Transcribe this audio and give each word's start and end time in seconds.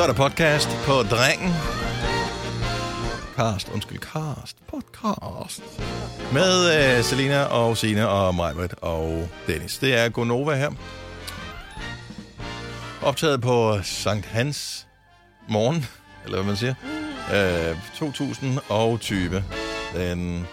så 0.00 0.04
er 0.04 0.12
der 0.12 0.30
podcast 0.30 0.68
på 0.84 0.92
Drengen. 0.92 1.52
Cast, 3.36 3.68
undskyld, 3.68 3.98
cast, 3.98 4.56
podcast. 4.70 5.62
Med 6.32 6.96
uh, 6.98 7.04
Selina 7.04 7.42
og 7.42 7.76
Sine 7.76 8.08
og 8.08 8.34
Majbert 8.34 8.74
og 8.80 9.28
Dennis. 9.46 9.78
Det 9.78 9.98
er 9.98 10.08
Gonova 10.08 10.54
her. 10.54 10.70
Optaget 13.02 13.40
på 13.40 13.78
Sankt 13.82 14.26
Hans 14.26 14.86
morgen, 15.48 15.86
eller 16.24 16.36
hvad 16.36 16.46
man 16.46 16.56
siger. 16.56 16.74
Uh, 17.70 17.78
2020. 17.98 19.44
Den 19.94 20.46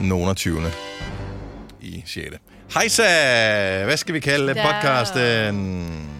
29. 0.00 0.62
i 1.80 2.02
6. 2.06 2.26
Hejsa! 2.74 3.84
Hvad 3.84 3.96
skal 3.96 4.14
vi 4.14 4.20
kalde 4.20 4.54
podcasten? 4.54 6.19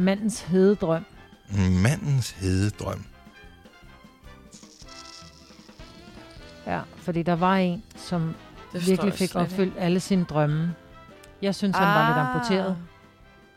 Mandens 0.00 0.40
hededrøm. 0.40 1.04
Mandens 1.82 2.30
hede 2.30 2.70
drøm. 2.70 3.04
Ja, 6.66 6.80
fordi 6.96 7.22
der 7.22 7.36
var 7.36 7.56
en, 7.56 7.82
som 7.96 8.34
Det 8.72 8.86
virkelig 8.86 9.12
fik 9.12 9.34
opfyldt 9.34 9.74
alle 9.78 10.00
sine 10.00 10.24
drømme. 10.24 10.74
Jeg 11.42 11.54
synes, 11.54 11.76
han 11.76 11.86
var 11.86 12.08
lidt 12.08 12.18
amputeret. 12.18 12.76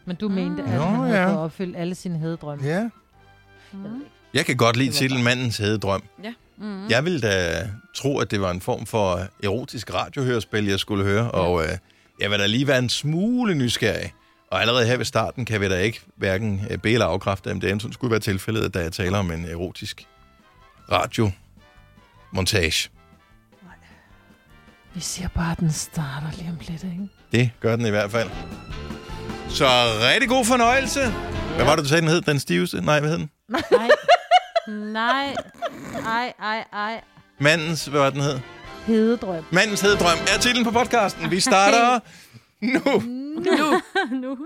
Men 0.05 0.15
du 0.15 0.29
mente, 0.29 0.63
at 0.63 0.69
Nå, 0.69 0.85
han 0.85 0.95
havde 0.95 1.21
ja. 1.21 1.37
opfyldt 1.37 1.77
alle 1.77 1.95
sine 1.95 2.17
hededrømme. 2.19 2.65
Ja. 2.65 2.89
Ikke. 3.73 3.89
Jeg 4.33 4.45
kan 4.45 4.57
godt 4.57 4.77
lide 4.77 4.91
titlen 4.91 5.23
Mandens 5.23 5.57
hede 5.57 5.77
drøm. 5.77 6.03
Mm. 6.57 6.87
Jeg 6.87 7.05
ville 7.05 7.21
da 7.21 7.67
tro, 7.95 8.19
at 8.19 8.31
det 8.31 8.41
var 8.41 8.51
en 8.51 8.61
form 8.61 8.85
for 8.85 9.19
erotisk 9.43 9.93
radiohørespil, 9.93 10.65
jeg 10.65 10.79
skulle 10.79 11.03
høre, 11.03 11.31
og 11.31 11.63
øh, 11.63 11.69
jeg 12.19 12.31
vil 12.31 12.39
da 12.39 12.45
lige 12.47 12.67
være 12.67 12.79
en 12.79 12.89
smule 12.89 13.55
nysgerrig. 13.55 14.13
Og 14.51 14.61
allerede 14.61 14.85
her 14.85 14.97
ved 14.97 15.05
starten 15.05 15.45
kan 15.45 15.61
vi 15.61 15.69
da 15.69 15.77
ikke 15.79 16.01
hverken 16.15 16.65
øh, 16.69 16.77
bede 16.77 16.93
eller 16.93 17.05
afkræfte, 17.05 17.51
om 17.51 17.59
det 17.61 17.69
enten 17.71 17.93
skulle 17.93 18.11
være 18.11 18.19
tilfældet, 18.19 18.73
da 18.73 18.79
jeg 18.79 18.93
taler 18.93 19.17
om 19.17 19.31
en 19.31 19.45
erotisk 19.45 20.07
radiomontage. 20.91 22.89
Vi 24.93 24.99
siger 24.99 25.27
bare, 25.35 25.51
at 25.51 25.59
den 25.59 25.71
starter 25.71 26.27
lige 26.37 26.49
om 26.49 26.57
lidt, 26.67 26.83
ikke? 26.83 27.09
Det 27.31 27.51
gør 27.59 27.75
den 27.75 27.85
i 27.85 27.89
hvert 27.89 28.11
fald. 28.11 28.29
Så 29.49 29.65
rigtig 30.13 30.29
god 30.29 30.45
fornøjelse. 30.45 30.99
Hvad 31.55 31.65
var 31.65 31.75
det, 31.75 31.83
du 31.83 31.89
sagde, 31.89 32.01
den 32.01 32.09
hed? 32.09 32.21
Den 32.21 32.39
stiveste? 32.39 32.81
Nej, 32.81 32.99
hvad 32.99 33.09
hed 33.09 33.17
den? 33.17 33.29
Nej. 33.49 33.89
Nej. 34.67 35.35
Ej, 36.05 36.33
ej, 36.41 36.63
ej. 36.73 37.01
Mandens, 37.39 37.85
hvad 37.85 37.99
var 37.99 38.09
den 38.09 38.21
hed? 38.21 38.39
Hededrøm. 38.87 39.43
Mandens 39.51 39.81
hede 39.81 39.95
drøm 39.97 40.17
er 40.35 40.39
titlen 40.39 40.65
på 40.65 40.71
podcasten. 40.71 41.31
Vi 41.31 41.39
starter 41.39 41.99
nu. 42.73 43.01
Nu. 43.45 43.81
nu. 44.21 44.37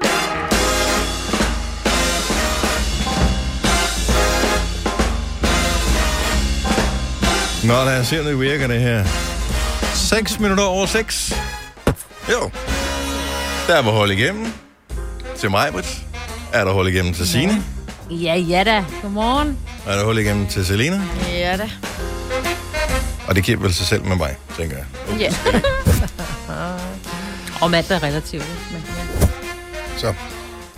Nå, 7.64 7.84
lad 7.86 8.00
os 8.00 8.08
se, 8.08 8.20
om 8.20 8.26
det 8.26 8.40
virker 8.40 8.68
det 8.68 8.80
her. 8.82 9.06
6 9.94 10.40
minutter 10.40 10.64
over 10.64 10.86
6. 10.86 11.34
Jo. 12.32 12.52
Der 13.68 13.82
var 13.82 13.92
hul 13.92 14.12
igennem. 14.12 14.54
Til 15.38 15.52
mig, 15.52 15.72
Britt. 15.72 16.04
Er 16.54 16.66
der 16.66 16.72
hul 16.72 16.88
igennem 16.88 17.14
til 17.14 17.28
Signe? 17.28 17.64
Ja, 18.12 18.36
ja 18.36 18.64
da. 18.64 18.86
Godmorgen. 19.02 19.58
Er 19.88 19.96
der 19.96 20.06
hul 20.06 20.18
igennem 20.18 20.48
til 20.48 20.66
Selina? 20.66 21.02
Ja 21.30 21.58
da. 21.58 21.70
Og 23.28 23.36
det 23.36 23.44
giver 23.44 23.58
vel 23.58 23.74
sig 23.74 23.86
selv 23.86 24.04
med 24.04 24.16
mig, 24.16 24.36
tænker 24.58 24.78
jeg. 24.78 24.86
Ja. 25.20 25.34
Og 27.62 27.72
mand 27.72 27.86
er 27.92 28.04
relativt. 28.04 28.46
Men, 28.72 28.84
ja. 29.22 29.28
Så. 29.98 30.14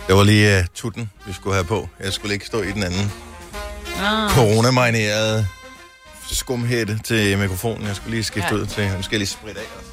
Det 0.08 0.16
var 0.16 0.24
lige 0.24 0.58
uh, 0.58 0.64
tutten, 0.74 1.10
vi 1.26 1.32
skulle 1.32 1.54
have 1.54 1.64
på. 1.64 1.88
Jeg 2.00 2.12
skulle 2.12 2.34
ikke 2.34 2.46
stå 2.46 2.62
i 2.62 2.72
den 2.72 2.82
anden 2.82 3.12
Ah. 4.02 4.30
coronamarinerede 4.30 5.46
skumhætte 6.30 6.98
til 7.04 7.38
mikrofonen. 7.38 7.86
Jeg 7.86 7.96
skulle 7.96 8.10
lige 8.10 8.24
skifte 8.24 8.48
Ja. 8.54 8.60
ud 8.60 8.66
til. 8.66 8.84
Nu 8.96 9.02
skal 9.02 9.14
jeg 9.14 9.18
lige 9.18 9.26
spritte 9.28 9.60
af. 9.60 9.64
også. 9.78 9.88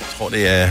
Jeg 0.00 0.08
tror, 0.18 0.28
det 0.28 0.48
er... 0.48 0.70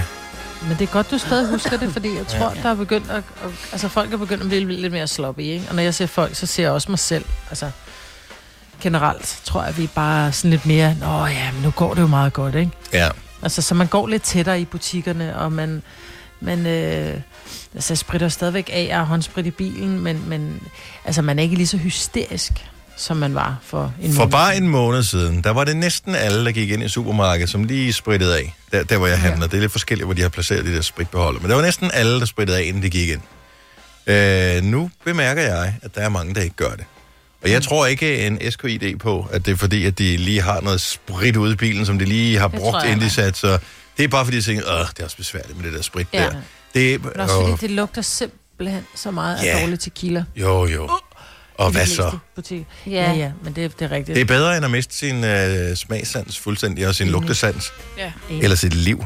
Men 0.67 0.71
det 0.79 0.81
er 0.81 0.91
godt, 0.93 1.11
du 1.11 1.17
stadig 1.17 1.49
husker 1.49 1.77
det, 1.77 1.93
fordi 1.93 2.15
jeg 2.17 2.27
tror, 2.37 2.53
der 2.63 2.69
er 2.69 2.75
begyndt 2.75 3.09
at, 3.11 3.17
at, 3.17 3.49
altså 3.71 3.87
folk 3.87 4.13
er 4.13 4.17
begyndt 4.17 4.43
at 4.43 4.49
blive 4.49 4.65
lidt 4.71 4.93
mere 4.93 5.07
sloppy, 5.07 5.39
ikke? 5.39 5.65
Og 5.69 5.75
når 5.75 5.83
jeg 5.83 5.93
ser 5.93 6.05
folk, 6.05 6.35
så 6.35 6.45
ser 6.45 6.63
jeg 6.63 6.71
også 6.71 6.91
mig 6.91 6.99
selv. 6.99 7.25
Altså, 7.49 7.71
generelt 8.83 9.39
tror 9.43 9.63
jeg, 9.63 9.77
vi 9.77 9.83
er 9.83 9.87
bare 9.95 10.31
sådan 10.31 10.51
lidt 10.51 10.65
mere, 10.65 10.95
nå 10.99 11.25
ja, 11.25 11.51
men 11.53 11.61
nu 11.63 11.71
går 11.71 11.93
det 11.93 12.01
jo 12.01 12.07
meget 12.07 12.33
godt, 12.33 12.55
ikke? 12.55 12.71
Ja. 12.93 13.09
Altså, 13.41 13.61
så 13.61 13.75
man 13.75 13.87
går 13.87 14.07
lidt 14.07 14.23
tættere 14.23 14.61
i 14.61 14.65
butikkerne, 14.65 15.35
og 15.37 15.51
man, 15.51 15.81
man 16.39 16.65
øh, 16.65 17.13
altså, 17.75 17.93
jeg 17.93 17.97
spritter 17.97 18.29
stadigvæk 18.29 18.69
af, 18.73 18.85
jeg 18.89 18.97
har 18.97 19.03
håndsprit 19.05 19.45
i 19.45 19.51
bilen, 19.51 19.99
men, 19.99 20.29
men 20.29 20.59
altså, 21.05 21.21
man 21.21 21.39
er 21.39 21.43
ikke 21.43 21.55
lige 21.55 21.67
så 21.67 21.77
hysterisk, 21.77 22.51
som 22.97 23.17
man 23.17 23.35
var 23.35 23.57
for 23.63 23.93
en 24.01 24.13
For 24.13 24.19
måned 24.19 24.31
bare 24.31 24.51
siden. 24.53 24.63
en 24.63 24.69
måned 24.69 25.03
siden, 25.03 25.41
der 25.43 25.49
var 25.49 25.63
det 25.63 25.77
næsten 25.77 26.15
alle, 26.15 26.45
der 26.45 26.51
gik 26.51 26.69
ind 26.71 26.83
i 26.83 26.89
supermarkedet, 26.89 27.49
som 27.49 27.63
lige 27.63 27.93
sprittede 27.93 28.37
af. 28.37 28.55
Der, 28.71 28.83
der 28.83 28.97
hvor 28.97 29.07
jeg 29.07 29.19
handler. 29.19 29.47
Det 29.47 29.57
er 29.57 29.61
lidt 29.61 29.71
forskelligt, 29.71 30.07
hvor 30.07 30.13
de 30.13 30.21
har 30.21 30.29
placeret 30.29 30.65
de 30.65 30.75
der 30.75 30.81
spritbeholder. 30.81 31.39
Men 31.39 31.49
der 31.49 31.55
var 31.55 31.63
næsten 31.63 31.91
alle, 31.93 32.19
der 32.19 32.25
sprittede 32.25 32.57
af, 32.57 32.63
inden 32.63 32.83
de 32.83 32.89
gik 32.89 33.09
ind. 33.09 33.21
Øh, 34.07 34.63
nu 34.63 34.91
bemærker 35.05 35.41
jeg, 35.41 35.75
at 35.81 35.95
der 35.95 36.01
er 36.01 36.09
mange, 36.09 36.35
der 36.35 36.41
ikke 36.41 36.55
gør 36.55 36.69
det. 36.69 36.85
Og 37.43 37.51
jeg 37.51 37.63
tror 37.63 37.85
ikke 37.85 38.27
en 38.27 38.51
SKID 38.51 38.95
på, 38.99 39.27
at 39.31 39.45
det 39.45 39.51
er 39.51 39.55
fordi, 39.55 39.85
at 39.85 39.97
de 39.99 40.17
lige 40.17 40.41
har 40.41 40.61
noget 40.61 40.81
sprit 40.81 41.35
ude 41.35 41.53
i 41.53 41.55
bilen, 41.55 41.85
som 41.85 41.99
de 41.99 42.05
lige 42.05 42.37
har 42.39 42.47
Det 42.47 42.59
brugt, 42.59 42.77
jeg, 42.83 42.91
inden 42.91 43.05
de 43.05 43.09
satte 43.09 43.39
sig. 43.39 43.59
Det 43.97 44.03
er 44.03 44.07
bare 44.07 44.25
fordi, 44.25 44.37
de 44.37 44.41
tænker, 44.41 44.63
åh, 44.79 44.87
det 44.89 44.99
er 44.99 45.03
også 45.03 45.17
besværligt 45.17 45.57
med 45.57 45.65
det 45.65 45.73
der 45.73 45.81
sprit 45.81 46.07
Ja. 46.13 46.19
der. 46.23 46.31
Det, 46.73 47.03
Men 47.03 47.19
også 47.19 47.35
åh, 47.37 47.49
fordi 47.49 47.61
det 47.67 47.71
lugter 47.75 48.01
simpelthen 48.01 48.85
så 48.95 49.11
meget 49.11 49.43
Ja. 49.43 49.49
af 49.49 49.61
dårlig 49.61 49.79
tequila. 49.79 50.23
jo, 50.35 50.65
jo. 50.67 50.89
Og 51.57 51.71
hvad 51.71 51.85
så? 51.85 52.17
Ja. 52.51 52.61
Ja, 52.87 53.11
ja, 53.13 53.31
men 53.43 53.55
det, 53.55 53.79
det 53.79 53.85
er 53.85 53.91
rigtigt. 53.91 54.15
Det 54.15 54.21
er 54.21 54.25
bedre 54.25 54.55
end 54.57 54.65
at 54.65 54.71
miste 54.71 54.95
sin 54.97 55.23
øh, 55.23 55.75
smagsans 55.75 56.39
fuldstændig, 56.39 56.87
og 56.87 56.95
sin 56.95 57.03
Enig. 57.07 57.11
lugtesans, 57.11 57.73
Enig. 58.29 58.43
eller 58.43 58.55
sit 58.55 58.73
liv. 58.73 59.05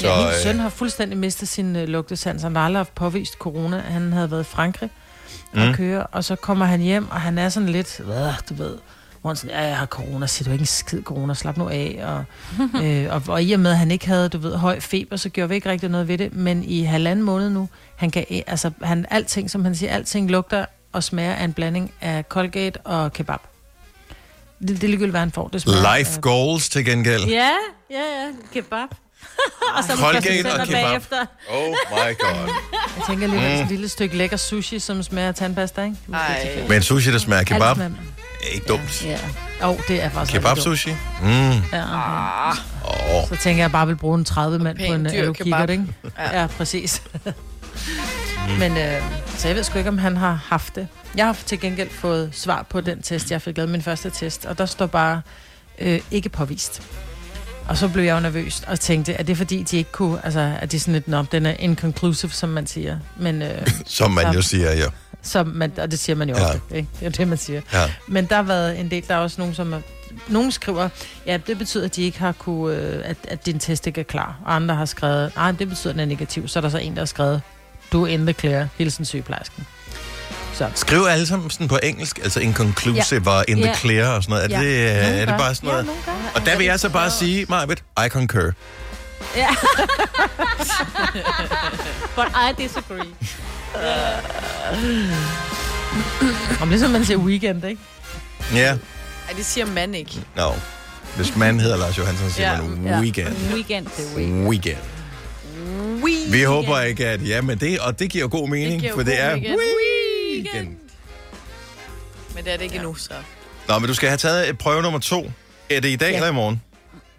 Så, 0.00 0.06
ja, 0.08 0.16
min 0.18 0.26
øh, 0.26 0.32
søn 0.42 0.58
har 0.58 0.68
fuldstændig 0.68 1.18
mistet 1.18 1.48
sin 1.48 1.76
øh, 1.76 1.88
lugtesans. 1.88 2.42
Han 2.42 2.56
har 2.56 2.64
aldrig 2.64 2.78
haft 2.78 2.94
påvist 2.94 3.32
corona. 3.34 3.80
Han 3.88 4.12
havde 4.12 4.30
været 4.30 4.40
i 4.40 4.44
Frankrig 4.50 4.90
og 5.52 5.66
Mm. 5.66 5.74
køre, 5.74 6.06
og 6.06 6.24
så 6.24 6.36
kommer 6.36 6.64
han 6.66 6.80
hjem, 6.80 7.10
og 7.10 7.20
han 7.20 7.38
er 7.38 7.48
sådan 7.48 7.68
lidt, 7.68 7.98
hvad, 8.04 8.32
du 8.48 8.54
ved, 8.54 8.76
hvor 9.20 9.30
han 9.30 9.36
sådan, 9.36 9.56
ja, 9.56 9.62
jeg 9.66 9.76
har 9.76 9.86
corona, 9.86 10.26
siger 10.26 10.44
du 10.48 10.52
ikke 10.52 10.62
en 10.62 10.66
skid 10.66 11.02
corona, 11.02 11.34
slap 11.34 11.56
nu 11.56 11.68
af. 11.68 12.00
Og, 12.04 12.24
øh, 12.84 13.06
og, 13.10 13.22
og 13.28 13.42
i 13.42 13.52
og 13.52 13.60
med, 13.60 13.70
at 13.70 13.78
han 13.78 13.90
ikke 13.90 14.06
havde, 14.06 14.28
du 14.28 14.38
ved, 14.38 14.56
høj 14.56 14.80
feber, 14.80 15.16
så 15.16 15.28
gjorde 15.28 15.48
vi 15.48 15.54
ikke 15.54 15.70
rigtig 15.70 15.88
noget 15.88 16.08
ved 16.08 16.18
det. 16.18 16.32
Men 16.36 16.64
i 16.64 16.82
halvanden 16.82 17.24
måned 17.24 17.50
nu, 17.50 17.68
han 17.96 18.10
kan, 18.10 18.24
altså, 18.46 18.70
han, 18.82 19.06
alting, 19.10 19.50
som 19.50 19.64
han 19.64 19.74
siger, 19.74 19.92
alting 19.92 20.30
lugter 20.30 20.64
og 20.92 21.04
smager 21.04 21.34
af 21.34 21.44
en 21.44 21.52
blanding 21.52 21.92
af 22.00 22.24
Colgate 22.28 22.76
og 22.80 23.12
kebab. 23.12 23.38
Det, 24.60 24.68
det 24.68 24.84
er 24.84 24.88
ligegyldigt, 24.88 25.10
hvad 25.12 25.20
han 25.20 25.32
får. 25.32 25.48
Det 25.48 25.62
smager 25.62 25.96
Life 25.98 26.10
af- 26.16 26.20
goals 26.20 26.68
til 26.68 26.84
gengæld. 26.84 27.24
Ja, 27.24 27.50
ja, 27.90 27.96
ja. 27.96 28.26
Kebab. 28.52 28.88
og 29.76 29.84
så 29.84 29.96
Colgate 29.96 30.52
og 30.60 30.66
kebab. 30.66 30.84
bagefter. 30.84 31.26
Oh 31.50 31.68
my 31.68 32.18
god. 32.18 32.48
Jeg 32.96 33.04
tænker 33.08 33.26
lige, 33.26 33.40
mm. 33.48 33.54
Mm. 33.56 33.62
et 33.62 33.68
lille 33.68 33.88
stykke 33.88 34.16
lækker 34.16 34.36
sushi, 34.36 34.78
som 34.78 35.02
smager 35.02 35.28
af 35.28 35.34
tandpasta, 35.34 35.82
ikke? 35.84 35.96
Ej. 36.14 36.48
Men 36.68 36.82
sushi, 36.82 37.12
der 37.12 37.18
smager 37.18 37.42
kebab, 37.44 37.76
er 37.78 37.90
ikke 38.52 38.66
dumt. 38.66 39.04
Ja. 39.04 39.18
Og 39.60 39.80
det 39.88 40.02
er 40.02 40.08
faktisk 40.10 40.40
Kebab 40.40 40.58
sushi? 40.58 40.90
Mm. 41.22 41.28
Ja, 41.28 41.52
okay. 42.50 42.60
Oh. 42.84 43.28
Så 43.28 43.36
tænker 43.42 43.62
jeg, 43.62 43.72
bare 43.72 43.86
vil 43.86 43.96
bruge 43.96 44.18
en 44.18 44.24
30 44.24 44.58
mand 44.58 44.78
på 44.88 44.94
en 44.94 45.04
dyr 45.04 45.10
alu 45.10 45.32
kebab. 45.32 45.70
ikke? 45.70 45.84
Ja. 46.18 46.40
Ja, 46.40 46.46
præcis. 46.46 47.02
Men 48.58 48.76
øh, 48.76 49.02
så 49.36 49.48
jeg 49.48 49.56
ved 49.56 49.64
sgu 49.64 49.78
ikke, 49.78 49.88
om 49.90 49.98
han 49.98 50.16
har 50.16 50.40
haft 50.48 50.74
det. 50.74 50.88
Jeg 51.16 51.26
har 51.26 51.36
til 51.46 51.60
gengæld 51.60 51.90
fået 51.90 52.30
svar 52.32 52.66
på 52.70 52.80
den 52.80 53.02
test, 53.02 53.30
jeg 53.30 53.42
fik 53.42 53.56
lavet 53.56 53.70
min 53.70 53.82
første 53.82 54.10
test, 54.10 54.44
og 54.46 54.58
der 54.58 54.66
står 54.66 54.86
bare 54.86 55.22
øh, 55.78 56.00
ikke 56.10 56.28
påvist. 56.28 56.82
Og 57.68 57.76
så 57.76 57.88
blev 57.88 58.04
jeg 58.04 58.14
jo 58.14 58.20
nervøs 58.20 58.62
og 58.66 58.80
tænkte, 58.80 59.14
at 59.14 59.26
det 59.26 59.32
er 59.32 59.36
fordi, 59.36 59.62
de 59.62 59.76
ikke 59.76 59.92
kunne, 59.92 60.20
altså, 60.24 60.56
at 60.60 60.72
de 60.72 60.80
sådan 60.80 60.94
lidt, 60.94 61.08
nå, 61.08 61.22
den 61.32 61.46
er 61.46 61.54
inconclusive, 61.58 62.30
som 62.30 62.48
man 62.48 62.66
siger. 62.66 62.98
Men, 63.16 63.42
øh, 63.42 63.66
Som 63.86 64.10
man 64.10 64.34
jo 64.34 64.42
siger, 64.42 64.72
ja. 64.72 64.86
som 65.22 65.46
man, 65.46 65.72
og 65.78 65.90
det 65.90 65.98
siger 65.98 66.16
man 66.16 66.28
jo 66.28 66.36
Ja. 66.36 66.44
ofte, 66.54 66.76
ikke? 66.76 66.88
Det 67.00 67.06
er 67.06 67.10
det, 67.10 67.28
man 67.28 67.38
siger. 67.38 67.60
ja. 67.72 67.90
Men 68.08 68.26
der 68.26 68.36
har 68.36 68.42
været 68.42 68.80
en 68.80 68.90
del, 68.90 69.04
der 69.08 69.14
er 69.14 69.18
også 69.18 69.40
nogen, 69.40 69.54
som 69.54 69.72
er, 69.72 69.80
nogen 70.28 70.52
skriver, 70.52 70.88
ja, 71.26 71.38
det 71.46 71.58
betyder, 71.58 71.84
at 71.84 71.96
de 71.96 72.02
ikke 72.02 72.18
har 72.18 72.32
kunne, 72.32 72.76
øh, 72.76 73.02
at, 73.04 73.16
at 73.28 73.46
din 73.46 73.58
test 73.58 73.86
ikke 73.86 74.00
er 74.00 74.04
klar. 74.04 74.36
Og 74.44 74.54
andre 74.54 74.74
har 74.74 74.84
skrevet, 74.84 75.32
nej, 75.36 75.52
det 75.52 75.68
betyder, 75.68 75.90
at 75.90 75.94
den 75.94 76.00
er 76.00 76.04
negativ. 76.06 76.48
Så 76.48 76.58
er 76.58 76.60
der 76.60 76.68
så 76.68 76.78
en, 76.78 76.94
der 76.94 77.00
har 77.00 77.06
skrevet, 77.06 77.42
du 77.92 78.02
er 78.04 78.06
in 78.08 78.20
the 78.26 78.32
clear, 78.32 78.68
hilsen 78.78 79.04
sygeplejersken. 79.04 79.66
Så. 80.54 80.68
Skriv 80.74 81.06
alle 81.10 81.26
sammen 81.26 81.50
sådan 81.50 81.68
på 81.68 81.78
engelsk, 81.82 82.18
altså 82.22 82.40
inconclusive 82.40 83.22
ja. 83.30 83.38
og 83.38 83.44
in 83.48 83.56
the 83.56 83.66
Ja. 83.66 83.74
clear 83.74 84.08
og 84.08 84.22
sådan 84.22 84.32
noget. 84.36 84.52
Er, 84.52 84.60
Ja. 84.62 84.66
det, 84.66 84.96
øh, 84.96 85.02
Nogen 85.02 85.14
er 85.20 85.24
det 85.26 85.34
bare 85.38 85.54
sådan 85.54 85.68
noget? 85.70 85.86
Ja. 86.06 86.12
Og 86.40 86.46
der 86.46 86.56
vil 86.56 86.66
jeg 86.66 86.80
så 86.80 86.88
bare 86.88 87.10
sige, 87.10 87.46
Marvitt, 87.48 87.84
I 88.06 88.08
concur. 88.08 88.52
Ja. 89.36 89.48
But 92.16 92.26
I 92.26 92.62
disagree. 92.62 93.06
Om 96.62 96.68
ligesom 96.68 96.90
man 96.90 97.04
siger 97.04 97.18
weekend, 97.18 97.64
ikke? 97.64 97.80
Ja, 98.54 98.70
Ej, 99.28 99.34
det 99.36 99.46
siger 99.46 99.66
man 99.66 99.94
ikke. 99.94 100.20
no. 100.36 100.50
Hvis 101.16 101.36
man 101.36 101.60
hedder 101.60 101.76
Lars 101.76 101.98
Johansson, 101.98 102.30
siger 102.30 102.52
Ja. 102.52 102.62
man 102.62 102.86
Ja. 102.86 103.00
weekend. 103.00 103.36
Weekend. 103.54 103.86
The 103.86 104.16
weekend. 104.16 104.48
Weekend. 104.48 104.76
We 106.04 106.10
Vi 106.30 106.42
håber 106.42 106.80
ikke, 106.80 107.06
at... 107.08 107.28
Ja, 107.28 107.42
men 107.42 107.58
det, 107.58 107.78
og 107.78 107.98
det 107.98 108.10
giver 108.10 108.28
god 108.28 108.48
mening, 108.48 108.80
giver 108.80 108.94
for 108.94 109.02
det 109.02 109.20
er 109.20 109.32
weekend. 109.32 109.46
weekend. 109.46 109.60
Men 112.34 112.44
det 112.44 112.52
er 112.52 112.56
det 112.56 112.62
ikke 112.64 112.74
ja. 112.74 112.80
endnu, 112.80 112.94
så. 112.94 113.12
Nå, 113.68 113.78
men 113.78 113.88
du 113.88 113.94
skal 113.94 114.08
have 114.08 114.18
taget 114.18 114.48
et 114.48 114.58
prøve 114.58 114.82
nummer 114.82 114.98
to. 115.00 115.30
Er 115.70 115.80
det 115.80 115.88
i 115.88 115.96
dag 115.96 116.10
Ja. 116.10 116.16
eller 116.16 116.28
i 116.28 116.32
morgen? 116.32 116.62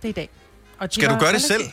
Det 0.01 0.07
er 0.07 0.09
i 0.09 0.11
dag. 0.11 0.29
Og 0.79 0.87
Skal 0.91 1.09
du 1.09 1.15
gøre 1.19 1.33
det 1.33 1.41
selv? 1.41 1.63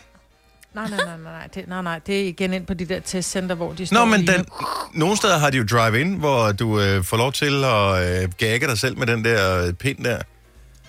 Nej, 0.75 0.89
nej, 0.89 0.99
nej, 0.99 1.07
nej, 1.07 1.33
nej. 1.33 1.47
Det, 1.55 1.69
nej, 1.69 1.83
nej. 1.83 1.99
Det 2.07 2.21
er 2.23 2.25
igen 2.29 2.53
ind 2.53 2.67
på 2.67 2.75
de 2.75 2.85
der 2.85 3.01
testcenter, 3.01 3.55
hvor 3.55 3.73
de 3.73 3.87
står 3.87 3.97
Nå, 3.97 4.05
men 4.05 4.27
den, 4.27 4.45
nogle 4.95 5.17
steder 5.17 5.39
har 5.39 5.51
de 5.51 5.57
jo 5.57 5.65
drive-in, 5.71 6.15
hvor 6.15 6.53
du 6.53 6.81
øh, 6.81 7.05
får 7.05 7.17
lov 7.17 7.33
til 7.33 7.65
at 7.65 8.23
øh, 8.25 8.33
gagge 8.39 8.67
dig 8.67 8.79
selv 8.79 8.99
med 8.99 9.07
den 9.07 9.25
der 9.25 9.67
øh, 9.67 9.73
pind 9.73 10.05
der. 10.05 10.19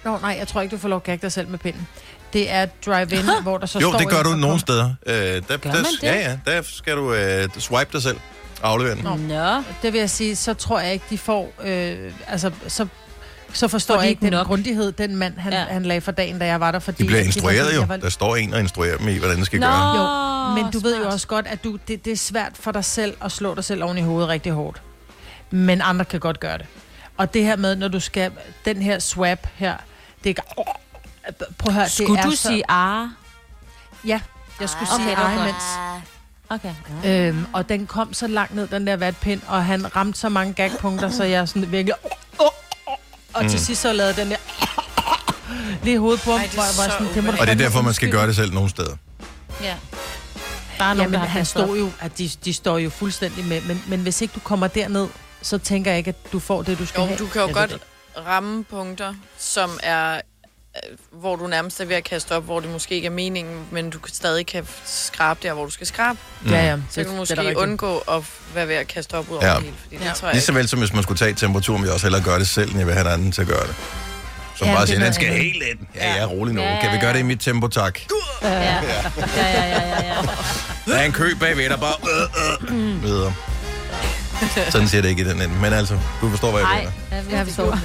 Nå, 0.05 0.17
nej, 0.17 0.35
jeg 0.39 0.47
tror 0.47 0.61
ikke, 0.61 0.73
du 0.75 0.79
får 0.79 0.89
lov 0.89 0.97
at 0.97 1.03
gagge 1.03 1.21
dig 1.21 1.31
selv 1.31 1.47
med 1.47 1.59
pinden. 1.59 1.87
Det 2.33 2.51
er 2.51 2.65
drive-in, 2.85 3.25
hvor 3.43 3.57
der 3.57 3.65
så 3.65 3.79
Jo, 3.79 3.89
står... 3.89 3.99
det 3.99 4.09
gør 4.09 4.23
du 4.23 4.29
nogle 4.29 4.59
steder. 4.59 4.93
Øh, 5.05 5.13
der, 5.15 5.41
Gør 5.41 5.57
der, 5.57 5.71
man 5.73 5.83
det? 5.83 6.03
Ja, 6.03 6.15
ja. 6.15 6.39
Der 6.51 6.61
skal 6.61 6.95
du 6.97 7.13
øh, 7.13 7.49
swipe 7.59 7.89
dig 7.93 8.01
selv. 8.03 8.17
Aflevere 8.63 8.95
den. 8.95 9.03
Nå. 9.27 9.63
Det 9.81 9.93
vil 9.93 9.99
jeg 9.99 10.09
sige, 10.09 10.35
så 10.35 10.53
tror 10.53 10.79
jeg 10.79 10.93
ikke, 10.93 11.05
de 11.09 11.17
får... 11.17 11.51
Øh, 11.63 12.11
altså, 12.27 12.51
så, 12.67 12.87
så 13.53 13.67
forstår 13.67 13.93
Får 13.95 13.99
de 13.99 14.03
jeg 14.03 14.09
ikke 14.09 14.21
den 14.21 14.31
nok? 14.31 14.47
grundighed, 14.47 14.91
den 14.91 15.15
mand, 15.15 15.37
han, 15.37 15.53
Ja. 15.53 15.59
han 15.69 15.83
lagde 15.85 16.01
for 16.01 16.11
dagen, 16.11 16.39
da 16.39 16.45
jeg 16.45 16.59
var 16.59 16.71
der. 16.71 16.79
Fordi 16.79 17.03
De 17.03 17.07
bliver 17.07 17.19
var 17.19 17.25
instrueret 17.25 17.57
sådan- 17.65 17.75
jo. 17.79 17.85
var- 17.87 17.97
Der 17.97 18.09
står 18.09 18.35
en 18.35 18.53
og 18.53 18.59
instruerer 18.59 18.97
dem 18.97 19.07
i, 19.07 19.17
hvordan 19.17 19.37
det 19.37 19.45
skal 19.45 19.59
Nå. 19.59 19.65
gøre. 19.67 20.49
Jo, 20.49 20.63
men 20.63 20.71
du 20.71 20.79
ved 20.79 20.95
jo 20.95 21.01
smart. 21.01 21.13
også 21.13 21.27
godt, 21.27 21.47
at 21.47 21.63
du, 21.63 21.77
det, 21.87 22.05
det 22.05 22.13
er 22.13 22.17
svært 22.17 22.51
for 22.59 22.71
dig 22.71 22.85
selv 22.85 23.13
at 23.23 23.31
slå 23.31 23.55
dig 23.55 23.63
selv 23.63 23.83
oven 23.83 23.97
i 23.97 24.01
hovedet 24.01 24.29
rigtig 24.29 24.51
hårdt. 24.51 24.81
Men 25.51 25.81
andre 25.81 26.05
kan 26.05 26.19
godt 26.19 26.39
gøre 26.39 26.57
det. 26.57 26.65
Og 27.17 27.33
det 27.33 27.43
her 27.43 27.55
med, 27.55 27.75
når 27.75 27.87
du 27.87 27.99
skal... 27.99 28.31
Den 28.65 28.81
her 28.81 28.99
swap 28.99 29.47
her, 29.55 29.77
det 30.23 30.39
er... 30.39 30.41
Prøv 31.57 31.67
at 31.67 31.73
høre, 31.73 31.89
Skulle 31.89 32.17
det 32.17 32.25
er 32.25 32.29
du 32.29 32.35
så, 32.35 32.47
sige 32.47 32.63
ah? 32.71 33.07
Ja, 34.07 34.19
jeg 34.59 34.69
skulle 34.69 34.89
Okay, 34.93 35.03
sige 35.03 35.09
det 35.09 35.17
var 35.17 35.61
Okay. 36.53 36.73
Øhm, 37.05 37.45
og 37.53 37.69
den 37.69 37.87
kom 37.87 38.13
så 38.13 38.27
langt 38.27 38.55
ned, 38.55 38.67
den 38.67 38.87
der 38.87 38.95
vatpind, 38.97 39.41
og 39.47 39.65
han 39.65 39.95
ramte 39.95 40.19
så 40.19 40.29
mange 40.29 40.53
gagpunkter, 40.53 41.09
så 41.09 41.23
jeg 41.23 41.47
sådan 41.47 41.71
virkelig... 41.71 41.93
Og 43.33 43.49
til 43.49 43.59
sidst 43.59 43.81
så 43.81 43.93
lavede 43.93 44.15
den 44.21 44.29
der... 44.31 44.37
Lige 45.83 45.93
i 45.93 45.97
hovedet 45.97 46.21
på 46.21 46.31
ham, 46.31 46.39
Ej, 46.39 46.45
det 46.45 46.53
hvor 46.53 46.63
jeg 46.63 46.73
var 46.77 46.83
så 46.83 46.91
sådan, 46.91 47.13
det 47.15 47.23
må 47.23 47.31
du 47.31 47.37
Og 47.39 47.47
det 47.47 47.53
er 47.53 47.57
derfor, 47.57 47.81
man 47.81 47.93
skal 47.93 48.11
gøre 48.11 48.27
det 48.27 48.35
selv 48.35 48.53
nogle 48.53 48.69
steder. 48.69 48.95
Ja. 49.61 49.75
Der 50.77 50.83
er 50.83 50.93
nogen, 50.93 50.97
Jamen, 50.97 51.13
der 51.13 51.19
han 51.19 51.45
står 51.45 51.75
jo, 51.75 51.91
at 51.99 52.17
de, 52.17 52.29
de 52.45 52.53
står 52.53 52.77
jo 52.77 52.89
fuldstændig 52.89 53.45
med, 53.45 53.61
men, 53.61 53.83
men 53.87 53.99
hvis 53.99 54.21
ikke 54.21 54.31
du 54.35 54.39
kommer 54.39 54.67
derned, 54.67 55.07
så 55.41 55.57
tænker 55.57 55.91
jeg 55.91 55.97
ikke, 55.97 56.09
at 56.09 56.31
du 56.33 56.39
får 56.39 56.63
det, 56.63 56.79
du 56.79 56.85
skal 56.85 57.01
Jo, 57.01 57.05
have. 57.07 57.17
du 57.17 57.27
kan 57.27 57.41
jo 57.41 57.47
Jeg 57.47 57.55
godt 57.55 57.77
ramme 58.27 58.63
punkter, 58.63 59.13
som 59.37 59.79
er 59.83 60.21
hvor 61.11 61.35
du 61.35 61.47
nærmest 61.47 61.79
er 61.81 61.85
ved 61.85 61.95
at 61.95 62.03
kaste 62.03 62.31
op, 62.35 62.43
hvor 62.43 62.59
det 62.59 62.69
måske 62.69 62.95
ikke 62.95 63.05
er 63.05 63.09
meningen, 63.11 63.65
men 63.71 63.89
du 63.89 63.99
kan 63.99 64.13
stadig 64.13 64.45
kan 64.45 64.67
skrabe 64.85 65.39
der, 65.43 65.53
hvor 65.53 65.65
du 65.65 65.71
skal 65.71 65.87
skrabe. 65.87 66.19
Ja, 66.49 66.65
ja. 66.65 66.77
Så 66.89 66.95
kan 66.95 67.03
du 67.05 67.09
det 67.09 67.15
er 67.15 67.19
måske 67.19 67.37
rigtigt. 67.39 67.57
undgå 67.57 67.97
at 67.97 68.21
være 68.55 68.67
ved 68.67 68.75
at 68.75 68.87
kaste 68.87 69.13
op 69.17 69.29
ud 69.29 69.35
over 69.37 69.45
Ja. 69.45 69.51
ja. 69.51 69.57
det 69.57 69.63
hele. 69.65 69.75
Fordi 69.83 69.95
det 69.97 70.05
Ja. 70.05 70.11
tror 70.13 70.27
jeg 70.27 70.33
Lige 70.33 70.37
ikke. 70.39 70.45
så 70.45 70.51
vel 70.53 70.67
som 70.67 70.79
hvis 70.79 70.93
man 70.93 71.03
skulle 71.03 71.17
tage 71.17 71.33
temperaturen, 71.33 71.81
vil 71.81 71.87
jeg 71.87 71.93
også 71.93 72.05
hellere 72.05 72.23
gøre 72.23 72.39
det 72.39 72.47
selv, 72.47 72.69
end 72.69 72.77
jeg 72.77 72.87
vil 72.87 72.95
have 72.95 73.07
en 73.07 73.13
anden 73.13 73.31
til 73.31 73.41
at 73.41 73.47
gøre 73.47 73.67
det. 73.67 73.75
Som 74.55 74.67
Ja, 74.67 74.73
bare 74.73 74.81
det 74.81 74.89
siger, 74.89 74.99
er 74.99 75.03
den 75.03 75.13
skal 75.13 75.27
helt 75.27 75.63
ind. 75.63 75.79
Ja, 75.95 76.15
ja, 76.15 76.25
rolig 76.25 76.53
nu. 76.55 76.61
Ja, 76.61 76.73
ja, 76.73 76.81
Kan 76.81 76.91
vi 76.91 76.97
gøre 76.97 77.07
ja. 77.07 77.13
det 77.13 77.19
i 77.19 77.23
mit 77.23 77.39
tempo, 77.39 77.67
tak? 77.67 77.99
Ja. 78.41 78.47
Ja, 78.49 78.81
ja, 79.37 79.43
ja, 79.45 79.65
ja, 79.65 80.03
ja. 80.05 80.21
Der 80.85 80.95
er 80.97 81.03
en 81.03 81.11
kø 81.11 81.33
bagved, 81.39 81.69
der 81.69 81.77
bare... 81.77 81.93
Øh, 82.69 82.75
øh, 82.75 83.03
videre. 83.03 83.33
Sådan 84.71 84.87
siger 84.87 85.01
det 85.01 85.09
ikke 85.09 85.21
i 85.21 85.25
den 85.25 85.41
ende. 85.41 85.55
Men 85.55 85.73
altså, 85.73 85.97
du 86.21 86.29
forstår, 86.29 86.51
hvad 86.51 86.61
jeg 86.61 86.69
Nej, 86.69 86.79
mener. 87.09 87.23
jeg 87.31 87.37
Jeg 87.37 87.45
forstår. 87.47 87.79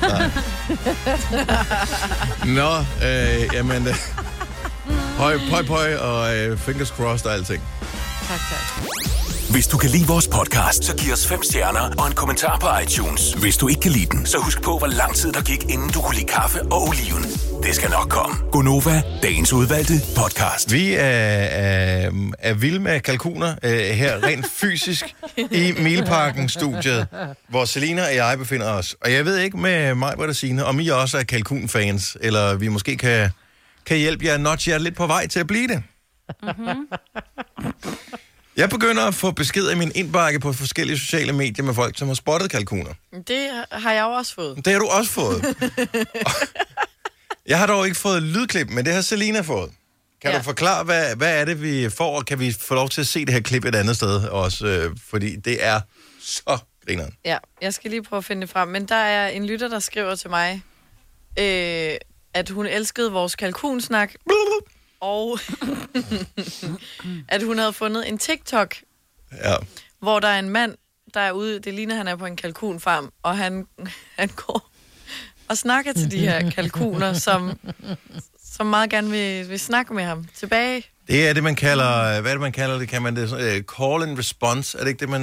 Nå, 2.46 2.76
øh, 3.06 3.48
jamen... 3.54 3.88
Øh, 3.88 3.94
høj, 5.18 5.38
pøj, 5.50 5.62
pøj 5.66 5.94
og 5.96 6.36
øh, 6.36 6.58
fingers 6.58 6.88
crossed 6.88 7.26
og 7.26 7.34
alting. 7.34 7.62
Tak, 8.28 8.38
tak. 8.50 9.27
Hvis 9.50 9.66
du 9.66 9.78
kan 9.78 9.90
lide 9.90 10.06
vores 10.06 10.28
podcast, 10.28 10.84
så 10.84 10.96
giv 10.96 11.12
os 11.12 11.26
fem 11.26 11.42
stjerner 11.42 11.80
og 11.98 12.06
en 12.06 12.14
kommentar 12.14 12.58
på 12.58 12.66
iTunes. 12.82 13.32
Hvis 13.32 13.56
du 13.56 13.68
ikke 13.68 13.80
kan 13.80 13.90
lide 13.92 14.06
den, 14.06 14.26
så 14.26 14.38
husk 14.38 14.62
på, 14.62 14.78
hvor 14.78 14.86
lang 14.86 15.14
tid 15.14 15.32
der 15.32 15.42
gik, 15.42 15.62
inden 15.62 15.90
du 15.90 16.00
kunne 16.00 16.14
lide 16.14 16.26
kaffe 16.26 16.62
og 16.62 16.82
oliven. 16.88 17.22
Det 17.62 17.74
skal 17.74 17.90
nok 17.90 18.08
komme. 18.08 18.36
Gonova, 18.52 19.02
dagens 19.22 19.52
udvalgte 19.52 19.94
podcast. 20.16 20.72
Vi 20.72 20.94
er, 20.94 21.00
er, 21.02 22.10
er 22.38 22.54
vilde 22.54 22.80
med 22.80 23.00
kalkuner 23.00 23.54
øh, 23.62 23.78
her 23.78 24.22
rent 24.26 24.46
fysisk 24.60 25.14
i 25.36 25.74
Milparken-studiet, 25.78 27.06
hvor 27.48 27.64
Selina 27.64 28.02
og 28.06 28.14
jeg 28.14 28.38
befinder 28.38 28.66
os. 28.70 28.96
Og 29.00 29.12
jeg 29.12 29.24
ved 29.24 29.38
ikke 29.38 29.56
med 29.56 29.94
mig, 29.94 30.14
hvad 30.16 30.26
der 30.26 30.32
siger, 30.32 30.64
om 30.64 30.80
I 30.80 30.88
også 30.88 31.18
er 31.18 31.22
kalkunfans, 31.22 32.16
eller 32.20 32.54
vi 32.54 32.68
måske 32.68 32.96
kan, 32.96 33.30
kan 33.86 33.96
hjælpe 33.96 34.26
jer, 34.26 34.36
notch 34.36 34.68
jer 34.68 34.78
lidt 34.78 34.96
på 34.96 35.06
vej 35.06 35.26
til 35.26 35.40
at 35.40 35.46
blive 35.46 35.68
det. 35.68 35.82
Jeg 38.58 38.70
begynder 38.70 39.04
at 39.04 39.14
få 39.14 39.30
beskeder 39.30 39.72
i 39.72 39.74
min 39.74 39.92
indbakke 39.94 40.40
på 40.40 40.52
forskellige 40.52 40.98
sociale 40.98 41.32
medier 41.32 41.64
med 41.64 41.74
folk, 41.74 41.98
som 41.98 42.08
har 42.08 42.14
spottet 42.14 42.50
kalkuner. 42.50 42.94
Det 43.28 43.64
har 43.72 43.92
jeg 43.92 44.02
jo 44.02 44.10
også 44.10 44.34
fået. 44.34 44.64
Det 44.64 44.72
har 44.72 44.80
du 44.80 44.86
også 44.86 45.10
fået. 45.10 45.56
jeg 47.46 47.58
har 47.58 47.66
dog 47.66 47.84
ikke 47.84 47.96
fået 47.96 48.22
lydklip, 48.22 48.70
men 48.70 48.84
det 48.84 48.94
har 48.94 49.00
Selina 49.00 49.40
fået. 49.40 49.70
Kan 50.22 50.30
ja. 50.30 50.38
Du 50.38 50.42
forklare, 50.42 50.84
hvad, 50.84 51.16
hvad 51.16 51.40
er 51.40 51.44
det, 51.44 51.62
vi 51.62 51.90
får, 51.90 52.16
og 52.16 52.26
kan 52.26 52.40
vi 52.40 52.52
få 52.52 52.74
lov 52.74 52.88
til 52.88 53.00
at 53.00 53.06
se 53.06 53.24
det 53.24 53.34
her 53.34 53.40
klip 53.40 53.64
et 53.64 53.74
andet 53.74 53.96
sted 53.96 54.28
også? 54.28 54.66
Øh, 54.66 54.96
fordi 55.10 55.36
det 55.36 55.64
er 55.64 55.80
så 56.20 56.58
grineren. 56.86 57.14
Ja, 57.24 57.38
jeg 57.62 57.74
skal 57.74 57.90
lige 57.90 58.02
prøve 58.02 58.18
at 58.18 58.24
finde 58.24 58.42
det 58.42 58.50
frem. 58.50 58.68
Men 58.68 58.86
der 58.86 58.94
er 58.94 59.28
en 59.28 59.46
lytter, 59.46 59.68
der 59.68 59.78
skriver 59.78 60.14
til 60.14 60.30
mig, 60.30 60.62
øh, 61.38 61.94
at 62.34 62.48
hun 62.50 62.66
elskede 62.66 63.12
vores 63.12 63.36
kalkunsnak, 63.36 64.14
og 65.00 65.38
at 67.28 67.42
hun 67.42 67.58
havde 67.58 67.72
fundet 67.72 68.08
en 68.08 68.18
TikTok, 68.18 68.74
Ja. 69.44 69.54
hvor 70.00 70.20
der 70.20 70.28
er 70.28 70.38
en 70.38 70.48
mand, 70.50 70.74
der 71.14 71.20
er 71.20 71.32
ude, 71.32 71.58
det 71.58 71.74
ligner, 71.74 71.94
han 71.96 72.08
er 72.08 72.16
på 72.16 72.26
en 72.26 72.36
kalkunfarm, 72.36 73.12
og 73.22 73.38
han, 73.38 73.66
han 74.18 74.28
går 74.28 74.70
og 75.48 75.58
snakker 75.58 75.92
til 75.92 76.10
de 76.10 76.18
her 76.18 76.50
kalkuner, 76.50 77.12
som, 77.12 77.58
som 78.44 78.66
meget 78.66 78.90
gerne 78.90 79.10
vil, 79.10 79.48
vil 79.48 79.60
snakke 79.60 79.94
med 79.94 80.04
ham 80.04 80.26
tilbage. 80.34 80.84
Det 81.08 81.28
er 81.28 81.32
det, 81.32 81.42
man 81.42 81.54
kalder, 81.56 82.20
hvad 82.20 82.30
er 82.30 82.34
det, 82.34 82.40
man 82.40 82.52
kalder 82.52 82.78
det? 82.78 82.88
Kan 82.88 83.02
man 83.02 83.16
det? 83.16 83.32
Uh, 83.32 83.64
call 83.76 84.02
and 84.02 84.18
response, 84.18 84.78
er 84.78 84.82
det 84.82 84.88
ikke 84.88 85.00
det, 85.00 85.08
man 85.08 85.22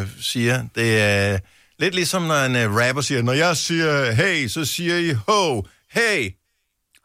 uh, 0.00 0.08
siger? 0.20 0.64
Det 0.74 1.00
er 1.00 1.38
lidt 1.78 1.94
ligesom, 1.94 2.22
når 2.22 2.44
en 2.44 2.56
uh, 2.56 2.76
rapper 2.76 3.02
siger, 3.02 3.22
når 3.22 3.32
jeg 3.32 3.56
siger 3.56 4.12
hey, 4.12 4.48
så 4.48 4.64
siger 4.64 4.96
I 4.96 5.12
ho, 5.12 5.62
hey, 5.90 6.30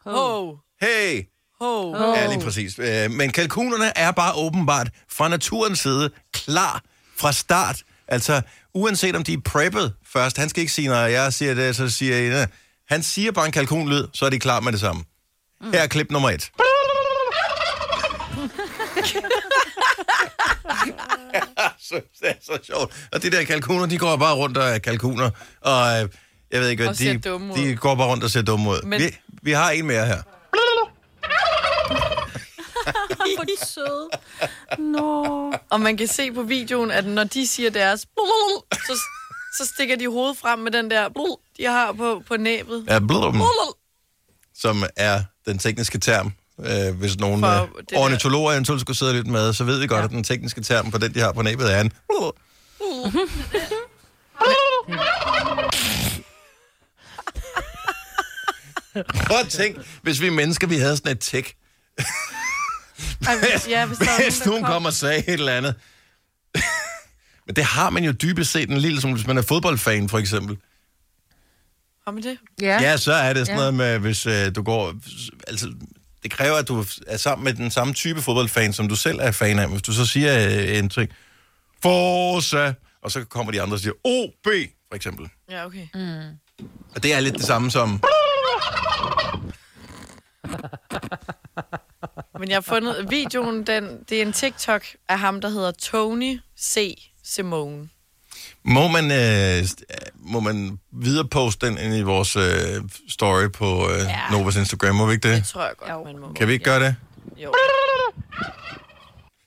Ho, 0.05 0.57
hey. 0.81 1.23
Ho. 1.61 1.95
Ja, 2.15 2.27
lige 2.27 2.41
præcis. 2.41 2.79
Øh, 2.79 3.11
Men 3.11 3.31
kalkunerne 3.31 3.97
er 3.97 4.11
bare 4.11 4.33
åbenbart 4.35 4.89
fra 5.09 5.27
naturens 5.27 5.79
side 5.79 6.09
klar 6.33 6.81
fra 7.17 7.31
start. 7.31 7.83
Altså, 8.07 8.41
uanset 8.73 9.15
om 9.15 9.23
de 9.23 9.33
er 9.33 9.37
preppet 9.45 9.93
først. 10.13 10.37
Han 10.37 10.49
skal 10.49 10.61
ikke 10.61 10.73
sige, 10.73 10.87
når 10.87 10.95
jeg 11.05 11.33
siger 11.33 11.53
det, 11.53 11.75
så 11.75 11.89
siger 11.89 12.15
jeg, 12.17 12.29
"Næh." 12.39 12.47
Han 12.89 13.03
siger 13.03 13.31
bare 13.31 13.45
en 13.45 13.51
kalkunlyd, 13.51 14.07
så 14.13 14.25
er 14.25 14.29
de 14.29 14.39
klar 14.39 14.59
med 14.59 14.71
det 14.71 14.79
samme. 14.79 15.03
Her 15.73 15.81
er 15.81 15.87
klip 15.87 16.11
nummer 16.11 16.29
et. 16.29 16.51
så, 21.79 21.95
det 22.21 22.29
er 22.29 22.33
så 22.41 22.57
sjovt. 22.63 23.07
Og 23.11 23.23
de 23.23 23.31
der 23.31 23.43
kalkuner, 23.43 23.85
de 23.85 23.97
går 23.97 24.15
bare 24.17 24.35
rundt 24.35 24.57
og 24.57 24.69
er 24.69 24.77
kalkuner. 24.77 25.29
Og 25.61 26.01
øh, 26.01 26.09
jeg 26.51 26.61
ved 26.61 26.69
ikke, 26.69 26.83
hvad 26.83 26.89
Og 26.93 26.99
de, 26.99 27.17
dumme 27.19 27.53
ud. 27.53 27.57
de 27.57 27.75
går 27.75 27.95
bare 27.95 28.07
rundt 28.07 28.23
og 28.23 28.29
ser 28.29 28.41
dumme 28.41 28.69
ud. 28.69 28.81
Men- 28.83 29.01
Vi, 29.01 29.17
vi 29.41 29.51
har 29.51 29.71
en 29.71 29.87
mere 29.87 30.05
her. 30.05 30.21
Hvor 33.35 33.43
de 33.43 33.65
søde. 33.65 34.09
Nå. 34.77 35.53
Og 35.69 35.81
man 35.81 35.97
kan 35.97 36.07
se 36.07 36.31
på 36.31 36.43
videoen, 36.43 36.91
at 36.91 37.05
når 37.05 37.23
de 37.23 37.47
siger 37.47 37.69
deres, 37.69 38.01
så, 38.71 38.99
så 39.57 39.65
stikker 39.75 39.95
de 39.95 40.07
hovedet 40.07 40.37
frem 40.37 40.59
med 40.59 40.71
den 40.71 40.91
der, 40.91 41.09
de 41.57 41.65
har 41.65 41.91
på, 41.91 42.23
på 42.27 42.37
næbet. 42.37 42.85
Ja, 42.87 42.99
blum, 42.99 43.41
som 44.55 44.83
er 44.95 45.23
den 45.45 45.59
tekniske 45.59 45.97
term. 45.97 46.33
Øh, 46.59 46.99
hvis 46.99 47.17
nogle 47.17 47.39
For 47.39 47.61
øh, 47.61 47.99
ornitologer 47.99 48.51
eventuelt 48.51 48.81
skulle 48.81 48.97
sidde 48.97 49.13
lidt 49.13 49.27
med, 49.27 49.53
så 49.53 49.63
ved 49.63 49.79
vi 49.79 49.87
godt, 49.87 49.99
ja. 49.99 50.03
at 50.03 50.11
den 50.11 50.23
tekniske 50.23 50.61
term 50.61 50.91
på 50.91 50.97
den, 50.97 51.13
de 51.13 51.19
har 51.19 51.31
på 51.31 51.41
næbet, 51.41 51.73
er 51.73 51.81
en... 51.81 51.91
Prøv 59.27 59.37
at 59.37 59.49
tænk, 59.49 59.77
hvis 60.01 60.21
vi 60.21 60.29
mennesker, 60.29 60.67
vi 60.67 60.77
havde 60.77 60.97
sådan 60.97 61.11
et 61.11 61.19
tæk. 61.19 61.55
Ej, 63.27 63.35
hvis, 63.37 63.67
ja, 63.69 63.85
hvis 63.85 63.97
der 63.97 64.05
er 64.05 64.23
Hvis 64.23 64.39
nogen, 64.45 64.49
nogen 64.49 64.63
der 64.63 64.69
kommer 64.71 64.89
og 64.89 64.93
sagde 64.93 65.17
et 65.19 65.33
eller 65.33 65.51
andet. 65.57 65.75
Men 67.47 67.55
det 67.55 67.63
har 67.63 67.89
man 67.89 68.03
jo 68.03 68.11
dybest 68.11 68.51
set 68.51 68.69
en 68.69 68.77
lille, 68.77 69.01
som 69.01 69.11
hvis 69.13 69.27
man 69.27 69.37
er 69.37 69.41
fodboldfan, 69.41 70.09
for 70.09 70.17
eksempel. 70.17 70.57
Har 72.05 72.11
man 72.11 72.23
det? 72.23 72.37
Ja. 72.61 72.81
Ja, 72.81 72.97
så 72.97 73.13
er 73.13 73.33
det 73.33 73.47
sådan 73.47 73.59
Ja. 73.59 73.71
noget 73.71 73.73
med, 73.73 73.99
hvis 73.99 74.25
øh, 74.25 74.55
du 74.55 74.63
går... 74.63 74.93
Altså, 75.47 75.73
det 76.23 76.31
kræver, 76.31 76.55
at 76.55 76.67
du 76.67 76.85
er 77.07 77.17
sammen 77.17 77.43
med 77.43 77.53
den 77.53 77.71
samme 77.71 77.93
type 77.93 78.21
fodboldfan, 78.21 78.73
som 78.73 78.87
du 78.89 78.95
selv 78.95 79.19
er 79.21 79.31
fan 79.31 79.59
af. 79.59 79.69
Hvis 79.69 79.81
du 79.81 79.93
så 79.93 80.05
siger 80.05 80.47
øh, 80.47 80.77
en 80.77 80.89
ting, 80.89 81.09
Forza, 81.83 82.73
og 83.03 83.11
så 83.11 83.23
kommer 83.23 83.51
de 83.51 83.61
andre 83.61 83.75
og 83.75 83.79
siger, 83.79 83.93
OB, 84.03 84.47
for 84.89 84.95
eksempel. 84.95 85.29
Ja, 85.49 85.65
okay. 85.65 85.87
Og 86.95 87.03
det 87.03 87.13
er 87.13 87.19
lidt 87.19 87.35
det 87.35 87.43
samme 87.45 87.71
som... 87.71 88.01
Men 92.39 92.49
jeg 92.49 92.55
har 92.55 92.61
fundet 92.61 93.05
videoen, 93.09 93.63
den, 93.67 93.99
det 94.09 94.17
er 94.17 94.21
en 94.21 94.33
TikTok 94.33 94.83
af 95.09 95.19
ham, 95.19 95.41
der 95.41 95.49
hedder 95.49 95.71
Tony 95.71 96.39
C. 96.59 96.97
Simone. 97.23 97.89
Må 98.63 98.87
man, 98.87 99.11
øh, 99.11 99.67
må 100.15 100.39
man 100.39 100.79
videreposte 100.91 101.67
den 101.67 101.77
ind 101.77 101.95
i 101.95 102.01
vores 102.01 102.35
øh, 102.35 102.43
story 103.09 103.47
på 103.53 103.89
øh, 103.89 103.97
ja. 103.99 104.19
Novas 104.31 104.55
Instagram, 104.55 104.95
må 104.95 105.05
vi 105.05 105.13
ikke 105.13 105.29
Det 105.29 105.37
det? 105.37 105.45
tror 105.47 105.61
jeg 105.63 105.73
godt, 105.77 105.91
Jo. 105.91 106.03
man 106.03 106.19
må. 106.19 106.33
Kan 106.33 106.47
vi 106.47 106.53
ikke 106.53 106.65
gøre 106.65 106.79
det? 106.79 106.95
Jo. 107.37 107.53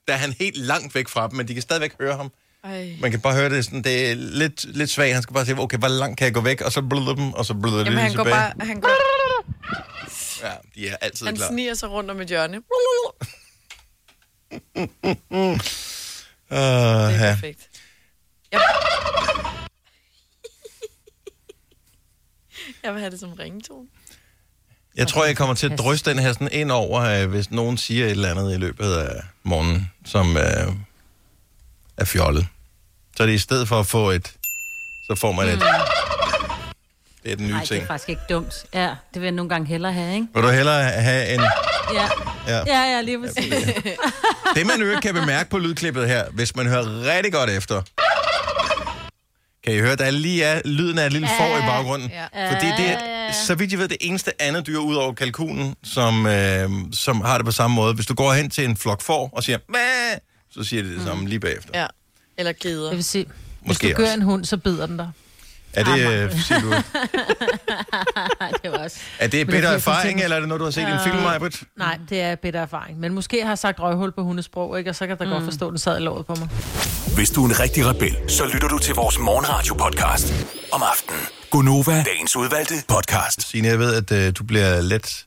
Der 0.07 0.13
er 0.13 0.17
han 0.17 0.33
helt 0.39 0.57
langt 0.57 0.95
væk 0.95 1.07
fra 1.07 1.27
dem, 1.27 1.35
men 1.37 1.47
de 1.47 1.53
kan 1.53 1.61
stadigvæk 1.61 1.91
høre 1.99 2.15
ham. 2.17 2.31
Ej. 2.63 2.95
Man 3.01 3.11
kan 3.11 3.19
bare 3.21 3.33
høre 3.35 3.49
det 3.49 3.65
sådan, 3.65 3.81
det 3.83 4.11
er 4.11 4.15
lidt, 4.15 4.65
lidt 4.77 4.89
svagt. 4.89 5.13
Han 5.13 5.23
skal 5.23 5.33
bare 5.33 5.45
sige, 5.45 5.59
okay, 5.59 5.77
hvor 5.77 5.87
langt 5.87 6.17
kan 6.17 6.25
jeg 6.25 6.33
gå 6.33 6.41
væk? 6.41 6.61
Og 6.61 6.71
så 6.71 6.81
bløder 6.81 7.15
dem, 7.15 7.33
og 7.33 7.45
så 7.45 7.53
bløder 7.53 7.77
det 7.77 7.85
Jamen, 7.85 7.97
lige 7.97 8.07
han 8.07 8.15
går 8.15 8.23
tilbage. 8.23 8.53
bare... 8.57 8.67
Han, 8.67 8.79
går, 8.81 8.89
Ja, 8.89 8.95
de 10.75 10.87
er 10.89 10.97
altid 11.01 11.25
han 11.25 11.35
klar. 11.35 11.47
sniger 11.49 11.73
sig 11.73 11.89
rundt 11.89 12.11
om 12.11 12.21
et 12.21 12.27
hjørne. 12.27 12.61
Uh, 15.29 15.59
Det 16.49 16.49
er 16.49 17.09
ja. 17.09 17.33
perfekt. 17.33 17.69
Jeg... 18.51 18.61
jeg 22.83 22.93
vil 22.93 22.99
have 23.01 23.11
det 23.11 23.19
som 23.19 23.33
ringetone. 23.33 23.87
Jeg 24.95 25.07
tror, 25.07 25.25
jeg 25.25 25.37
kommer 25.37 25.55
til 25.55 25.71
at 25.73 25.79
drysse 25.79 26.05
den 26.05 26.19
her 26.19 26.33
sådan 26.33 26.49
ind 26.51 26.71
over, 26.71 27.01
øh, 27.01 27.29
hvis 27.29 27.51
nogen 27.51 27.77
siger 27.77 28.05
et 28.05 28.11
eller 28.11 28.31
andet 28.31 28.53
i 28.53 28.57
løbet 28.57 28.93
af 28.93 29.21
morgenen, 29.43 29.91
som 30.05 30.37
øh, 30.37 30.43
er 31.97 32.05
fjollet. 32.05 32.47
Så 33.17 33.23
er 33.23 33.27
det 33.27 33.33
i 33.33 33.37
stedet 33.37 33.67
for 33.67 33.79
at 33.79 33.87
få 33.87 34.09
et, 34.09 34.33
så 35.07 35.15
får 35.15 35.31
man 35.31 35.47
et. 35.49 35.63
Det 37.25 37.31
er 37.31 37.35
den 37.35 37.45
nye 37.45 37.51
Nej, 37.51 37.59
det 37.59 37.69
ting. 37.69 37.83
er 37.83 37.87
faktisk 37.87 38.09
ikke 38.09 38.21
dumt. 38.29 38.53
Ja, 38.73 38.87
det 38.87 38.95
vil 39.13 39.23
jeg 39.23 39.31
nogle 39.31 39.49
gange 39.49 39.67
hellere 39.67 39.93
have, 39.93 40.13
ikke? 40.15 40.27
Vil 40.33 40.43
du 40.43 40.49
hellere 40.49 40.83
have 40.83 41.33
en... 41.33 41.39
Ja, 41.93 42.07
Ja. 42.47 42.57
ja, 42.67 42.81
ja 42.95 43.01
lige 43.01 43.19
præcis. 43.19 43.53
Det, 44.55 44.65
man 44.71 44.81
øvrigt 44.81 45.01
kan 45.01 45.13
bemærke 45.13 45.49
på 45.49 45.57
lydklippet 45.57 46.07
her, 46.07 46.23
hvis 46.31 46.55
man 46.55 46.67
hører 46.67 47.15
rigtig 47.15 47.33
godt 47.33 47.49
efter, 47.49 47.81
kan 49.63 49.73
I 49.73 49.79
høre, 49.79 49.95
der 49.95 50.11
lige 50.11 50.43
er 50.43 50.61
lyden 50.65 50.97
af 50.99 51.05
et 51.05 51.13
lille 51.13 51.27
får 51.39 51.57
i 51.57 51.61
baggrunden. 51.61 52.09
Ja. 52.33 52.51
Fordi 52.55 52.65
det 52.67 52.89
er, 52.91 53.31
så 53.47 53.55
vidt 53.55 53.71
jeg 53.71 53.79
ved, 53.79 53.87
det 53.87 53.97
eneste 54.01 54.41
andet 54.41 54.67
dyr 54.67 54.77
ud 54.77 54.95
over 54.95 55.13
kalkunen, 55.13 55.75
som, 55.83 56.25
øh, 56.27 56.69
som 56.93 57.21
har 57.21 57.37
det 57.37 57.45
på 57.45 57.51
samme 57.51 57.75
måde. 57.75 57.93
Hvis 57.93 58.05
du 58.05 58.13
går 58.13 58.33
hen 58.33 58.49
til 58.49 58.65
en 58.65 58.77
flok 58.77 59.01
får 59.01 59.29
og 59.33 59.43
siger, 59.43 59.57
Mæh! 59.69 59.79
så 60.51 60.63
siger 60.63 60.83
det 60.83 60.91
det 60.97 61.03
samme 61.03 61.29
lige 61.29 61.39
bagefter. 61.39 61.79
Ja. 61.81 61.87
Eller 62.37 62.51
grider. 62.61 62.87
Det 62.87 62.95
vil 62.95 63.03
sige, 63.03 63.25
hvis 63.25 63.67
Måske 63.67 63.89
du 63.89 63.93
gør 63.95 64.03
også. 64.03 64.15
en 64.15 64.21
hund, 64.21 64.45
så 64.45 64.57
bider 64.57 64.85
den 64.85 64.97
dig. 64.97 65.09
Er 65.75 65.83
det, 65.83 65.99
øh, 65.99 66.41
siger 66.41 66.61
du, 66.61 66.69
det 68.63 68.71
var 68.71 68.77
også... 68.77 68.97
er 69.19 69.27
det 69.27 69.47
bitter 69.47 69.79
får 69.79 69.91
erfaring, 69.91 70.21
eller 70.21 70.35
er 70.35 70.39
det 70.39 70.49
noget, 70.49 70.59
du 70.59 70.63
har 70.63 70.71
set 70.71 70.81
i 70.81 70.91
en 70.91 70.99
film, 71.03 71.15
Majbrit? 71.15 71.63
Nej, 71.77 71.99
det 72.09 72.21
er 72.21 72.35
bedre 72.35 72.59
erfaring. 72.59 72.99
Men 72.99 73.13
måske 73.13 73.41
har 73.41 73.49
jeg 73.49 73.57
sagt 73.57 73.79
røghul 73.79 74.11
på 74.11 74.23
hundesprog, 74.23 74.77
ikke? 74.77 74.89
og 74.89 74.95
så 74.95 75.07
kan 75.07 75.17
der 75.17 75.25
mm. 75.25 75.31
godt 75.31 75.43
forstå, 75.43 75.67
at 75.67 75.71
den 75.71 75.77
sad 75.77 75.99
i 75.99 76.03
låret 76.03 76.25
på 76.25 76.35
mig. 76.35 76.47
Hvis 77.15 77.29
du 77.29 77.45
er 77.45 77.49
en 77.49 77.59
rigtig 77.59 77.85
rebel, 77.85 78.17
så 78.27 78.45
lytter 78.53 78.67
du 78.67 78.77
til 78.77 78.95
vores 78.95 79.19
morgenradio-podcast 79.19 80.33
om 80.71 80.81
aftenen. 80.91 81.21
Gunova, 81.51 82.03
dagens 82.03 82.35
udvalgte 82.35 82.73
podcast. 82.87 83.49
Signe, 83.49 83.67
jeg 83.67 83.79
ved, 83.79 83.95
at 83.95 84.27
øh, 84.27 84.33
du 84.37 84.43
bliver 84.43 84.81
let, 84.81 85.25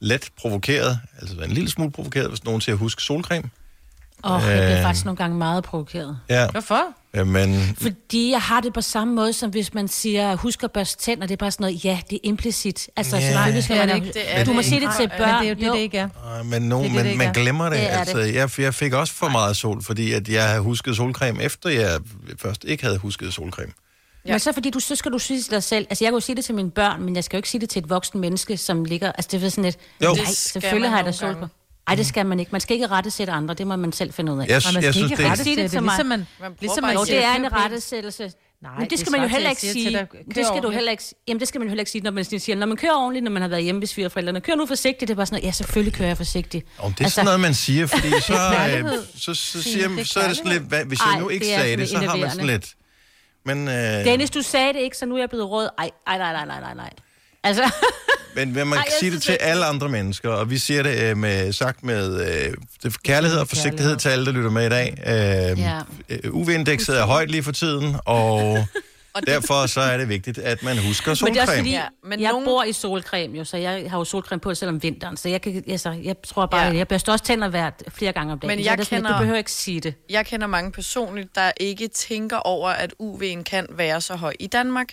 let 0.00 0.28
provokeret, 0.40 1.00
altså 1.20 1.36
en 1.36 1.50
lille 1.50 1.70
smule 1.70 1.90
provokeret, 1.90 2.28
hvis 2.28 2.44
nogen 2.44 2.60
siger, 2.60 2.76
husk 2.76 3.00
solcreme. 3.00 3.50
Åh, 4.24 4.32
oh, 4.32 4.42
jeg 4.42 4.50
bliver 4.58 4.76
Øh. 4.76 4.82
faktisk 4.82 5.04
nogle 5.04 5.16
gange 5.16 5.36
meget 5.36 5.64
provokeret. 5.64 6.18
Ja, 6.28 6.48
Hvorfor? 6.50 6.82
men 7.24 7.76
Fordi 7.80 8.30
jeg 8.30 8.40
har 8.40 8.60
det 8.60 8.72
på 8.72 8.80
samme 8.80 9.14
måde, 9.14 9.32
som 9.32 9.50
hvis 9.50 9.74
man 9.74 9.88
siger, 9.88 10.36
husk 10.36 10.62
at 10.64 10.70
børste 10.72 11.02
tænder, 11.02 11.26
det 11.26 11.32
er 11.32 11.36
bare 11.36 11.50
sådan 11.50 11.64
noget, 11.64 11.84
ja, 11.84 11.98
det 12.10 12.16
er 12.16 12.20
implicit. 12.22 12.88
Altså, 12.96 13.16
Ja. 13.16 13.22
yeah. 13.22 13.32
selvfølgelig 13.32 13.64
skal 13.64 13.76
Det 13.78 13.86
man... 13.86 14.00
det 14.00 14.06
ikke. 14.06 14.18
Det 14.18 14.22
er 14.36 14.44
du 14.44 14.48
det 14.50 14.56
må 14.56 14.62
sige 14.62 14.80
det 14.80 14.88
til 14.96 15.06
Nej, 15.08 15.18
børn. 15.18 15.28
Men 15.28 15.56
det 15.56 15.62
er 15.62 15.66
jo 15.66 15.72
det, 15.72 15.76
det 15.78 15.82
ikke 15.82 15.98
er. 15.98 16.42
Men, 16.42 16.62
nogen, 16.62 16.90
Det 16.92 16.98
er 16.98 17.02
det, 17.02 17.04
det 17.04 17.10
men 17.10 17.18
man 17.18 17.28
er. 17.28 17.32
glemmer 17.32 17.64
det. 17.68 17.78
Det 17.78 17.86
altså, 17.86 18.18
jeg, 18.18 18.50
jeg 18.58 18.74
fik 18.74 18.92
også 18.92 19.12
for 19.14 19.28
meget 19.28 19.56
sol, 19.56 19.82
fordi 19.82 20.12
at 20.12 20.28
jeg 20.28 20.48
havde 20.48 20.60
husket 20.60 20.96
solcreme, 20.96 21.42
efter 21.42 21.70
jeg 21.70 22.00
først 22.38 22.64
ikke 22.64 22.84
havde 22.84 22.98
husket 22.98 23.34
solcreme. 23.34 23.72
Ja. 24.26 24.30
Men 24.32 24.40
så 24.40 24.52
fordi 24.52 24.70
du, 24.70 24.80
så 24.80 24.96
skal 24.96 25.12
du 25.12 25.18
sige 25.18 25.42
til 25.42 25.50
dig 25.50 25.62
selv, 25.62 25.86
altså 25.90 26.04
jeg 26.04 26.10
kan 26.10 26.16
jo 26.16 26.20
sige 26.20 26.36
det 26.36 26.44
til 26.44 26.54
mine 26.54 26.70
børn, 26.70 27.02
men 27.02 27.16
jeg 27.16 27.24
skal 27.24 27.36
jo 27.36 27.38
ikke 27.38 27.48
sige 27.48 27.60
det 27.60 27.68
til 27.70 27.82
et 27.82 27.90
voksen 27.90 28.20
menneske, 28.20 28.56
som 28.56 28.84
ligger, 28.84 29.12
altså 29.12 29.28
det 29.32 29.44
er 29.44 29.48
sådan 29.48 29.64
et, 29.64 29.76
Jo. 30.04 30.12
nej, 30.14 30.24
Det 30.28 30.36
selvfølgelig 30.36 30.90
har 30.90 30.96
jeg 30.96 31.06
da 31.06 31.12
sol 31.12 31.34
på. 31.40 31.46
Nej, 31.88 31.96
det 31.96 32.06
skal 32.06 32.26
man 32.26 32.40
ikke. 32.40 32.52
Man 32.52 32.60
skal 32.60 32.74
ikke 32.74 32.86
rette 32.86 33.10
sætte 33.10 33.32
andre, 33.32 33.54
det 33.54 33.66
må 33.66 33.76
man 33.76 33.92
selv 33.92 34.12
finde 34.12 34.32
ud 34.32 34.38
af. 34.40 34.46
Jeg, 34.46 34.56
Og 34.56 34.74
man 34.74 34.82
jeg 34.82 34.94
skal 34.94 34.94
synes, 34.94 35.10
ikke 35.10 35.22
det 35.22 35.30
rette 35.30 35.40
er... 35.40 35.44
Sig 35.44 35.56
det 35.56 35.56
det, 35.56 35.72
det, 35.72 35.82
ligesom 35.82 36.06
man, 36.06 36.26
Man 36.40 36.52
ligesom 36.60 36.84
man 36.84 36.94
Jo, 36.94 37.04
det 37.04 37.24
er 37.24 37.34
en 37.34 37.52
rettesættelse. 37.52 38.32
Nej, 38.62 38.72
men 38.74 38.82
det 38.82 38.90
det 38.90 38.98
skal 38.98 39.12
man 39.12 39.20
jo 39.22 39.26
heller 39.26 39.50
ikke 39.50 39.66
jeg 39.66 39.72
sige. 39.72 39.90
dig, 39.90 40.08
Det 40.34 40.46
skal 40.46 40.62
du 40.62 40.70
heller 40.70 40.90
ikke 40.90 41.02
Jamen, 41.28 41.40
det 41.40 41.48
skal 41.48 41.58
man 41.58 41.66
jo 41.66 41.70
heller 41.70 41.80
ikke 41.80 41.90
sige, 41.90 42.02
når 42.02 42.10
man 42.10 42.24
siger, 42.24 42.56
når 42.56 42.66
man 42.66 42.76
kører 42.76 42.94
ordentligt, 42.94 43.24
når 43.24 43.30
man 43.30 43.42
har 43.42 43.48
været 43.48 43.62
hjemme 43.62 43.80
ved 43.80 43.88
svigerforældrene. 43.88 44.40
Kør 44.40 44.54
nu 44.54 44.66
forsigtigt. 44.66 45.08
Det 45.08 45.10
er 45.10 45.16
bare 45.16 45.26
sådan 45.26 45.36
noget, 45.36 45.46
ja, 45.46 45.52
selvfølgelig 45.52 45.94
kører 45.94 46.08
jeg 46.08 46.16
forsigtigt. 46.16 46.66
Om 46.78 46.92
det 46.92 47.04
er 47.04 47.08
sådan 47.08 47.24
noget, 47.24 47.40
man 47.40 47.54
siger, 47.54 47.86
fordi 47.86 48.10
så, 48.30 48.32
øh, 48.32 48.84
så, 49.16 49.34
så, 49.34 49.62
siger, 49.62 49.88
det 49.88 50.08
så 50.08 50.20
er 50.20 50.28
det 50.28 50.36
sådan 50.36 50.52
lidt, 50.52 50.62
hvad, 50.62 50.84
hvis 50.84 50.98
jeg 50.98 51.12
Ej, 51.12 51.20
nu 51.20 51.28
ikke 51.28 51.46
det 51.46 51.54
sagde 51.54 51.76
det, 51.76 51.88
så 51.88 51.98
har 51.98 52.16
man 52.16 52.30
sådan 52.30 52.46
lidt... 52.46 52.74
Men, 53.44 53.68
øh, 53.68 53.74
Dennis, 54.04 54.30
du 54.30 54.42
sagde 54.42 54.72
det 54.72 54.80
ikke, 54.80 54.96
så 54.96 55.06
nu 55.06 55.14
er 55.14 55.18
jeg 55.18 55.28
blevet 55.28 55.50
rød. 55.50 55.68
Ej, 55.78 55.90
ej, 56.06 56.18
nej, 56.18 56.32
nej, 56.32 56.46
nej, 56.46 56.60
nej, 56.60 56.74
nej. 56.74 56.90
Altså, 57.46 57.62
men 58.36 58.52
men 58.54 58.68
man 58.68 58.78
Ej, 58.78 58.84
kan 58.84 58.92
sige 59.00 59.10
det 59.12 59.22
til 59.22 59.32
ikke- 59.32 59.42
alle 59.44 59.64
andre 59.64 59.88
mennesker, 59.88 60.28
og 60.30 60.50
vi 60.50 60.58
siger 60.58 60.82
det 60.82 61.02
øh, 61.02 61.16
med, 61.16 61.52
sagt 61.52 61.84
med 61.84 62.20
øh, 62.20 62.54
det 62.82 63.02
kærlighed 63.02 63.38
og 63.38 63.48
forsigtighed 63.48 63.96
til 63.96 64.08
alle, 64.08 64.26
der 64.26 64.32
lytter 64.32 64.50
med 64.50 64.66
i 64.66 64.68
dag. 64.68 64.98
Øh, 65.06 65.60
Ja. 65.60 65.78
øh, 66.08 66.34
UV-indekset 66.34 66.98
er 67.00 67.04
højt 67.06 67.30
lige 67.30 67.42
for 67.42 67.52
tiden, 67.52 67.96
og 68.04 68.58
derfor 69.26 69.66
så 69.66 69.80
er 69.80 69.96
det 69.96 70.08
vigtigt, 70.08 70.38
at 70.38 70.62
man 70.62 70.78
husker 70.78 71.10
men 71.24 71.34
det 71.34 71.38
er 71.38 71.42
også 71.42 71.52
solcreme. 71.54 71.58
fordi, 71.58 71.70
Ja, 71.70 71.82
men 72.04 72.20
jeg 72.20 72.30
nogen- 72.30 72.44
bor 72.44 72.64
i 72.64 72.72
solcreme 72.72 73.38
jo, 73.38 73.44
så 73.44 73.56
jeg 73.56 73.84
har 73.90 73.98
jo 73.98 74.04
solcreme 74.04 74.40
på 74.40 74.54
selv 74.54 74.68
om 74.68 74.82
vinteren. 74.82 75.16
Så 75.16 75.28
jeg, 75.28 75.40
kan, 75.42 75.64
altså, 75.68 75.90
jeg 76.02 76.14
tror 76.26 76.46
bare, 76.46 76.66
Ja. 76.66 76.76
jeg 76.76 76.88
børster 76.88 77.12
også 77.12 77.24
tænder 77.24 77.48
hvert 77.48 77.82
flere 77.88 78.12
gange 78.12 78.32
om 78.32 78.38
dagen. 78.38 78.56
Men 78.56 78.64
så 78.64 78.70
jeg 78.70 78.78
det 78.78 78.84
at 78.84 78.88
kender- 78.88 79.12
Du 79.12 79.18
behøver 79.18 79.38
ikke 79.38 79.52
sige 79.52 79.80
det. 79.80 79.94
Jeg 80.10 80.26
kender 80.26 80.46
mange 80.46 80.72
personligt, 80.72 81.28
der 81.34 81.50
ikke 81.60 81.88
tænker 81.88 82.36
over, 82.36 82.68
at 82.70 82.94
UV'en 83.02 83.42
kan 83.42 83.66
være 83.70 84.00
så 84.00 84.14
høj 84.16 84.32
i 84.40 84.46
Danmark. 84.46 84.88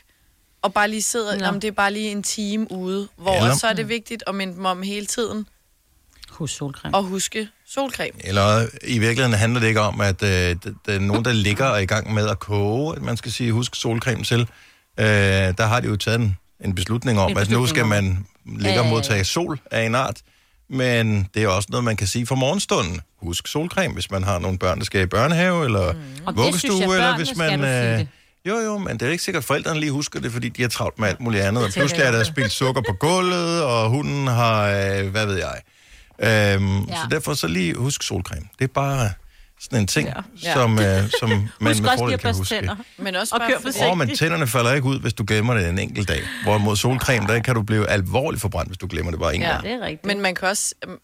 Og 0.64 0.74
bare 0.74 0.88
lige 0.90 1.02
sidder, 1.02 1.40
Nå. 1.40 1.46
om 1.46 1.60
det 1.60 1.68
er 1.68 1.72
bare 1.72 1.94
lige 1.94 2.12
en 2.12 2.24
time 2.24 2.72
ude, 2.72 3.08
hvor 3.18 3.36
Eller- 3.36 3.56
så 3.56 3.68
er 3.68 3.74
det 3.74 3.90
vigtigt 3.90 4.24
at 4.28 4.36
minde 4.36 4.54
dem 4.56 4.66
om 4.66 4.82
hele 4.82 5.06
tiden 5.06 5.46
Husk 6.30 6.56
solcreme. 6.58 6.98
at 6.98 7.04
huske 7.04 7.48
solcreme. 7.68 8.18
Eller 8.28 8.66
i 8.88 9.00
virkeligheden 9.00 9.34
handler 9.40 9.60
det 9.60 9.68
ikke 9.68 9.82
om, 9.82 10.02
at 10.02 10.24
øh, 10.24 10.30
der, 10.30 10.56
der 10.86 10.94
er 10.94 11.00
nogen, 11.00 11.26
der 11.26 11.34
ligger 11.34 11.66
og 11.66 11.76
er 11.78 11.82
i 11.82 11.86
gang 11.86 12.14
med 12.14 12.28
at 12.30 12.40
koge, 12.40 12.96
at 12.96 13.02
man 13.02 13.18
skal 13.18 13.32
sige, 13.32 13.52
husk 13.52 13.76
solcreme 13.76 14.24
til. 14.24 14.40
Øh, 15.00 15.06
der 15.06 15.66
har 15.66 15.80
de 15.80 15.88
jo 15.88 15.96
taget 15.96 16.20
en, 16.20 16.38
en 16.66 16.76
beslutning 16.76 17.20
om, 17.20 17.30
at 17.30 17.36
nu 17.36 17.40
beslutning 17.40 17.70
skal 17.70 17.86
man 17.86 18.26
ligge 18.46 18.60
og 18.60 18.64
Ja, 18.64 18.70
ja, 18.82 18.84
ja. 18.86 18.90
modtage 18.90 19.24
sol 19.24 19.60
af 19.72 19.86
en 19.86 19.96
art. 19.96 20.22
Men 20.70 21.28
det 21.34 21.44
er 21.44 21.48
også 21.48 21.68
noget, 21.72 21.84
man 21.84 21.96
kan 21.98 22.08
sige 22.08 22.26
for 22.26 22.36
morgenstunden. 22.36 23.02
Husk 23.18 23.48
solcreme, 23.48 23.94
hvis 23.94 24.12
man 24.12 24.24
har 24.24 24.40
nogle 24.40 24.58
børn, 24.58 24.80
der 24.80 24.86
skal 24.86 25.02
i 25.02 25.06
børnehave 25.06 25.66
eller 25.66 25.94
mm. 25.94 26.00
Og 26.26 26.34
det 26.34 26.44
vuggestue, 26.44 26.84
eller 26.96 27.18
hvis 27.18 27.36
man... 27.38 27.64
Øh, 27.64 28.00
det. 28.00 28.08
Jo, 28.48 28.58
jo, 28.60 28.78
men 28.78 28.98
det 29.00 29.08
er 29.08 29.12
ikke 29.12 29.24
sikkert, 29.24 29.42
at 29.44 29.46
forældrene 29.48 29.80
lige 29.80 29.92
husker 29.92 30.20
det, 30.20 30.32
fordi 30.32 30.50
de 30.50 30.62
har 30.62 30.70
travlt 30.70 31.00
med 31.00 31.08
alt 31.08 31.20
muligt 31.20 31.44
andet. 31.44 31.64
Og 31.66 31.70
pludselig 31.72 32.04
er 32.06 32.12
der 32.12 32.24
spildt 32.24 32.52
sukker 32.52 32.82
på 32.82 32.94
gulvet, 32.94 33.64
og 33.64 33.90
hunden 33.90 34.28
har, 34.28 34.64
øh, 34.68 35.08
hvad 35.08 35.26
ved 35.26 35.36
jeg. 35.38 35.62
Øhm, 36.56 36.84
ja. 36.84 36.96
Så 36.96 37.08
derfor 37.12 37.34
så 37.34 37.48
lige 37.48 37.76
husk 37.76 38.04
solcreme. 38.04 38.46
Det 38.60 38.64
er 38.66 38.74
bare 38.74 39.10
sådan 39.62 39.80
en 39.80 39.88
ting, 39.88 40.08
ja. 40.08 40.14
Ja. 40.44 40.54
som, 40.54 40.80
øh, 40.80 41.10
som 41.20 41.30
man 41.60 41.72
Husk 41.72 41.82
med 41.82 41.90
fordel 41.98 42.18
kan 42.20 42.36
huske. 42.36 42.56
tænder. 42.56 42.76
Men 42.98 43.16
også 43.16 43.36
Og 43.36 43.40
bare 43.42 43.52
forsigtigt. 43.62 43.92
Åh, 43.92 43.98
men 43.98 44.16
tænderne 44.16 44.48
falder 44.48 44.74
ikke 44.74 44.88
ud, 44.88 45.00
hvis 45.00 45.14
du 45.14 45.24
glemmer 45.28 45.54
det 45.54 45.70
en 45.70 45.80
enkelt 45.80 46.08
dag. 46.08 46.22
Hvorimod 46.44 46.76
solcreme, 46.76 47.28
der 47.28 47.40
kan 47.40 47.56
du 47.56 47.62
blive 47.62 47.88
alvorligt 47.90 48.42
forbrændt, 48.42 48.70
hvis 48.70 48.78
du 48.78 48.88
glemmer 48.90 49.12
det 49.12 49.20
bare 49.20 49.36
en 49.36 49.42
Ja. 49.42 49.50
gang. 49.52 49.64
Det 49.64 49.72
er 49.72 49.80
rigtigt. 49.82 50.06
Men 50.06 50.22
man 50.22 50.36
kan 50.36 50.48
også... 50.48 50.76
øhm, 50.88 50.98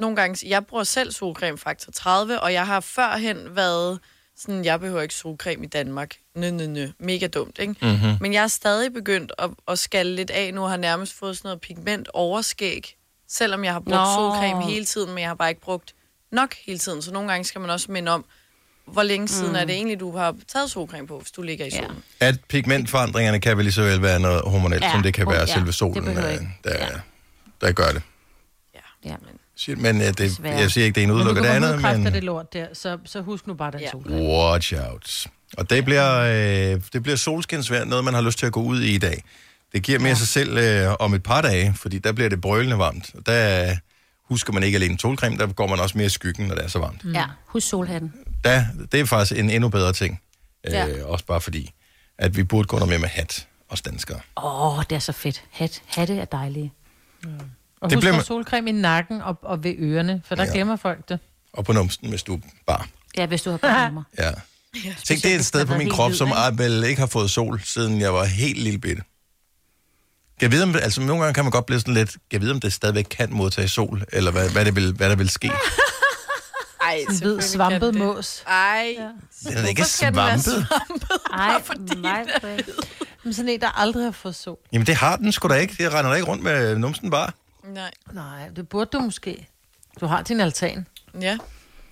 Nogle 0.00 0.16
gange... 0.16 0.48
Jeg 0.48 0.66
bruger 0.66 0.84
selv 0.84 1.12
solcreme 1.12 1.58
faktor 1.58 1.92
30, 1.92 2.40
og 2.40 2.52
jeg 2.52 2.66
har 2.66 2.80
førhen 2.80 3.36
været 3.54 3.98
sådan, 4.38 4.64
jeg 4.64 4.80
behøver 4.80 5.02
ikke 5.02 5.14
solcreme 5.14 5.64
i 5.64 5.68
Danmark. 5.68 6.14
Nø, 6.34 6.50
nø, 6.50 6.66
nø. 6.66 6.88
Mega 6.98 7.26
dumt, 7.26 7.58
ikke? 7.58 7.74
Mm-hmm. 7.82 8.16
Men 8.20 8.32
jeg 8.32 8.42
er 8.42 8.46
stadig 8.48 8.92
begyndt 8.92 9.32
at, 9.38 9.50
at 9.68 9.78
skalle 9.78 10.14
lidt 10.16 10.30
af 10.30 10.54
nu, 10.54 10.62
og 10.62 10.70
har 10.70 10.76
nærmest 10.76 11.12
fået 11.12 11.36
sådan 11.36 11.48
noget 11.48 11.60
pigment 11.60 12.08
overskæg, 12.14 12.96
selvom 13.28 13.64
jeg 13.64 13.72
har 13.72 13.80
brugt 13.80 13.90
Nå. 13.96 14.04
solcreme 14.16 14.64
hele 14.64 14.84
tiden, 14.84 15.08
men 15.08 15.18
jeg 15.18 15.28
har 15.28 15.34
bare 15.34 15.48
ikke 15.48 15.60
brugt 15.60 15.94
nok 16.32 16.54
hele 16.66 16.78
tiden. 16.78 17.02
Så 17.02 17.12
nogle 17.12 17.28
gange 17.30 17.44
skal 17.44 17.60
man 17.60 17.70
også 17.70 17.92
minde 17.92 18.12
om, 18.12 18.24
hvor 18.86 19.02
længe 19.02 19.28
siden 19.28 19.50
mm. 19.50 19.56
er 19.56 19.64
det 19.64 19.74
egentlig, 19.74 20.00
du 20.00 20.16
har 20.16 20.36
taget 20.48 20.70
solcreme 20.70 21.06
på, 21.06 21.18
hvis 21.18 21.30
du 21.30 21.42
ligger 21.42 21.66
i 21.66 21.68
Ja. 21.72 21.76
solen. 21.76 22.02
At 22.20 22.34
pigmentforandringerne 22.48 23.40
kan 23.40 23.56
vel 23.56 23.64
lige 23.64 23.72
så 23.72 23.82
vel 23.82 24.02
være 24.02 24.20
noget 24.20 24.42
hormonelt, 24.46 24.82
ja. 24.82 24.86
Ja, 24.86 24.92
som 24.92 25.02
det 25.02 25.14
kan 25.14 25.24
hor- 25.24 25.32
være 25.32 25.40
ja, 25.40 25.46
selve 25.54 25.66
det 25.66 25.74
solen, 25.74 26.04
behøver 26.04 26.32
øh, 26.32 26.38
der, 26.64 26.74
Ja. 26.86 26.88
der 27.60 27.72
gør 27.72 27.88
det. 27.92 28.02
Ja. 29.04 29.16
Men 29.20 29.38
øh, 30.00 30.18
det, 30.18 30.38
jeg 30.44 30.70
siger 30.70 30.84
ikke, 30.84 30.94
det 30.94 31.02
ene 31.02 31.12
Men 31.12 31.16
udelukker 31.20 31.42
det 31.42 31.48
andet, 31.48 31.82
men 31.82 32.06
det 32.12 32.24
lort 32.24 32.52
der, 32.52 32.66
så, 32.72 32.98
så 33.04 33.20
husk 33.20 33.46
nu 33.46 33.54
bare 33.54 33.70
den 33.70 33.80
Ja. 33.80 33.90
solcreme. 33.90 34.22
watch 34.22 34.74
out. 34.90 35.26
Og 35.58 35.70
det 35.70 35.84
bliver, 35.84 36.18
øh, 36.74 36.80
det 36.92 37.02
bliver 37.02 37.16
solskinsvær, 37.16 37.84
noget 37.84 38.04
man 38.04 38.14
har 38.14 38.20
lyst 38.20 38.38
til 38.38 38.46
at 38.46 38.52
gå 38.52 38.62
ud 38.62 38.82
i 38.82 38.94
i 38.94 38.98
dag. 38.98 39.22
Det 39.72 39.82
giver 39.82 39.98
mere 39.98 40.08
ja. 40.08 40.14
sig 40.14 40.28
selv 40.28 40.58
øh, 40.58 40.94
om 41.00 41.14
et 41.14 41.22
par 41.22 41.40
dage, 41.42 41.74
fordi 41.76 41.98
der 41.98 42.12
bliver 42.12 42.28
det 42.28 42.40
brølende 42.40 42.78
varmt. 42.78 43.10
Og 43.14 43.26
der 43.26 43.70
øh, 43.70 43.76
husker 44.28 44.52
man 44.52 44.62
ikke 44.62 44.76
alene 44.76 44.98
solcreme, 44.98 45.36
der 45.36 45.46
går 45.46 45.66
man 45.66 45.80
også 45.80 45.98
mere 45.98 46.06
i 46.06 46.10
skyggen, 46.10 46.46
når 46.46 46.54
det 46.54 46.64
er 46.64 46.68
så 46.68 46.78
varmt. 46.78 47.02
ja, 47.14 47.24
husk 47.46 47.68
solhatten. 47.68 48.12
Der, 48.44 48.64
det 48.92 49.00
er 49.00 49.04
faktisk 49.04 49.40
en 49.40 49.50
endnu 49.50 49.68
bedre 49.68 49.92
ting. 49.92 50.20
Øh, 50.66 50.72
Ja. 50.72 51.04
Også 51.04 51.24
bare 51.24 51.40
fordi, 51.40 51.70
at 52.18 52.36
vi 52.36 52.42
burde 52.44 52.68
gå 52.68 52.76
noget 52.76 52.88
mere 52.88 52.98
med 52.98 53.08
hat, 53.08 53.46
os 53.68 53.82
danskere. 53.82 54.20
Åh, 54.36 54.78
oh, 54.78 54.84
det 54.90 54.96
er 54.96 55.00
så 55.00 55.12
fedt. 55.12 55.42
Hat, 55.50 55.82
hatte 55.86 56.16
er 56.18 56.24
dejlige. 56.24 56.72
Og 57.24 57.30
Og 57.86 57.90
Det 57.90 57.96
husk 57.96 58.06
bliver 58.06 58.22
solcreme 58.22 58.70
i 58.70 58.72
nakken 58.72 59.22
og, 59.22 59.38
og 59.42 59.64
ved 59.64 59.74
ørerne, 59.78 60.22
for 60.24 60.34
der 60.34 60.42
Ja. 60.42 60.48
ja. 60.48 60.54
glemmer 60.54 60.76
folk 60.76 61.08
det. 61.08 61.18
Og 61.52 61.64
på 61.64 61.72
numsen, 61.72 62.08
hvis 62.08 62.22
du 62.22 62.40
bare... 62.66 62.84
Ja, 63.16 63.26
hvis 63.26 63.42
du 63.42 63.50
har 63.50 63.56
barnummer. 63.56 64.02
Ja. 64.18 64.30
Tænk, 65.04 65.22
det 65.22 65.32
er 65.32 65.38
et 65.38 65.46
sted 65.46 65.66
på 65.66 65.74
min 65.74 65.90
krop, 65.90 66.12
som 66.12 66.30
vel 66.52 66.84
ikke 66.84 67.00
har 67.00 67.06
fået 67.06 67.30
sol, 67.30 67.60
siden 67.64 68.00
jeg 68.00 68.14
var 68.14 68.24
helt 68.24 68.58
lille 68.58 68.78
bitte. 68.78 69.02
Jeg 70.40 70.52
ved, 70.52 70.62
om, 70.62 70.74
altså 70.74 71.00
nogle 71.00 71.22
gange 71.22 71.34
kan 71.34 71.44
man 71.44 71.50
godt 71.50 71.66
blive 71.66 71.80
sådan 71.80 71.94
lidt, 71.94 72.16
jeg 72.32 72.40
ved, 72.40 72.50
om 72.50 72.60
det 72.60 72.72
stadigvæk 72.72 73.06
kan 73.10 73.28
modtage 73.32 73.68
sol, 73.68 74.02
eller 74.12 74.30
hvad, 74.30 74.50
hvad, 74.50 74.64
det 74.64 74.76
vil, 74.76 74.92
hvad 74.92 75.10
der 75.10 75.16
vil 75.16 75.28
ske. 75.28 75.50
Ej, 76.80 77.04
En 77.10 77.18
hvid 77.18 77.40
svampet 77.40 77.94
mås. 77.94 78.42
Ej, 78.46 78.94
ja. 78.98 79.08
Den 79.50 79.58
er 79.58 79.66
ikke 79.68 79.84
svampet. 79.84 80.66
Ej, 81.32 81.62
fordi 81.64 81.96
mig, 81.96 82.24
Men 83.24 83.32
sådan 83.34 83.48
en, 83.48 83.60
der 83.60 83.78
aldrig 83.80 84.04
har 84.04 84.10
fået 84.10 84.34
sol. 84.34 84.58
Jamen, 84.72 84.86
det 84.86 84.94
har 84.94 85.16
den 85.16 85.32
sgu 85.32 85.48
da 85.48 85.54
ikke. 85.54 85.74
Det 85.78 85.92
render 85.92 86.10
da 86.10 86.16
ikke 86.16 86.28
rundt 86.28 86.42
med 86.42 86.78
numsen 86.78 87.10
bare. 87.10 87.30
Nej. 87.74 87.90
Nej, 88.12 88.48
det 88.56 88.68
burde 88.68 88.90
du 88.92 89.00
måske. 89.00 89.48
Du 90.00 90.06
har 90.06 90.22
din 90.22 90.40
altan. 90.40 90.86
Ja. 91.20 91.38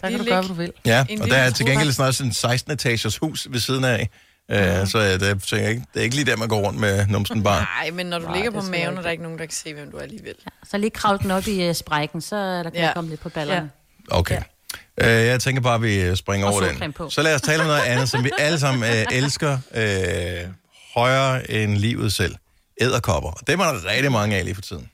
Der 0.00 0.10
kan 0.10 0.18
du 0.18 0.24
gøre, 0.24 0.40
hvad 0.40 0.48
du 0.48 0.54
vil. 0.54 0.72
Ja, 0.86 1.06
og 1.20 1.28
der 1.28 1.36
er 1.36 1.50
til 1.50 1.66
gengæld 1.66 1.92
snart 1.92 2.14
sådan 2.14 2.30
en 2.30 2.34
16 2.34 2.72
etagers 2.72 3.16
hus 3.16 3.46
ved 3.50 3.60
siden 3.60 3.84
af. 3.84 4.08
Uh, 4.48 4.88
så 4.88 4.98
jeg, 4.98 5.20
der, 5.20 5.34
tænker 5.34 5.56
jeg 5.64 5.70
ikke, 5.70 5.84
det 5.94 6.00
er 6.00 6.04
ikke 6.04 6.14
lige 6.16 6.24
der, 6.26 6.36
man 6.36 6.48
går 6.48 6.60
rundt 6.60 6.80
med 6.80 7.06
numsen 7.06 7.42
bare. 7.42 7.60
Nej, 7.80 7.90
men 7.90 8.06
når 8.06 8.18
du 8.18 8.24
Nej, 8.24 8.34
ligger 8.34 8.50
det 8.50 8.60
på 8.60 8.66
maven, 8.70 8.98
er 8.98 9.02
der 9.02 9.10
ikke 9.10 9.22
nogen, 9.22 9.38
der 9.38 9.44
kan 9.46 9.54
se, 9.54 9.74
hvem 9.74 9.90
du 9.90 9.96
er 9.96 10.02
alligevel. 10.02 10.34
Så 10.70 10.78
lige 10.78 10.90
kravl 10.90 11.18
den 11.18 11.30
op 11.30 11.46
i 11.46 11.68
uh, 11.68 11.74
sprækken, 11.74 12.20
så 12.20 12.36
der 12.36 12.62
kan 12.62 12.72
Ja. 12.74 12.86
ja. 12.86 12.92
komme 12.92 13.10
lidt 13.10 13.20
på 13.20 13.28
ballerne. 13.28 13.70
Okay. 14.10 14.38
Uh, 15.02 15.06
jeg 15.06 15.40
tænker 15.40 15.62
bare, 15.62 15.74
at 15.74 15.82
vi 15.82 16.00
øh, 16.00 16.16
springer 16.16 16.46
Og 16.46 16.52
over 16.52 16.72
den. 16.80 16.92
på. 16.92 17.10
Så 17.10 17.22
lad 17.22 17.34
os 17.34 17.40
tale 17.42 17.60
om 17.60 17.66
noget 17.66 17.80
andet, 17.82 18.08
som 18.08 18.24
vi 18.24 18.30
alle 18.38 18.58
sammen 18.60 18.82
uh, 18.82 19.16
elsker 19.16 19.58
uh, 19.76 20.50
højere 20.94 21.50
end 21.50 21.76
livet 21.76 22.12
selv. 22.12 22.34
Æderkopper. 22.80 23.30
Og 23.30 23.46
dem 23.46 23.60
er 23.60 23.64
der 23.64 23.86
rigtig 23.90 24.12
mange 24.12 24.36
af 24.36 24.44
lige 24.44 24.54
for 24.54 24.62
tiden. 24.62 24.90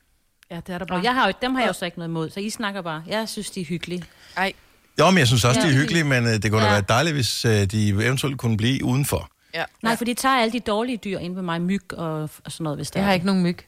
Ja, 0.51 0.57
det 0.67 0.75
er 0.75 0.79
der 0.79 0.85
bare. 0.87 0.99
Og 0.99 1.05
jeg 1.05 1.15
har 1.15 1.27
jo, 1.27 1.33
dem 1.43 1.55
har 1.55 1.61
jeg 1.63 1.69
jo 1.69 1.73
så 1.73 1.85
ikke 1.85 1.99
noget 1.99 2.09
imod, 2.09 2.31
så 2.31 2.41
I 2.41 2.51
snakker 2.51 2.83
bare. 2.83 3.03
Jeg 3.07 3.29
synes, 3.29 3.51
de 3.51 3.61
er 3.61 3.65
hyggelige. 3.65 4.05
Ej, 4.37 4.53
Jo, 4.99 5.11
men 5.11 5.19
jeg 5.19 5.27
synes 5.27 5.45
også, 5.45 5.61
Ja. 5.61 5.67
de 5.67 5.73
er 5.73 5.77
hyggelige, 5.77 6.05
men 6.05 6.25
uh, 6.25 6.31
det 6.31 6.51
kunne 6.51 6.61
da 6.63 6.67
Ja. 6.67 6.73
være 6.73 6.85
dejligt, 6.89 7.15
hvis 7.15 7.45
uh, 7.45 7.51
de 7.51 7.89
eventuelt 7.89 8.39
kunne 8.39 8.57
blive 8.57 8.85
udenfor. 8.85 9.29
ja. 9.55 9.65
Nej, 9.83 9.97
for 9.97 10.05
de 10.05 10.15
tager 10.15 10.35
alle 10.37 10.53
de 10.53 10.61
dårlige 10.61 10.97
dyr 10.97 11.19
ind 11.19 11.35
ved 11.35 11.43
mig, 11.43 11.61
myg 11.63 11.93
og, 11.93 12.23
og 12.23 12.31
sådan 12.53 12.65
noget, 12.65 12.79
hvis 12.79 12.91
der 12.91 13.01
Jeg 13.01 13.03
er 13.03 13.07
har 13.07 13.13
det. 13.13 13.17
ikke 13.17 13.27
nogen 13.27 13.43
myg. 13.43 13.59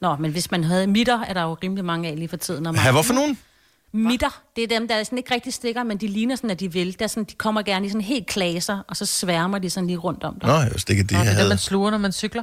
Nå, 0.00 0.16
men 0.16 0.30
hvis 0.30 0.50
man 0.50 0.64
havde 0.64 0.86
mitter, 0.86 1.20
er 1.20 1.32
der 1.34 1.42
jo 1.42 1.56
rimelig 1.62 1.84
mange 1.84 2.08
af 2.08 2.16
lige 2.16 2.28
for 2.28 2.36
tiden. 2.36 2.66
Og 2.66 2.72
Hvad, 2.82 2.92
hvorfor 2.92 3.14
nogen? 3.14 3.38
Mitter, 3.92 4.42
det 4.56 4.64
er 4.64 4.68
dem, 4.68 4.88
der 4.88 5.02
sådan 5.04 5.18
ikke 5.18 5.34
rigtig 5.34 5.52
stikker, 5.54 5.82
men 5.82 5.98
de 5.98 6.08
ligner 6.08 6.36
sådan, 6.36 6.50
at 6.50 6.60
de 6.60 6.72
vil. 6.72 6.98
Der 6.98 7.04
er 7.04 7.08
sådan, 7.08 7.24
de 7.24 7.34
kommer 7.34 7.62
gerne 7.62 7.86
i 7.86 7.88
sådan 7.88 8.00
helt 8.00 8.26
klaser, 8.26 8.78
og 8.88 8.96
så 8.96 9.06
sværmer 9.06 9.58
de 9.58 9.70
sådan 9.70 9.86
lige 9.86 9.96
rundt 9.96 10.24
om 10.24 10.38
dig. 10.40 10.48
Nå, 10.48 10.54
jeg 10.56 10.70
vidste 10.72 10.92
ikke, 10.92 11.00
at 11.02 11.10
de 11.10 11.14
Nå, 11.14 11.20
det 11.20 11.26
er 11.26 11.30
det, 11.30 11.36
havde... 11.36 11.48
man 11.48 11.58
sluger, 11.58 11.90
når 11.90 11.98
man 11.98 12.12
cykler. 12.12 12.42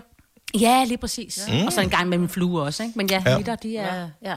Ja, 0.59 0.83
lige 0.87 0.97
præcis. 0.97 1.39
Mm. 1.47 1.65
Og 1.65 1.73
så 1.73 1.81
en 1.81 1.89
gang 1.89 2.09
med 2.09 2.17
en 2.17 2.29
flue 2.29 2.61
også, 2.61 2.83
ikke? 2.83 2.93
Men 2.97 3.09
ja, 3.09 3.21
Ja. 3.25 3.31
ja. 3.31 3.37
mitter, 3.37 3.55
de 3.55 3.77
er... 3.77 4.09
Ja. 4.25 4.35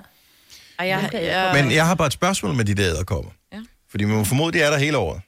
Ej, 0.78 0.87
jeg, 0.88 1.11
jeg 1.12 1.23
jeg, 1.23 1.62
Men 1.62 1.73
jeg 1.73 1.87
har 1.87 1.95
bare 1.95 2.07
et 2.07 2.12
spørgsmål 2.12 2.54
med 2.54 2.64
de 2.64 2.75
der 2.75 2.87
æderkopper. 2.90 3.31
Ja. 3.52 3.59
Fordi 3.90 4.04
man 4.04 4.16
må 4.16 4.25
formode, 4.25 4.52
de 4.59 4.61
er 4.62 4.71
der 4.71 4.78
hele 4.78 4.99
året. 4.99 5.21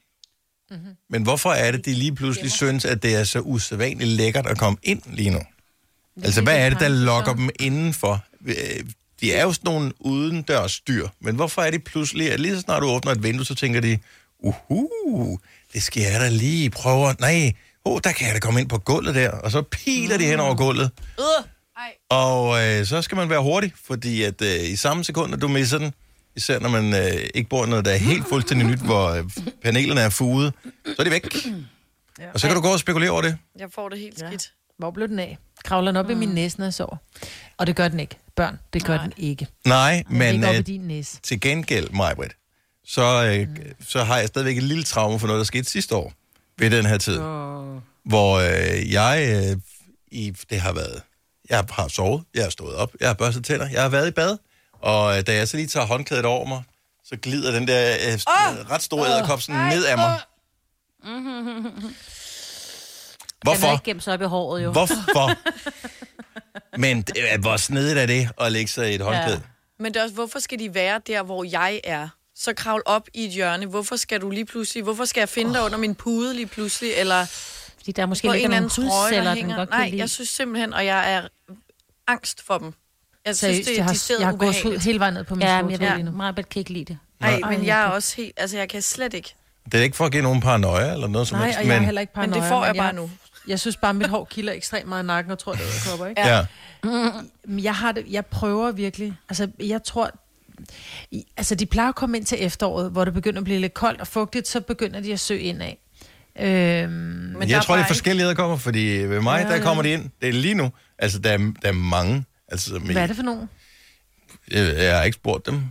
Mhm. 0.70 0.78
Mm-hmm. 0.80 0.94
Men 1.10 1.22
hvorfor 1.22 1.50
er 1.50 1.70
det, 1.72 1.84
de 1.86 1.92
lige 1.94 2.14
pludselig 2.14 2.52
synes, 2.52 2.84
at 2.84 3.02
det 3.02 3.14
er 3.16 3.24
så 3.24 3.40
usædvanligt 3.40 4.10
lækkert 4.10 4.46
at 4.46 4.58
komme 4.58 4.78
ind 4.82 5.02
lige 5.12 5.30
nu? 5.30 5.40
Altså, 6.24 6.42
hvad 6.42 6.58
er 6.58 6.70
det, 6.70 6.80
der 6.80 6.88
lokker 6.88 7.34
dem 7.34 7.48
indenfor? 7.60 8.24
Øh, 8.46 8.54
De 9.20 9.32
er 9.32 9.42
jo 9.42 9.52
sådan 9.52 9.72
nogle 9.72 9.92
udendørs 10.00 10.80
dyr, 10.80 11.08
men 11.20 11.34
hvorfor 11.34 11.62
er 11.62 11.70
det 11.70 11.84
pludselig, 11.84 12.32
at 12.32 12.40
lige 12.40 12.54
så 12.54 12.60
snart 12.60 12.82
du 12.82 12.86
åbner 12.88 13.12
et 13.12 13.22
vindue, 13.22 13.46
så 13.46 13.54
tænker 13.54 13.80
de, 13.80 13.98
uhu, 14.38 15.38
det 15.72 15.82
skal 15.82 16.02
jeg 16.02 16.20
da 16.20 16.28
lige 16.28 16.70
prøve. 16.70 17.08
at- 17.10 17.20
Nej, 17.20 17.52
oh, 17.84 18.00
der 18.04 18.12
kan 18.12 18.26
jeg 18.26 18.34
da 18.34 18.40
komme 18.40 18.60
ind 18.60 18.68
på 18.68 18.78
gulvet 18.78 19.14
der, 19.14 19.30
og 19.30 19.50
så 19.50 19.62
piler 19.62 20.18
de 20.18 20.24
hen 20.24 20.40
over 20.40 20.54
gulvet. 20.54 20.90
ej. 21.76 21.92
Og 22.10 22.64
øh, 22.64 22.86
så 22.86 23.02
skal 23.02 23.16
man 23.16 23.30
være 23.30 23.42
hurtig, 23.42 23.72
fordi 23.84 24.22
at 24.22 24.42
øh, 24.42 24.70
i 24.70 24.76
samme 24.76 25.04
sekund, 25.04 25.34
at 25.34 25.40
du 25.40 25.48
misser 25.48 25.78
den, 25.78 25.94
især 26.36 26.58
når 26.58 26.68
man 26.68 26.94
øh, 26.94 27.28
ikke 27.34 27.48
bor 27.48 27.66
noget, 27.66 27.84
der 27.84 27.90
er 27.90 27.96
helt 27.96 28.28
fuldstændig 28.28 28.66
nyt, 28.68 28.78
hvor 28.78 29.08
øh, 29.08 29.24
panelerne 29.62 30.00
er 30.00 30.08
fuget, 30.08 30.52
så 30.86 30.94
er 30.98 31.04
de 31.04 31.10
væk. 31.10 31.34
Ja. 32.18 32.24
Og 32.34 32.40
så 32.40 32.46
kan 32.46 32.56
du 32.56 32.62
gå 32.62 32.68
og 32.72 32.78
spekulere 32.78 33.10
over 33.10 33.22
det. 33.22 33.36
Jeg 33.58 33.68
får 33.74 33.88
det 33.88 33.98
helt 33.98 34.18
skidt. 34.18 34.52
Hvor 34.78 34.90
blev 34.90 35.08
den 35.08 35.18
af? 35.18 35.38
Kravler 35.64 35.90
den 35.90 35.96
op 35.96 36.04
mm. 36.06 36.10
i 36.10 36.14
min 36.14 36.28
næse, 36.28 36.58
når 36.58 36.66
jeg 36.66 36.74
sover? 36.74 36.96
Og 37.58 37.66
det 37.66 37.76
gør 37.76 37.88
den 37.88 38.00
ikke. 38.00 38.16
Børn, 38.36 38.58
det 38.72 38.84
gør 38.84 38.94
Nej. 38.96 39.04
den 39.04 39.12
ikke. 39.16 39.46
Nej, 39.66 40.02
Den 40.08 40.18
men 40.18 40.32
ligger 40.32 40.48
op 40.48 40.54
i 40.54 40.58
øh, 40.58 40.66
din 40.66 40.80
næse. 40.80 41.20
til 41.22 41.40
gengæld, 41.40 41.90
Majbrit, 41.90 42.32
så, 42.86 43.24
øh, 43.26 43.48
så 43.88 44.04
har 44.04 44.18
jeg 44.18 44.28
stadigvæk 44.28 44.56
et 44.56 44.62
lille 44.62 44.82
traume 44.84 45.18
for 45.18 45.26
noget, 45.26 45.38
der 45.38 45.44
skete 45.44 45.64
sidste 45.70 45.94
år 45.96 46.12
ved 46.58 46.70
den 46.70 46.86
her 46.86 46.98
tid. 46.98 47.18
Oh. 47.20 47.80
Hvor 48.04 48.38
øh, 48.38 48.92
jeg, 48.92 49.28
øh, 49.52 49.56
i, 50.12 50.30
det 50.50 50.60
har 50.60 50.72
været, 50.72 51.02
jeg 51.50 51.64
har 51.70 51.88
sovet, 51.88 52.24
jeg 52.34 52.42
har 52.42 52.50
stået 52.50 52.74
op, 52.76 52.92
jeg 53.00 53.08
har 53.08 53.14
børstet 53.14 53.44
tænder, 53.44 53.68
jeg 53.68 53.82
har 53.82 53.88
været 53.88 54.08
i 54.08 54.10
bad, 54.10 54.38
og 54.72 55.18
øh, 55.18 55.26
da 55.26 55.34
jeg 55.34 55.48
så 55.48 55.56
lige 55.56 55.66
tager 55.66 55.86
håndklædet 55.86 56.24
over 56.24 56.46
mig, 56.46 56.62
så 57.04 57.16
glider 57.22 57.52
den 57.52 57.68
der 57.68 57.92
øh, 58.06 58.12
oh! 58.26 58.70
ret 58.70 58.82
store 58.82 59.08
æderkop 59.08 59.42
sådan 59.42 59.68
ned 59.68 59.84
af 59.84 59.96
mig. 59.96 60.18
Den 61.02 61.26
er 61.28 61.90
Hvorfor? 63.42 63.72
ikke 63.72 63.84
gemt 63.84 64.02
sig 64.02 64.14
op 64.14 64.22
i 64.22 64.24
håret, 64.24 64.64
jo. 64.64 64.72
Hvorfor? 64.72 65.30
Men 66.84 67.04
er- 67.16 67.38
hvor 67.38 67.56
snedigt 67.56 67.98
er 67.98 68.06
det 68.06 68.28
at 68.40 68.52
lægge 68.52 68.70
sig 68.70 68.92
i 68.92 68.94
et 68.94 69.00
håndklæde? 69.00 69.42
Men 69.78 69.94
det 69.94 70.00
er 70.00 70.02
også, 70.02 70.14
hvorfor 70.14 70.38
skal 70.38 70.58
de 70.58 70.74
være 70.74 71.00
der, 71.06 71.22
hvor 71.22 71.44
jeg 71.44 71.80
er? 71.84 72.08
Så 72.44 72.52
kravl 72.52 72.82
op 72.86 73.08
i 73.14 73.24
et 73.24 73.30
hjørne. 73.30 73.66
Hvorfor 73.66 73.96
skal 73.96 74.20
du 74.20 74.30
lige 74.30 74.44
pludselig... 74.44 74.82
Hvorfor 74.82 75.04
skal 75.04 75.20
jeg 75.20 75.28
finde 75.28 75.50
oh. 75.50 75.54
dig 75.54 75.64
under 75.64 75.78
min 75.78 75.94
pude 75.94 76.34
lige 76.34 76.46
pludselig? 76.46 76.92
Eller 76.96 77.24
Fordi 77.76 77.92
der 77.92 78.06
måske 78.06 78.28
på 78.28 78.32
en 78.32 78.36
ligger 78.36 78.48
eller 78.48 78.60
nogle 78.60 78.74
anden 78.74 78.90
trøje, 78.90 79.14
der 79.14 79.30
hudceller, 79.30 79.34
den 79.34 79.56
godt 79.56 79.70
Nej, 79.70 79.92
jeg 79.94 80.10
synes 80.10 80.28
simpelthen, 80.28 80.72
og 80.72 80.86
jeg 80.86 81.12
er 81.14 81.28
angst 82.06 82.42
for 82.46 82.58
dem. 82.58 82.74
Jeg 83.24 83.36
synes, 83.36 83.38
Seriøst, 83.38 83.68
det 83.68 83.76
jeg 83.76 83.80
er 83.80 83.84
har, 83.84 83.92
decideret 83.92 84.20
jeg 84.20 84.28
har 84.28 84.36
gået 84.36 84.82
hele 84.82 84.98
vejen 84.98 85.14
ned 85.14 85.24
på 85.24 85.34
min 85.34 85.42
Ja, 85.42 85.56
ja, 85.56 85.62
men 85.62 85.70
jeg 85.70 85.78
lige 85.80 85.96
ved, 85.96 86.02
nu. 86.04 86.10
Marbet 86.10 86.48
kan 86.48 86.60
ikke 86.60 86.72
lide 86.72 86.84
det. 86.84 86.98
Nej, 87.20 87.30
Ej, 87.30 87.50
men 87.50 87.58
jeg 87.58 87.66
jeg 87.66 87.82
er 87.82 87.86
også 87.86 88.16
helt... 88.16 88.32
Altså, 88.36 88.56
jeg 88.56 88.68
kan 88.68 88.82
slet 88.82 89.14
ikke. 89.14 89.34
Det 89.64 89.74
er 89.74 89.82
ikke 89.82 89.96
for 89.96 90.04
at 90.04 90.12
give 90.12 90.22
nogen 90.22 90.40
paranoia 90.40 90.92
eller 90.92 91.06
noget 91.06 91.28
som 91.28 91.38
Nej, 91.38 91.46
helst, 91.46 91.58
og 91.58 91.66
jeg 91.66 91.74
er 91.74 91.78
men... 91.78 91.84
heller 91.84 92.00
ikke 92.00 92.12
Men 92.16 92.30
paranoia. 92.30 92.40
det 92.40 92.48
får 92.48 92.64
jeg 92.64 92.74
bare 92.74 92.92
nu. 92.92 93.10
Jeg 93.48 93.60
synes 93.60 93.76
bare, 93.76 93.90
at 93.90 93.96
mit 93.96 94.08
hår 94.08 94.24
kilder 94.24 94.52
ekstremt 94.52 94.88
meget 94.88 95.02
i 95.02 95.06
nakken, 95.06 95.32
og 95.32 95.38
tror, 95.38 95.52
det 95.52 95.60
er 95.60 95.90
kopper, 95.90 96.06
ikke? 96.06 96.20
Ja. 96.20 96.46
Men 97.44 97.64
jeg, 97.64 97.74
har 97.74 97.92
det, 97.92 98.04
jeg 98.10 98.26
prøver 98.26 98.72
virkelig. 98.72 99.16
Altså, 99.28 99.48
jeg 99.60 99.82
tror... 99.82 100.10
Altså, 101.36 101.54
de 101.54 101.66
plejer 101.66 101.88
at 101.88 101.94
komme 101.94 102.16
ind 102.16 102.26
til 102.26 102.38
efteråret, 102.40 102.90
hvor 102.90 103.04
det 103.04 103.14
begynder 103.14 103.38
at 103.40 103.44
blive 103.44 103.60
lidt 103.60 103.74
koldt 103.74 104.00
og 104.00 104.06
fugtigt, 104.06 104.48
så 104.48 104.60
begynder 104.60 105.00
de 105.00 105.12
at 105.12 105.20
søge 105.20 105.40
ind 105.40 105.62
af. 105.62 105.78
Øhm, 106.40 106.90
Men 106.92 107.40
jeg 107.40 107.48
der 107.48 107.60
tror, 107.62 107.74
det 107.76 107.82
er 107.82 107.86
forskellige 107.86 108.24
æderkopper, 108.26 108.56
fordi 108.56 108.78
ved 108.86 109.20
mig, 109.20 109.42
Ja, 109.42 109.48
der 109.48 109.54
ja. 109.56 109.62
kommer 109.62 109.82
de 109.82 109.90
ind. 109.90 110.10
Det 110.20 110.28
er 110.28 110.32
lige 110.32 110.54
nu. 110.54 110.72
Altså, 110.98 111.18
der 111.18 111.30
er, 111.32 111.38
der 111.38 111.68
er 111.68 111.72
mange. 111.72 112.24
Altså, 112.48 112.70
som 112.70 112.82
hvad 112.82 112.96
er 112.96 113.06
det 113.06 113.16
for 113.16 113.22
nogen? 113.22 113.48
Jeg, 114.50 114.74
jeg 114.76 114.96
har 114.96 115.02
ikke 115.02 115.14
spurgt 115.14 115.46
dem. 115.46 115.62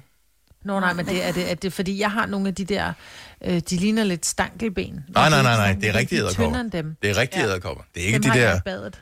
Nå 0.66 0.80
nej, 0.80 0.94
men 0.94 1.06
det 1.06 1.26
er 1.28 1.32
det, 1.32 1.52
er 1.52 1.56
det 1.56 1.74
fordi 1.74 2.00
jeg 2.00 2.12
har 2.12 2.26
nogle 2.26 2.48
af 2.48 2.56
de 2.56 2.66
der, 2.66 2.94
øh, 3.46 3.60
de 3.70 3.76
ligner 3.78 4.04
lidt 4.04 4.26
stankelben. 4.26 4.94
Nej, 5.10 5.30
nej, 5.30 5.38
De 5.38 5.44
nej, 5.44 5.56
nej. 5.58 5.74
Det 5.74 5.88
er 5.88 5.92
de 5.92 5.98
rigtige 5.98 6.20
æderkopper. 6.20 6.60
end 6.60 6.72
dem. 6.72 6.96
Det 7.02 7.10
er 7.10 7.18
rigtige 7.18 7.42
Ja. 7.44 7.48
æderkopper. 7.48 7.84
Det 7.96 8.02
er 8.04 8.08
ikke 8.08 8.16
dem 8.20 8.24
de 8.24 8.30
har 8.30 8.38
jeg 8.38 8.54
der... 8.54 8.60
badet. 8.62 9.02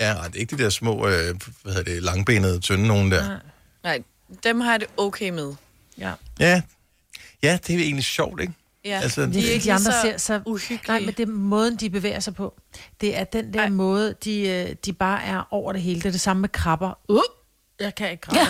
Ja, 0.00 0.08
det 0.26 0.34
er 0.36 0.40
ikke 0.40 0.56
de 0.56 0.62
der 0.62 0.70
små, 0.70 1.06
øh, 1.06 1.12
hvad 1.62 1.72
hedder 1.74 1.82
det, 1.92 2.02
langbenede, 2.02 2.60
tynde 2.60 2.86
nogen 2.86 3.10
der. 3.10 3.26
Nej. 3.28 3.36
Nej, 3.84 3.98
dem 4.44 4.60
har 4.60 4.70
jeg 4.70 4.80
det 4.80 4.88
okay 4.96 5.30
med. 5.30 5.54
Ja. 5.98 6.12
Ja. 6.40 6.62
Ja, 7.42 7.58
det 7.66 7.74
er 7.74 7.78
egentlig 7.78 8.04
sjovt, 8.04 8.40
ikke? 8.40 8.52
Ja, 8.84 9.00
Altså, 9.02 9.20
Det 9.20 9.28
er 9.28 9.32
de 9.32 9.48
er 9.48 9.52
ikke 9.52 9.64
de 9.64 9.72
andre 9.72 9.90
lige 9.90 10.12
ser 10.12 10.18
så 10.18 10.26
så... 10.26 10.40
uhyggelige. 10.46 10.80
Nej, 10.88 11.00
men 11.00 11.08
det 11.08 11.20
er 11.20 11.26
måden, 11.26 11.76
de 11.76 11.90
bevæger 11.90 12.20
sig 12.20 12.34
på. 12.34 12.60
Det 13.00 13.18
er 13.18 13.24
den 13.24 13.54
der 13.54 13.60
Ej. 13.60 13.68
måde, 13.68 14.14
de, 14.24 14.48
øh, 14.48 14.74
de 14.84 14.92
bare 14.92 15.22
er 15.24 15.48
over 15.50 15.72
det 15.72 15.82
hele. 15.82 16.00
Det 16.00 16.06
er 16.06 16.10
det 16.10 16.20
samme 16.20 16.40
med 16.40 16.48
krabber. 16.48 16.98
Uh! 17.08 17.20
Jeg 17.80 17.94
kan 17.94 18.10
ikke 18.10 18.20
krabber. 18.26 18.40
Ja, 18.40 18.46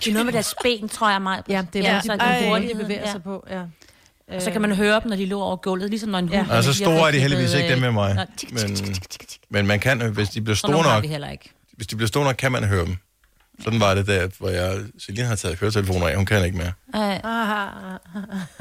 Det 0.00 0.08
er 0.08 0.12
noget 0.12 0.26
med 0.26 0.32
deres 0.32 0.54
ben, 0.62 0.88
tror 0.88 1.10
jeg 1.10 1.22
meget. 1.22 1.44
ja 1.48 1.64
det 1.72 1.86
er 1.86 1.94
ja, 1.94 2.00
så 2.00 2.12
er 2.12 2.16
de, 2.16 2.34
det 2.34 2.42
de, 2.42 2.48
hurtigt, 2.48 2.72
de 2.72 2.78
bevæger 2.82 3.00
ja. 3.00 3.12
sig 3.12 3.22
på. 3.22 3.46
Ja. 3.50 3.62
Og 4.36 4.42
så 4.42 4.50
kan 4.50 4.60
man 4.60 4.72
høre 4.76 5.00
dem, 5.00 5.08
når 5.08 5.16
de 5.16 5.26
lå 5.26 5.40
over 5.42 5.56
gulvet, 5.56 5.90
ligesom 5.90 6.10
når 6.10 6.18
en 6.18 6.28
hund... 6.28 6.48
Ja. 6.50 6.62
så 6.62 6.70
de 6.70 6.74
store 6.76 7.06
er 7.08 7.10
de 7.12 7.20
heldigvis 7.20 7.54
ikke 7.54 7.68
dem 7.68 7.78
med 7.78 7.90
mig. 7.92 8.26
Men, 8.50 8.76
men 9.50 9.66
man 9.66 9.80
kan, 9.80 10.12
hvis 10.12 10.28
de 10.28 10.40
bliver 10.40 10.56
store 10.56 10.82
nok, 10.82 11.02
vi 11.02 11.08
heller 11.08 11.30
ikke. 11.30 11.50
hvis 11.72 11.86
de 11.86 11.96
bliver 11.96 12.08
store 12.08 12.24
nok, 12.24 12.36
kan 12.36 12.52
man 12.52 12.64
høre 12.64 12.84
dem. 12.86 12.96
Sådan 13.64 13.80
var 13.80 13.94
det 13.94 14.06
der, 14.06 14.28
hvor 14.38 14.48
jeg, 14.48 14.78
Celine 15.06 15.26
har 15.26 15.34
taget 15.36 15.58
høretelefoner 15.58 16.06
af, 16.08 16.16
hun 16.16 16.26
kan 16.26 16.44
ikke 16.44 16.56
mere. 16.58 16.72
Ej. 16.94 17.20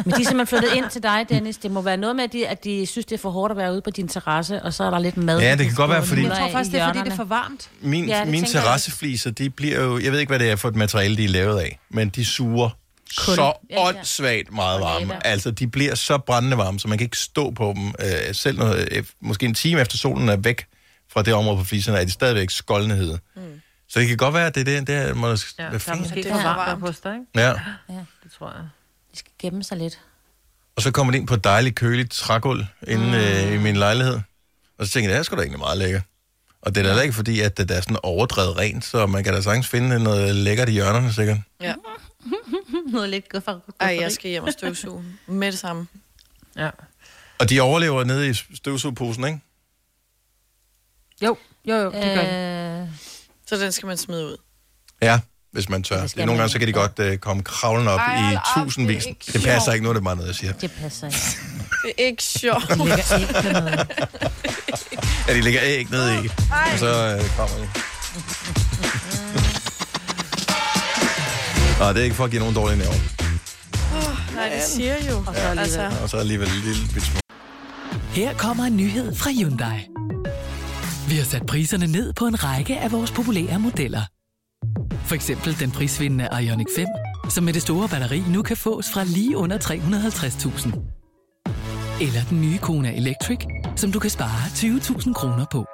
Men 0.06 0.14
de 0.14 0.22
er 0.22 0.26
simpelthen 0.26 0.48
flyttet 0.48 0.70
ind 0.76 0.90
til 0.90 1.04
dig, 1.04 1.26
Dennis. 1.30 1.58
Det 1.58 1.72
må 1.72 1.82
være 1.82 1.98
noget 1.98 2.16
med, 2.16 2.24
at 2.24 2.34
de, 2.34 2.48
at 2.48 2.64
de 2.64 2.86
synes, 2.86 3.06
det 3.06 3.16
er 3.16 3.20
for 3.20 3.30
hårdt 3.30 3.52
at 3.52 3.58
være 3.58 3.72
ude 3.74 3.82
på 3.82 3.90
din 3.90 4.08
terrasse, 4.08 4.62
og 4.64 4.74
så 4.74 4.84
er 4.84 4.90
der 4.90 5.00
lidt 5.00 5.18
mad. 5.18 5.40
Ja, 5.42 5.52
det 5.52 5.60
de 5.60 5.66
kan 5.66 5.74
godt 5.76 5.92
være, 5.92 6.06
fordi- 6.06 6.24
Jeg 6.24 6.38
tror 6.38 6.52
faktisk, 6.52 6.72
det 6.72 6.82
er, 6.82 6.88
fordi 6.88 7.00
det 7.00 7.12
er 7.12 7.16
for 7.16 7.24
varmt. 7.24 7.70
Min, 7.82 8.06
Ja, 8.08 8.26
mine 8.26 8.48
terrassefliser, 8.48 9.32
de 9.32 9.50
bliver 9.50 9.84
jo, 9.84 10.00
jeg 10.00 10.12
ved 10.12 10.20
ikke, 10.20 10.30
hvad 10.30 10.40
det 10.40 10.50
er 10.52 10.56
for 10.56 10.70
et 10.70 10.76
materiale, 10.76 11.18
de 11.18 11.24
er 11.26 11.30
lavet 11.30 11.60
af, 11.60 11.80
men 11.90 12.10
de 12.10 12.26
suger 12.26 12.70
Kul. 13.18 13.36
så 13.36 13.54
åndssvagt 13.78 14.54
meget 14.54 14.82
varme. 14.82 15.28
Altså, 15.28 15.52
de 15.52 15.68
bliver 15.68 15.96
så 15.96 16.18
brændende 16.18 16.58
varme, 16.58 16.80
så 16.80 16.88
man 16.88 16.98
kan 16.98 17.06
ikke 17.06 17.18
stå 17.18 17.52
på 17.52 17.74
dem. 17.78 17.88
Øh, 17.88 18.34
selv 18.36 18.58
noget, 18.60 18.88
øh, 18.92 19.04
måske 19.22 19.46
en 19.46 19.54
time 19.54 19.82
efter 19.82 19.98
solen 19.98 20.30
er 20.30 20.36
væk 20.38 20.66
fra 21.14 21.22
det 21.22 21.34
område 21.34 21.58
på 21.58 21.64
fliserne, 21.64 21.98
er 21.98 22.06
de 22.06 22.12
stadigvæk 22.12 22.50
skoldende 22.50 22.96
hede. 22.96 23.20
Mm. 23.36 23.42
Så 23.90 24.00
det 24.00 24.08
kan 24.08 24.18
godt 24.18 24.34
være, 24.34 24.48
at 24.48 24.56
det 24.56 24.62
er 24.62 24.66
det, 24.66 24.88
der 24.88 25.14
må, 25.14 25.28
ja, 25.28 25.34
der 25.58 25.64
er 25.64 25.96
måske 25.96 26.16
Det 26.16 26.26
for 26.32 26.38
varmt 26.44 26.82
hos 26.82 27.00
dig, 27.00 27.14
ikke? 27.14 27.26
Ja. 27.36 27.48
Ja, 27.90 28.06
Det 28.24 28.32
tror 28.38 28.52
jeg. 28.52 28.70
de 29.14 29.18
skal 29.20 29.32
gemme 29.40 29.64
sig 29.64 29.78
lidt. 29.78 30.00
Og 30.76 30.82
så 30.82 30.92
kommer 30.92 31.12
det 31.12 31.20
ind 31.20 31.28
på 31.28 31.34
et 31.34 31.44
dejligt, 31.44 31.76
køligt 31.76 32.12
trægulv 32.12 32.66
inde 32.88 33.06
mm. 33.06 33.14
øh, 33.14 33.54
i 33.54 33.58
min 33.58 33.76
lejlighed. 33.76 34.20
Og 34.78 34.86
så 34.86 34.92
tænker 34.92 35.10
jeg, 35.10 35.14
det 35.14 35.20
er 35.20 35.24
sgu 35.24 35.36
da 35.36 35.42
egentlig 35.42 35.60
meget 35.60 35.78
lækkert. 35.78 36.02
Og 36.62 36.76
det 36.76 36.86
er 36.86 36.96
da 36.96 37.02
ikke 37.02 37.14
fordi, 37.14 37.40
at 37.40 37.58
det 37.58 37.72
er 37.72 37.82
sådan 37.82 37.98
overdrevet 38.04 38.58
rent, 38.58 38.86
så 38.86 39.08
man 39.08 39.24
kan 39.24 39.34
da 39.34 39.42
sagtens 39.42 39.68
finde 39.68 40.00
noget 40.00 40.36
lækkert 40.36 40.70
i 40.70 40.72
hjørnerne, 40.72 41.14
sikkert. 41.14 41.38
Ja. 41.62 41.74
Noget 42.94 43.10
lidt 43.10 43.30
godt 43.30 43.44
for 43.44 43.62
Ej, 43.80 43.98
jeg 44.02 44.12
skal 44.12 44.30
hjem 44.30 44.44
og 44.44 44.52
støvsuge 44.54 45.04
med 45.28 45.52
det 45.52 45.60
samme. 45.60 45.88
Ja. 46.58 46.70
Og 47.40 47.50
de 47.50 47.62
overlever 47.62 48.04
nede 48.04 48.30
i 48.30 48.34
støvsugeposen, 48.34 49.24
ikke? 49.26 49.40
Jo, 51.22 51.38
jo, 51.66 51.76
jo, 51.76 51.86
det 51.86 52.04
gør. 52.04 52.82
Øh, 52.82 52.88
Så 53.50 53.56
den 53.56 53.72
skal 53.72 53.88
man 53.88 53.98
smide 53.98 54.26
ud. 54.26 54.38
Ja, 55.02 55.20
hvis 55.52 55.70
man 55.70 55.84
tør. 55.84 56.02
Det 56.02 56.16
Nogle 56.18 56.38
gange 56.38 56.50
så 56.52 56.60
kan 56.60 56.68
de 56.68 56.74
godt 56.74 57.00
uh, 57.00 57.16
komme 57.18 57.44
kravlen 57.44 57.88
op 57.88 58.00
Ej, 58.00 58.32
i 58.32 58.36
op, 58.36 58.66
tusindvis. 58.66 59.04
det 59.04 59.10
ikke 59.10 59.26
Det 59.26 59.34
passer 59.34 59.60
sjovt. 59.62 59.74
ikke, 59.74 59.84
nu 59.84 59.90
er 59.90 59.94
det 59.94 60.04
bare 60.04 60.16
noget, 60.16 60.28
jeg 60.28 60.36
siger. 60.36 60.54
det 60.54 60.72
passer 60.82 61.08
ikke. 61.08 61.20
Det 61.86 61.94
er 61.98 62.06
ikke 62.06 62.24
sjovt. 62.24 62.68
Det 62.70 62.78
ligger 62.78 63.52
noget. 63.62 63.80
At 65.30 65.36
de 65.36 65.42
lægger 65.42 65.62
æg 65.64 65.88
ned 65.92 66.24
i, 66.24 66.28
og 66.74 66.80
så 66.80 67.18
uh, 67.20 67.36
kommer 67.38 67.58
de. 67.58 67.70
Nå, 71.80 71.90
det 71.90 71.98
er 72.00 72.04
ikke 72.04 72.16
for 72.16 72.24
at 72.24 72.32
give 72.32 72.40
nogen 72.40 72.56
dårlige 72.56 72.78
nerver. 72.80 72.94
Nej, 74.36 74.50
det 74.50 74.64
siger 74.64 74.96
jo. 75.10 75.18
Og 75.28 75.36
så 75.36 75.42
alligevel. 75.42 75.60
Altså, 75.60 76.02
Og 76.04 76.10
så 76.10 76.18
alligevel 76.18 76.48
en 76.48 76.54
lille 76.64 76.88
bit 76.94 77.04
smule. 77.04 77.20
Her 78.12 78.34
kommer 78.34 78.64
en 78.64 78.78
nyhed 78.78 79.16
fra 79.16 79.30
Hyundai. 79.32 79.88
Vi 81.10 81.16
har 81.16 81.24
sat 81.24 81.46
priserne 81.46 81.88
ned 81.88 82.14
på 82.14 82.26
en 82.26 82.44
række 82.44 82.80
af 82.80 82.92
vores 82.92 83.12
populære 83.12 83.60
modeller. 83.60 84.02
For 85.08 85.16
eksempel 85.16 85.60
den 85.60 85.72
prisvindende 85.72 86.28
Ioniq 86.42 86.68
5, 86.76 86.88
som 87.30 87.44
med 87.44 87.54
det 87.54 87.62
store 87.62 87.90
batteri 87.90 88.20
nu 88.20 88.42
kan 88.42 88.58
fås 88.58 88.86
fra 88.94 89.04
lige 89.04 89.38
under 89.38 89.58
350.000. 89.58 90.68
Eller 92.06 92.22
den 92.30 92.42
nye 92.42 92.58
Kona 92.58 92.98
Electric, 92.98 93.40
som 93.76 93.92
du 93.92 94.00
kan 94.00 94.10
spare 94.10 94.46
20.000 94.48 95.14
kroner 95.14 95.46
på. 95.52 95.66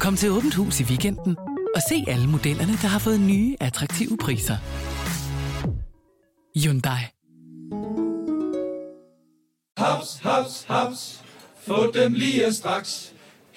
Kom 0.00 0.16
til 0.16 0.30
Åbent 0.30 0.54
Hus 0.54 0.80
i 0.80 0.84
weekenden 0.84 1.36
og 1.74 1.82
se 1.88 2.04
alle 2.08 2.26
modellerne, 2.26 2.72
der 2.72 2.88
har 2.88 2.98
fået 2.98 3.20
nye, 3.20 3.56
attraktive 3.60 4.16
priser. 4.20 4.56
Hyundai. 6.58 7.02
Haps, 9.78 10.18
haps, 10.22 10.64
haps. 10.68 11.22
Få 11.66 11.90
dem 11.94 12.12
lige 12.12 12.52
straks. 12.52 13.14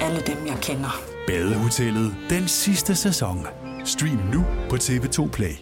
alle 0.00 0.20
dem, 0.26 0.46
jeg 0.46 0.56
kender. 0.62 1.00
Badehotellet 1.26 2.14
den 2.30 2.48
sidste 2.48 2.94
sæson. 2.94 3.46
Stream 3.84 4.18
nu 4.32 4.44
på 4.70 4.76
TV2 4.76 5.28
Play. 5.30 5.52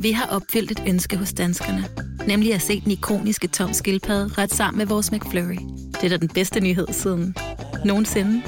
Vi 0.00 0.12
har 0.12 0.26
opfyldt 0.26 0.70
et 0.70 0.82
ønske 0.88 1.16
hos 1.16 1.32
danskerne. 1.32 1.84
Nemlig 2.26 2.54
at 2.54 2.62
se 2.62 2.80
den 2.80 2.90
ikoniske 2.90 3.48
tom 3.48 3.72
skildpadde 3.72 4.42
ret 4.42 4.54
sammen 4.54 4.78
med 4.78 4.86
vores 4.86 5.12
McFlurry. 5.12 5.58
Det 5.92 6.04
er 6.04 6.08
da 6.08 6.16
den 6.16 6.28
bedste 6.28 6.60
nyhed 6.60 6.86
siden 6.90 7.34
nogensinde. 7.84 8.42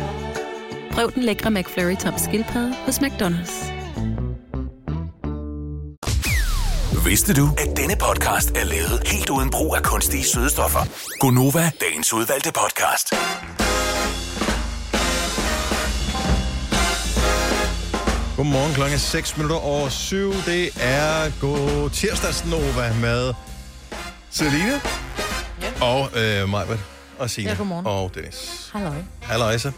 Prøv 0.93 1.13
den 1.15 1.23
lækre 1.23 1.51
McFlurry 1.51 1.97
tom 1.97 2.15
skildpadde 2.19 2.75
hos 2.75 2.99
McDonald's. 2.99 3.77
Vidste 7.07 7.35
du, 7.35 7.49
at 7.59 7.77
denne 7.77 7.97
podcast 8.01 8.51
er 8.51 8.65
lavet 8.65 9.09
helt 9.09 9.31
uden 9.31 9.51
brug 9.51 9.77
af 9.77 9.83
kunstige 9.83 10.25
sødestoffer? 10.25 10.81
Gonova, 11.21 11.71
dagens 11.81 12.13
udvalgte 12.13 12.53
podcast. 12.53 13.15
Godmorgen 18.37 18.75
klokken 18.75 18.95
er 18.95 18.99
6 18.99 19.37
minutter 19.37 19.57
over 19.57 19.89
7. 19.89 20.33
Det 20.47 20.71
er 20.81 21.41
god 21.41 21.91
tirsdags 21.91 22.45
Nova 22.47 22.93
med 23.01 23.33
Selina 24.31 24.81
og 25.81 26.11
øh, 26.17 26.49
Majbert 26.49 26.79
og 27.19 27.31
Signe 27.31 27.51
Ja, 27.51 27.57
godmorgen. 27.57 27.87
og 27.87 28.11
Dennis. 28.15 28.71
Halløj. 28.73 28.97
Halløjsa. 29.23 29.71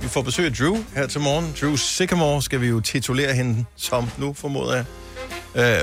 Vi 0.00 0.08
får 0.08 0.22
besøg 0.22 0.46
af 0.46 0.52
Drew 0.52 0.76
her 0.94 1.06
til 1.06 1.20
morgen. 1.20 1.54
Drew 1.60 1.76
Sycamore 1.76 2.42
skal 2.42 2.60
vi 2.60 2.66
jo 2.66 2.80
titulere 2.80 3.34
hende 3.34 3.64
som 3.76 4.10
nu, 4.18 4.32
formoder 4.32 4.74
jeg. 4.74 4.84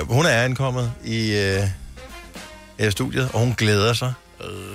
Øh, 0.01 0.11
hun 0.11 0.25
er 0.25 0.29
ankommet 0.43 0.91
i 1.05 1.35
øh, 1.37 2.87
i 2.87 2.91
studiet, 2.91 3.29
og 3.33 3.39
hun 3.39 3.53
glæder 3.57 3.93
sig 3.93 4.13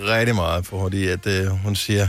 rigtig 0.04 0.34
meget, 0.34 0.66
fordi 0.66 1.06
at, 1.08 1.26
øh, 1.26 1.46
hun 1.46 1.76
siger, 1.76 2.08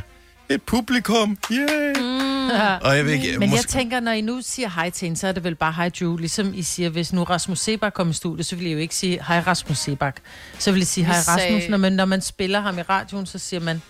et 0.49 0.62
publikum, 0.62 1.38
yeah! 1.51 2.06
Og 2.86 2.97
jeg 2.97 3.07
ikke, 3.07 3.31
Men 3.33 3.41
jeg 3.41 3.49
måske, 3.49 3.67
tænker, 3.71 3.99
når 3.99 4.12
I 4.12 4.21
nu 4.21 4.41
siger 4.43 4.69
hej 4.69 4.89
til 4.89 5.05
hende, 5.05 5.19
så 5.19 5.27
er 5.27 5.31
det 5.31 5.43
vel 5.43 5.55
bare 5.55 5.71
hej 5.73 5.89
Drew. 5.99 6.17
Ligesom 6.17 6.53
I 6.53 6.62
siger, 6.63 6.89
hvis 6.89 7.13
nu 7.13 7.23
Rasmus 7.23 7.60
Sebak 7.60 7.93
kom 7.93 8.10
i 8.10 8.13
studiet, 8.13 8.45
så 8.45 8.55
vil 8.55 8.67
I 8.67 8.71
jo 8.71 8.77
ikke 8.77 8.95
sige 8.95 9.23
hej 9.27 9.39
Rasmus 9.47 9.77
Sebak. 9.77 10.15
Så 10.60 10.71
vil 10.71 10.81
I 10.81 10.86
sige 10.86 11.05
hej 11.05 11.15
Rasmus. 11.15 11.41
sagde- 11.41 11.69
Når 11.69 11.77
man, 11.77 11.93
når 11.93 12.05
man 12.05 12.21
spiller 12.21 12.60
ham 12.60 12.77
i 12.79 12.81
radioen, 12.81 13.25
så 13.25 13.39
siger 13.39 13.60
man 13.60 13.81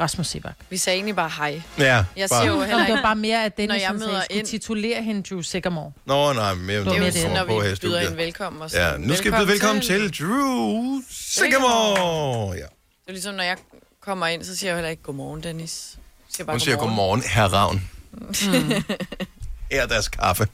Rasmus 0.00 0.26
Sebak. 0.26 0.54
vi 0.70 0.76
sagde 0.76 0.96
egentlig 0.96 1.16
bare 1.16 1.30
hej. 1.38 1.62
ja, 1.78 1.84
Jeg 1.84 2.04
bare, 2.16 2.28
siger 2.28 2.52
jo 2.52 2.54
Nå, 2.58 2.60
heller 2.62 2.76
det 2.78 2.88
var 2.90 2.96
ikke... 2.96 3.02
bare 3.02 3.16
mere, 3.16 3.44
at 3.44 3.52
Når 3.58 3.62
Dennis 3.66 3.82
jeg 3.82 3.88
sagde, 3.88 3.98
møder 3.98 4.20
skulle 4.22 4.38
ind- 4.38 4.46
titulere 4.46 5.02
hende 5.02 5.22
Drew 5.22 5.42
Sycamore. 5.42 5.92
Nå, 6.06 6.32
nej, 6.32 6.54
men 6.54 6.70
jeg 6.70 6.84
Det 6.84 6.92
ikke 6.94 7.06
det. 7.06 7.22
komme 7.22 7.36
når 7.36 7.44
vi 7.70 7.76
byder 7.82 8.00
en 8.10 8.16
velkommen. 8.16 8.62
Og 8.62 8.70
så, 8.70 8.80
Ja, 8.80 8.96
nu 8.96 9.14
skal 9.14 9.32
vi 9.32 9.36
byde 9.36 9.48
velkommen 9.48 9.82
til 9.82 10.10
Drew 10.20 11.00
Sycamore. 11.10 12.50
Ja. 12.52 12.56
Det 12.56 13.08
er 13.08 13.12
ligesom, 13.12 13.34
når 13.34 13.42
jeg 13.44 13.56
kommer 14.00 14.26
ind, 14.26 14.44
så 14.44 14.56
siger 14.56 14.70
jeg 14.70 14.74
jo 14.74 14.76
heller 14.76 14.90
ikke 14.90 15.02
godmorgen, 15.02 15.42
Dennis. 15.42 15.90
Jeg 15.96 16.34
siger 16.36 16.46
bare 16.46 16.54
Hun 16.54 16.60
siger 16.60 16.76
godmorgen, 16.76 17.22
herr 17.26 17.48
Ravn. 17.54 17.88
Her 19.70 19.82
er 19.82 19.86
deres 19.86 20.08
kaffe. 20.08 20.46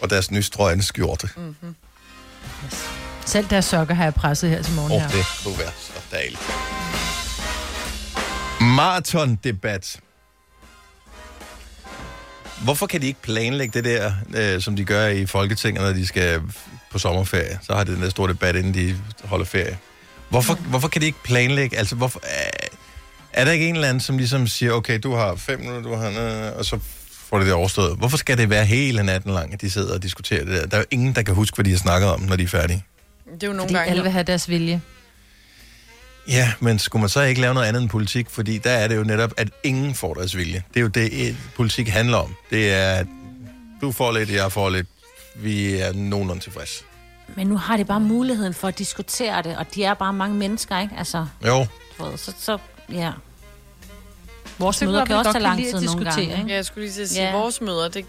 Og 0.00 0.10
deres 0.10 0.30
nystrøgne 0.30 0.82
skjorte. 0.82 1.28
Mm. 1.36 1.56
Selv 3.26 3.46
deres 3.50 3.64
sokker 3.64 3.94
har 3.94 4.04
jeg 4.04 4.14
presset 4.14 4.50
her 4.50 4.62
til 4.62 4.74
morgen 4.74 4.92
Åh, 4.92 5.00
her. 5.00 5.08
oh, 5.08 5.14
det 5.14 5.26
kunne 5.44 5.58
være 5.58 5.72
så 5.78 5.92
dejligt. 6.10 6.40
Marathon-debat. 8.60 10.00
Hvorfor 12.64 12.86
kan 12.86 13.00
de 13.00 13.06
ikke 13.06 13.22
planlægge 13.22 13.82
det 13.82 13.84
der, 13.84 14.12
øh, 14.36 14.60
som 14.62 14.76
de 14.76 14.84
gør 14.84 15.06
i 15.06 15.26
Folketinget, 15.26 15.82
når 15.82 15.92
de 15.92 16.06
skal 16.06 16.40
på 16.90 16.98
sommerferie? 16.98 17.58
Så 17.62 17.74
har 17.74 17.84
de 17.84 17.94
den 17.94 18.02
der 18.02 18.10
store 18.10 18.28
debat, 18.28 18.56
inden 18.56 18.74
de 18.74 18.96
holder 19.24 19.44
ferie. 19.46 19.78
Hvorfor, 20.28 20.54
hvorfor 20.54 20.88
kan 20.88 21.00
de 21.00 21.06
ikke 21.06 21.22
planlægge? 21.24 21.78
Altså, 21.78 21.96
hvorfor, 21.96 22.20
er, 23.34 23.40
er 23.40 23.44
der 23.44 23.52
ikke 23.52 23.68
en 23.68 23.74
eller 23.74 23.88
anden, 23.88 24.00
som 24.00 24.18
ligesom 24.18 24.46
siger, 24.46 24.72
okay, 24.72 24.98
du 25.02 25.14
har 25.14 25.34
fem 25.36 25.60
minutter, 25.60 25.90
du 25.90 25.94
har... 25.96 26.08
Øh, 26.08 26.58
og 26.58 26.64
så 26.64 26.78
får 27.10 27.38
det 27.38 27.46
det 27.46 27.54
overstået. 27.54 27.96
Hvorfor 27.98 28.16
skal 28.16 28.38
det 28.38 28.50
være 28.50 28.64
hele 28.64 29.02
natten 29.02 29.32
lang, 29.34 29.52
at 29.52 29.60
de 29.60 29.70
sidder 29.70 29.94
og 29.94 30.02
diskuterer 30.02 30.44
det 30.44 30.54
der? 30.54 30.66
Der 30.66 30.76
er 30.76 30.80
jo 30.80 30.86
ingen, 30.90 31.14
der 31.14 31.22
kan 31.22 31.34
huske, 31.34 31.54
hvad 31.54 31.64
de 31.64 31.70
har 31.70 31.78
snakket 31.78 32.08
om, 32.10 32.20
når 32.20 32.36
de 32.36 32.42
er 32.42 32.48
færdige. 32.48 32.84
Det 33.34 33.42
er 33.42 33.46
jo 33.46 33.52
nogle 33.52 33.62
Fordi 33.62 33.74
gange... 33.74 33.90
alle 33.90 34.02
vil 34.02 34.12
have 34.12 34.22
deres 34.22 34.48
vilje. 34.48 34.80
Ja, 36.28 36.52
men 36.60 36.78
skulle 36.78 37.00
man 37.00 37.08
så 37.08 37.20
ikke 37.22 37.40
lave 37.40 37.54
noget 37.54 37.66
andet 37.66 37.82
end 37.82 37.90
politik? 37.90 38.30
Fordi 38.30 38.58
der 38.58 38.70
er 38.70 38.88
det 38.88 38.96
jo 38.96 39.02
netop, 39.04 39.32
at 39.36 39.48
ingen 39.62 39.94
får 39.94 40.14
deres 40.14 40.36
vilje. 40.36 40.62
Det 40.68 40.76
er 40.76 40.80
jo 40.80 40.88
det, 40.88 41.28
eh, 41.28 41.36
politik 41.56 41.88
handler 41.88 42.16
om. 42.16 42.34
Det 42.50 42.72
er, 42.72 42.90
at 42.92 43.06
du 43.80 43.92
får 43.92 44.12
lidt, 44.12 44.30
jeg 44.30 44.52
får 44.52 44.70
lidt. 44.70 44.86
Vi 45.36 45.74
er 45.74 45.92
nogenlunde 45.92 46.42
tilfreds. 46.42 46.84
Men 47.36 47.46
nu 47.46 47.56
har 47.56 47.76
de 47.76 47.84
bare 47.84 48.00
muligheden 48.00 48.54
for 48.54 48.68
at 48.68 48.78
diskutere 48.78 49.42
det, 49.42 49.56
og 49.56 49.66
de 49.74 49.84
er 49.84 49.94
bare 49.94 50.12
mange 50.12 50.36
mennesker, 50.36 50.80
ikke? 50.80 50.94
Altså, 50.98 51.26
Jo, 51.46 51.66
du 51.98 52.04
ved, 52.04 52.18
så, 52.18 52.32
så 52.40 52.58
ja. 52.92 53.10
Vores 54.58 54.82
møder 54.82 55.04
kan 55.04 55.14
vi 55.14 55.18
også 55.18 55.32
tage 55.32 55.32
kan 55.32 55.42
lang 55.42 55.64
tid 55.64 55.80
nogle 55.80 56.04
gange. 56.04 56.22
ikke? 56.22 56.44
Ja, 56.48 56.54
jeg 56.54 56.64
skulle 56.64 56.84
lige 56.84 56.94
til 56.94 57.02
at 57.02 57.08
sige, 57.08 57.22
Ja. 57.24 57.32
vores 57.32 57.60
møder, 57.60 57.88
det 57.88 58.04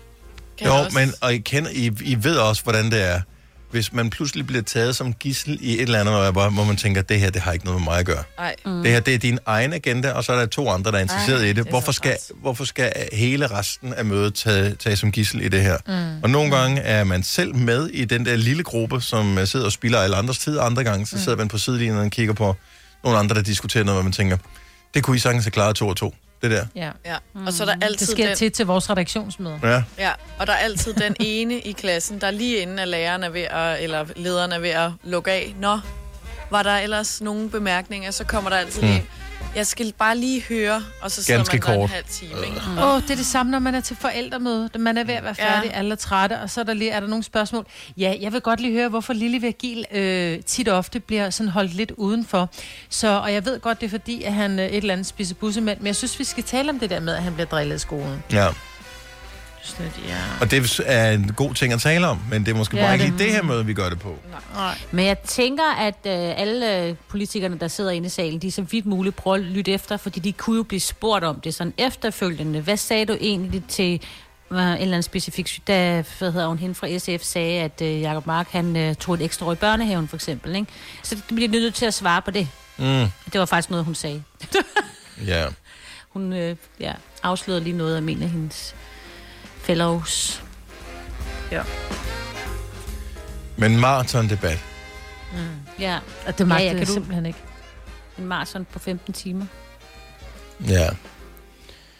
kan 0.58 0.68
jo 0.68 0.74
også... 0.76 0.98
men 1.00 1.14
og 1.22 1.34
I, 1.34 1.38
kender, 1.38 1.70
I, 1.74 1.92
I 2.02 2.18
ved 2.24 2.38
også, 2.38 2.64
hvordan 2.64 2.92
det 2.92 3.04
er. 3.04 3.22
Hvis 3.72 3.94
man 3.94 4.10
pludselig 4.10 4.48
bliver 4.48 4.64
taget 4.64 4.96
som 4.96 5.14
gissel 5.14 5.58
i 5.62 5.74
et 5.76 5.82
eller 5.82 6.00
andet, 6.00 6.32
hvor 6.32 6.50
hvor 6.50 6.64
man 6.64 6.76
tænker, 6.78 7.02
det 7.02 7.20
her, 7.20 7.30
det 7.30 7.42
har 7.42 7.52
ikke 7.52 7.66
noget 7.66 7.82
med 7.82 7.86
mig 7.86 8.00
at 8.00 8.06
gøre. 8.06 8.24
Nej. 8.38 8.56
Mm. 8.66 8.84
Det 8.84 8.92
her, 8.92 9.00
det 9.00 9.14
er 9.14 9.18
din 9.18 9.40
egen 9.46 9.74
agenda, 9.74 10.12
og 10.12 10.24
så 10.24 10.34
er 10.34 10.40
der 10.40 10.46
to 10.46 10.70
andre, 10.70 10.92
der 10.92 10.98
er 10.98 11.02
interesseret 11.02 11.40
Ej, 11.42 11.46
i 11.46 11.48
det. 11.48 11.56
det 11.56 11.68
Hvorfor 11.70 11.92
skal, 11.92 12.18
hvorfor 12.42 12.66
skal 12.66 12.94
hele 13.14 13.48
resten 13.48 13.94
af 13.94 14.06
mødet 14.06 14.34
tage, 14.34 14.76
tage 14.76 14.96
som 14.96 15.12
gissel 15.12 15.42
i 15.42 15.48
det 15.48 15.62
her? 15.62 15.78
Mm. 15.88 16.24
Og 16.24 16.30
nogle 16.30 16.56
gange 16.58 16.82
er 16.82 17.04
man 17.04 17.24
selv 17.24 17.56
med 17.56 17.88
i 17.88 18.06
den 18.06 18.26
der 18.26 18.36
lille 18.36 18.64
gruppe, 18.64 19.02
som 19.02 19.38
øh, 19.38 19.48
sidder 19.48 19.66
og 19.66 19.72
spiller 19.72 20.00
alle 20.00 20.16
andres 20.16 20.38
tid, 20.38 20.58
og 20.58 20.66
andre 20.66 20.84
gange 20.84 21.06
så 21.08 21.24
sidder 21.24 21.38
man 21.38 21.48
på 21.48 21.58
sidelinjen 21.58 21.98
og 21.98 22.12
kigger 22.12 22.34
på 22.34 22.56
nogle 23.04 23.20
andre, 23.20 23.36
der 23.36 23.42
diskuterer 23.42 23.84
noget, 23.84 23.96
hvor 23.96 24.04
man 24.04 24.12
tænker, 24.12 24.38
det 24.95 25.03
kunne 25.03 25.15
I 25.15 25.19
sagtens 25.19 25.45
have 25.45 25.51
klaret 25.51 25.75
to 25.75 25.88
og 25.88 25.97
to, 25.97 26.15
det 26.41 26.51
der. 26.51 26.65
Ja. 26.75 26.89
Ja. 27.05 27.15
Og 27.45 27.53
så 27.53 27.63
er 27.63 27.67
der 27.75 27.86
altid 27.86 28.08
Det 28.08 28.15
sker 28.15 28.27
den... 28.27 28.36
til 28.38 28.51
til 28.51 28.65
vores 28.65 28.89
redaktionsmøder. 28.89 29.60
Ja. 29.63 29.84
Ja, 29.97 30.12
og 30.39 30.47
der 30.47 30.53
er 30.53 30.58
altid 30.58 30.93
den 30.93 31.15
ene 31.19 31.60
i 31.60 31.71
klassen, 31.71 32.21
der 32.21 32.31
lige 32.31 32.58
inden 32.58 32.79
at 32.79 32.88
læreren 32.88 33.23
er 33.23 33.29
ved 33.29 33.41
at, 33.41 33.84
eller 33.84 34.05
lederen 34.15 34.51
er 34.51 34.60
ved 34.60 34.69
at 34.69 34.91
lukke 35.03 35.31
af. 35.31 35.55
Nå, 35.60 35.79
var 36.51 36.63
der 36.63 36.77
ellers 36.77 37.21
nogle 37.21 37.49
bemærkninger, 37.49 38.12
så 38.12 38.23
kommer 38.23 38.49
der 38.49 38.58
altid 38.58 38.81
Mm. 38.81 38.88
lige, 38.88 39.05
Jeg 39.56 39.68
skal 39.68 39.94
bare 39.98 40.18
lige 40.18 40.41
høre, 40.41 40.84
og 41.02 41.12
så 41.12 41.24
sidder 41.24 41.38
Ganske 41.39 41.58
man 41.58 41.62
der 41.68 41.74
en 41.74 41.80
kort. 41.80 41.89
halv 41.89 42.06
time, 42.12 42.32
ikke? 42.46 42.62
Åh, 42.78 42.94
oh, 42.96 43.02
det 43.02 43.12
er 43.12 43.15
det 43.15 43.26
samme, 43.26 43.52
når 43.52 43.60
man 43.60 43.76
er 43.76 43.82
til 43.82 43.96
forældremøde. 43.96 44.70
Man 44.80 44.98
er 44.98 45.04
ved 45.04 45.13
at 45.13 45.24
være 45.24 45.36
færdig, 45.36 45.70
ja. 45.70 45.78
alle 45.78 45.91
er 45.91 45.96
trætte, 45.96 46.39
og 46.41 46.50
så 46.50 46.60
er 46.60 46.63
der, 46.65 46.74
lige, 46.74 46.91
er 46.91 47.00
der 47.00 47.08
nogle 47.08 47.24
spørgsmål. 47.24 47.65
Ja, 47.98 48.15
jeg 48.22 48.34
vil 48.34 48.41
godt 48.41 48.60
lige 48.60 48.74
høre, 48.74 48.89
hvorfor 48.89 49.13
Lille 49.13 49.39
Virgil 49.39 49.86
øh, 49.91 50.39
tit 50.44 50.68
og 50.68 50.78
ofte 50.78 51.00
bliver 51.00 51.30
sådan 51.30 51.50
holdt 51.50 51.74
lidt 51.74 51.91
udenfor. 51.98 52.50
Så, 52.89 53.08
og 53.08 53.34
jeg 53.34 53.46
ved 53.46 53.60
godt, 53.60 53.80
det 53.82 53.86
er 53.86 53.89
fordi, 53.89 54.24
at 54.24 54.34
han 54.34 54.60
øh, 54.60 54.65
et 54.65 54.76
eller 54.76 54.94
andet 54.94 55.08
spiser 55.08 55.36
bussemænd, 55.36 55.80
men 55.80 55.88
jeg 55.88 55.96
synes, 55.96 56.20
vi 56.20 56.24
skal 56.24 56.44
tale 56.44 56.70
om 56.70 56.80
det 56.80 56.89
der 56.89 57.00
med, 57.00 57.13
at 57.15 57.24
han 57.24 57.34
bliver 57.34 57.48
drillet 57.48 57.76
i 57.76 57.80
skolen. 57.80 58.24
Ja. 58.32 58.48
Slet, 59.65 59.91
ja. 60.08 60.17
Og 60.41 60.51
det 60.51 60.80
er 60.86 61.12
en 61.12 61.34
god 61.34 61.54
ting 61.54 61.73
at 61.73 61.82
tale 61.82 62.08
om, 62.08 62.19
men 62.30 62.45
det 62.45 62.51
er 62.51 62.56
måske 62.56 62.78
Ja, 62.78 62.84
bare 62.84 62.93
ikke 62.93 63.06
det- 63.06 63.13
lige 63.13 63.23
det 63.25 63.32
her 63.36 63.43
møde, 63.43 63.65
vi 63.65 63.73
gør 63.73 63.89
det 63.89 63.99
på. 63.99 64.17
Nej. 64.54 64.78
Men 64.91 65.06
jeg 65.06 65.19
tænker, 65.19 65.73
at 65.80 65.95
øh, 66.06 66.39
alle 66.41 66.82
øh, 66.84 66.95
politikerne, 67.08 67.60
der 67.60 67.67
sidder 67.67 67.91
inde 67.91 68.06
i 68.06 68.10
salen, 68.10 68.39
de 68.39 68.51
så 68.51 68.62
vidt 68.62 68.86
muligt 68.86 69.15
prøver 69.15 69.36
at 69.38 69.43
lytte 69.43 69.71
efter, 69.73 69.97
fordi 69.97 70.19
de 70.19 70.32
kunne 70.32 70.58
jo 70.58 70.63
blive 70.63 70.80
spurgt 70.80 71.23
om 71.23 71.39
det 71.39 71.54
sådan 71.54 71.73
efterfølgende. 71.78 72.62
Hvad 72.62 72.78
sagde 72.78 73.06
du 73.06 73.17
egentlig 73.21 73.63
til 73.67 74.01
øh, 74.51 74.58
en 74.58 74.63
eller 74.63 74.82
anden 74.82 75.04
specifik 75.04 75.62
da 75.67 76.04
hvad 76.19 76.32
hedder 76.32 76.47
hun, 76.47 76.58
hende 76.60 76.75
fra 76.75 76.97
SF 76.97 77.23
sagde, 77.23 77.62
at 77.62 77.82
øh, 77.82 78.01
Jacob 78.01 78.25
Mark 78.28 78.47
han 78.51 78.75
øh, 78.78 78.95
tog 78.95 79.15
et 79.15 79.21
ekstra 79.21 79.45
år 79.45 79.51
i 79.51 79.56
børnehaven, 79.56 80.08
for 80.08 80.15
eksempel. 80.15 80.56
Ikke? 80.56 80.67
Så 81.04 81.15
det 81.15 81.36
bliver 81.36 81.49
nødt 81.51 81.73
til 81.73 81.86
at 81.86 81.93
svare 81.93 82.21
på 82.21 82.32
det. 82.32 82.47
Mm. 82.78 83.06
Det 83.34 83.39
var 83.39 83.45
faktisk 83.45 83.69
noget, 83.69 83.86
hun 83.86 83.95
sagde. 83.95 84.23
Ja. 85.25 85.45
Hun 86.15 86.34
øh, 86.34 86.56
ja, 86.80 86.93
afslørede 87.23 87.63
lige 87.63 87.78
noget 87.78 87.95
af 87.95 87.99
en 88.01 88.23
af 88.23 88.30
hendes 88.30 88.75
fellows. 89.65 90.43
Ja. 91.51 91.62
Men 93.58 93.80
maratondebat. 93.80 94.60
Mm. 95.34 95.38
Ja. 95.80 95.99
Og 96.28 96.38
det 96.38 96.47
magtede 96.47 96.63
ja, 96.67 96.71
jeg 96.71 96.78
kan 96.78 96.88
du 96.88 96.93
simpelthen 96.93 97.25
ikke. 97.25 97.39
En 98.17 98.25
maraton 98.25 98.65
på 98.73 98.80
15 98.80 99.13
timer. 99.13 99.45
Ja. 100.69 100.89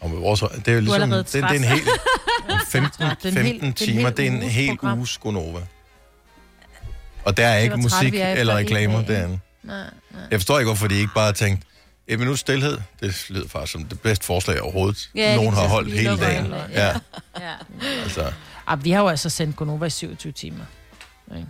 Og 0.00 0.10
med 0.10 0.18
vores, 0.18 0.40
det 0.40 0.68
er 0.68 0.72
jo 0.72 0.80
ligesom, 0.80 1.10
det, 1.10 1.32
det 1.32 1.42
er 1.42 1.48
en 1.48 1.64
15, 1.64 1.64
Ja, 1.64 1.74
hel- 1.74 2.60
15 2.66 3.02
det 3.22 3.36
er 3.36 3.66
en 3.66 3.72
timer, 3.72 4.00
hel 4.00 4.16
det 4.16 4.26
er 4.26 4.30
en 4.30 4.42
hel 4.42 4.78
uges 4.82 5.18
Gonova. 5.18 5.60
Og 7.24 7.36
der 7.36 7.46
er 7.46 7.58
ikke 7.58 7.76
musik 7.76 8.12
vi 8.12 8.18
er 8.18 8.28
efter 8.28 8.40
eller 8.40 8.52
en 8.56 8.58
reklamer 8.58 9.02
derinde. 9.02 9.38
Nej, 9.62 9.76
nej. 10.10 10.22
Jeg 10.30 10.40
forstår 10.40 10.58
ikke, 10.58 10.68
hvorfor 10.68 10.88
de 10.88 10.94
ikke 10.94 11.12
bare 11.14 11.24
har 11.24 11.32
tænkt, 11.32 11.62
et 12.08 12.18
minut 12.18 12.38
stillhed, 12.38 12.78
det 13.00 13.26
lyder 13.28 13.48
faktisk 13.48 13.72
som 13.72 13.84
det 13.84 14.00
bedste 14.00 14.26
forslag 14.26 14.60
overhovedet, 14.62 15.10
Ja, 15.14 15.36
nogen 15.36 15.54
har 15.54 15.68
holdt 15.68 15.92
hele 15.92 16.16
dagen. 16.18 16.46
Ja, 16.72 16.86
Ja. 17.40 17.52
altså, 18.02 18.32
Ah, 18.66 18.84
vi 18.84 18.90
har 18.90 19.00
jo 19.02 19.08
altså 19.08 19.30
sendt 19.30 19.56
Gonova 19.56 19.86
i 19.86 19.90
27 19.90 20.32
timer. 20.32 20.64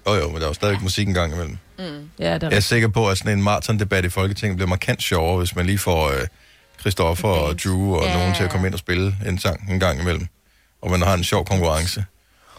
jo 0.06 0.14
jo, 0.14 0.26
men 0.28 0.36
der 0.36 0.42
er 0.42 0.46
jo 0.46 0.52
stadigvæk 0.54 0.82
musik 0.82 1.08
en 1.08 1.14
gang 1.14 1.32
imellem. 1.32 1.58
Mm. 1.78 1.84
Ja, 2.18 2.34
det 2.34 2.42
er 2.42 2.48
Jeg 2.48 2.56
er 2.56 2.60
sikker 2.60 2.88
på, 2.88 3.08
at 3.10 3.18
sådan 3.18 3.38
en 3.38 3.42
maratondebat 3.44 4.04
i 4.04 4.08
Folketinget 4.08 4.56
bliver 4.56 4.68
markant 4.68 5.02
sjovere, 5.02 5.38
hvis 5.38 5.56
man 5.56 5.66
lige 5.66 5.78
får 5.78 6.08
øh, 6.10 6.26
Christoffer 6.80 7.28
og 7.28 7.58
Drew 7.64 7.94
og 7.96 8.04
Ja. 8.04 8.14
nogen 8.18 8.34
til 8.34 8.44
at 8.44 8.50
komme 8.50 8.66
ind 8.66 8.74
og 8.74 8.78
spille 8.78 9.16
en 9.26 9.38
sang 9.38 9.70
en 9.70 9.80
gang 9.80 10.00
imellem. 10.00 10.26
Og 10.82 10.90
man 10.90 11.02
har 11.02 11.14
en 11.14 11.24
sjov 11.24 11.44
konkurrence. 11.46 12.04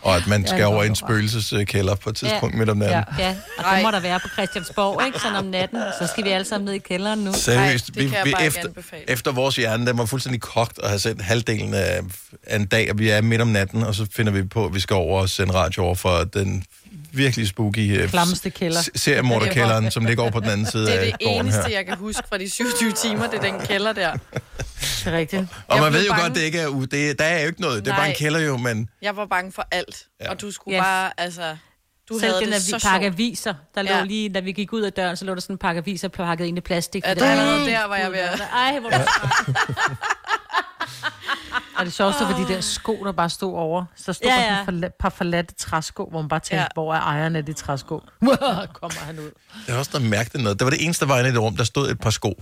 Og 0.02 0.16
at 0.16 0.28
man 0.28 0.42
Ja, 0.42 0.48
skal 0.48 0.60
det 0.60 0.66
over 0.66 0.84
i 0.84 0.88
en 0.88 0.96
spøgelseskælder 0.96 1.96
på 1.96 2.10
et 2.10 2.16
tidspunkt 2.16 2.56
midt 2.56 2.70
om 2.70 2.78
natten. 2.78 3.04
Ja, 3.20 3.36
og 3.58 3.76
det 3.76 3.84
må 3.84 3.92
der 3.92 4.00
være 4.00 4.20
på 4.20 4.28
Christiansborg, 4.28 5.06
ikke? 5.06 5.20
Sådan 5.20 5.38
om 5.38 5.46
natten. 5.46 5.80
Så 6.02 6.08
skal 6.08 6.24
vi 6.24 6.30
alle 6.30 6.46
sammen 6.46 6.66
ned 6.66 6.74
i 6.74 6.78
kælderen 6.78 7.20
nu. 7.20 7.34
Seriøst, 7.34 7.88
det 7.88 7.96
kan 7.96 8.04
jeg 8.14 8.22
vi, 8.26 8.34
vi 8.40 8.46
efter, 8.46 8.70
efter 9.08 9.32
vores 9.32 9.56
hjerne, 9.56 9.88
den 9.88 9.98
var 9.98 10.06
fuldstændig 10.06 10.42
kogt 10.42 10.80
og 10.80 10.90
har 10.90 10.98
sendt 10.98 11.22
halvdelen 11.22 11.74
af, 11.74 12.02
af 12.48 12.56
en 12.56 12.66
dag, 12.66 12.92
og 12.92 13.00
vi 13.00 13.10
er 13.10 13.22
midt 13.22 13.42
om 13.42 13.48
natten, 13.48 13.84
og 13.84 13.96
så 13.96 14.08
finder 14.12 14.32
vi 14.32 14.44
på, 14.44 14.66
at 14.66 14.74
vi 14.74 14.80
skal 14.80 14.94
over 14.94 15.22
og 15.22 15.30
sende 15.30 15.54
radio 15.54 15.84
over 15.84 15.96
for 15.96 16.24
den 16.24 16.64
virkelig 17.18 17.48
spooky 17.48 18.04
uh, 18.04 18.10
Klammeste 18.10 18.50
kælder. 18.50 18.90
seriemorderkælderen, 18.96 19.92
som 19.92 20.06
ligger 20.06 20.24
over 20.24 20.32
på 20.32 20.40
den 20.40 20.50
anden 20.50 20.66
side 20.66 20.86
Det 20.86 20.96
er 20.96 21.00
af 21.00 21.06
det 21.06 21.14
gården 21.28 21.42
eneste, 21.42 21.62
her. 21.62 21.70
jeg 21.70 21.86
kan 21.86 21.98
huske 21.98 22.24
fra 22.30 22.38
de 22.38 22.50
27 22.50 22.92
timer, 22.92 23.28
det 23.28 23.38
er 23.46 23.52
den 23.52 23.60
kælder 23.68 23.94
der. 23.94 24.12
Det 25.06 25.14
er 25.14 25.18
rigtigt. 25.18 25.42
Og 25.68 25.76
Jeg 25.76 25.84
man 25.84 25.94
ved 25.94 26.06
jo 26.06 26.12
bange. 26.12 26.24
godt, 26.24 26.36
det 26.36 26.42
ikke 26.42 26.60
er, 26.60 26.68
u- 26.68 26.86
det, 26.86 27.20
der 27.20 27.26
er 27.26 27.42
jo 27.42 27.48
ikke 27.48 27.62
noget. 27.62 27.86
Det 27.86 27.92
er 27.92 27.96
bare 27.96 28.10
en 28.10 28.16
kælder 28.16 28.40
jo, 28.40 28.58
men 28.58 28.90
Jeg 29.02 29.16
var 29.16 29.26
bange 29.26 29.52
for 29.52 29.68
alt, 29.72 30.04
Ja. 30.22 30.30
og 30.32 30.42
du 30.42 30.52
skulle 30.52 30.78
Ja. 30.78 30.84
bare, 30.84 31.12
altså... 31.18 31.56
Du 32.10 32.20
Selv 32.20 32.32
havde 32.32 32.46
den 32.46 32.54
det 32.54 32.72
der 32.72 32.80
så 32.80 32.88
pakke 32.88 33.06
sjovt. 33.06 33.14
aviser, 33.14 33.54
der 33.76 33.82
lå 33.82 33.92
Ja. 33.92 34.04
lige, 34.04 34.30
da 34.30 34.40
vi 34.40 34.52
gik 34.52 34.74
ud 34.74 34.82
af 34.82 34.94
døren, 34.94 35.18
så 35.18 35.26
lå 35.26 35.34
der 35.36 35.42
sådan 35.42 35.54
en 35.54 35.58
pakke 35.58 35.80
aviser 35.80 36.08
pakket 36.08 36.46
ind 36.46 36.58
i 36.58 36.62
plastik. 36.62 37.04
Ja, 37.06 37.10
For 37.10 37.16
der, 37.16 37.26
det- 37.26 37.32
allerede 37.32 37.66
der 37.66 37.88
var 37.88 37.96
jeg 37.96 38.12
ved 38.12 38.20
at... 38.20 38.42
Ej, 38.54 38.80
hvor 38.80 38.90
det 38.90 39.02
Og 41.78 41.86
det 41.86 41.94
sjoveste 41.94 42.24
var 42.24 42.38
de 42.38 42.48
der 42.54 42.62
sko, 42.62 43.04
der 43.06 43.12
bare 43.12 43.30
stod 43.30 43.54
over. 43.54 43.86
Så 43.96 44.04
der 44.06 44.13
stod 44.13 44.28
Ja, 44.30 44.56
ja. 44.58 44.63
bare 44.72 44.86
et 44.88 44.94
par 45.00 45.10
forladte 45.10 45.54
træsko, 45.56 46.06
hvor 46.10 46.22
man 46.22 46.30
bare 46.30 46.40
tænkte, 46.40 46.56
Ja. 46.62 46.68
hvor 46.74 46.94
er 46.96 47.00
ejerne 47.02 47.38
af 47.38 47.46
de 47.46 47.54
træsko? 47.54 48.00
Kommer 48.74 49.00
han 49.00 49.20
ud. 49.20 49.32
det 49.68 49.74
er 49.74 49.78
også 49.78 49.92
noget 49.94 50.10
mærkeligt 50.10 50.44
noget. 50.44 50.60
Det 50.60 50.66
var 50.66 50.72
det 50.72 50.84
eneste, 50.86 51.06
der 51.06 51.12
var 51.12 51.20
inde 51.20 51.30
i 51.30 51.34
det 51.34 51.42
rum, 51.42 51.56
der 51.58 51.63
stod 51.63 51.90
et 51.92 52.00
par 52.00 52.10
sko. 52.10 52.42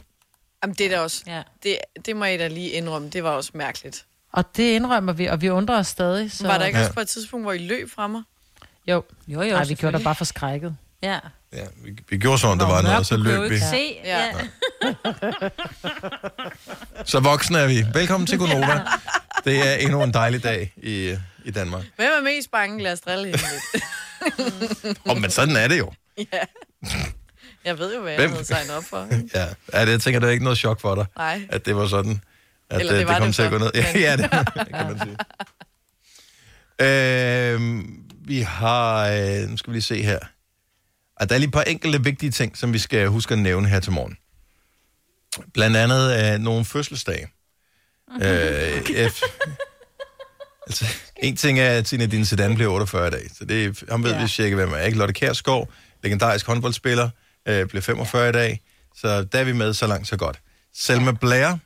Jamen, 0.64 0.74
det 0.74 0.86
er 0.86 0.90
da 0.90 1.00
også... 1.00 1.24
Ja. 1.28 1.42
Det, 1.64 1.78
det 2.06 2.16
må 2.16 2.26
jeg 2.26 2.40
da 2.40 2.48
lige 2.48 2.70
indrømme, 2.70 3.10
det 3.10 3.24
var 3.24 3.30
også 3.30 3.52
mærkeligt. 3.54 4.06
Og 4.34 4.58
det 4.58 4.64
indrømmer 4.64 5.14
vi, 5.14 5.26
og 5.26 5.42
vi 5.42 5.50
undrer 5.50 5.78
os 5.80 5.88
stadig. 5.88 6.32
Så... 6.32 6.48
Var 6.48 6.58
der 6.58 6.66
ikke 6.66 6.80
Ja. 6.80 6.84
også 6.84 6.94
på 6.94 7.00
et 7.00 7.08
tidspunkt, 7.08 7.46
hvor 7.46 7.54
I 7.54 7.58
løb 7.58 7.92
fra 7.92 8.08
mig? 8.08 8.22
Jo. 8.88 8.94
Jo, 8.94 9.04
jo, 9.28 9.38
Nej, 9.38 9.44
vi 9.46 9.50
gjorde 9.52 9.62
da 9.62 9.66
selvfølgelig. 9.68 10.04
bare 10.04 10.16
for 10.16 10.26
skrækket. 10.26 10.78
Ja. 11.06 11.20
Ja, 11.54 11.66
vi, 11.84 11.92
vi 12.10 12.18
gjorde 12.18 12.38
sådan, 12.38 12.60
der 12.60 12.66
var 12.68 12.82
noget, 12.82 13.06
så 13.08 13.18
løb 13.18 13.50
vi. 13.52 13.60
Se, 13.60 13.98
ja. 14.04 14.26
Ja. 14.26 14.32
Så 17.06 17.20
voksne 17.20 17.58
er 17.60 17.68
vi. 17.68 17.86
Velkommen 17.94 18.28
til 18.28 18.38
Gonova. 18.38 18.82
Det 19.46 19.68
er 19.68 19.74
endnu 19.74 20.04
en 20.04 20.14
dejlig 20.14 20.44
dag 20.44 20.74
i, 20.78 21.16
i 21.46 21.52
Danmark. 21.52 21.84
Hvem 21.96 22.10
er 22.20 22.24
mest 22.24 22.52
bange? 22.52 22.84
Lad 22.84 22.94
os 22.94 23.02
drille 23.02 23.26
hende 23.26 23.40
lidt. 24.84 24.98
Oh, 25.06 25.18
men 25.18 25.32
sådan 25.32 25.56
er 25.56 25.68
det 25.68 25.78
jo. 25.78 25.92
ja. 26.34 26.40
Jeg 27.66 27.80
ved 27.80 27.96
jo, 27.96 28.02
hvad 28.02 28.12
jeg 28.12 28.20
Hvem? 28.22 28.32
havde 28.32 28.46
signet 28.46 28.72
op 28.78 28.84
for. 28.84 29.08
Ja, 29.36 29.46
ja 29.74 29.86
det, 29.86 29.92
jeg 29.92 30.02
tænker, 30.02 30.20
det 30.20 30.28
er 30.28 30.32
ikke 30.32 30.44
noget 30.44 30.58
chok 30.60 30.82
for 30.82 30.96
dig, 30.96 31.06
Nej. 31.18 31.42
at 31.50 31.66
det 31.66 31.76
var 31.76 31.88
sådan. 31.88 32.22
At 32.70 32.80
Eller 32.80 32.94
øh, 32.94 33.00
det 33.00 33.08
var 33.08 33.18
kom 33.18 33.28
det 33.28 33.36
til 33.36 33.42
at 33.42 33.52
gå 33.52 33.58
ned. 33.58 33.72
Ja, 33.76 33.86
men- 33.94 34.02
ja 34.02 34.18
det, 34.18 34.32
det 34.32 34.68
kan 34.76 34.88
man 34.88 35.00
sige. 35.00 35.18
Øh, 36.82 37.84
vi 38.28 38.42
har, 38.42 39.08
øh, 39.08 39.50
nu 39.50 39.58
skal 39.58 39.72
vi 39.72 39.76
lige 39.76 39.84
se 39.84 40.02
her. 40.04 40.20
Og 41.20 41.30
der 41.30 41.36
er 41.36 41.40
lige 41.40 41.48
et 41.48 41.54
par 41.54 41.62
enkelte 41.62 42.04
vigtige 42.04 42.32
ting, 42.32 42.58
som 42.58 42.74
vi 42.74 42.80
skal 42.80 43.08
huske 43.08 43.34
at 43.34 43.40
nævne 43.40 43.68
her 43.68 43.80
til 43.80 43.92
morgen. 43.92 44.18
Blandt 45.54 45.78
andet 45.78 46.34
øh, 46.34 46.40
nogle 46.40 46.66
fødselsdage. 46.66 47.28
øh, 48.22 48.78
F- 49.08 49.48
altså, 50.68 50.86
en 51.18 51.36
ting 51.36 51.60
er, 51.60 51.70
at 51.70 51.88
Zinedine 51.88 52.26
Zidane 52.26 52.56
bliver 52.56 52.72
48 52.72 53.10
dage, 53.10 53.30
så 53.38 53.46
det 53.46 53.84
ham 53.90 54.04
ved 54.04 54.12
ja. 54.12 54.22
vi 54.22 54.28
cirka, 54.28 54.56
hvem 54.56 54.74
er. 54.74 54.78
Ikke? 54.78 54.98
Lotte 54.98 55.14
Kjærsgaard, 55.14 55.70
legendarisk 56.04 56.46
håndboldspiller, 56.46 57.10
øh, 57.48 57.68
bliver 57.68 57.82
45 57.82 58.30
i 58.30 58.32
dag, 58.32 58.62
så 58.96 59.24
der 59.24 59.40
er 59.40 59.44
vi 59.44 59.54
med 59.54 59.74
så 59.74 59.88
langt, 59.88 60.08
så 60.08 60.18
godt. 60.18 60.40
Selma 60.74 61.12
Blair, 61.12 61.58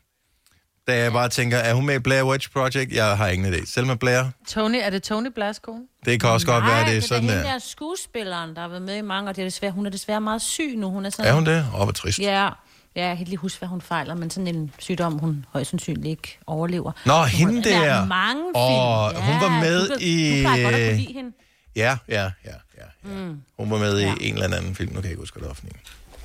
da 0.89 0.97
jeg 1.03 1.11
bare 1.11 1.29
tænker, 1.29 1.57
er 1.57 1.73
hun 1.73 1.85
med 1.85 1.95
i 1.95 1.99
Blair 1.99 2.23
Witch 2.23 2.51
Project? 2.51 2.91
Jeg 2.91 3.17
har 3.17 3.27
ingen 3.27 3.53
idé. 3.53 3.65
Selma 3.73 3.95
Blair, 3.95 4.23
Tony, 4.47 4.75
er 4.81 4.89
det 4.89 5.03
Tony 5.03 5.27
Blairs 5.35 5.59
kone? 5.59 5.81
det 6.05 6.19
kan 6.21 6.29
også 6.29 6.47
godt 6.47 6.63
være, 6.65 6.85
det 6.89 6.97
er 6.97 7.01
sådan 7.01 7.23
det 7.23 7.29
er 7.29 7.33
der. 7.35 7.39
hende 7.41 7.53
der 7.53 7.59
skuespilleren, 7.59 8.55
der 8.55 8.61
har 8.61 8.67
været 8.67 8.81
med 8.81 8.95
i 8.97 9.01
mange, 9.01 9.29
og 9.29 9.35
det 9.35 9.41
er 9.41 9.45
desværre, 9.45 9.71
hun 9.71 9.85
er 9.85 9.89
desværre 9.89 10.21
meget 10.21 10.41
syg 10.41 10.73
nu. 10.77 10.89
Hun 10.91 11.05
er, 11.05 11.09
sådan, 11.09 11.25
Er 11.31 11.33
hun 11.35 11.45
det? 11.45 11.65
Åh, 11.75 11.83
hvor 11.83 11.91
trist. 11.91 12.19
Ja, 12.19 12.49
ja, 12.95 13.07
jeg 13.07 13.15
kan 13.15 13.19
ikke 13.19 13.29
lige 13.29 13.37
huske, 13.37 13.59
hvad 13.59 13.69
hun 13.69 13.81
fejler, 13.81 14.15
men 14.15 14.29
sådan 14.29 14.47
en 14.55 14.71
sygdom, 14.79 15.17
hun 15.19 15.45
højst 15.53 15.69
sandsynligt 15.69 16.07
ikke 16.07 16.39
overlever. 16.47 16.91
Nå, 17.05 17.13
Hun 17.17 17.27
hende 17.27 17.63
der. 17.69 17.79
Der 17.79 17.89
er 17.89 18.05
mange 18.05 18.41
film. 18.41 18.55
Åh, 18.55 19.15
hun 19.25 19.41
var 19.41 19.59
med 19.61 19.87
du, 19.87 19.93
i- 19.99 20.37
Du 20.37 20.41
plejer 20.43 20.63
godt 20.63 20.75
at 20.75 20.89
kunne 20.89 20.97
lide 21.01 21.13
hende. 21.13 21.31
Ja, 21.75 21.97
ja, 22.07 22.21
ja, 22.23 22.29
ja. 22.45 22.51
ja. 22.77 23.09
Mm. 23.15 23.41
Hun 23.57 23.71
var 23.71 23.77
med 23.77 23.99
Ja. 23.99 24.13
i 24.21 24.27
en 24.27 24.33
eller 24.33 24.57
anden 24.57 24.75
film. 24.75 24.89
Nu 24.89 24.95
kan 24.95 25.03
jeg 25.03 25.11
ikke 25.11 25.21
huske, 25.21 25.35
hvad 25.35 25.41
det 25.41 25.47
var 25.47 25.53
for 25.53 25.65
en. 25.65 25.71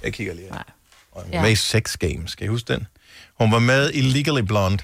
Jeg 0.04 0.12
kigger 0.12 0.34
lige. 0.34 0.50
Nej. 0.50 0.62
Og 1.12 1.22
hun 1.22 1.32
var 1.32 1.38
Ja. 1.38 1.42
med 1.42 1.50
i 1.50 1.54
Sex 1.56 1.96
Games. 1.96 2.34
Kan 2.34 2.44
I 2.44 2.48
huske 2.48 2.72
den? 2.72 2.86
Hun 3.40 3.52
var 3.52 3.58
med 3.58 3.90
i 3.94 4.00
Legally 4.00 4.40
Blonde. 4.42 4.82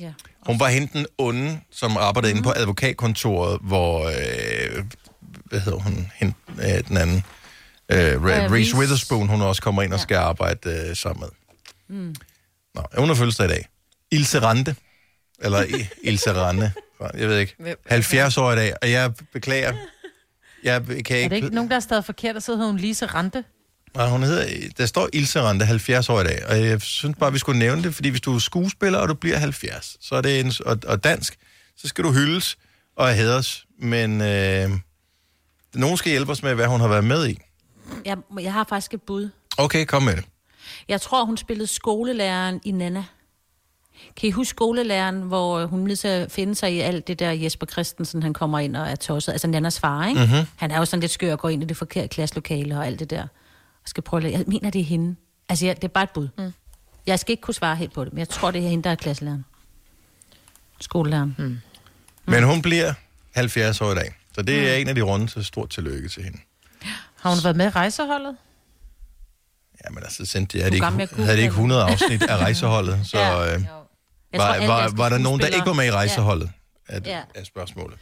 Ja. 0.00 0.12
Hun 0.46 0.60
var 0.60 0.68
hende 0.68 0.88
den 0.92 1.06
onde, 1.18 1.60
som 1.70 1.96
arbejdede 1.96 2.32
mm. 2.32 2.36
inde 2.36 2.46
på 2.46 2.52
advokatkontoret, 2.56 3.58
hvor... 3.62 4.04
Øh, 4.08 4.84
hvad 5.44 5.60
hedder 5.60 5.78
hun? 5.78 6.10
Hende, 6.14 6.34
øh, 6.62 6.88
den 6.88 6.96
anden. 6.96 7.24
Øh, 7.88 7.98
Re- 7.98 8.26
Reese 8.26 8.54
Reese. 8.54 8.76
Witherspoon, 8.76 9.28
hun 9.28 9.42
også 9.42 9.62
kommer 9.62 9.82
ind 9.82 9.92
og 9.92 10.00
skal 10.00 10.16
arbejde 10.16 10.86
øh, 10.90 10.96
sammen 10.96 11.20
med. 11.20 11.28
Mm. 11.98 12.14
Nå, 12.74 12.82
hun 12.98 13.08
har 13.08 13.14
fødselsdag 13.14 13.46
i 13.46 13.48
dag. 13.48 13.68
Ilse 14.10 14.40
Rante. 14.40 14.76
Eller 15.42 15.64
Ilse 16.02 16.32
Rande. 16.32 16.72
Jeg 17.14 17.28
ved 17.28 17.38
ikke. 17.38 17.54
Hvem- 17.58 17.78
70 17.86 18.36
år 18.38 18.52
i 18.52 18.56
dag, 18.56 18.74
og 18.82 18.90
jeg 18.90 19.12
beklager. 19.32 19.74
Jeg 20.64 20.82
kan 20.86 20.96
Er 20.96 20.96
ikke... 20.98 21.28
det 21.30 21.36
ikke 21.36 21.48
nogen, 21.54 21.70
der 21.70 21.76
er 21.76 21.80
stadig 21.80 22.04
forkert, 22.04 22.36
og 22.36 22.42
så 22.42 22.52
hedder 22.52 22.66
hun 22.66 22.76
Lise 22.76 23.06
Rante? 23.06 23.44
Nej, 23.94 24.08
hun 24.08 24.22
hedder, 24.22 24.68
der 24.78 24.86
står 24.86 25.08
Ilse 25.12 25.40
Rante, 25.40 25.64
70 25.64 26.08
år 26.08 26.20
i 26.20 26.24
dag, 26.24 26.46
og 26.48 26.60
jeg 26.60 26.80
synes 26.80 27.16
bare, 27.20 27.32
vi 27.32 27.38
skulle 27.38 27.58
nævne 27.58 27.82
det, 27.82 27.94
fordi 27.94 28.08
hvis 28.08 28.20
du 28.20 28.34
er 28.34 28.38
skuespiller, 28.38 28.98
og 28.98 29.08
du 29.08 29.14
bliver 29.14 29.38
70, 29.38 29.96
så 30.00 30.14
er 30.14 30.20
det 30.20 30.40
en, 30.40 30.52
og, 30.66 30.78
og 30.86 31.04
dansk, 31.04 31.38
så 31.76 31.88
skal 31.88 32.04
du 32.04 32.12
hyldes 32.12 32.56
og 32.96 33.14
hædres, 33.14 33.66
men 33.78 34.20
øh, 34.20 34.70
nogen 35.74 35.96
skal 35.96 36.10
hjælpe 36.10 36.32
os 36.32 36.42
med, 36.42 36.54
hvad 36.54 36.66
hun 36.66 36.80
har 36.80 36.88
været 36.88 37.04
med 37.04 37.28
i. 37.28 37.38
Jeg, 38.04 38.16
jeg 38.40 38.52
har 38.52 38.64
faktisk 38.68 38.94
et 38.94 39.02
bud. 39.02 39.28
Okay, 39.58 39.84
kom 39.84 40.02
med 40.02 40.16
det. 40.16 40.24
Jeg 40.88 41.00
tror, 41.00 41.24
hun 41.24 41.36
spillede 41.36 41.66
skolelæreren 41.66 42.60
i 42.64 42.70
Nana. 42.70 43.04
Kan 44.16 44.28
I 44.28 44.30
huske 44.30 44.50
skolelæreren, 44.50 45.20
hvor 45.20 45.66
hun 45.66 45.86
lige 45.86 45.96
så 45.96 46.26
finde 46.30 46.54
sig 46.54 46.74
i 46.74 46.80
alt 46.80 47.08
det 47.08 47.18
der 47.18 47.30
Jesper 47.30 47.66
Christensen, 47.66 48.22
han 48.22 48.32
kommer 48.32 48.58
ind 48.58 48.76
og 48.76 48.90
er 48.90 48.96
tosset? 48.96 49.32
Altså 49.32 49.46
Nannas 49.46 49.80
far, 49.80 50.06
ikke? 50.06 50.20
Mhm. 50.20 50.46
Han 50.56 50.70
er 50.70 50.78
jo 50.78 50.84
sådan 50.84 51.00
lidt 51.00 51.12
skør 51.12 51.32
og 51.32 51.38
går 51.38 51.48
ind 51.48 51.62
i 51.62 51.66
det 51.66 51.76
forkerte 51.76 52.08
klasselokale 52.08 52.78
og 52.78 52.86
alt 52.86 53.00
det 53.00 53.10
der. 53.10 53.26
Og 53.84 53.88
skal 53.88 54.02
prøve 54.02 54.26
at... 54.26 54.32
Jeg 54.32 54.44
mener, 54.46 54.70
det 54.70 54.80
er 54.80 54.84
hende. 54.84 55.16
Altså, 55.48 55.66
ja, 55.66 55.72
det 55.72 55.84
er 55.84 55.88
bare 55.88 56.04
et 56.04 56.10
bud. 56.10 56.28
Mm. 56.38 56.52
Jeg 57.06 57.18
skal 57.18 57.30
ikke 57.32 57.40
kunne 57.40 57.54
svare 57.54 57.76
helt 57.76 57.92
på 57.92 58.04
det, 58.04 58.12
men 58.12 58.18
jeg 58.18 58.28
tror, 58.28 58.50
det 58.50 58.64
er 58.64 58.68
hende, 58.68 58.84
der 58.84 58.90
er 58.90 58.94
klasselæreren. 58.94 59.44
Skolelæreren. 60.80 61.34
Hmm. 61.38 61.58
Men 62.26 62.44
hun 62.44 62.62
bliver 62.62 62.94
70 63.34 63.80
år 63.80 63.92
i 63.92 63.94
dag. 63.94 64.14
Så 64.34 64.42
det 64.42 64.70
er 64.70 64.74
en 64.74 64.88
af 64.88 64.94
de 64.94 65.02
runde, 65.02 65.28
så 65.28 65.42
stort 65.42 65.70
tillykke 65.70 66.08
til 66.08 66.22
hende. 66.24 66.38
Har 67.20 67.30
hun 67.30 67.38
været 67.44 67.56
med 67.56 67.66
i 67.66 67.68
rejseholdet? 67.68 68.36
Jamen 69.84 70.02
altså, 70.02 70.24
sendte, 70.26 70.58
havde, 70.58 70.70
er 70.70 70.74
ikke, 71.00 71.14
havde 71.16 71.28
de 71.36 71.42
ikke 71.42 71.42
det. 71.42 71.48
100 71.48 71.82
afsnit 71.82 72.22
af 72.22 72.36
rejseholdet, 72.44 73.00
så 73.06 73.18
Ja, 73.18 73.54
øh, 73.54 73.62
Jeg 74.32 74.40
tror, 74.40 74.46
var, 74.46 74.66
var, 74.66 74.90
var 74.96 75.08
der 75.08 75.18
nogen, 75.18 75.40
der 75.40 75.46
ikke 75.46 75.66
var 75.66 75.72
med 75.72 75.86
i 75.86 75.90
rejseholdet? 75.90 76.50
Er, 76.88 77.00
Ja. 77.04 77.22
er 77.34 77.44
spørgsmålet. 77.44 77.98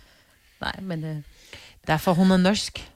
Nej, 0.61 0.73
men 0.83 1.05
øh, 1.05 1.16
der 1.87 1.97
får 1.97 2.14
hun 2.14 2.27
noget 2.27 2.42
norsk. 2.42 2.91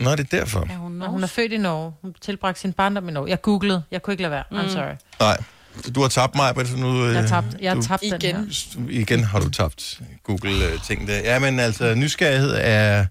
Nå, 0.00 0.10
det 0.10 0.20
er 0.32 0.38
derfor. 0.38 0.60
Er 0.70 0.76
hun, 0.76 1.02
og 1.02 1.10
hun 1.10 1.22
er 1.22 1.26
født 1.26 1.52
i 1.52 1.56
Norge. 1.56 1.92
Hun 2.02 2.14
tilbragte 2.20 2.60
sin 2.60 2.72
barndom 2.72 3.08
i 3.08 3.12
Norge. 3.12 3.30
Jeg 3.30 3.42
googlede. 3.42 3.82
Jeg 3.90 4.02
kunne 4.02 4.12
ikke 4.14 4.22
lade 4.22 4.30
være. 4.30 4.44
I'm 4.52 4.62
Mm. 4.62 4.68
sorry. 4.68 4.94
Nej, 5.20 5.36
så 5.84 5.90
du 5.90 6.00
har 6.00 6.08
tabt 6.08 6.34
mig, 6.34 6.52
men 6.56 6.66
nu... 6.76 7.04
øh, 7.04 7.14
Jeg 7.14 7.20
har 7.22 7.28
tabt, 7.28 7.46
jeg 7.60 7.70
har 7.70 7.74
du- 7.80 7.82
tabt 7.86 8.02
den 8.02 8.14
Igen. 8.14 8.36
her. 8.36 8.90
Igen 8.90 9.24
har 9.24 9.40
du 9.40 9.48
tabt 9.50 10.00
Google-ting 10.24 11.08
der. 11.08 11.16
Ja, 11.18 11.38
men 11.38 11.60
altså, 11.60 11.94
nysgerrighed 11.94 12.54
er... 12.60 13.06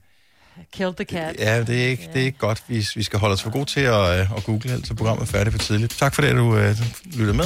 Killed 0.74 0.93
the 0.96 1.06
cat. 1.06 1.36
Ja, 1.39 1.63
det 1.63 1.84
er 1.84 1.88
ikke, 1.88 2.10
det 2.13 2.22
er 2.22 2.26
ikke 2.26 2.38
godt. 2.38 2.63
Vi, 2.67 2.88
vi 2.96 3.04
skal 3.04 3.19
holde 3.19 3.34
os 3.34 3.41
for 3.43 3.50
gode 3.50 3.65
til 3.65 3.80
at, 3.80 4.19
øh, 4.19 4.32
at 4.38 4.43
google, 4.43 4.72
ellers 4.72 4.89
er 4.89 4.96
programmet 4.96 5.22
er 5.28 5.32
færdigt 5.32 5.52
for 5.54 5.60
tidligt. 5.60 5.98
Tak 5.98 6.15
for 6.15 6.22
det, 6.22 6.30
at 6.30 6.36
du 6.36 6.56
øh, 6.58 6.76
lyttede 7.06 7.38
med. 7.38 7.46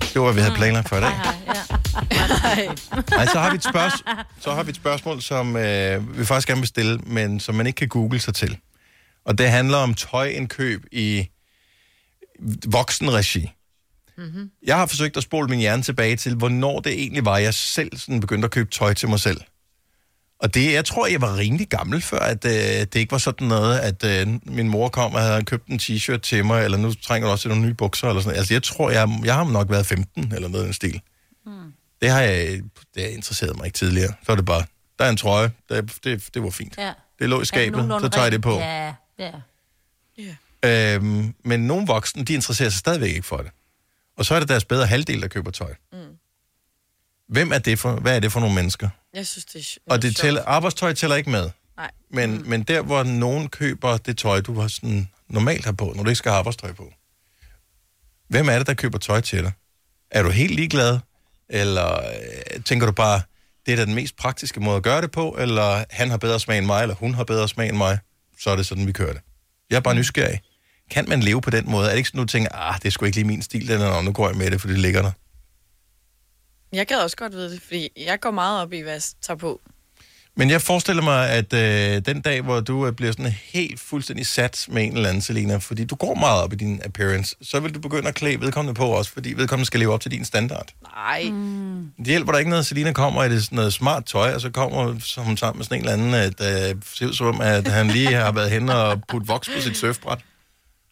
Det 0.00 0.14
var, 0.14 0.22
hvad 0.22 0.34
vi 0.34 0.40
havde 0.40 0.54
planlagt 0.54 0.88
for 0.88 0.96
i 0.96 1.00
dag. 1.00 1.12
Nej, 3.10 3.26
så 3.26 3.38
har 3.38 3.50
vi 3.50 3.56
et, 3.56 3.64
spørgsmål, 3.64 4.16
så 4.40 4.54
har 4.54 4.62
vi 4.62 4.70
et 4.70 4.76
spørgsmål, 4.76 5.22
som 5.22 5.56
øh, 5.56 6.18
vi 6.18 6.24
faktisk 6.24 6.48
gerne 6.48 6.60
vil 6.60 6.68
stille, 6.68 6.98
men 7.06 7.40
som 7.40 7.54
man 7.54 7.66
ikke 7.66 7.76
kan 7.76 7.88
google 7.88 8.20
sig 8.20 8.34
til. 8.34 8.56
Og 9.30 9.38
det 9.38 9.50
handler 9.50 9.76
om 9.78 9.94
tøjindkøb 9.94 10.84
i 10.92 11.28
voksenregi. 12.66 13.50
Mm-hmm. 14.18 14.50
Jeg 14.66 14.76
har 14.76 14.86
forsøgt 14.86 15.16
at 15.16 15.22
spole 15.22 15.48
min 15.48 15.58
hjerne 15.58 15.82
tilbage 15.82 16.16
til, 16.16 16.34
hvornår 16.34 16.80
det 16.80 16.92
egentlig 16.92 17.24
var, 17.24 17.38
jeg 17.38 17.54
selv 17.54 17.96
sådan 17.96 18.20
begyndte 18.20 18.46
at 18.46 18.50
købe 18.50 18.70
tøj 18.70 18.94
til 18.94 19.08
mig 19.08 19.20
selv. 19.20 19.40
Og 20.40 20.54
det, 20.54 20.72
jeg 20.72 20.84
tror, 20.84 21.06
jeg 21.06 21.20
var 21.20 21.36
rimelig 21.36 21.68
gammel 21.68 22.02
før, 22.02 22.18
at 22.18 22.44
øh, 22.44 22.52
det 22.52 22.96
ikke 22.96 23.12
var 23.12 23.18
sådan 23.18 23.48
noget, 23.48 23.78
at 23.78 24.04
øh, 24.04 24.28
min 24.46 24.68
mor 24.68 24.88
kom 24.88 25.14
og 25.14 25.20
havde 25.20 25.44
købt 25.44 25.66
en 25.66 25.80
t-shirt 25.82 26.18
til 26.18 26.44
mig, 26.44 26.64
eller 26.64 26.78
nu 26.78 26.94
trænger 26.94 27.28
du 27.28 27.32
også 27.32 27.42
til 27.42 27.48
nogle 27.48 27.66
nye 27.66 27.74
bukser, 27.74 28.08
eller 28.08 28.22
sådan. 28.22 28.38
Altså, 28.38 28.54
jeg 28.54 28.62
tror, 28.62 28.90
jeg, 28.90 29.08
jeg 29.24 29.34
har 29.34 29.44
nok 29.44 29.70
været 29.70 29.86
15, 29.86 30.32
eller 30.34 30.48
noget 30.48 30.64
i 30.64 30.66
den 30.66 30.74
stil. 30.74 31.00
Mm. 31.46 31.52
Det 32.02 32.10
har 32.10 32.20
jeg, 32.20 32.60
det 32.94 33.02
har 33.02 33.10
interesseret 33.10 33.56
mig 33.56 33.66
ikke 33.66 33.76
tidligere. 33.76 34.12
Så 34.26 34.32
er 34.32 34.36
det 34.36 34.44
bare, 34.44 34.64
der 34.98 35.04
er 35.04 35.10
en 35.10 35.16
trøje, 35.16 35.50
det, 35.68 35.92
det, 36.04 36.28
det 36.34 36.42
var 36.42 36.50
fint. 36.50 36.74
Ja. 36.78 36.92
Det 37.18 37.28
lå 37.28 37.40
i 37.40 37.44
skabet, 37.44 37.80
så 38.00 38.08
tager 38.08 38.24
jeg 38.24 38.32
det 38.32 38.42
på. 38.42 38.58
Ja, 38.58 38.94
ja. 39.20 40.94
Øhm, 40.94 41.34
men 41.44 41.60
nogle 41.66 41.86
voksne, 41.86 42.24
de 42.24 42.34
interesserer 42.34 42.70
sig 42.70 42.78
stadigvæk 42.78 43.10
ikke 43.10 43.26
for 43.26 43.36
det. 43.36 43.50
Og 44.16 44.24
så 44.24 44.34
er 44.34 44.40
det 44.40 44.48
deres 44.48 44.64
bedre 44.64 44.86
halvdel, 44.86 45.22
der 45.22 45.28
køber 45.28 45.50
tøj. 45.50 45.74
Mm. 45.92 45.98
Hvem 47.28 47.52
er 47.52 47.58
det 47.58 47.78
for, 47.78 47.92
hvad 47.92 48.16
er 48.16 48.20
det 48.20 48.32
for 48.32 48.40
nogle 48.40 48.54
mennesker? 48.54 48.88
Jeg 49.14 49.26
synes, 49.26 49.44
det 49.44 49.60
er 49.60 49.92
Og 49.92 50.02
det 50.02 50.16
tæller, 50.16 50.44
arbejdstøj 50.44 50.92
tæller 50.92 51.16
ikke 51.16 51.30
med. 51.30 51.50
Nej. 51.76 51.90
Men, 52.10 52.38
mm. 52.38 52.48
men 52.48 52.62
der, 52.62 52.82
hvor 52.82 53.02
nogen 53.02 53.48
køber 53.48 53.96
det 53.96 54.18
tøj, 54.18 54.40
du 54.40 54.60
har 54.60 54.68
sådan 54.68 55.08
normalt 55.28 55.64
har 55.64 55.72
på, 55.72 55.92
når 55.96 56.02
du 56.02 56.08
ikke 56.08 56.18
skal 56.18 56.30
have 56.30 56.38
arbejdstøj 56.38 56.72
på. 56.72 56.92
Hvem 58.28 58.48
er 58.48 58.58
det, 58.58 58.66
der 58.66 58.74
køber 58.74 58.98
tøj 58.98 59.20
til 59.20 59.42
dig? 59.42 59.52
Er 60.10 60.22
du 60.22 60.30
helt 60.30 60.54
ligeglad? 60.54 60.98
Eller 61.48 61.96
øh, 61.96 62.62
tænker 62.64 62.86
du 62.86 62.92
bare, 62.92 63.22
det 63.66 63.72
er 63.72 63.76
da 63.76 63.84
den 63.84 63.94
mest 63.94 64.16
praktiske 64.16 64.60
måde 64.60 64.76
at 64.76 64.82
gøre 64.82 65.02
det 65.02 65.10
på? 65.10 65.36
Eller 65.38 65.84
han 65.90 66.10
har 66.10 66.16
bedre 66.16 66.40
smag 66.40 66.58
end 66.58 66.66
mig, 66.66 66.82
eller 66.82 66.94
hun 66.94 67.14
har 67.14 67.24
bedre 67.24 67.48
smag 67.48 67.68
end 67.68 67.76
mig? 67.76 67.98
Så 68.40 68.50
er 68.50 68.56
det 68.56 68.66
sådan, 68.66 68.86
vi 68.86 68.92
kører 68.92 69.12
det. 69.12 69.22
Jeg 69.70 69.76
er 69.76 69.80
bare 69.80 69.94
nysgerrig. 69.94 70.40
Kan 70.90 71.08
man 71.08 71.20
leve 71.20 71.40
på 71.40 71.50
den 71.50 71.70
måde? 71.70 71.86
Er 71.86 71.90
det 71.90 71.96
ikke 71.96 72.08
sådan, 72.08 72.20
du 72.20 72.26
tænker, 72.26 72.50
ah, 72.52 72.74
det 72.78 72.86
er 72.86 72.90
sgu 72.90 73.04
ikke 73.04 73.16
lige 73.16 73.26
min 73.26 73.42
stil, 73.42 73.68
den 73.68 73.80
er, 73.80 74.02
nu 74.02 74.12
går 74.12 74.28
jeg 74.28 74.36
med 74.36 74.50
det, 74.50 74.60
for 74.60 74.68
det 74.68 74.78
ligger 74.78 75.02
der. 75.02 75.12
Jeg 76.72 76.86
gad 76.86 76.96
også 76.96 77.16
godt 77.16 77.32
vide 77.32 77.50
det, 77.50 77.62
fordi 77.62 77.88
jeg 77.96 78.20
går 78.20 78.30
meget 78.30 78.62
op 78.62 78.72
i, 78.72 78.80
hvad 78.80 78.92
jeg 78.92 79.02
tager 79.22 79.38
på. 79.38 79.60
Men 80.40 80.50
jeg 80.50 80.62
forestiller 80.62 81.02
mig, 81.02 81.30
at 81.30 81.52
øh, 81.52 82.02
den 82.06 82.20
dag, 82.20 82.40
hvor 82.40 82.60
du 82.60 82.86
øh, 82.86 82.92
bliver 82.92 83.12
sådan 83.12 83.34
helt 83.52 83.80
fuldstændig 83.80 84.26
sat 84.26 84.66
med 84.68 84.84
en 84.84 84.96
eller 84.96 85.08
anden, 85.08 85.22
Selina, 85.22 85.56
fordi 85.56 85.84
du 85.84 85.94
går 85.94 86.14
meget 86.14 86.42
op 86.42 86.52
i 86.52 86.56
din 86.56 86.80
appearance, 86.84 87.36
så 87.42 87.60
vil 87.60 87.74
du 87.74 87.80
begynde 87.80 88.08
at 88.08 88.14
klæde 88.14 88.40
vedkommende 88.40 88.78
på 88.78 88.84
også, 88.84 89.10
fordi 89.10 89.32
vedkommende 89.32 89.66
skal 89.66 89.80
leve 89.80 89.92
op 89.92 90.00
til 90.00 90.10
din 90.10 90.24
standard. 90.24 90.68
Nej. 90.82 91.22
Mm. 91.30 91.90
Det 91.98 92.06
hjælper 92.06 92.32
der 92.32 92.38
ikke 92.38 92.50
noget, 92.50 92.66
Selina 92.66 92.92
kommer 92.92 93.24
i 93.24 93.28
det 93.28 93.44
sådan 93.44 93.56
noget 93.56 93.72
smart 93.72 94.04
tøj, 94.04 94.34
og 94.34 94.40
så 94.40 94.50
kommer 94.50 94.84
hun 95.16 95.36
sammen 95.36 95.58
med 95.58 95.64
sådan 95.64 95.78
en 95.78 95.88
eller 95.88 95.92
anden, 95.92 96.14
at 96.14 96.70
øh, 96.70 96.76
ser 96.94 97.06
ud 97.06 97.12
som 97.12 97.26
om, 97.26 97.40
at 97.40 97.68
han 97.68 97.86
lige 97.86 98.12
har 98.12 98.32
været 98.32 98.50
hen 98.50 98.68
og 98.68 99.02
puttet 99.08 99.28
voks 99.28 99.48
på 99.48 99.60
sit 99.60 99.76
surfbræt. 99.76 100.18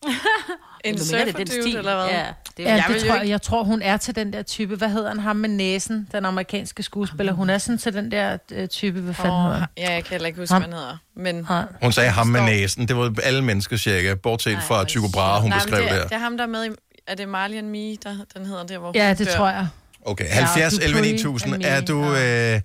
En 0.84 0.94
er 0.94 0.98
surferdude, 0.98 1.78
eller 1.78 1.96
hvad? 1.96 2.06
Ja, 2.14 2.24
Det 2.56 2.66
er- 2.68 2.70
ja, 2.70 2.74
Jeg 2.76 2.84
det 2.88 3.00
tror, 3.00 3.06
jeg, 3.14 3.22
ikke- 3.22 3.30
jeg 3.32 3.42
tror, 3.42 3.64
hun 3.64 3.82
er 3.82 3.96
til 3.96 4.16
den 4.16 4.32
der 4.32 4.42
type. 4.42 4.76
Hvad 4.76 4.88
hedder 4.88 5.08
han? 5.08 5.18
Ham 5.18 5.36
med 5.36 5.48
næsen, 5.48 6.08
den 6.12 6.24
amerikanske 6.24 6.82
skuespiller. 6.82 7.32
Hun 7.32 7.50
er 7.50 7.58
sådan 7.58 7.78
til 7.78 7.92
den 7.92 8.10
der 8.10 8.38
øh, 8.52 8.68
type, 8.68 9.00
hvad 9.00 9.14
fanden 9.14 9.52
han? 9.52 9.62
ja, 9.78 9.92
jeg 9.92 10.04
kan 10.04 10.10
heller 10.10 10.26
ikke 10.26 10.38
huske, 10.40 10.52
Ham. 10.52 10.62
hvad 10.62 10.72
han 10.72 10.78
hedder. 10.78 10.96
Men... 11.16 11.46
Hun 11.82 11.92
sagde 11.92 12.10
ham 12.10 12.26
med 12.26 12.40
næsen. 12.40 12.88
Det 12.88 12.96
var 12.96 13.14
alle 13.22 13.44
mennesker 13.44 13.76
cirka, 13.76 14.14
bortset 14.14 14.58
fra 14.62 14.84
Tycho 14.84 15.08
Brahe, 15.12 15.40
hun 15.42 15.50
Nej, 15.50 15.58
beskrev 15.58 15.82
det, 15.82 15.90
der. 15.90 15.96
er- 15.96 16.02
det 16.06 16.12
er 16.14 16.18
ham, 16.18 16.36
der 16.36 16.44
er 16.44 16.48
med 16.48 16.64
i... 16.66 16.68
Er 17.06 17.14
det 17.14 17.28
Marley 17.28 17.56
and 17.58 17.66
Me, 17.66 17.96
der, 17.96 18.16
den 18.36 18.46
hedder 18.46 18.66
der, 18.66 18.78
hvor 18.78 18.92
Ja, 18.94 19.14
det 19.14 19.26
dør? 19.26 19.34
tror 19.36 19.48
jeg. 19.48 19.66
Okay, 20.06 20.24
Ja, 20.24 20.30
70 20.30 20.78
og 20.78 20.84
11 20.84 20.98
Dupree 20.98 21.12
9000. 21.12 21.54
and 21.54 21.64
Er 21.64 21.80
du, 21.80 22.04
øh, 22.04 22.60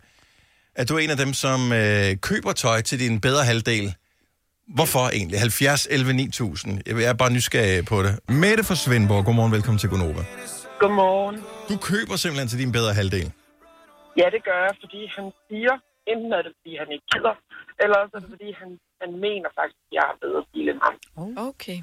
er 0.75 0.83
du 0.89 0.97
en 0.97 1.09
af 1.09 1.17
dem, 1.17 1.33
som 1.33 1.71
øh, 1.73 2.15
køber 2.17 2.51
tøj 2.51 2.81
til 2.81 2.99
din 2.99 3.19
bedre 3.21 3.43
halvdel? 3.45 3.95
Hvorfor 4.67 5.09
egentlig? 5.17 5.39
70 5.39 5.87
11 5.91 6.13
9000. 6.13 6.81
Jeg 6.87 7.03
er 7.03 7.13
bare 7.13 7.31
nysgerrig 7.31 7.85
på 7.85 8.03
det. 8.03 8.19
Mette 8.29 8.63
fra 8.63 8.75
Svendborg, 8.75 9.25
godmorgen, 9.25 9.51
velkommen 9.51 9.79
til 9.79 9.89
Gonova. 9.89 10.23
Godmorgen. 10.79 11.35
Du 11.69 11.75
køber 11.89 12.15
simpelthen 12.23 12.47
til 12.47 12.59
din 12.59 12.71
bedre 12.71 12.93
halvdel. 12.93 13.27
Ja, 14.17 14.27
det 14.35 14.41
gør 14.49 14.59
jeg, 14.67 14.75
fordi 14.83 14.99
han 15.15 15.25
siger, 15.49 15.75
enten 16.11 16.33
er 16.37 16.41
det, 16.45 16.51
fordi 16.59 16.71
han 16.81 16.87
ikke 16.95 17.05
gider, 17.13 17.35
eller 17.83 17.95
også 18.03 18.13
er 18.17 18.19
det, 18.23 18.29
fordi 18.35 18.49
han, 18.61 18.69
han 19.01 19.11
mener 19.25 19.49
faktisk, 19.59 19.79
at 19.87 19.93
jeg 19.97 20.03
har 20.09 20.15
bedre 20.25 20.41
stil 20.49 20.65
end 20.73 20.79
ham. 20.85 20.95
Okay. 21.49 21.77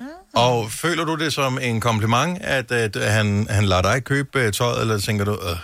Og 0.46 0.56
føler 0.82 1.04
du 1.10 1.14
det 1.24 1.30
som 1.40 1.52
en 1.68 1.80
kompliment, 1.88 2.32
at, 2.58 2.68
at 2.84 2.94
han, 3.16 3.26
han 3.56 3.64
lader 3.72 3.84
dig 3.90 3.96
købe 4.12 4.32
øh, 4.40 4.52
tøjet, 4.58 4.80
eller 4.82 4.98
tænker 5.08 5.24
du, 5.30 5.34
øh, 5.48 5.58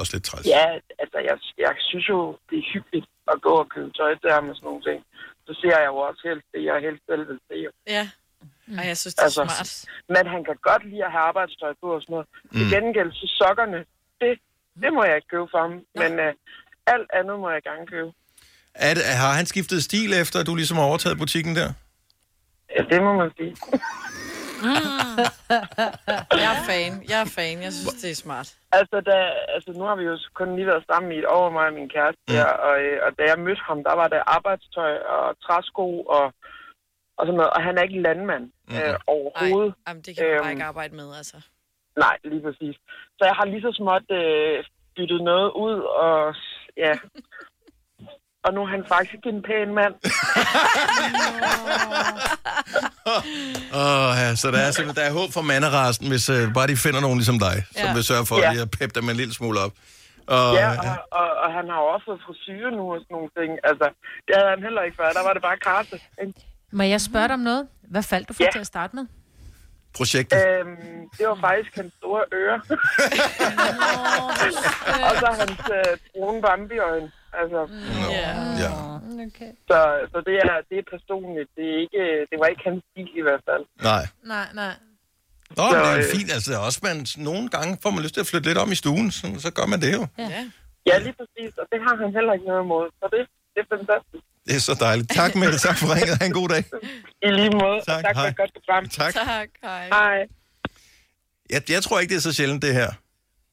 også 0.00 0.10
lidt 0.14 0.24
træls? 0.28 0.46
Ja, 0.56 0.66
altså, 1.02 1.18
jeg, 1.28 1.36
jeg 1.64 1.72
synes 1.90 2.06
jo, 2.12 2.18
det 2.50 2.56
er 2.62 2.66
hyggeligt 2.74 3.06
at 3.32 3.36
gå 3.46 3.52
og 3.62 3.68
købe 3.74 3.90
tøj 3.98 4.12
ham 4.36 4.48
og 4.50 4.56
sådan 4.56 4.66
nogle 4.70 4.82
ting. 4.88 4.98
Så 5.46 5.52
ser 5.60 5.76
jeg 5.80 5.86
jo 5.92 5.96
også 5.96 6.20
helst 6.28 6.46
det, 6.54 6.64
jeg 6.70 6.76
helst 6.86 7.02
selv 7.10 7.28
vil 7.28 7.38
se. 7.48 7.56
Ja. 7.96 8.04
Ej, 8.78 8.84
jeg 8.90 8.96
synes, 8.96 9.14
det 9.14 9.20
er 9.20 9.24
Altså, 9.24 9.42
smart. 9.44 9.70
Men 10.14 10.24
han 10.34 10.44
kan 10.44 10.56
godt 10.70 10.84
lide 10.90 11.04
at 11.04 11.12
have 11.12 11.24
arbejdstøj 11.30 11.72
på 11.82 11.86
og 11.96 12.00
sådan 12.02 12.12
noget. 12.14 12.26
Mm. 12.44 12.50
Til 12.58 12.64
Mm. 12.66 12.70
gengæld, 12.74 13.10
så 13.12 13.26
sokkerne, 13.40 13.78
det, 14.20 14.32
det 14.82 14.90
må 14.96 15.04
jeg 15.04 15.16
ikke 15.16 15.28
købe 15.34 15.48
for 15.52 15.60
ham. 15.64 15.72
Men 16.02 16.12
øh, 16.24 16.32
alt 16.86 17.08
andet 17.18 17.36
må 17.42 17.50
jeg 17.50 17.62
gerne 17.62 17.86
købe. 17.86 18.10
Er 18.74 18.94
det, 18.94 19.02
har 19.04 19.32
han 19.32 19.46
skiftet 19.46 19.84
stil 19.84 20.10
efter, 20.22 20.36
at 20.40 20.46
du 20.46 20.54
ligesom 20.54 20.76
har 20.76 20.84
overtaget 20.84 21.18
butikken 21.18 21.56
der? 21.56 21.68
Ja, 22.76 22.82
det 22.90 23.02
må 23.02 23.12
man 23.22 23.30
sige. 23.38 23.56
Jeg 26.42 26.50
er 26.56 26.60
fan. 26.70 26.92
Jeg 27.12 27.18
er 27.24 27.30
fan. 27.38 27.56
Jeg 27.66 27.72
synes, 27.72 27.94
det 28.02 28.10
er 28.10 28.14
smart. 28.26 28.48
Altså, 28.78 28.96
da, 29.10 29.16
altså, 29.54 29.70
nu 29.78 29.84
har 29.88 29.96
vi 30.00 30.04
jo 30.10 30.18
kun 30.34 30.56
lige 30.56 30.66
været 30.66 30.84
sammen 30.90 31.12
i 31.12 31.18
et 31.18 31.26
år, 31.38 31.50
mig 31.50 31.66
og 31.66 31.72
min 31.78 31.88
kæreste 31.88 32.22
Mm. 32.28 32.34
der, 32.34 32.44
og, 32.66 32.74
øh, 32.82 32.98
og 33.06 33.10
da 33.18 33.22
jeg 33.30 33.38
mødte 33.46 33.62
ham, 33.68 33.78
der 33.84 33.94
var 34.00 34.08
der 34.08 34.22
arbejdstøj 34.36 34.94
og 35.16 35.26
træsko 35.44 35.86
og, 36.16 36.24
og 37.18 37.22
sådan 37.26 37.34
noget, 37.40 37.50
og 37.56 37.62
han 37.62 37.78
er 37.78 37.82
ikke 37.82 38.00
landmand 38.02 38.44
Mm. 38.68 38.74
øh, 38.76 38.94
overhovedet. 39.06 39.74
Ej, 39.74 39.82
jamen, 39.88 40.02
det 40.06 40.16
kan 40.16 40.26
man 40.26 40.36
bare 40.38 40.44
Øhm, 40.50 40.50
ikke 40.56 40.64
arbejde 40.72 40.94
med, 40.96 41.08
altså. 41.20 41.36
Nej, 42.04 42.16
lige 42.24 42.42
præcis. 42.42 42.76
Så 43.18 43.22
jeg 43.28 43.34
har 43.38 43.44
lige 43.46 43.62
så 43.62 43.72
småt 43.80 44.06
øh, 44.20 44.64
byttet 44.96 45.20
noget 45.30 45.50
ud, 45.64 45.76
og 46.04 46.34
ja... 46.76 46.92
Og 48.44 48.54
nu 48.54 48.60
er 48.62 48.66
han 48.66 48.84
faktisk 48.88 49.22
en 49.32 49.42
pæn 49.48 49.74
mand. 49.74 49.94
Åh, 53.84 54.10
ja, 54.22 54.34
så 54.36 54.50
der 54.50 54.58
er, 54.58 54.70
simpelthen, 54.70 54.96
der 55.04 55.10
er 55.10 55.12
håb 55.20 55.32
for 55.32 55.42
manderasten, 55.42 56.08
hvis 56.08 56.30
uh, 56.30 56.52
bare 56.56 56.66
de 56.66 56.76
finder 56.76 57.00
nogen 57.00 57.18
ligesom 57.18 57.38
dig, 57.38 57.56
ja. 57.56 57.80
som 57.80 57.88
Ja. 57.88 57.94
vil 57.94 58.04
sørge 58.04 58.26
for 58.26 58.36
Ja. 58.40 58.50
lige 58.52 58.62
at 58.62 58.70
peppe 58.70 59.00
dem 59.00 59.08
en 59.08 59.16
lille 59.16 59.34
smule 59.34 59.60
op. 59.60 59.72
Og, 60.26 60.54
ja, 60.54 60.68
og, 60.70 60.96
og, 61.20 61.28
og 61.44 61.48
han 61.52 61.64
har 61.72 61.80
også 61.94 62.04
fået 62.08 62.20
frisyre 62.26 62.70
nu 62.78 62.84
og 62.94 62.98
sådan 63.00 63.14
nogle 63.16 63.30
ting. 63.38 63.50
Altså, 63.70 63.86
det 64.26 64.32
havde 64.38 64.50
han 64.54 64.62
heller 64.66 64.82
ikke 64.82 64.96
før. 65.00 65.08
Der 65.18 65.22
var 65.28 65.32
det 65.32 65.42
bare 65.42 65.56
karse. 65.56 65.96
Må 66.72 66.82
jeg 66.82 67.00
spørge 67.00 67.28
dig 67.28 67.34
om 67.34 67.40
noget? 67.50 67.66
Hvad 67.90 68.02
faldt 68.02 68.28
du 68.28 68.32
for 68.34 68.42
Ja. 68.42 68.48
til 68.52 68.58
at 68.58 68.66
starte 68.66 68.96
med? 68.96 69.06
Projektet. 69.96 70.38
Øhm, 70.48 70.76
det 71.18 71.24
var 71.28 71.38
faktisk 71.48 71.76
hans 71.76 71.92
store 71.98 72.24
ører. 72.32 72.60
og 75.06 75.12
så 75.22 75.28
hans 75.40 75.60
øh, 75.78 75.96
brune 76.14 76.42
bambiøjne. 76.42 77.12
Altså, 77.40 77.60
ja. 78.64 78.72
Okay. 79.28 79.50
så, 79.70 79.78
så 80.12 80.18
det, 80.28 80.34
er, 80.44 80.54
det 80.70 80.76
er 80.82 80.86
personligt. 80.96 81.48
Det, 81.56 81.64
er 81.72 81.78
ikke, 81.84 82.02
det 82.30 82.36
var 82.40 82.46
ikke 82.52 82.62
hans 82.68 82.82
stil 82.90 83.10
i 83.20 83.24
hvert 83.26 83.42
fald. 83.48 83.64
Nej. 83.90 84.04
Nej, 84.34 84.48
nej. 84.62 84.74
Nå, 85.58 85.64
Så, 85.70 85.76
men 85.76 85.84
det 85.86 85.92
er 86.02 86.06
øh, 86.08 86.16
fint. 86.16 86.30
Altså, 86.36 86.52
også 86.66 86.80
man, 86.88 86.96
nogle 87.30 87.44
gange 87.54 87.70
får 87.82 87.90
man 87.94 88.02
lyst 88.04 88.14
til 88.14 88.20
at 88.24 88.30
flytte 88.30 88.46
lidt 88.48 88.58
om 88.64 88.72
i 88.72 88.78
stuen, 88.82 89.10
så, 89.18 89.26
så 89.44 89.50
gør 89.58 89.66
man 89.72 89.80
det 89.84 89.92
jo. 89.98 90.02
Ja. 90.18 90.42
Ja, 90.90 90.96
lige 91.06 91.14
præcis. 91.20 91.52
Og 91.60 91.66
det 91.72 91.78
har 91.86 91.94
han 92.02 92.10
heller 92.16 92.32
ikke 92.36 92.46
noget 92.50 92.62
imod. 92.66 92.86
Så 93.00 93.04
det, 93.14 93.20
det 93.54 93.60
er 93.64 93.68
fantastisk. 93.76 94.24
Det 94.46 94.54
er 94.60 94.64
så 94.70 94.74
dejligt. 94.86 95.08
Tak 95.20 95.32
med 95.40 95.46
det. 95.52 95.60
Tak 95.68 95.76
for 95.80 95.86
ringet. 95.94 96.14
Ha' 96.20 96.26
en 96.26 96.32
god 96.40 96.48
dag. 96.54 96.62
I 97.26 97.28
lige 97.40 97.50
måde. 97.62 97.78
Tak, 97.90 97.96
og 97.98 98.02
tak 98.06 98.14
for 98.16 98.20
hej. 98.20 98.28
et 98.28 98.36
godt 98.36 98.52
program. 98.58 98.82
Tak. 98.88 99.12
Tak, 99.14 99.48
hej. 99.62 99.86
Hej. 99.88 100.18
Jeg, 101.50 101.60
jeg 101.70 101.82
tror 101.82 101.96
ikke, 102.00 102.10
det 102.12 102.16
er 102.16 102.26
så 102.30 102.32
sjældent, 102.32 102.62
det 102.62 102.74
her. 102.74 102.90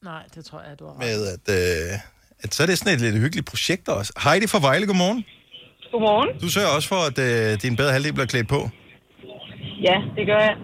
Nej, 0.02 0.22
det 0.34 0.44
tror 0.44 0.60
jeg, 0.68 0.78
du 0.78 0.84
har 0.86 0.92
ret. 0.92 0.98
Med 0.98 1.18
at, 1.34 1.46
øh, 1.58 1.98
at 2.44 2.54
så 2.54 2.62
er 2.62 2.66
det 2.66 2.78
sådan 2.78 2.94
et 2.94 3.00
lidt 3.00 3.18
hyggeligt 3.24 3.46
projekt 3.52 3.88
også. 3.88 4.12
Heidi 4.24 4.46
fra 4.46 4.60
Vejle, 4.68 4.86
godmorgen. 4.86 5.24
Godmorgen. 5.92 6.28
Du 6.44 6.48
sørger 6.56 6.72
også 6.76 6.88
for, 6.94 7.00
at 7.10 7.18
øh, 7.28 7.62
din 7.64 7.76
bedre 7.76 7.92
halvdel 7.92 8.12
bliver 8.12 8.30
klædt 8.34 8.48
på. 8.48 8.60
Ja, 9.88 9.96
det 10.16 10.24
gør 10.30 10.40
jeg. 10.48 10.56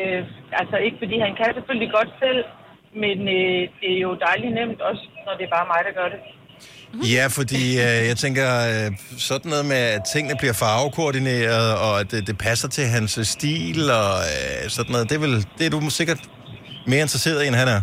Øh, 0.00 0.20
altså 0.60 0.76
ikke 0.86 0.96
fordi 1.02 1.16
han 1.26 1.32
kan 1.40 1.48
selvfølgelig 1.58 1.90
godt 1.98 2.10
selv, 2.24 2.40
men 3.02 3.18
øh, 3.38 3.60
det 3.80 3.90
er 3.96 4.00
jo 4.08 4.12
dejligt 4.26 4.54
nemt 4.60 4.80
også, 4.90 5.04
når 5.26 5.32
det 5.38 5.44
er 5.48 5.52
bare 5.56 5.66
mig, 5.72 5.80
der 5.88 5.94
gør 6.00 6.08
det. 6.14 6.20
Ja, 7.14 7.24
fordi 7.38 7.64
øh, 7.86 8.00
jeg 8.10 8.16
tænker, 8.16 8.48
øh, 8.70 8.90
sådan 9.18 9.48
noget 9.50 9.66
med, 9.66 9.82
at 9.96 10.02
tingene 10.12 10.36
bliver 10.38 10.52
farvekoordineret, 10.52 11.68
og 11.86 12.00
at 12.00 12.10
det, 12.10 12.26
det 12.26 12.38
passer 12.38 12.68
til 12.68 12.84
hans 12.84 13.18
stil, 13.22 13.90
og 13.90 14.12
øh, 14.32 14.70
sådan 14.76 14.92
noget, 14.92 15.08
det 15.10 15.16
er, 15.16 15.20
vel, 15.20 15.46
det 15.58 15.66
er 15.66 15.70
du 15.70 15.90
sikkert 15.90 16.20
mere 16.86 17.00
interesseret 17.00 17.44
i, 17.44 17.46
end 17.46 17.54
han 17.54 17.68
er. 17.68 17.80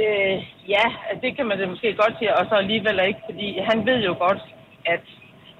Øh, 0.00 0.36
ja, 0.74 0.84
altså, 1.08 1.20
det 1.24 1.30
kan 1.36 1.46
man 1.50 1.58
da 1.58 1.64
måske 1.74 1.88
godt 2.02 2.14
sige, 2.18 2.36
og 2.38 2.44
så 2.50 2.54
alligevel 2.64 2.96
ikke, 3.10 3.22
fordi 3.30 3.48
han 3.70 3.78
ved 3.88 3.98
jo 4.08 4.14
godt, 4.26 4.40
at 4.94 5.04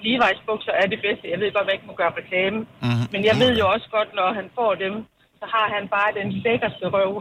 Levi's 0.06 0.40
bukser 0.50 0.72
er 0.82 0.86
det 0.92 1.00
bedste. 1.06 1.24
Jeg 1.32 1.40
ved 1.40 1.52
godt, 1.52 1.64
at 1.64 1.68
jeg 1.70 1.74
ikke 1.78 1.90
må 1.92 1.96
gøre 2.02 2.12
reklame, 2.20 2.58
Mm-hmm. 2.84 3.06
men 3.12 3.20
jeg 3.28 3.36
ved 3.42 3.52
jo 3.60 3.64
også 3.74 3.88
godt, 3.96 4.10
når 4.18 4.28
han 4.38 4.46
får 4.58 4.72
dem, 4.84 4.94
så 5.40 5.44
har 5.54 5.66
han 5.76 5.84
bare 5.96 6.10
den 6.20 6.28
lækkerste 6.44 6.86
røv. 6.94 7.12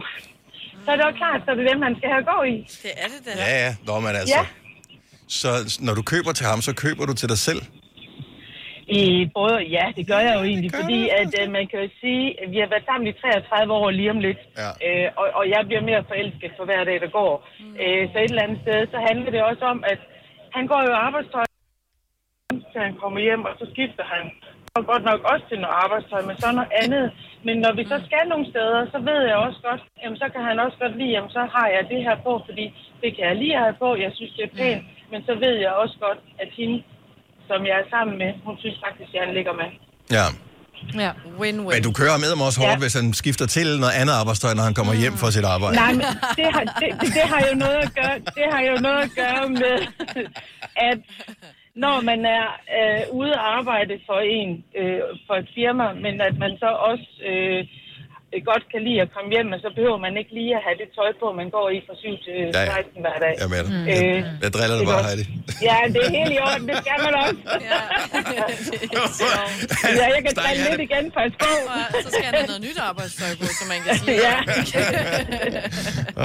Så 0.84 0.88
er 0.92 0.96
det 0.96 1.04
jo 1.10 1.12
klart, 1.22 1.40
så 1.44 1.50
er 1.50 1.54
det 1.60 1.66
dem, 1.72 1.82
han 1.82 1.94
skal 1.98 2.08
have 2.14 2.24
gå 2.32 2.38
i. 2.54 2.56
Det 2.84 2.92
er 3.02 3.08
det 3.14 3.20
da. 3.26 3.30
Ja, 3.44 3.50
ja, 3.64 3.70
Nå, 3.86 3.94
men 4.00 4.12
altså. 4.20 4.34
Ja. 4.38 4.44
Så 5.28 5.48
når 5.86 5.94
du 5.94 6.02
køber 6.02 6.32
til 6.32 6.46
ham, 6.46 6.60
så 6.68 6.72
køber 6.84 7.06
du 7.06 7.14
til 7.14 7.28
dig 7.28 7.38
selv. 7.38 7.60
I 8.90 9.30
både, 9.34 9.58
ja, 9.76 9.84
det 9.96 10.04
gør 10.10 10.20
jeg 10.28 10.34
jo 10.38 10.42
egentlig, 10.50 10.72
fordi 10.80 11.00
at, 11.20 11.30
øh, 11.40 11.52
man 11.56 11.66
kan 11.66 11.78
jo 11.84 11.88
sige, 12.00 12.42
at 12.42 12.50
vi 12.52 12.58
har 12.58 12.68
været 12.72 12.88
sammen 12.88 13.06
i 13.06 13.12
33 13.12 13.72
år 13.72 13.90
lige 13.90 14.10
om 14.10 14.20
lidt, 14.26 14.40
ja. 14.62 14.70
øh, 14.86 15.08
og, 15.20 15.26
og 15.38 15.44
jeg 15.54 15.62
bliver 15.66 15.82
mere 15.90 16.04
forelsket 16.08 16.52
for 16.56 16.64
hver 16.64 16.84
dag, 16.84 17.00
der 17.00 17.10
går. 17.20 17.48
Mm. 17.60 17.76
Øh, 17.82 18.02
så 18.12 18.16
et 18.18 18.30
eller 18.30 18.42
andet 18.46 18.60
sted, 18.64 18.78
så 18.92 18.98
handler 19.08 19.30
det 19.30 19.42
også 19.42 19.64
om, 19.64 19.84
at 19.92 20.00
han 20.56 20.66
går 20.66 20.80
jo 20.88 20.94
arbejdstøj, 21.06 21.44
til 22.72 22.80
han 22.88 22.94
kommer 23.02 23.20
hjem, 23.20 23.44
og 23.44 23.54
så 23.58 23.66
skifter 23.72 24.04
han. 24.14 24.24
Og 24.76 24.86
godt 24.86 25.04
nok 25.10 25.20
også 25.32 25.44
til 25.48 25.60
noget 25.60 25.76
arbejdstøj, 25.84 26.22
men 26.28 26.36
så 26.36 26.52
noget 26.52 26.72
andet. 26.82 27.06
Men 27.46 27.56
når 27.64 27.72
vi 27.78 27.84
så 27.92 27.98
skal 28.06 28.24
nogle 28.28 28.50
steder, 28.52 28.80
så 28.92 28.98
ved 29.08 29.20
jeg 29.30 29.36
også 29.36 29.60
godt, 29.68 29.82
jamen 30.02 30.18
så 30.18 30.26
kan 30.34 30.42
han 30.48 30.58
også 30.64 30.76
godt 30.82 30.96
lide, 30.98 31.14
jamen 31.16 31.30
så 31.30 31.42
har 31.54 31.68
jeg 31.74 31.82
det 31.92 32.00
her 32.06 32.16
på, 32.26 32.32
fordi 32.46 32.64
det 33.02 33.16
kan 33.16 33.24
jeg 33.28 33.36
lige 33.36 33.56
have 33.64 33.76
på, 33.84 33.88
jeg 33.96 34.12
synes 34.14 34.32
det 34.36 34.44
er 34.44 34.56
pænt. 34.60 34.84
Men 35.12 35.20
så 35.28 35.34
ved 35.44 35.54
jeg 35.64 35.72
også 35.82 35.96
godt, 36.06 36.20
at 36.38 36.48
hende, 36.58 36.82
som 37.50 37.60
jeg 37.70 37.76
er 37.82 37.86
sammen 37.94 38.14
med, 38.22 38.30
hun 38.46 38.56
synes 38.62 38.76
faktisk, 38.86 39.10
at 39.16 39.20
han 39.26 39.32
ligger 39.38 39.54
med. 39.60 39.68
Ja. 40.18 40.26
Ja. 41.04 41.10
Win-win. 41.40 41.74
Men 41.74 41.82
du 41.88 41.92
kører 42.00 42.16
med 42.22 42.28
ham 42.34 42.40
også 42.48 42.58
hårdt, 42.62 42.78
Ja. 42.78 42.84
hvis 42.84 42.94
han 43.00 43.06
skifter 43.22 43.46
til 43.56 43.68
noget 43.82 43.94
andet 44.00 44.14
arbejdstøj, 44.20 44.52
når 44.58 44.64
han 44.68 44.74
kommer 44.78 44.94
hjem 45.02 45.14
fra 45.22 45.28
sit 45.36 45.46
arbejde. 45.54 45.74
Nej, 45.84 45.92
men 46.00 46.06
det 46.40 46.46
har, 46.54 46.64
det, 46.80 46.88
det, 47.00 47.08
det 47.18 47.24
har 47.32 47.40
jo 47.48 47.54
noget 47.64 47.78
at 47.86 47.90
gøre, 48.00 48.16
det 48.38 48.46
har 48.54 48.62
jo 48.70 48.74
noget 48.86 49.00
at 49.06 49.12
gøre 49.22 49.44
med, 49.62 49.76
at 50.90 50.98
når 51.84 51.96
man 52.10 52.20
er 52.38 52.46
øh, 52.78 53.00
ude 53.20 53.32
at 53.38 53.44
arbejde 53.58 53.94
for 54.08 54.18
en, 54.38 54.50
øh, 54.80 55.00
for 55.26 55.34
et 55.42 55.48
firma, 55.58 55.86
men 56.04 56.14
at 56.28 56.34
man 56.44 56.52
så 56.64 56.70
også 56.90 57.08
øh, 57.30 57.60
godt 58.50 58.64
kan 58.72 58.80
lide 58.86 58.98
at 59.04 59.10
komme 59.16 59.28
hjem, 59.34 59.48
og 59.56 59.60
så 59.64 59.68
behøver 59.76 59.98
man 60.06 60.12
ikke 60.20 60.32
lige 60.38 60.52
at 60.58 60.62
have 60.66 60.76
det 60.82 60.88
tøj 60.98 61.10
på, 61.22 61.26
man 61.40 61.48
går 61.56 61.66
i 61.76 61.78
fra 61.86 61.94
7 62.04 62.08
til 62.26 62.36
Ja, 62.56 62.62
ja. 62.70 62.74
16 62.82 63.04
hver 63.04 63.16
dag. 63.24 63.34
Jeg 63.40 63.46
er 63.48 63.52
med 63.54 63.62
dig. 63.66 63.72
Øh, 63.92 64.18
Jeg 64.44 64.50
driller 64.56 64.76
det 64.80 64.86
bare. 64.92 65.02
Heidi. 65.08 65.24
Ja, 65.68 65.76
det 65.94 66.00
er 66.06 66.10
helt 66.18 66.32
i 66.36 66.38
orden, 66.48 66.64
det 66.70 66.76
skal 66.84 66.98
man 67.06 67.14
også. 67.22 67.40
ja, 70.00 70.04
jeg 70.14 70.20
kan 70.26 70.32
drille 70.40 70.62
lidt 70.70 70.80
igen, 70.88 71.04
pas 71.16 71.32
på. 71.42 71.50
Så 72.04 72.08
skal 72.14 72.24
han 72.30 72.34
have 72.40 72.48
noget 72.52 72.62
nyt 72.68 72.78
arbejdstøj 72.90 73.30
på, 73.40 73.46
så 73.58 73.64
man 73.72 73.78
kan 73.86 73.92
sige. 74.04 74.18
Ja. 74.28 74.36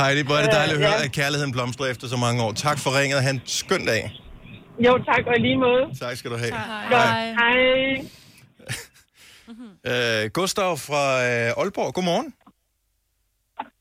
Heidi, 0.00 0.22
hvor 0.28 0.36
er 0.40 0.42
det 0.46 0.52
dejligt 0.60 0.76
at 0.78 0.82
høre, 0.86 0.96
Ja. 0.98 1.04
at 1.04 1.12
kærligheden 1.12 1.52
blomstrer 1.52 1.86
efter 1.86 2.06
så 2.14 2.16
mange 2.16 2.38
år. 2.44 2.52
Tak 2.52 2.78
for 2.84 2.90
ringet. 3.00 3.22
Han 3.22 3.36
skøn 3.46 3.86
dag. 3.86 4.02
Jo, 4.86 4.92
tak, 5.10 5.22
og 5.26 5.34
lige 5.38 5.56
måde. 5.56 5.82
Tak 6.00 6.16
skal 6.16 6.30
du 6.30 6.36
have. 6.36 6.52
Godt. 6.90 7.08
Hej. 7.40 8.04
Uh, 9.48 10.30
Gustav 10.32 10.76
fra 10.76 11.02
uh, 11.16 11.62
Aalborg, 11.62 11.94
godmorgen. 11.94 12.34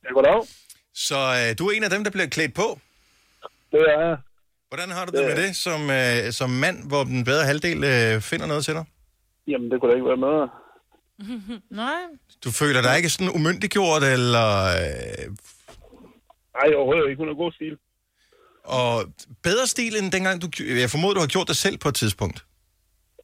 Ja, 0.03 0.09
goddag. 0.13 0.47
Så 0.93 1.15
uh, 1.15 1.57
du 1.59 1.67
er 1.69 1.71
en 1.77 1.83
af 1.83 1.89
dem, 1.89 2.03
der 2.03 2.11
bliver 2.11 2.27
klædt 2.27 2.53
på. 2.53 2.79
Det 3.71 3.79
er 3.81 3.99
jeg. 4.07 4.17
Hvordan 4.69 4.89
har 4.89 5.05
du 5.05 5.17
det 5.17 5.25
med 5.27 5.35
det 5.47 5.55
som, 5.55 5.81
uh, 5.81 6.31
som 6.31 6.49
mand, 6.49 6.87
hvor 6.87 7.03
den 7.03 7.23
bedre 7.23 7.45
halvdel 7.45 7.77
uh, 7.77 8.21
finder 8.21 8.45
noget 8.47 8.65
til 8.65 8.73
dig? 8.73 8.85
Jamen, 9.47 9.71
det 9.71 9.79
kunne 9.79 9.91
da 9.91 9.95
ikke 9.95 10.07
være 10.07 10.17
med. 10.27 10.47
Nej. 11.83 12.01
Du 12.43 12.51
føler 12.51 12.81
dig 12.81 12.97
ikke 12.97 13.09
sådan 13.09 13.33
umyndiggjort, 13.35 14.03
eller... 14.03 14.47
Uh, 15.27 15.35
Nej, 16.57 16.75
overhovedet 16.75 17.09
ikke. 17.09 17.19
Hun 17.19 17.27
har 17.27 17.35
god 17.35 17.51
stil. 17.51 17.77
og 18.63 19.05
bedre 19.43 19.67
stil 19.67 19.97
end 20.03 20.11
dengang, 20.11 20.41
du... 20.41 20.47
Jeg 20.59 20.89
formoder, 20.89 21.13
du 21.13 21.19
har 21.19 21.27
gjort 21.27 21.47
det 21.47 21.57
selv 21.57 21.77
på 21.77 21.89
et 21.89 21.95
tidspunkt. 21.95 22.45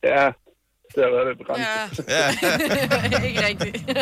Ja, 0.04 0.32
det 0.96 1.04
har 1.04 1.12
været 1.12 1.28
lidt 1.28 1.38
begrænset. 1.38 2.06
Ja. 2.08 3.26
ikke 3.28 3.48
rigtigt. 3.48 3.90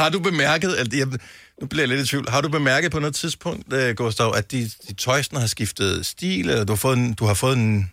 Har 0.00 0.08
du 0.08 0.20
bemærket, 0.20 0.74
at 0.74 0.94
jeg, 0.94 1.06
nu 1.60 1.66
bliver 1.66 1.82
jeg 1.82 1.88
lidt 1.88 2.00
i 2.00 2.06
tvivl, 2.10 2.28
har 2.28 2.40
du 2.40 2.48
bemærket 2.48 2.92
på 2.92 2.98
noget 2.98 3.14
tidspunkt, 3.14 3.72
uh, 3.72 3.90
Gustav, 3.96 4.34
at 4.36 4.52
de, 4.52 4.70
de 4.88 4.94
tøjsene 4.94 5.40
har 5.40 5.46
skiftet 5.46 6.06
stil, 6.06 6.50
eller 6.50 6.64
du 6.64 6.72
har 6.72 6.76
fået 6.76 6.96
en, 6.96 7.14
du 7.14 7.24
har 7.24 7.34
fået 7.34 7.56
en, 7.56 7.92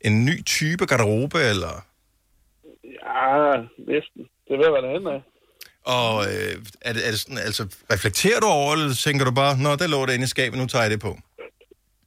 en 0.00 0.24
ny 0.24 0.44
type 0.44 0.86
garderobe, 0.86 1.38
eller... 1.38 1.84
Ja, 2.84 3.52
næsten. 3.78 4.22
Det 4.48 4.58
vil 4.58 4.58
være 4.58 4.82
det 4.82 4.88
andet 4.96 5.10
af. 5.10 5.22
Og 5.84 6.24
øh, 6.24 6.56
er, 6.80 6.92
det, 6.92 7.06
er 7.06 7.10
det 7.10 7.20
sådan, 7.20 7.38
altså, 7.38 7.66
reflekterer 7.92 8.40
du 8.40 8.46
over, 8.46 8.72
eller 8.72 8.94
tænker 8.94 9.24
du 9.24 9.30
bare, 9.30 9.58
nå, 9.58 9.76
der 9.76 9.86
lå 9.86 10.06
det 10.06 10.14
inde 10.14 10.24
i 10.24 10.26
skabet, 10.26 10.58
nu 10.58 10.66
tager 10.66 10.82
jeg 10.82 10.90
det 10.90 11.00
på? 11.00 11.18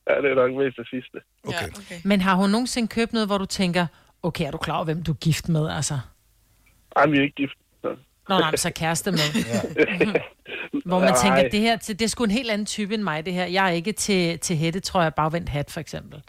Ja, 0.09 0.21
det 0.21 0.31
er 0.31 0.35
nok 0.35 0.51
mest 0.63 0.77
det 0.77 0.87
sidste. 0.89 1.17
Okay. 1.43 1.57
Ja, 1.61 1.67
okay. 1.67 1.99
Men 2.03 2.21
har 2.21 2.35
hun 2.35 2.49
nogensinde 2.49 2.87
købt 2.87 3.13
noget, 3.13 3.27
hvor 3.27 3.37
du 3.37 3.45
tænker, 3.45 3.87
okay, 4.23 4.45
er 4.47 4.51
du 4.51 4.57
klar 4.57 4.75
over, 4.75 4.85
hvem 4.85 5.03
du 5.03 5.11
er 5.11 5.15
gift 5.15 5.49
med, 5.49 5.69
altså? 5.69 5.99
Ej, 6.95 7.05
vi 7.07 7.17
er 7.17 7.21
ikke 7.21 7.35
gift. 7.35 7.53
Så. 7.81 7.95
Nå, 8.29 8.39
nej, 8.39 8.55
så 8.55 8.71
kæreste 8.75 9.11
med. 9.11 9.27
Hvor 10.85 10.99
man 10.99 11.09
Nej. 11.09 11.17
tænker, 11.23 11.49
det 11.49 11.59
her, 11.59 11.77
det 11.77 12.01
er 12.01 12.07
sgu 12.07 12.23
en 12.23 12.31
helt 12.31 12.51
anden 12.51 12.65
type 12.65 12.93
end 12.93 13.03
mig, 13.03 13.25
det 13.25 13.33
her. 13.33 13.45
Jeg 13.45 13.65
er 13.65 13.71
ikke 13.71 13.91
til, 13.91 14.39
til 14.39 14.55
hætte, 14.55 14.79
tror 14.79 15.01
jeg, 15.01 15.13
bagvendt 15.13 15.49
hat, 15.49 15.71
for 15.71 15.79
eksempel. 15.79 16.21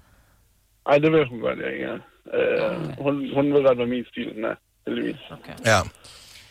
Ej, 0.86 0.98
det 0.98 1.12
vil 1.12 1.28
hun 1.28 1.40
godt, 1.40 1.58
jeg 1.58 1.72
ikke 1.72 1.84
er. 1.84 1.98
Uh, 2.24 3.04
hun, 3.04 3.34
hun 3.34 3.54
ved 3.54 3.62
godt, 3.66 3.78
hvad 3.78 3.86
min 3.86 4.04
stil 4.04 4.34
den 4.34 4.44
er, 4.44 4.54
heldigvis. 4.86 5.20
Okay. 5.30 5.52
Ja. 5.66 5.78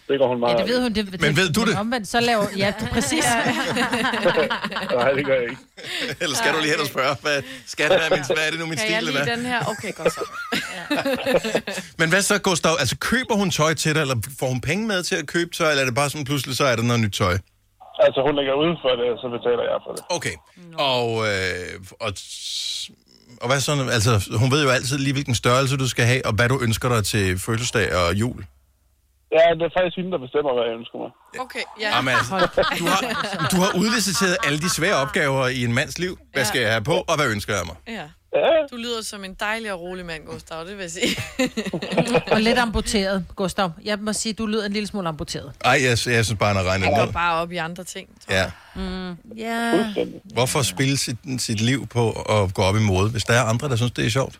Det 0.07 0.19
går 0.19 0.27
hun 0.27 0.39
meget 0.39 0.53
Ja, 0.53 0.57
det 0.61 0.67
ved 0.71 0.81
hun. 0.81 0.93
Det, 0.93 1.21
Men 1.21 1.37
ved 1.37 1.49
du 1.53 1.61
det? 1.65 1.77
Omvendt, 1.77 2.07
så 2.07 2.19
laver... 2.19 2.45
Ja, 2.57 2.73
det, 2.79 2.89
præcis. 2.89 3.25
Nej, 4.95 5.11
det 5.11 5.25
gør 5.25 5.33
jeg 5.33 5.43
ikke. 5.43 5.57
Eller 6.21 6.35
skal 6.35 6.53
du 6.53 6.59
lige 6.59 6.71
hen 6.71 6.81
og 6.81 6.87
spørge, 6.87 7.15
hvad, 7.21 7.41
skal 7.67 7.89
det 7.91 7.99
være 7.99 8.09
min, 8.09 8.25
hvad 8.35 8.45
er 8.47 8.51
det 8.51 8.59
nu, 8.59 8.65
min 8.65 8.77
Kan 8.77 8.79
stil 8.79 8.93
jeg 8.93 9.03
lide 9.03 9.25
den 9.35 9.45
her? 9.45 9.59
Okay, 9.73 9.91
godt 9.93 10.13
så. 10.13 10.23
Men 11.99 12.09
hvad 12.09 12.21
så, 12.21 12.39
Gustav? 12.39 12.71
Altså, 12.79 12.97
køber 12.97 13.35
hun 13.35 13.49
tøj 13.51 13.73
til 13.73 13.95
dig, 13.95 14.01
eller 14.01 14.15
får 14.39 14.47
hun 14.47 14.61
penge 14.61 14.87
med 14.87 15.03
til 15.03 15.15
at 15.15 15.27
købe 15.27 15.51
tøj, 15.55 15.69
eller 15.69 15.81
er 15.81 15.85
det 15.85 15.95
bare 15.95 16.09
sådan, 16.09 16.25
pludselig 16.25 16.57
så 16.57 16.65
er 16.65 16.75
der 16.75 16.83
noget 16.83 17.01
nyt 17.01 17.13
tøj? 17.13 17.37
Altså, 17.99 18.21
hun 18.25 18.35
lægger 18.35 18.53
uden 18.53 18.77
for 18.81 18.89
det, 18.89 19.05
og 19.13 19.17
så 19.21 19.27
betaler 19.37 19.63
jeg 19.71 19.79
for 19.85 19.91
det. 19.95 20.03
Okay. 20.09 20.35
Og, 20.93 21.07
øh, 21.27 21.81
og, 21.99 22.11
og 23.41 23.47
hvad 23.49 23.59
så? 23.59 23.71
Altså, 23.91 24.29
hun 24.41 24.51
ved 24.51 24.63
jo 24.63 24.69
altid 24.69 24.97
lige, 24.97 25.13
hvilken 25.13 25.35
størrelse 25.35 25.77
du 25.77 25.87
skal 25.87 26.05
have, 26.05 26.25
og 26.25 26.33
hvad 26.33 26.49
du 26.49 26.59
ønsker 26.61 26.89
dig 26.89 27.05
til 27.05 27.39
fødselsdag 27.39 27.95
og 27.95 28.15
jul. 28.15 28.45
Ja, 29.37 29.45
det 29.59 29.63
er 29.69 29.73
faktisk 29.77 29.95
hende, 29.99 30.11
der 30.15 30.17
bestemmer, 30.25 30.51
hvad 30.55 30.63
jeg 30.69 30.75
ønsker 30.79 30.97
mig. 31.03 31.11
Okay, 31.45 31.63
ja. 31.83 31.89
Jamen, 31.95 32.13
altså, 32.19 32.35
du, 32.79 32.85
har, 32.93 32.99
du 33.51 33.57
har 33.63 33.71
udliciteret 33.81 34.37
alle 34.45 34.59
de 34.59 34.69
svære 34.69 34.95
opgaver 34.95 35.47
i 35.47 35.63
en 35.63 35.73
mands 35.73 35.99
liv. 35.99 36.13
Hvad 36.33 36.45
skal 36.45 36.61
jeg 36.61 36.71
have 36.71 36.83
på, 36.83 36.95
og 37.07 37.15
hvad 37.17 37.27
ønsker 37.35 37.53
jeg 37.59 37.63
mig? 37.65 37.75
Ja. 37.97 38.07
Du 38.71 38.75
lyder 38.75 39.01
som 39.03 39.23
en 39.23 39.33
dejlig 39.33 39.73
og 39.73 39.81
rolig 39.81 40.05
mand, 40.05 40.25
Gustav, 40.25 40.59
det 40.59 40.77
vil 40.77 40.81
jeg 40.81 40.91
sige. 40.91 41.17
Og 42.33 42.41
lidt 42.41 42.57
amputeret, 42.57 43.25
Gustav. 43.35 43.71
Jeg 43.83 43.99
må 43.99 44.13
sige, 44.13 44.33
du 44.33 44.45
lyder 44.45 44.65
en 44.65 44.73
lille 44.73 44.87
smule 44.87 45.07
amputeret. 45.07 45.51
Ej, 45.65 45.71
jeg, 45.71 45.89
jeg 45.89 45.97
synes 46.25 46.33
bare, 46.39 46.47
han 46.53 46.57
har 46.65 46.71
regnet 46.71 46.87
Han 46.87 46.97
går 46.97 47.05
ned. 47.05 47.13
bare 47.13 47.35
op 47.41 47.51
i 47.51 47.57
andre 47.57 47.83
ting. 47.83 48.09
Ja. 48.29 48.51
Mm. 48.75 49.15
Ja. 49.37 49.93
Hvorfor 50.33 50.61
spille 50.61 50.97
sit, 50.97 51.17
sit 51.37 51.61
liv 51.61 51.87
på 51.87 52.11
at 52.11 52.53
gå 52.53 52.61
op 52.61 52.75
i 52.75 52.79
mode? 52.79 53.09
Hvis 53.09 53.23
der 53.23 53.33
er 53.33 53.43
andre, 53.43 53.69
der 53.69 53.75
synes, 53.75 53.91
det 53.91 54.05
er 54.05 54.09
sjovt, 54.09 54.39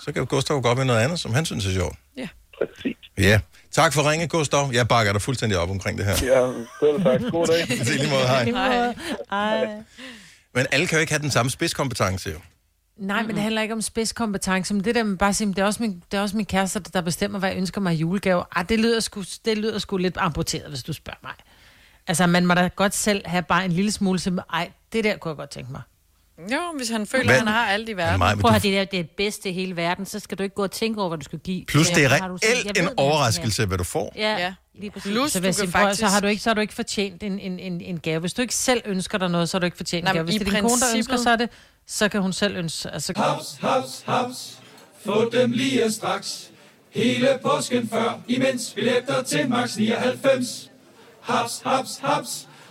så 0.00 0.12
kan 0.12 0.26
Gustav 0.26 0.60
gå 0.62 0.68
op 0.68 0.78
i 0.80 0.84
noget 0.84 1.00
andet, 1.00 1.20
som 1.20 1.34
han 1.34 1.44
synes 1.46 1.66
er 1.66 1.72
sjovt. 1.72 1.96
Ja. 2.16 2.28
Præcis. 2.58 2.96
Ja. 3.18 3.40
Tak 3.78 3.92
for 3.92 4.10
ringe, 4.10 4.28
Gustav. 4.28 4.70
Jeg 4.72 4.88
bakker 4.88 5.12
dig 5.12 5.22
fuldstændig 5.22 5.58
op 5.58 5.70
omkring 5.70 5.98
det 5.98 6.06
her. 6.06 6.12
Ja, 6.12 6.52
selv 6.80 7.02
tak. 7.02 7.20
God 7.32 7.46
dag. 7.46 7.70
I 7.80 7.98
lige 7.98 8.10
måde, 8.10 8.26
hej. 8.26 8.44
Hej. 8.44 8.94
Ej. 9.30 9.82
Men 10.54 10.66
alle 10.72 10.86
kan 10.86 10.96
jo 10.96 11.00
ikke 11.00 11.12
have 11.12 11.22
den 11.22 11.30
samme 11.30 11.50
spidskompetence, 11.50 12.30
jo. 12.30 12.38
Nej, 12.96 13.22
men 13.22 13.34
det 13.34 13.42
handler 13.42 13.62
ikke 13.62 13.74
om 13.74 13.82
spidskompetence, 13.82 14.74
men 14.74 14.84
det 14.84 14.94
der 14.94 15.02
med 15.02 15.16
bare 15.16 15.28
at 15.28 15.36
sige, 15.36 15.48
det 15.48 15.58
er 15.58 15.64
også 15.64 15.82
min, 15.82 16.02
det 16.10 16.18
er 16.18 16.22
også 16.22 16.36
min 16.36 16.46
kæreste, 16.46 16.80
der 16.80 17.00
bestemmer, 17.00 17.38
hvad 17.38 17.48
jeg 17.48 17.58
ønsker 17.58 17.80
mig 17.80 17.94
i 17.94 17.96
julegave. 17.96 18.44
Ej, 18.56 18.62
det 18.62 18.80
lyder, 18.80 19.00
sgu, 19.00 19.22
det 19.44 19.58
lyder 19.58 19.78
sgu 19.78 19.96
lidt 19.96 20.16
amputeret, 20.20 20.68
hvis 20.68 20.82
du 20.82 20.92
spørger 20.92 21.18
mig. 21.22 21.34
Altså, 22.06 22.26
man 22.26 22.46
må 22.46 22.54
da 22.54 22.68
godt 22.76 22.94
selv 22.94 23.22
have 23.26 23.42
bare 23.42 23.64
en 23.64 23.72
lille 23.72 23.92
smule, 23.92 24.18
som, 24.18 24.38
ej, 24.52 24.70
det 24.92 25.04
der 25.04 25.16
kunne 25.16 25.30
jeg 25.30 25.36
godt 25.36 25.50
tænke 25.50 25.72
mig. 25.72 25.82
Jo, 26.52 26.58
hvis 26.76 26.88
han 26.88 27.06
føler, 27.06 27.24
Hvad- 27.24 27.34
at 27.34 27.38
han 27.40 27.48
har 27.48 27.66
alt 27.66 27.88
i 27.88 27.92
verden. 27.96 28.20
Men 28.28 28.38
Prøv 28.38 28.54
at 28.54 28.62
du- 28.62 28.68
det 28.68 28.72
der, 28.92 28.98
det 28.98 29.10
bedste 29.10 29.48
i 29.48 29.52
hele 29.52 29.76
verden, 29.76 30.06
så 30.06 30.18
skal 30.20 30.38
du 30.38 30.42
ikke 30.42 30.54
gå 30.54 30.62
og 30.62 30.70
tænke 30.70 31.00
over, 31.00 31.08
hvad 31.08 31.18
du 31.18 31.24
skal 31.24 31.38
give. 31.38 31.64
Plus, 31.68 31.88
det 31.90 32.04
er 32.04 32.08
reelt 32.12 32.78
en 32.78 32.88
overraskelse, 32.96 33.66
hvad 33.66 33.78
du 33.78 33.84
får. 33.84 34.12
Ja, 34.16 34.36
Ja. 34.38 34.54
lige 34.74 34.90
præcis. 34.90 35.12
Plus, 35.12 35.32
Så, 35.32 35.38
du 35.40 35.42
kan 35.60 35.68
faktisk... 35.68 36.00
så, 36.00 36.06
har 36.06 36.20
du 36.20 36.26
ikke, 36.26 36.42
så 36.42 36.50
har 36.50 36.54
du 36.54 36.60
ikke 36.60 36.74
fortjent 36.74 37.22
en, 37.22 37.38
en, 37.38 37.58
en, 37.58 37.80
en 37.80 38.00
gave. 38.00 38.20
Hvis 38.20 38.32
du 38.34 38.42
ikke 38.42 38.54
selv 38.54 38.82
ønsker 38.84 39.18
dig 39.18 39.28
noget, 39.28 39.48
så 39.48 39.56
har 39.56 39.60
du 39.60 39.64
ikke 39.64 39.76
fortjent 39.76 40.04
Nej, 40.04 40.10
en 40.12 40.16
gave. 40.16 40.24
Hvis 40.24 40.34
det 40.34 40.40
er 40.40 40.44
din 40.44 40.60
kone, 40.60 40.68
der 40.68 40.74
ønsker, 40.96 41.12
princippet- 41.14 41.22
så, 41.22 41.30
er 41.30 41.36
det, 41.36 41.50
så 41.86 42.08
kan 42.08 42.22
hun 42.22 42.32
selv 42.32 42.56
ønske... 42.56 42.90
Altså, 42.90 43.12
Haps, 43.16 43.56
haps, 43.60 44.02
haps. 44.06 44.58
Få 45.04 45.30
dem 45.32 45.50
lige 45.52 45.92
straks. 45.92 46.50
Hele 46.90 47.38
påsken 47.42 47.88
før, 47.88 48.20
imens 48.28 48.72
billetter 48.74 49.22
til 49.22 49.48
max 49.48 49.76
99. 49.76 50.70
Haps, 51.20 51.62
haps, 51.64 51.98
haps. 52.02 52.47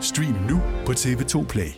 Stream 0.00 0.34
nu 0.50 0.60
på 0.86 0.92
TV2 0.92 1.46
Play. 1.46 1.68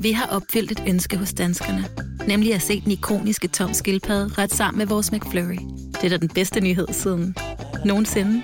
Vi 0.00 0.12
har 0.12 0.26
opfyldt 0.26 0.70
et 0.70 0.82
ønske 0.88 1.16
hos 1.16 1.32
danskerne. 1.34 1.84
Nemlig 2.28 2.54
at 2.54 2.62
se 2.62 2.80
den 2.80 2.90
ikoniske 2.92 3.48
tom 3.48 3.74
skildpadde 3.74 4.42
ret 4.42 4.52
sammen 4.54 4.78
med 4.78 4.86
vores 4.86 5.12
McFlurry. 5.12 5.58
Det 5.92 6.04
er 6.04 6.08
da 6.08 6.16
den 6.16 6.28
bedste 6.28 6.60
nyhed 6.60 6.86
siden 6.92 7.36
nogensinde. 7.84 8.42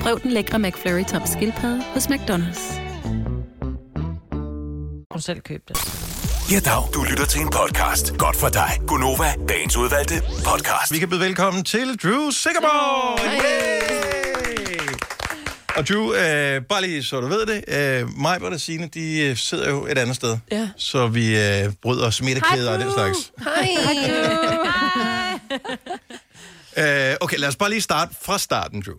Prøv 0.00 0.20
den 0.20 0.30
lækre 0.30 0.58
McFlurry 0.58 1.04
tom 1.04 1.22
skildpadde 1.26 1.82
hos 1.82 2.06
McDonald's. 2.06 2.80
hun 5.12 5.20
selv 5.20 5.40
købe 5.40 5.62
det. 5.68 5.76
Ja, 6.52 6.58
dag. 6.58 6.82
Du 6.94 7.02
lytter 7.10 7.26
til 7.26 7.40
en 7.40 7.48
podcast. 7.50 8.18
Godt 8.18 8.36
for 8.36 8.48
dig. 8.48 8.70
Gunova, 8.86 9.34
dagens 9.48 9.76
udvalgte 9.76 10.14
podcast. 10.44 10.92
Vi 10.92 10.98
kan 10.98 11.08
byde 11.08 11.20
velkommen 11.20 11.64
til 11.64 11.96
Drew 12.02 12.30
Sigamore! 12.30 13.18
Hey. 13.30 14.23
Og 15.76 15.88
Drew, 15.88 16.14
øh, 16.14 16.62
bare 16.62 16.82
lige 16.82 17.04
så 17.04 17.20
du 17.20 17.26
ved 17.26 17.46
det, 17.46 17.64
øh, 17.68 18.08
mig 18.18 18.42
og 18.42 18.60
Signe, 18.60 18.86
de 18.94 19.20
øh, 19.20 19.36
sidder 19.36 19.70
jo 19.70 19.86
et 19.86 19.98
andet 19.98 20.16
sted. 20.16 20.38
Ja. 20.52 20.68
Så 20.76 21.06
vi 21.06 21.38
øh, 21.38 21.72
bryder 21.82 22.10
smittekæder 22.10 22.72
og 22.72 22.78
den 22.78 22.92
slags. 22.92 23.32
Øh, 26.78 27.16
okay, 27.20 27.36
lad 27.38 27.48
os 27.48 27.56
bare 27.56 27.70
lige 27.70 27.80
starte 27.80 28.14
fra 28.22 28.38
starten, 28.38 28.82
Drew. 28.86 28.96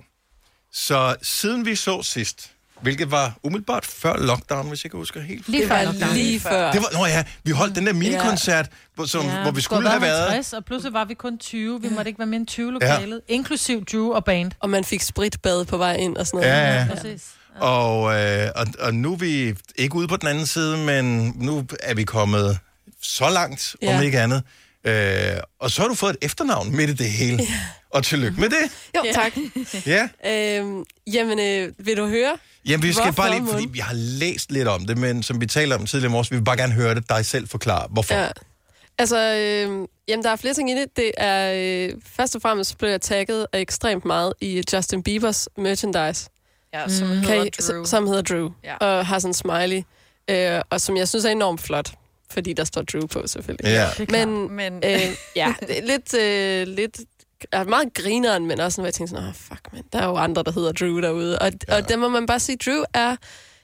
Så 0.74 1.16
siden 1.22 1.66
vi 1.66 1.76
så 1.76 2.04
sidst, 2.04 2.52
hvilket 2.82 3.12
var 3.12 3.34
umiddelbart 3.44 3.86
før 3.86 4.18
lockdown, 4.18 4.68
hvis 4.68 4.84
jeg 4.84 4.92
kan 4.92 4.98
huske 4.98 5.22
helt 5.22 5.48
Det 5.48 5.70
var 5.70 6.14
lige 6.14 6.40
før. 6.40 6.72
Det 6.72 6.82
var, 6.82 7.00
nå 7.00 7.06
ja, 7.06 7.24
vi 7.44 7.52
holdt 7.52 7.76
den 7.76 7.86
der 7.88 7.94
minikoncert, 7.94 8.70
hvor, 8.96 9.06
som, 9.06 9.26
hvor 9.26 9.52
vi 9.52 9.62
skulle 9.62 9.90
have 9.90 10.02
været. 10.02 10.32
50, 10.32 10.54
og 10.54 10.66
pludselig 10.66 10.94
var 10.94 11.06
vi 11.06 11.14
kun 11.14 11.38
20. 11.38 11.82
Vi 11.82 11.90
måtte 11.90 12.10
ikke 12.10 12.20
være 12.20 12.28
mere 12.28 12.40
end 12.40 12.48
20 12.48 12.72
lokalet. 12.74 13.22
Ja. 13.30 13.34
Inklusiv 13.34 13.86
Drew 13.86 14.12
og 14.14 14.26
band. 14.26 14.52
Og 14.60 14.70
man 14.70 14.84
fik 14.84 15.02
spritbad 15.02 15.66
på 15.66 15.78
vej 15.78 15.96
ind 15.96 16.18
og 16.18 16.28
sådan 16.28 16.40
noget. 16.40 16.54
Ja, 16.54 16.74
ja. 16.76 16.88
Præcis. 16.96 17.24
Og, 17.60 18.16
øh, 18.22 18.50
og, 18.56 18.66
og 18.80 18.94
nu 18.94 19.14
er 19.14 19.18
vi 19.18 19.56
ikke 19.76 19.96
ude 19.96 20.08
på 20.08 20.18
den 20.18 20.28
anden 20.28 20.46
side, 20.46 20.78
men 20.78 21.34
nu 21.36 21.66
er 21.84 21.94
vi 21.94 22.04
kommet 22.04 22.60
så 23.02 23.30
langt, 23.30 23.76
ja. 23.82 23.88
om 23.90 23.96
Ja. 23.96 24.02
ikke 24.02 24.20
andet. 24.20 24.44
Øh, 24.88 25.38
og 25.60 25.72
så 25.72 25.82
har 25.82 25.90
du 25.90 25.96
fået 25.96 26.12
et 26.12 26.18
efternavn 26.26 26.76
midt 26.76 26.90
i 26.90 26.94
det 26.94 27.10
hele. 27.10 27.44
Ja. 27.44 27.48
Og 27.96 28.04
tillykke 28.04 28.40
med 28.40 28.50
det. 28.50 28.72
Jo, 28.96 29.02
tak. 29.14 29.34
Ja. 30.26 30.58
Øhm, 30.60 30.84
jamen, 31.14 31.40
øh, 31.40 31.74
vil 31.78 31.98
du 31.98 32.08
høre? 32.08 32.38
Jamen, 32.66 32.84
vi 32.84 32.94
skal 32.94 33.04
hvorfor, 33.04 33.22
bare 33.24 33.40
lige, 33.40 33.52
fordi 33.52 33.66
vi 33.72 33.80
har 33.80 33.94
læst 33.94 34.52
lidt 34.52 34.68
om 34.68 34.86
det, 34.86 34.98
men 34.98 35.24
som 35.24 35.42
vi 35.42 35.46
talte 35.46 35.74
om 35.74 35.86
tidligere 35.86 36.10
i 36.10 36.12
morges, 36.12 36.32
vi 36.32 36.36
vil 36.36 36.44
bare 36.44 36.58
gerne 36.58 36.74
høre 36.74 36.96
det 36.96 37.10
dig 37.10 37.26
selv 37.26 37.48
forklare, 37.48 37.88
hvorfor. 37.90 38.14
Ja. 38.16 38.28
Altså, 38.98 39.18
øh, 39.18 39.88
jamen, 40.08 40.24
der 40.24 40.30
er 40.30 40.36
flere 40.36 40.54
ting 40.54 40.72
i 40.72 40.74
det. 40.76 40.86
Det 40.96 41.12
er, 41.18 41.54
øh, 41.56 41.94
først 42.18 42.36
og 42.36 42.42
fremmest 42.42 42.78
blev 42.78 42.90
jeg 42.90 43.02
tagget 43.02 43.48
ekstremt 43.54 44.06
meget 44.06 44.34
i 44.42 44.64
Justin 44.74 45.04
Biebers 45.04 45.48
merchandise. 45.58 46.30
Ja, 46.74 46.88
som 46.90 47.08
Kan 47.08 47.18
hedder 47.18 47.44
I- 47.44 47.50
Drew. 47.50 47.84
Som 47.86 48.08
hedder 48.08 48.22
Drew. 48.22 48.50
Ja. 48.64 48.76
Og 48.78 49.06
har 49.06 49.20
sådan 49.20 49.30
en 49.30 49.34
smiley. 49.34 49.82
Øh, 50.30 50.62
og 50.70 50.82
som 50.82 50.98
jeg 50.98 51.08
synes 51.08 51.26
er 51.26 51.30
enormt 51.30 51.62
flot. 51.62 51.92
Fordi 52.32 52.54
der 52.54 52.64
står 52.64 52.82
Drew 52.82 53.06
på, 53.08 53.28
selvfølgelig. 53.28 53.66
Ja. 53.72 53.88
Det 53.98 54.00
er 54.00 54.06
klart. 54.06 54.28
Men, 54.28 54.52
Men- 54.56 54.74
øh, 54.86 55.02
ja, 55.36 55.54
det 55.60 55.78
er 55.78 55.84
lidt, 55.86 56.14
øh, 56.14 56.76
lidt 56.76 57.00
er 57.52 57.64
meget 57.64 57.94
grineren, 57.94 58.46
men 58.48 58.60
også 58.60 58.76
sådan, 58.76 58.82
hvor 58.84 58.88
jeg 58.88 58.94
tænker 58.94 59.10
sådan, 59.16 59.28
oh, 59.30 59.34
fuck, 59.36 59.74
man, 59.74 59.84
der 59.94 60.00
er 60.00 60.06
jo 60.08 60.16
andre, 60.16 60.44
der 60.44 60.52
hedder 60.52 60.72
Drew 60.72 61.02
derude. 61.02 61.40
Og, 61.40 61.52
ja. 61.68 61.76
og 61.76 61.90
der 61.90 61.98
må 61.98 62.10
man 62.10 62.26
bare 62.26 62.40
sige, 62.40 62.58
Drew 62.66 62.84
er 62.94 63.16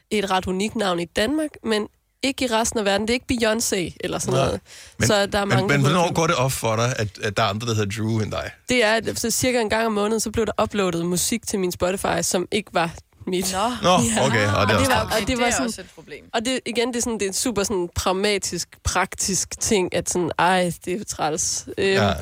et 0.09 0.32
ret 0.32 0.47
unikt 0.47 0.76
navn 0.76 0.99
i 0.99 1.05
Danmark, 1.05 1.49
men 1.63 1.88
ikke 2.24 2.45
i 2.45 2.47
resten 2.47 2.80
af 2.80 2.86
verden. 2.86 3.07
Det 3.07 3.13
er 3.13 3.19
ikke 3.30 3.45
Beyoncé 3.47 3.95
eller 3.99 4.19
sådan 4.19 4.34
Nej. 4.34 4.45
noget. 4.45 4.59
Men, 4.99 5.07
så 5.07 5.26
der 5.26 5.39
er 5.39 5.45
mange, 5.45 5.67
men, 5.67 5.72
men 5.72 5.82
hvornår 5.82 6.13
går 6.13 6.28
det 6.28 6.36
op 6.36 6.51
for 6.51 6.76
dig, 6.76 6.93
at, 6.97 7.07
at 7.24 7.38
der 7.38 7.43
er 7.43 7.47
andre, 7.47 7.67
der 7.67 7.74
hedder 7.76 8.01
Drew 8.01 8.19
end 8.19 8.32
dig? 8.32 8.51
Det 8.69 8.84
er, 8.84 8.93
at 8.93 9.19
så 9.19 9.32
cirka 9.32 9.61
en 9.61 9.69
gang 9.69 9.86
om 9.86 9.91
måneden, 9.91 10.19
så 10.19 10.32
blev 10.32 10.45
der 10.45 10.63
uploadet 10.63 11.05
musik 11.05 11.47
til 11.47 11.59
min 11.59 11.72
Spotify, 11.72 12.22
som 12.22 12.47
ikke 12.51 12.69
var 12.74 12.89
mit. 13.28 13.51
Nå, 13.53 13.69
Nå, 13.89 13.93
okay, 13.95 14.22
og 14.22 14.32
det 14.32 14.41
er 14.43 14.53
Og 14.53 14.67
det 14.67 14.76
var, 14.89 15.01
godt. 15.03 15.13
og 15.13 15.19
det 15.19 15.28
det 15.28 15.38
var 15.39 15.45
er 15.45 15.51
sådan, 15.51 15.65
også 15.65 15.82
et 15.82 15.88
problem. 15.95 16.26
og 16.34 16.45
det, 16.45 16.59
igen, 16.65 16.88
det 16.88 16.95
er, 16.95 17.01
sådan, 17.01 17.13
det 17.19 17.22
er 17.22 17.28
en 17.28 17.34
super 17.34 17.63
sådan, 17.63 17.89
pragmatisk, 17.95 18.67
praktisk 18.84 19.59
ting, 19.59 19.95
at 19.95 20.09
sådan, 20.09 20.32
ej, 20.39 20.74
det 20.86 21.01
er 21.01 21.03
træls. 21.03 21.65
Øhm, 21.78 21.89
Ja. 21.89 22.13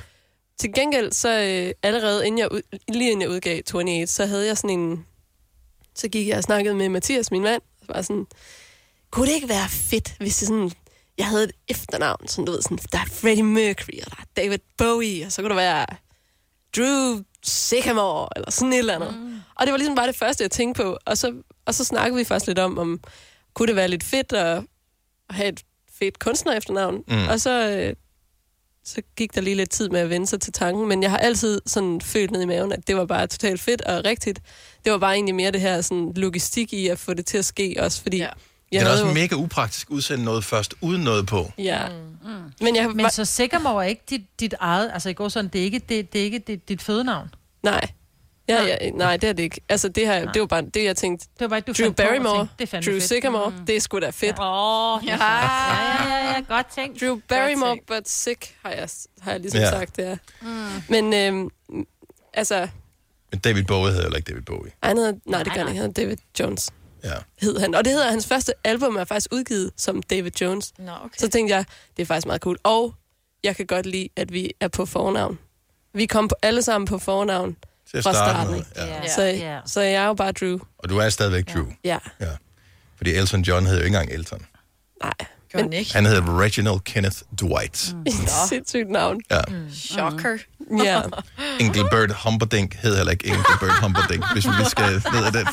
Til 0.59 0.73
gengæld, 0.73 1.11
så 1.11 1.29
øh, 1.29 1.73
allerede 1.83 2.27
inden 2.27 2.39
jeg, 2.39 2.51
ud, 2.51 2.61
lige 2.87 3.11
inden 3.11 3.21
jeg 3.21 3.29
udgav 3.29 3.61
28, 3.73 4.07
så 4.07 4.25
havde 4.25 4.47
jeg 4.47 4.57
sådan 4.57 4.79
en... 4.79 5.05
Så 5.95 6.07
gik 6.07 6.27
jeg 6.27 6.37
og 6.37 6.43
snakkede 6.43 6.75
med 6.75 6.89
Mathias, 6.89 7.31
min 7.31 7.41
mand, 7.43 7.61
og 7.81 7.95
var 7.95 8.01
sådan, 8.01 8.25
kunne 9.11 9.27
det 9.27 9.33
ikke 9.33 9.49
være 9.49 9.69
fedt, 9.69 10.15
hvis 10.19 10.37
det 10.37 10.47
sådan... 10.47 10.71
Jeg 11.17 11.27
havde 11.27 11.43
et 11.43 11.51
efternavn, 11.67 12.27
sådan 12.27 12.45
du 12.45 12.51
ved, 12.51 12.61
sådan, 12.61 12.79
der 12.91 12.99
er 12.99 13.05
Freddie 13.05 13.43
Mercury, 13.43 13.99
og 14.05 14.11
der 14.11 14.17
er 14.19 14.25
David 14.35 14.59
Bowie, 14.77 15.25
og 15.25 15.31
så 15.31 15.41
kunne 15.41 15.49
der 15.49 15.55
være 15.55 15.85
Drew 16.77 17.21
Sycamore, 17.43 18.29
eller 18.35 18.51
sådan 18.51 18.73
et 18.73 18.79
eller 18.79 18.95
andet. 18.95 19.17
Mm. 19.19 19.39
Og 19.55 19.65
det 19.65 19.71
var 19.71 19.77
ligesom 19.77 19.95
bare 19.95 20.07
det 20.07 20.15
første, 20.15 20.41
jeg 20.41 20.51
tænkte 20.51 20.83
på. 20.83 20.97
Og 21.05 21.17
så, 21.17 21.33
og 21.65 21.75
så 21.75 21.83
snakkede 21.83 22.17
vi 22.17 22.23
først 22.23 22.47
lidt 22.47 22.59
om, 22.59 22.77
om 22.77 22.99
kunne 23.53 23.67
det 23.67 23.75
være 23.75 23.87
lidt 23.87 24.03
fedt 24.03 24.33
at, 24.33 24.63
at 25.29 25.35
have 25.35 25.49
et 25.49 25.63
fedt 25.99 26.19
kunstner 26.19 26.53
efternavn. 26.53 27.03
Mm. 27.07 27.27
Og 27.27 27.39
så, 27.41 27.69
øh, 27.69 27.95
så 28.85 29.01
gik 29.17 29.35
der 29.35 29.41
lige 29.41 29.55
lidt 29.55 29.69
tid 29.69 29.89
med 29.89 29.99
at 29.99 30.09
vende 30.09 30.27
sig 30.27 30.41
til 30.41 30.53
tanken. 30.53 30.87
Men 30.87 31.03
jeg 31.03 31.11
har 31.11 31.17
altid 31.17 31.61
sådan 31.65 32.01
følt 32.01 32.31
ned 32.31 32.41
i 32.41 32.45
maven, 32.45 32.71
at 32.73 32.87
det 32.87 32.95
var 32.95 33.05
bare 33.05 33.27
totalt 33.27 33.61
fedt 33.61 33.81
og 33.81 34.05
rigtigt. 34.05 34.39
Det 34.85 34.91
var 34.91 34.97
bare 34.97 35.13
egentlig 35.13 35.35
mere 35.35 35.51
det 35.51 35.61
her 35.61 35.81
sådan, 35.81 36.13
logistik 36.15 36.73
i 36.73 36.87
at 36.87 36.99
få 36.99 37.13
det 37.13 37.25
til 37.25 37.37
at 37.37 37.45
ske 37.45 37.75
også, 37.79 38.01
fordi... 38.01 38.17
Ja. 38.17 38.29
Det 38.71 38.81
er 38.81 38.91
også 38.91 39.05
jo- 39.07 39.13
mega 39.13 39.35
upraktisk 39.35 39.87
at 39.89 39.93
udsende 39.93 40.23
noget 40.25 40.43
først, 40.43 40.73
uden 40.81 41.01
noget 41.03 41.27
på. 41.27 41.51
Ja. 41.57 41.87
Mm. 41.89 42.29
Men, 42.61 42.75
jeg, 42.75 42.89
Men 42.89 43.09
så 43.09 43.25
Sigamore 43.25 43.85
er 43.85 43.89
ikke 43.89 44.03
dit, 44.09 44.21
dit 44.39 44.53
eget... 44.59 44.91
Altså, 44.93 45.09
i 45.09 45.13
går 45.13 45.29
sådan, 45.29 45.49
det 45.53 45.61
er 45.61 45.65
ikke, 45.65 45.79
det, 45.89 46.13
det 46.13 46.21
er 46.21 46.25
ikke 46.25 46.39
dit, 46.39 46.69
dit 46.69 46.81
fødenavn. 46.81 47.29
Nej. 47.63 47.81
Ja, 48.49 48.63
ja, 48.63 48.89
nej, 48.89 49.17
det 49.17 49.29
er 49.29 49.33
det 49.33 49.43
ikke. 49.43 49.61
Altså, 49.69 49.89
det, 49.89 50.05
her, 50.07 50.31
det 50.31 50.39
var 50.39 50.45
bare 50.45 50.61
det, 50.61 50.83
jeg 50.83 50.95
tænkte. 50.97 51.25
Det 51.33 51.41
var 51.41 51.47
bare, 51.47 51.59
du 51.59 51.71
Drew 51.83 51.91
Barrymore, 51.91 52.37
tænkte, 52.37 52.53
det 52.59 52.87
er 52.87 52.91
Drew. 52.91 52.99
Sycamore, 52.99 53.49
mm. 53.49 53.65
det 53.65 53.75
er 53.75 53.79
sgu 53.79 53.99
da 53.99 54.09
fedt. 54.09 54.39
Åh, 54.39 54.95
oh, 54.95 55.05
ja. 55.07 55.17
ja, 55.25 56.09
ja, 56.09 56.31
ja, 56.35 56.39
godt 56.47 56.67
tænkt. 56.75 57.01
Drew 57.01 57.19
Barrymore, 57.27 57.77
but 57.87 58.09
sick, 58.09 58.55
har 58.65 58.71
jeg, 58.71 58.89
har 59.21 59.31
jeg 59.31 59.39
ligesom 59.39 59.59
Ja. 59.59 59.65
ja. 59.65 59.71
sagt, 59.71 59.95
det 59.95 60.05
er. 60.07 60.17
Mm. 60.41 60.47
Men, 60.89 61.13
øhm, 61.13 61.49
altså, 62.33 62.67
Men 63.31 63.39
David 63.39 63.63
Bowie 63.63 63.87
hedder 63.91 64.01
heller 64.03 64.17
ikke 64.17 64.29
David 64.31 64.43
Bowie. 64.43 64.71
han 64.83 64.97
hedder, 64.97 65.13
nej, 65.25 65.43
det 65.43 65.53
gør 65.53 65.59
han 65.59 65.67
ikke, 65.69 65.81
han 65.81 65.87
hedder 65.87 66.01
David 66.03 66.17
Jones. 66.39 66.69
Ja. 67.03 67.13
Hed 67.41 67.59
han. 67.59 67.75
Og 67.75 67.85
det 67.85 67.93
hedder 67.93 68.09
hans 68.11 68.27
første 68.27 68.53
album, 68.63 68.95
er 68.95 69.03
faktisk 69.03 69.27
udgivet 69.33 69.71
som 69.77 70.01
David 70.03 70.31
Jones. 70.41 70.73
Nå, 70.79 70.91
okay. 70.91 71.17
Så 71.17 71.29
tænkte 71.29 71.55
jeg, 71.55 71.65
det 71.97 72.01
er 72.03 72.05
faktisk 72.07 72.27
meget 72.27 72.41
cool. 72.41 72.57
Og 72.63 72.93
jeg 73.43 73.55
kan 73.55 73.65
godt 73.65 73.85
lide, 73.85 74.09
at 74.15 74.33
vi 74.33 74.51
er 74.59 74.67
på 74.67 74.85
fornavn. 74.85 75.39
Vi 75.93 76.05
kom 76.05 76.27
på, 76.27 76.35
alle 76.41 76.61
sammen 76.61 76.87
på 76.87 76.97
fornavn 76.97 77.57
Til 77.91 77.97
at 77.97 78.03
fra 78.03 78.13
starte 78.13 78.31
starten. 78.31 78.51
med, 78.55 78.87
ja. 79.03 79.07
Så, 79.15 79.21
Ja. 79.23 79.59
så 79.65 79.81
jeg 79.81 79.93
er 79.93 80.05
jo 80.07 80.13
bare 80.13 80.31
Drew. 80.31 80.57
Og 80.79 80.89
du 80.89 80.97
er 80.97 81.09
stadigvæk 81.09 81.53
Drew. 81.53 81.65
Ja. 81.83 81.97
Ja. 82.19 82.25
Fordi 82.97 83.11
Elton 83.13 83.41
John 83.41 83.65
hed 83.65 83.77
jo 83.77 83.83
ikke 83.83 83.97
engang 83.97 84.11
Elton. 84.11 84.39
Nej. 85.03 85.13
Han 85.55 85.73
ikke? 85.73 85.93
Han 85.93 86.05
hedder 86.05 86.39
Reginald 86.39 86.79
Kenneth 86.79 87.17
Dwight. 87.41 87.93
Mm. 87.93 88.05
Sindssygt 88.49 88.89
navn. 88.89 89.21
Ja. 89.31 89.41
Shocker. 89.73 90.37
Ja. 90.83 91.01
Engelbert 91.65 92.11
Humperdinck 92.23 92.75
hed 92.75 92.95
heller 92.95 93.11
ikke 93.11 93.27
Engelbert 93.27 93.79
Humperdinck, 93.81 94.25
hvis 94.33 94.47
vi 94.47 94.51
lige 94.57 94.69
skal 94.69 94.83
ned 95.13 95.25
ad 95.25 95.31
den. 95.31 95.47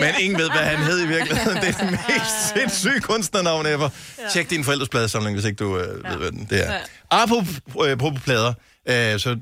Men 0.00 0.14
ingen 0.20 0.38
ved, 0.38 0.50
hvad 0.50 0.60
han 0.60 0.78
hed 0.78 1.04
i 1.04 1.06
virkeligheden. 1.06 1.56
Det 1.62 1.68
er 1.68 1.72
den 1.72 1.90
mest 1.90 2.48
sindssyge 2.54 3.00
kunstnernavn 3.00 3.66
ever. 3.66 3.88
Tjek 4.32 4.50
din 4.50 4.64
forældres 4.64 4.88
pladesamling, 4.88 5.34
hvis 5.36 5.44
ikke 5.44 5.56
du 5.64 5.78
øh, 5.78 6.04
ved, 6.10 6.16
hvad 6.16 6.30
den 6.32 6.46
det 6.50 6.66
er. 6.68 6.72
Ja. 6.72 6.78
Apropos 7.10 7.60
øh, 7.86 7.98
på 7.98 8.12
plader, 8.24 8.52
øh, 8.86 9.18
så 9.20 9.36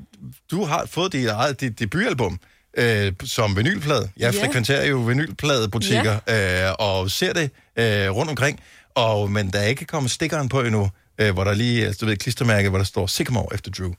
du 0.51 0.63
har 0.63 0.85
fået 0.85 1.13
dit 1.13 1.27
eget 1.27 1.61
dit 1.61 1.79
debutalbum 1.79 2.39
øh, 2.77 3.13
som 3.23 3.57
vinylplade. 3.57 4.09
Jeg 4.17 4.33
Ja. 4.33 4.43
frekventerer 4.43 4.85
jo 4.85 4.97
vinylpladebutikker 4.97 6.19
øh, 6.29 6.75
og 6.79 7.11
ser 7.11 7.33
det 7.33 7.51
øh, 7.79 8.09
rundt 8.15 8.29
omkring. 8.29 8.59
Og, 8.95 9.31
men 9.31 9.51
der 9.53 9.59
er 9.59 9.65
ikke 9.67 9.85
kommet 9.85 10.11
stikkeren 10.11 10.49
på 10.49 10.61
endnu. 10.61 10.89
øh, 11.21 11.33
hvor 11.33 11.43
der 11.43 11.53
lige, 11.53 11.85
altså, 11.85 11.99
du 11.99 12.05
ved, 12.09 12.17
klistermærke, 12.17 12.69
hvor 12.69 12.77
der 12.77 12.85
står 12.85 13.07
Sycamore 13.07 13.53
efter 13.53 13.71
Drew. 13.71 13.91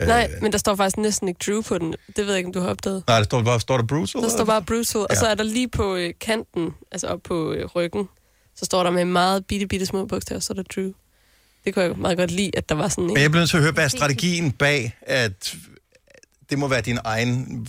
Øh, 0.00 0.06
Nej, 0.06 0.30
men 0.42 0.52
der 0.52 0.58
står 0.58 0.74
faktisk 0.74 0.96
næsten 0.96 1.28
ikke 1.28 1.38
Drew 1.46 1.62
på 1.62 1.78
den. 1.78 1.94
Det 2.06 2.16
ved 2.16 2.26
jeg 2.26 2.36
ikke, 2.36 2.46
om 2.46 2.52
du 2.52 2.60
har 2.60 2.68
opdaget. 2.68 3.02
Nej, 3.08 3.16
der 3.18 3.24
står, 3.24 3.42
bare, 3.42 3.60
står 3.60 3.76
der 3.76 3.84
Brutal? 3.84 4.22
Der 4.22 4.28
står 4.28 4.44
bare 4.44 4.62
Brutal, 4.62 5.00
og 5.00 5.06
Ja. 5.10 5.14
så 5.16 5.26
er 5.26 5.34
der 5.34 5.44
lige 5.44 5.68
på 5.68 5.96
øh, 5.96 6.12
kanten, 6.20 6.70
altså 6.92 7.06
op 7.06 7.20
på 7.24 7.52
øh, 7.52 7.64
ryggen, 7.66 8.08
så 8.56 8.64
står 8.64 8.82
der 8.82 8.90
med 8.90 9.04
meget 9.04 9.46
bitte, 9.46 9.66
bitte 9.66 9.86
små 9.86 10.04
bogstaver, 10.06 10.40
så 10.40 10.52
er 10.52 10.54
der 10.54 10.62
Drew. 10.62 10.90
Det 11.66 11.74
kunne 11.74 11.84
jeg 11.84 11.96
meget 11.96 12.18
godt 12.18 12.30
lide, 12.30 12.50
at 12.54 12.68
der 12.68 12.74
var 12.74 12.88
sådan 12.88 13.04
en... 13.04 13.14
Men 13.14 13.22
jeg 13.22 13.30
bliver 13.30 13.40
nødt 13.40 13.50
til 13.50 13.56
at 13.56 13.62
høre, 13.62 13.72
hvad 13.72 13.84
er 13.84 13.88
strategien 13.88 14.52
bag, 14.52 14.96
at 15.02 15.56
det 16.50 16.58
må 16.58 16.68
være 16.68 16.80
din 16.80 16.98
egen 17.04 17.66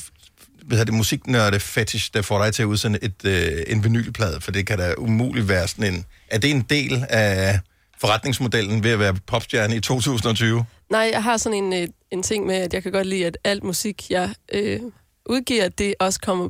hvad 0.67 0.85
det, 0.85 0.93
musiknørde 0.93 1.59
fetish, 1.59 2.13
der 2.13 2.21
får 2.21 2.43
dig 2.43 2.53
til 2.53 2.63
at 2.63 2.65
udsende 2.65 2.99
et, 3.01 3.25
øh, 3.25 3.63
en 3.67 3.83
vinylplade, 3.83 4.41
for 4.41 4.51
det 4.51 4.67
kan 4.67 4.77
da 4.77 4.93
umuligt 4.97 5.49
være 5.49 5.67
sådan 5.67 5.93
en... 5.93 6.05
Er 6.27 6.37
det 6.37 6.51
en 6.51 6.61
del 6.61 7.05
af 7.09 7.59
forretningsmodellen 7.97 8.83
ved 8.83 8.91
at 8.91 8.99
være 8.99 9.15
popstjerne 9.27 9.75
i 9.75 9.79
2020? 9.79 10.65
Nej, 10.89 11.09
jeg 11.13 11.23
har 11.23 11.37
sådan 11.37 11.63
en, 11.63 11.73
øh, 11.73 11.87
en 12.11 12.23
ting 12.23 12.45
med, 12.45 12.55
at 12.55 12.73
jeg 12.73 12.83
kan 12.83 12.91
godt 12.91 13.07
lide, 13.07 13.25
at 13.25 13.37
alt 13.43 13.63
musik, 13.63 14.09
jeg 14.09 14.33
øh, 14.53 14.79
udgiver, 15.25 15.69
det 15.69 15.95
også 15.99 16.19
kommer 16.19 16.49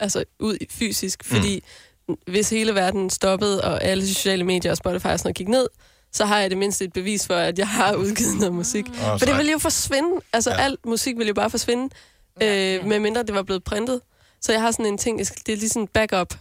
altså, 0.00 0.24
ud 0.40 0.58
fysisk. 0.70 1.24
Fordi 1.24 1.62
mm. 2.08 2.14
hvis 2.26 2.50
hele 2.50 2.74
verden 2.74 3.10
stoppede, 3.10 3.64
og 3.64 3.84
alle 3.84 4.06
sociale 4.06 4.44
medier 4.44 4.70
og 4.70 4.76
Spotify 4.76 5.06
og 5.06 5.18
sådan 5.18 5.28
noget 5.28 5.36
gik 5.36 5.48
ned, 5.48 5.66
så 6.12 6.24
har 6.24 6.38
jeg 6.38 6.50
det 6.50 6.58
mindste 6.58 6.84
et 6.84 6.92
bevis 6.92 7.26
for, 7.26 7.34
at 7.34 7.58
jeg 7.58 7.68
har 7.68 7.94
udgivet 7.94 8.36
noget 8.38 8.54
musik. 8.54 8.84
Åh, 8.88 9.18
for 9.18 9.26
det 9.26 9.36
ville 9.36 9.52
jo 9.52 9.58
forsvinde. 9.58 10.20
Altså, 10.32 10.50
ja. 10.50 10.56
alt 10.56 10.86
musik 10.86 11.16
ville 11.16 11.28
jo 11.28 11.34
bare 11.34 11.50
forsvinde, 11.50 11.94
øh, 12.42 12.84
medmindre 12.86 13.22
det 13.22 13.34
var 13.34 13.42
blevet 13.42 13.64
printet. 13.64 14.00
Så 14.40 14.52
jeg 14.52 14.60
har 14.60 14.70
sådan 14.70 14.86
en 14.86 14.98
ting, 14.98 15.18
det 15.18 15.52
er 15.52 15.56
lige 15.56 15.68
sådan 15.68 15.82
en 15.82 15.88
backup 15.88 16.34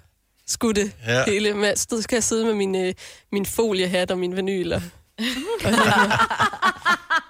skudte 0.47 0.91
Ja. 1.07 1.17
ja. 1.17 1.23
hele. 1.27 1.53
Med, 1.53 1.75
så 1.75 2.01
skal 2.01 2.15
jeg 2.15 2.23
sidde 2.23 2.45
med 2.45 2.53
min, 2.53 2.75
øh, 2.75 2.93
min 3.31 3.45
foliehat 3.45 4.11
og 4.11 4.19
min 4.19 4.35
vinyl. 4.35 4.71
Og, 4.73 4.81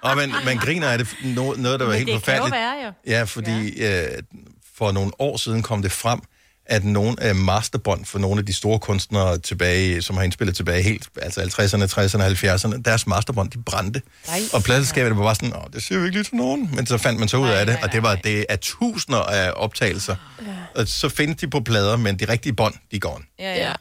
Og 0.02 0.16
man, 0.16 0.30
man 0.44 0.56
griner 0.56 0.88
af 0.88 0.98
det, 0.98 1.16
noget, 1.24 1.58
noget 1.60 1.80
der 1.80 1.86
var 1.86 1.92
Men 1.92 1.98
helt 1.98 2.06
det 2.06 2.22
kan 2.24 2.34
jo 2.34 2.40
forfærdeligt. 2.42 2.54
være, 2.54 2.86
jo. 2.86 2.92
Ja, 3.06 3.22
fordi 3.22 3.78
ja. 3.80 4.02
Øh, 4.16 4.22
for 4.74 4.92
nogle 4.92 5.12
år 5.18 5.36
siden 5.36 5.62
kom 5.62 5.82
det 5.82 5.92
frem, 5.92 6.20
at 6.68 6.84
nogle 6.84 7.22
af 7.22 7.34
masterbånd 7.34 8.04
for 8.04 8.18
nogle 8.18 8.38
af 8.38 8.46
de 8.46 8.52
store 8.52 8.78
kunstnere 8.78 9.38
tilbage, 9.38 10.02
som 10.02 10.16
har 10.16 10.24
indspillet 10.24 10.56
tilbage 10.56 10.82
helt, 10.82 11.08
altså 11.22 11.40
50'erne, 11.40 11.84
60'erne, 11.84 12.22
70'erne, 12.22 12.82
deres 12.82 13.06
masterbånd, 13.06 13.50
de 13.50 13.62
brændte. 13.62 14.02
Nej. 14.26 14.40
Og 14.52 14.62
pladselskabet 14.62 15.16
var 15.16 15.22
bare 15.22 15.34
sådan, 15.34 15.56
Åh, 15.56 15.62
det 15.72 15.82
siger 15.82 15.98
vi 15.98 16.04
ikke 16.04 16.16
lige 16.16 16.24
til 16.24 16.34
nogen. 16.36 16.70
Men 16.74 16.86
så 16.86 16.98
fandt 16.98 17.18
man 17.18 17.28
så 17.28 17.36
ud 17.36 17.48
af 17.48 17.66
det, 17.66 17.78
og 17.82 17.92
det 17.92 18.02
var 18.02 18.14
det 18.14 18.46
er 18.48 18.56
tusinder 18.56 19.20
af 19.20 19.52
optagelser. 19.56 20.16
Ja. 20.46 20.80
Og 20.80 20.88
så 20.88 21.08
findes 21.08 21.36
de 21.40 21.50
på 21.50 21.60
plader, 21.60 21.96
men 21.96 22.18
de 22.18 22.24
rigtige 22.24 22.52
bånd, 22.52 22.74
de 22.92 23.00
går. 23.00 23.22
Ja, 23.38 23.54
ja. 23.54 23.72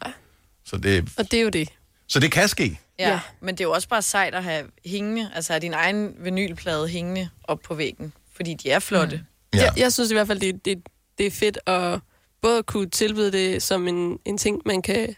Så 0.66 0.78
det, 0.78 1.10
og 1.18 1.32
det 1.32 1.40
er 1.40 1.44
jo 1.44 1.50
det. 1.50 1.70
så 2.08 2.20
det 2.20 2.32
kan 2.32 2.48
ske. 2.48 2.80
Ja, 3.00 3.10
ja, 3.10 3.20
men 3.42 3.56
det 3.56 3.60
er 3.64 3.66
jo 3.66 3.72
også 3.72 3.88
bare 3.88 4.02
sejt 4.02 4.36
at 4.36 4.44
have 4.44 4.64
hængende, 4.86 5.32
altså 5.36 5.54
have 5.54 5.60
din 5.62 5.74
egen 5.74 6.14
vinylplade 6.20 6.88
hængende 6.88 7.30
op 7.44 7.60
på 7.68 7.76
væggen, 7.76 8.14
fordi 8.36 8.54
de 8.54 8.72
er 8.72 8.80
flotte. 8.80 9.22
Ja. 9.54 9.62
Jeg, 9.62 9.74
jeg 9.78 9.94
synes 9.94 10.12
i 10.12 10.14
hvert 10.14 10.28
fald, 10.28 10.40
det, 10.40 10.66
det, 10.66 10.78
det 11.18 11.26
er 11.26 11.32
fedt 11.32 11.58
at 11.68 12.00
både 12.42 12.64
kunne 12.64 12.90
tilbyde 12.90 13.32
det 13.32 13.64
som 13.64 13.88
en, 13.88 14.20
en 14.26 14.38
ting, 14.38 14.62
man 14.66 14.82
kan 14.82 15.16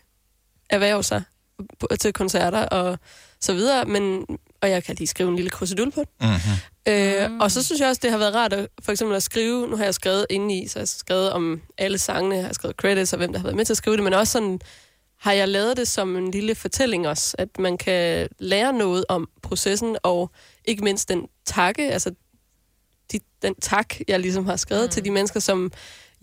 erhverve 0.70 1.03
sig 1.03 1.24
til 1.99 2.13
koncerter 2.13 2.65
og 2.65 2.99
så 3.39 3.53
videre, 3.53 3.86
men, 3.86 4.26
og 4.61 4.70
jeg 4.70 4.84
kan 4.84 4.95
lige 4.95 5.07
skrive 5.07 5.30
en 5.30 5.36
lille 5.36 5.49
krusedul 5.49 5.91
på 5.91 5.99
det. 5.99 6.09
Mm-hmm. 6.22 6.93
Øh, 6.93 7.41
og 7.41 7.51
så 7.51 7.63
synes 7.63 7.82
jeg 7.82 7.89
også, 7.89 7.99
det 8.03 8.11
har 8.11 8.17
været 8.17 8.36
rart 8.36 8.53
at, 8.53 8.67
for 8.82 8.91
eksempel 8.91 9.15
at 9.15 9.24
skrive, 9.24 9.67
nu 9.67 9.78
har 9.78 9.84
jeg 9.84 9.93
skrevet 9.93 10.26
indeni, 10.30 10.67
så 10.67 10.80
jeg 10.80 10.82
har 10.82 10.86
skrevet 10.86 11.32
om 11.32 11.61
alle 11.78 11.97
sangene, 11.97 12.36
jeg 12.36 12.45
har 12.45 12.53
skrevet 12.53 12.76
credits 12.76 13.13
og 13.13 13.17
hvem 13.17 13.32
der 13.32 13.39
har 13.39 13.43
været 13.43 13.55
med 13.55 13.65
til 13.65 13.74
at 13.74 13.78
skrive 13.78 13.95
det, 13.95 14.03
men 14.03 14.13
også 14.13 14.32
sådan, 14.32 14.59
har 15.20 15.32
jeg 15.32 15.47
lavet 15.47 15.78
det 15.78 15.88
som 15.88 16.15
en 16.15 16.32
lille 16.32 16.55
fortælling 16.55 17.07
også, 17.07 17.36
at 17.39 17.59
man 17.59 17.78
kan 17.78 18.28
lære 18.39 18.74
noget 18.74 19.05
om 19.09 19.30
processen, 19.41 19.97
og 20.03 20.32
ikke 20.65 20.84
mindst 20.84 21.09
den 21.09 21.28
takke, 21.45 21.91
altså 21.91 22.11
de, 23.11 23.20
den 23.41 23.55
tak, 23.61 23.95
jeg 24.07 24.20
ligesom 24.20 24.45
har 24.45 24.55
skrevet 24.55 24.86
mm. 24.86 24.91
til 24.91 25.05
de 25.05 25.11
mennesker, 25.11 25.39
som 25.39 25.72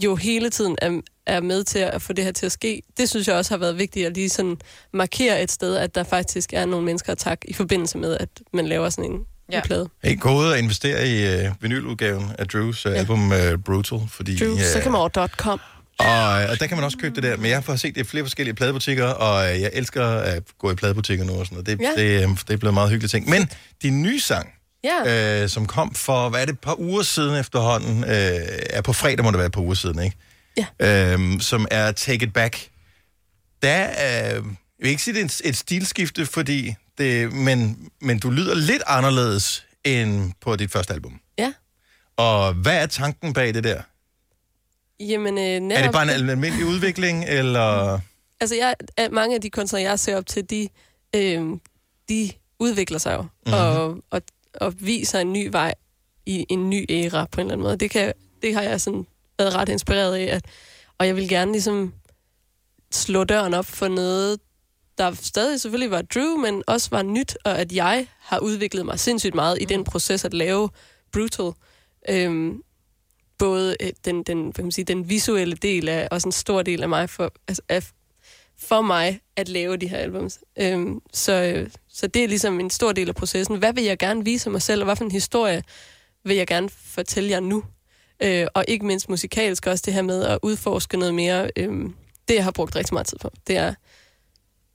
jo 0.05 0.17
hele 0.17 0.51
tiden 0.51 0.77
er, 0.83 1.01
er 1.27 1.41
med 1.41 1.65
til 1.65 1.79
at 1.79 2.03
få 2.03 2.13
det 2.13 2.25
her 2.25 2.33
til 2.33 2.47
at 2.47 2.53
ske. 2.53 2.83
Det 2.97 3.09
synes 3.11 3.29
jeg 3.29 3.37
også 3.37 3.51
har 3.55 3.59
været 3.59 3.79
vigtigt 3.79 4.07
at 4.07 4.15
lige 4.15 4.29
sådan 4.29 4.57
markere 4.93 5.43
et 5.43 5.51
sted, 5.51 5.77
at 5.77 5.95
der 5.95 6.05
faktisk 6.05 6.53
er 6.53 6.65
nogle 6.67 6.87
mennesker 6.87 7.13
at 7.13 7.19
takke 7.19 7.51
i 7.51 7.53
forbindelse 7.53 7.99
med, 7.99 8.17
at 8.21 8.29
man 8.53 8.67
laver 8.67 8.91
sådan 8.91 9.13
en, 9.13 9.19
ja. 9.53 9.61
plade. 9.65 9.89
Hey, 10.05 10.21
gå 10.21 10.31
ud 10.39 10.45
og 10.47 10.59
investere 10.59 11.09
i 11.09 11.27
øh, 11.27 11.51
vinyludgaven 11.61 12.31
af 12.39 12.47
Drews 12.49 12.87
øh, 12.87 12.93
album 12.99 13.33
øh, 13.33 13.59
Brutal, 13.59 13.99
fordi... 14.11 14.37
Drew, 14.37 14.53
øh, 14.53 14.61
Sycamore.com. 14.61 15.61
Og, 15.99 16.07
og 16.51 16.61
der 16.61 16.67
kan 16.67 16.77
man 16.77 16.85
også 16.85 16.99
købe 16.99 17.15
det 17.15 17.23
der, 17.23 17.37
men 17.37 17.51
jeg 17.51 17.63
har 17.67 17.77
set 17.77 17.95
det 17.95 18.01
i 18.01 18.05
flere 18.05 18.25
forskellige 18.25 18.55
pladebutikker, 18.55 19.05
og 19.07 19.55
øh, 19.55 19.61
jeg 19.61 19.71
elsker 19.73 20.07
at 20.07 20.43
gå 20.59 20.71
i 20.71 20.75
pladebutikker 20.75 21.25
nu 21.25 21.33
og 21.33 21.47
sådan 21.47 21.55
noget. 21.65 21.67
Det, 21.81 21.87
Ja. 21.97 22.03
det, 22.03 22.23
øh, 22.23 22.29
det 22.49 22.51
er 22.51 22.57
blevet 22.57 22.75
meget 22.75 22.91
hyggeligt 22.91 23.11
ting. 23.11 23.31
Men 23.31 23.51
din 23.83 24.03
nye 24.03 24.21
sang, 24.21 24.49
Ja. 25.05 25.43
øh, 25.43 25.49
som 25.49 25.67
kom 25.67 25.95
for, 25.95 26.29
hvad 26.29 26.41
er 26.41 26.45
det, 26.45 26.53
et 26.53 26.61
par 26.61 26.81
uger 26.81 27.03
siden 27.03 27.37
efterhånden, 27.41 28.05
øh, 28.05 28.11
er 28.71 28.83
på 28.83 28.93
fredag, 28.93 29.25
må 29.25 29.31
det 29.31 29.39
være 29.39 29.47
et 29.47 29.53
par 29.53 29.61
uger 29.61 29.75
siden, 29.75 29.99
ikke? 30.03 30.17
Ja. 30.81 31.13
Øh, 31.15 31.41
som 31.41 31.67
er 31.71 31.93
Take 31.93 32.27
It 32.27 32.33
Back. 32.33 32.69
Der 33.63 33.69
er, 33.71 34.29
øh, 34.39 34.45
jeg 34.45 34.45
vil 34.81 34.91
ikke 34.91 35.03
sige, 35.03 35.15
det 35.15 35.21
er 35.21 35.25
et, 35.25 35.41
et 35.45 35.57
stilskifte, 35.57 36.27
fordi 36.27 36.75
det, 36.99 37.33
men, 37.33 37.89
men 38.01 38.19
du 38.19 38.31
lyder 38.31 38.55
lidt 38.55 38.83
anderledes 38.87 39.67
end 39.85 40.33
på 40.41 40.57
dit 40.57 40.73
første 40.73 40.95
album. 40.95 41.21
Ja. 41.39 41.53
Og 42.17 42.53
hvad 42.55 42.83
er 42.83 42.87
tanken 42.87 43.33
bag 43.33 43.55
det 43.55 43.65
der? 43.65 43.83
Jamen, 45.01 45.39
øh, 45.39 45.61
netop, 45.61 45.79
Er 45.79 45.83
det 45.83 45.93
bare 45.93 46.03
en 46.03 46.29
almindelig 46.31 46.67
udvikling, 46.67 47.25
eller... 47.39 48.01
Altså, 48.41 48.57
jeg, 48.57 48.75
at 48.97 49.13
mange 49.13 49.35
af 49.35 49.41
de 49.43 49.51
kunstnere, 49.51 49.83
jeg 49.83 49.99
ser 49.99 50.17
op 50.17 50.27
til, 50.27 50.51
de, 50.51 50.69
øh, 51.17 51.45
de 52.09 52.31
udvikler 52.59 52.99
sig 52.99 53.13
jo, 53.15 53.21
Mhm. 53.23 53.29
mm-hmm. 53.47 53.55
og, 53.55 53.97
og, 54.11 54.23
og 54.61 54.75
viser 54.81 55.19
en 55.19 55.33
ny 55.33 55.49
vej 55.53 55.75
i 56.27 56.47
en 56.49 56.71
ny 56.71 56.87
æra 56.89 57.27
på 57.33 57.41
en 57.41 57.47
eller 57.47 57.53
anden 57.53 57.63
måde. 57.63 57.77
Det, 57.77 57.91
kan, 57.91 58.13
det 58.43 58.55
har 58.55 58.63
jeg 58.63 58.81
sådan 58.81 59.07
været 59.39 59.55
ret 59.55 59.69
inspireret 59.69 60.15
af, 60.17 60.37
at, 60.37 60.45
og 60.99 61.07
jeg 61.07 61.17
vil 61.17 61.29
gerne 61.29 61.53
ligesom 61.53 61.95
slå 62.93 63.25
døren 63.25 63.55
op 63.55 63.67
for 63.67 63.89
noget, 63.89 64.41
der 64.99 65.13
stadig 65.15 65.61
selvfølgelig 65.61 65.91
var 65.91 66.03
Drew, 66.03 66.37
men 66.37 66.63
også 66.67 66.89
var 66.91 67.03
nyt, 67.03 67.37
og 67.45 67.59
at 67.59 67.73
jeg 67.73 68.07
har 68.19 68.39
udviklet 68.39 68.87
mig 68.87 69.01
sindssygt 69.01 69.35
meget 69.35 69.59
i 69.61 69.65
den 69.65 69.85
proces 69.85 70.25
at 70.25 70.35
lave 70.35 70.69
Brutal. 71.13 71.53
Øhm, 72.09 72.63
både 73.39 73.77
øh, 73.81 73.91
den, 74.05 74.23
den, 74.23 74.43
hvad 74.43 74.53
kan 74.53 74.65
man 74.65 74.73
sige, 74.73 74.85
den 74.85 75.09
visuelle 75.09 75.57
del 75.57 75.89
af, 75.89 76.09
også 76.11 76.29
en 76.29 76.33
stor 76.33 76.63
del 76.63 76.83
af 76.83 76.89
mig, 76.89 77.11
for, 77.11 77.33
altså, 77.49 77.63
af, 77.69 77.91
for 78.59 78.83
mig 78.83 79.21
at 79.37 79.49
lave 79.49 79.77
de 79.77 79.89
her 79.89 79.99
albums. 79.99 80.39
Øhm, 80.59 81.01
så, 81.13 81.33
øh, 81.33 81.71
så 81.97 82.07
det 82.07 82.25
er 82.25 82.29
ligesom 82.29 82.61
en 82.61 82.71
stor 82.71 82.93
del 82.93 83.09
af 83.09 83.15
processen. 83.15 83.57
Hvad 83.57 83.73
vil 83.73 83.85
jeg 83.85 83.99
gerne 83.99 84.25
vise 84.25 84.51
mig 84.51 84.63
selv, 84.63 84.81
og 84.81 84.85
hvad 84.85 84.97
for 84.97 85.05
en 85.05 85.11
historie 85.11 85.63
vil 86.25 86.37
jeg 86.37 86.47
gerne 86.47 86.69
fortælle 86.69 87.31
jer 87.31 87.41
nu? 87.41 87.65
Øh, 88.23 88.47
og 88.55 88.65
ikke 88.69 88.87
mindst 88.87 89.09
musikalsk 89.09 89.67
også 89.67 89.83
det 89.87 89.95
her 89.95 90.03
med 90.03 90.25
at 90.25 90.39
udforske 90.43 90.97
noget 90.97 91.15
mere. 91.15 91.51
Øh, 91.57 91.69
det, 92.29 92.35
jeg 92.35 92.45
har 92.45 92.51
brugt 92.51 92.77
rigtig 92.77 92.95
meget 92.95 93.07
tid 93.07 93.19
på, 93.19 93.31
det 93.47 93.57
er 93.57 93.75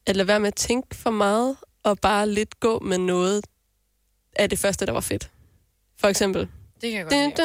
at 0.05 0.15
lade 0.15 0.27
være 0.27 0.39
med 0.39 0.47
at 0.47 0.55
tænke 0.55 0.95
for 0.95 1.09
meget, 1.09 1.57
og 1.83 1.99
bare 1.99 2.29
lidt 2.29 2.59
gå 2.59 2.79
med 2.79 2.97
noget 2.97 3.45
af 4.35 4.49
det 4.49 4.59
første, 4.59 4.85
der 4.85 4.91
var 4.91 4.99
fedt. 4.99 5.31
For 5.99 6.07
eksempel, 6.07 6.41
Det 6.81 6.91
kan 6.91 6.93
jeg 6.93 7.03
godt 7.03 7.13
lide. 7.13 7.35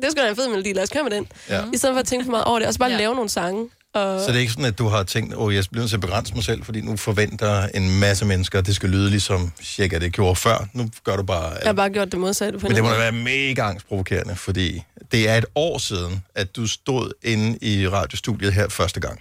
det 0.00 0.04
er 0.04 0.10
sgu 0.10 0.20
da 0.20 0.28
en 0.28 0.36
fed 0.36 0.48
melodi, 0.48 0.72
lad 0.72 0.82
os 0.82 0.90
køre 0.90 1.02
med 1.02 1.10
den. 1.10 1.28
Ja. 1.48 1.64
I 1.74 1.76
stedet 1.76 1.94
for 1.94 2.00
at 2.00 2.06
tænke 2.06 2.24
for 2.24 2.30
meget 2.30 2.44
over 2.44 2.58
det, 2.58 2.68
og 2.68 2.72
så 2.74 2.78
bare 2.78 2.90
ja. 2.90 2.96
lave 2.98 3.14
nogle 3.14 3.30
sange. 3.30 3.70
Og... 3.96 4.20
Så 4.20 4.26
det 4.28 4.36
er 4.36 4.40
ikke 4.40 4.52
sådan, 4.52 4.64
at 4.64 4.78
du 4.78 4.88
har 4.88 5.02
tænkt, 5.02 5.34
åh, 5.36 5.54
jeg 5.54 5.64
bliver 5.70 5.82
nødt 5.82 5.90
til 5.90 5.96
at 5.96 6.00
begrænse 6.00 6.34
mig 6.34 6.44
selv, 6.44 6.64
fordi 6.64 6.80
nu 6.80 6.96
forventer 6.96 7.68
en 7.74 8.00
masse 8.00 8.24
mennesker, 8.24 8.58
at 8.58 8.66
det 8.66 8.74
skal 8.74 8.90
lyde 8.90 9.10
ligesom 9.10 9.52
cirka 9.62 9.98
det 9.98 10.12
gjorde 10.12 10.36
før. 10.36 10.68
Nu 10.72 10.90
gør 11.04 11.16
du 11.16 11.22
bare... 11.22 11.44
Jeg 11.44 11.60
har 11.64 11.72
bare 11.72 11.90
gjort 11.90 12.12
det 12.12 12.20
modsatte. 12.20 12.58
På 12.58 12.66
en 12.66 12.70
Men 12.70 12.76
det 12.76 12.84
må 12.84 12.88
da 12.88 12.94
eller 12.94 13.12
være 13.12 13.22
mega 13.22 13.62
angstprovokerende, 13.62 14.36
fordi 14.36 14.82
det 15.12 15.28
er 15.28 15.38
et 15.38 15.44
år 15.54 15.78
siden, 15.78 16.22
at 16.34 16.56
du 16.56 16.66
stod 16.66 17.12
inde 17.22 17.58
i 17.62 17.88
radiostudiet 17.88 18.52
her 18.52 18.68
første 18.68 19.00
gang. 19.00 19.20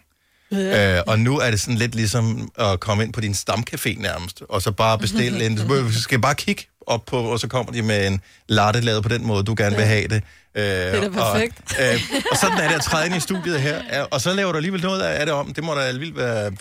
Ja. 0.51 0.97
Øh, 0.97 1.03
og 1.07 1.19
nu 1.19 1.39
er 1.39 1.51
det 1.51 1.61
sådan 1.61 1.75
lidt 1.75 1.95
ligesom 1.95 2.49
at 2.59 2.79
komme 2.79 3.03
ind 3.03 3.13
på 3.13 3.21
din 3.21 3.31
stamcafé 3.31 4.01
nærmest, 4.01 4.43
og 4.49 4.61
så 4.61 4.71
bare 4.71 4.99
bestille 4.99 5.45
en... 5.45 5.57
Du 5.67 6.01
skal 6.01 6.21
bare 6.21 6.35
kigge 6.35 6.63
op 6.87 7.05
på, 7.05 7.17
og 7.17 7.39
så 7.39 7.47
kommer 7.47 7.71
de 7.71 7.81
med 7.81 8.07
en 8.07 8.21
latte 8.47 8.81
lavet 8.81 9.03
på 9.03 9.09
den 9.09 9.27
måde, 9.27 9.43
du 9.43 9.55
gerne 9.57 9.75
vil 9.75 9.85
have 9.85 10.07
det. 10.07 10.23
Øh, 10.55 10.63
det 10.63 10.95
er 10.95 11.01
da 11.01 11.09
perfekt. 11.09 11.75
Og, 11.79 11.93
øh, 11.93 11.99
og 12.31 12.37
sådan 12.37 12.57
er 12.57 12.67
det 12.67 12.75
at 12.75 12.81
træde 12.81 13.05
ind 13.05 13.15
i 13.15 13.19
studiet 13.19 13.61
her, 13.61 14.03
og 14.03 14.21
så 14.21 14.33
laver 14.33 14.51
du 14.51 14.57
alligevel 14.57 14.81
noget 14.81 15.01
af 15.01 15.25
det 15.25 15.35
om. 15.35 15.53
Det 15.53 15.63
må 15.63 15.73
da 15.73 15.79
alligevel 15.81 16.15
være... 16.15 16.51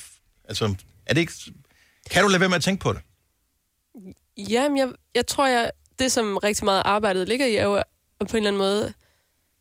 Altså, 0.49 0.75
er 1.07 1.15
det 1.15 1.21
ikke... 1.21 1.33
Kan 2.11 2.23
du 2.23 2.29
lade 2.29 2.41
være 2.41 2.49
med 2.49 2.57
at 2.57 2.63
tænke 2.63 2.83
på 2.83 2.93
det? 2.93 3.01
Jamen, 4.37 4.79
jeg, 4.79 4.89
jeg 5.15 5.27
tror, 5.27 5.47
jeg, 5.47 5.71
det 5.99 6.13
som 6.13 6.37
rigtig 6.37 6.65
meget 6.65 6.83
arbejdet 6.85 7.29
ligger 7.29 7.47
i, 7.47 7.57
er 7.57 7.65
jo 7.65 7.83
på 8.21 8.37
en 8.37 8.47
eller 8.47 8.51
anden 8.51 8.59
måde, 8.59 8.93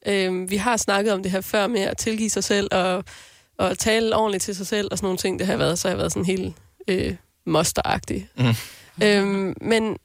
øh, 0.05 0.49
vi 0.49 0.57
har 0.57 0.77
snakket 0.77 1.13
om 1.13 1.23
det 1.23 1.31
her 1.31 1.41
før 1.41 1.67
med 1.67 1.81
at 1.81 1.97
tilgive 1.97 2.29
sig 2.29 2.43
selv 2.43 2.67
og, 2.71 3.03
og 3.57 3.77
tale 3.77 4.15
ordentligt 4.15 4.43
til 4.43 4.55
sig 4.55 4.67
selv 4.67 4.87
og 4.91 4.97
sådan 4.97 5.05
nogle 5.05 5.17
ting. 5.17 5.39
Det 5.39 5.47
har 5.47 5.57
været, 5.57 5.79
så 5.79 5.87
har 5.87 5.91
jeg 5.91 5.97
været 5.97 6.11
sådan 6.11 6.25
helt 6.25 6.55
øh, 6.87 7.15
mosteragtig. 7.45 8.29
Mm. 8.37 8.55
Øhm, 9.03 9.55
men 9.61 9.97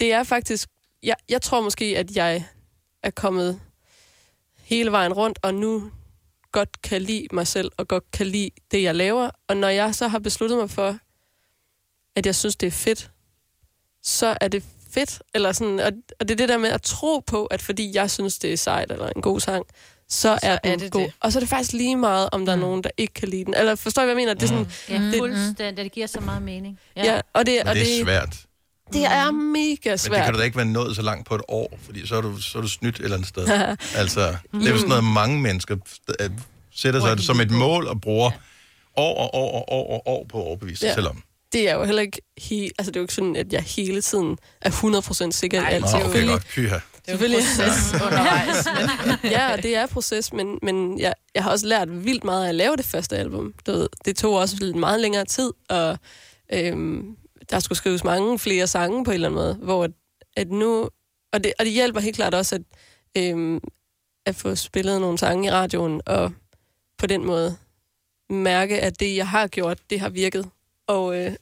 det 0.00 0.12
er 0.12 0.22
faktisk, 0.22 0.68
jeg, 1.02 1.16
jeg 1.28 1.42
tror 1.42 1.60
måske, 1.60 1.84
at 1.98 2.16
jeg 2.16 2.44
er 3.02 3.10
kommet 3.10 3.60
hele 4.62 4.92
vejen 4.92 5.12
rundt, 5.12 5.38
og 5.42 5.54
nu 5.54 5.90
godt 6.52 6.82
kan 6.82 7.02
lide 7.02 7.26
mig 7.32 7.46
selv, 7.46 7.70
og 7.76 7.88
godt 7.88 8.10
kan 8.10 8.26
lide 8.26 8.50
det, 8.70 8.82
jeg 8.82 8.94
laver. 8.94 9.30
Og 9.48 9.56
når 9.56 9.68
jeg 9.68 9.94
så 9.94 10.08
har 10.08 10.18
besluttet 10.18 10.58
mig 10.58 10.70
for, 10.70 10.98
at 12.16 12.26
jeg 12.26 12.34
synes, 12.34 12.56
det 12.56 12.66
er 12.66 12.70
fedt 12.70 13.10
så 14.02 14.36
er 14.40 14.48
det 14.48 14.64
fedt. 14.90 15.22
Eller 15.34 15.52
sådan, 15.52 15.80
og, 15.80 15.92
og 16.20 16.28
det 16.28 16.30
er 16.30 16.36
det 16.36 16.48
der 16.48 16.58
med 16.58 16.68
at 16.68 16.82
tro 16.82 17.18
på, 17.26 17.46
at 17.46 17.62
fordi 17.62 17.90
jeg 17.94 18.10
synes, 18.10 18.38
det 18.38 18.52
er 18.52 18.56
sejt 18.56 18.92
eller 18.92 19.08
en 19.16 19.22
god 19.22 19.40
sang, 19.40 19.66
så, 20.08 20.20
så 20.20 20.38
er 20.42 20.58
den 20.58 20.72
er 20.72 20.76
det 20.76 20.92
god. 20.92 21.00
det. 21.00 21.12
Og 21.20 21.32
så 21.32 21.38
er 21.38 21.40
det 21.40 21.48
faktisk 21.48 21.72
lige 21.72 21.96
meget, 21.96 22.28
om 22.32 22.46
der 22.46 22.52
er 22.52 22.56
nogen, 22.56 22.82
der 22.84 22.90
ikke 22.96 23.14
kan 23.14 23.28
lide 23.28 23.44
den. 23.44 23.54
Eller 23.54 23.74
forstår 23.74 24.02
I, 24.02 24.04
hvad 24.04 24.12
jeg 24.12 24.16
mener? 24.16 24.34
Det 24.34 24.42
er 24.42 24.46
sådan, 24.46 24.72
Ja, 24.88 24.94
det, 24.94 25.18
fuldstændig. 25.18 25.84
Det 25.84 25.92
giver 25.92 26.06
så 26.06 26.20
meget 26.20 26.42
mening. 26.42 26.80
ja, 26.96 27.20
og 27.32 27.46
det, 27.46 27.54
Men 27.60 27.68
og 27.68 27.74
det 27.74 28.00
er 28.00 28.04
svært. 28.04 28.46
Det 28.92 29.04
er 29.04 29.30
mega 29.30 29.74
Men 29.84 29.92
det 29.92 30.00
svært. 30.00 30.24
kan 30.24 30.32
du 30.34 30.38
da 30.38 30.44
ikke 30.44 30.56
være 30.56 30.66
nået 30.66 30.96
så 30.96 31.02
langt 31.02 31.26
på 31.28 31.34
et 31.34 31.40
år, 31.48 31.78
fordi 31.84 32.06
så 32.06 32.16
er 32.16 32.20
du, 32.20 32.40
så 32.40 32.58
er 32.58 32.62
du 32.62 32.68
snydt 32.68 32.96
et 32.96 33.04
eller 33.04 33.16
andet 33.16 33.28
sted. 33.28 33.48
altså, 34.02 34.20
det 34.52 34.66
er 34.66 34.70
jo 34.70 34.76
sådan 34.76 34.88
noget, 34.88 35.04
mange 35.04 35.40
mennesker 35.40 35.76
øh, 36.20 36.30
sætter 36.74 37.00
sig 37.00 37.20
som 37.24 37.40
et 37.40 37.50
mål 37.50 37.86
og 37.86 38.00
bruger 38.00 38.30
år 38.96 39.14
og 39.22 39.34
år 39.34 39.52
og 39.58 39.72
år 39.72 39.94
og 39.94 40.02
år 40.06 40.26
på 40.28 40.38
at 40.40 40.46
overbevise 40.46 40.80
sig 40.80 40.86
Ja. 40.86 40.94
selv 40.94 41.08
om. 41.08 41.22
Det 41.52 41.68
er 41.70 41.74
jo 41.74 41.84
heller 41.84 42.02
ikke 42.02 42.20
he- 42.40 42.70
altså 42.78 42.90
det 42.90 42.96
er 42.96 43.00
jo 43.00 43.04
ikke 43.04 43.14
sådan, 43.14 43.36
at 43.36 43.52
jeg 43.52 43.62
hele 43.62 44.02
tiden 44.02 44.38
er 44.60 44.70
100% 44.70 45.30
sikker 45.32 45.62
i 45.62 45.72
alt. 45.72 45.80
Nå, 45.84 45.88
okay, 45.88 46.00
Selvfølgelig- 46.00 46.30
godt. 46.32 46.46
Pyha. 46.48 46.78
Selvfølgelig. 47.08 47.40
proces 47.56 47.94
undervejs, 48.02 48.66
men- 49.22 49.30
ja, 49.36 49.56
det 49.62 49.76
er 49.76 49.86
proces, 49.86 50.32
men, 50.32 50.58
men 50.62 51.00
jeg, 51.00 51.14
jeg 51.34 51.42
har 51.42 51.50
også 51.50 51.66
lært 51.66 52.04
vildt 52.04 52.24
meget 52.24 52.44
af 52.44 52.48
at 52.48 52.54
lave 52.54 52.76
det 52.76 52.84
første 52.86 53.16
album. 53.16 53.54
Du 53.66 53.72
ved, 53.72 53.88
det 54.04 54.16
tog 54.16 54.34
også 54.34 54.56
lidt 54.60 54.76
meget 54.76 55.00
længere 55.00 55.24
tid, 55.24 55.50
og 55.68 55.98
øhm, 56.52 57.16
der 57.50 57.58
skulle 57.60 57.78
skrives 57.78 58.04
mange 58.04 58.38
flere 58.38 58.66
sange 58.66 59.04
på 59.04 59.10
en 59.10 59.14
eller 59.14 59.28
anden 59.28 59.40
måde, 59.40 59.54
hvor 59.54 59.84
at, 59.84 59.90
at 60.36 60.50
nu... 60.50 60.88
Og 61.32 61.44
det, 61.44 61.52
og 61.58 61.64
det 61.64 61.72
hjælper 61.72 62.00
helt 62.00 62.16
klart 62.16 62.34
også 62.34 62.54
at, 62.54 62.62
øhm, 63.16 63.60
at 64.26 64.36
få 64.36 64.54
spillet 64.54 65.00
nogle 65.00 65.18
sange 65.18 65.48
i 65.48 65.50
radioen, 65.50 66.00
og 66.06 66.32
på 66.98 67.06
den 67.06 67.24
måde 67.24 67.56
mærke, 68.30 68.80
at 68.80 69.00
det, 69.00 69.16
jeg 69.16 69.28
har 69.28 69.46
gjort, 69.46 69.78
det 69.90 70.00
har 70.00 70.08
virket. 70.08 70.48
Og, 70.86 71.16
øh, 71.18 71.32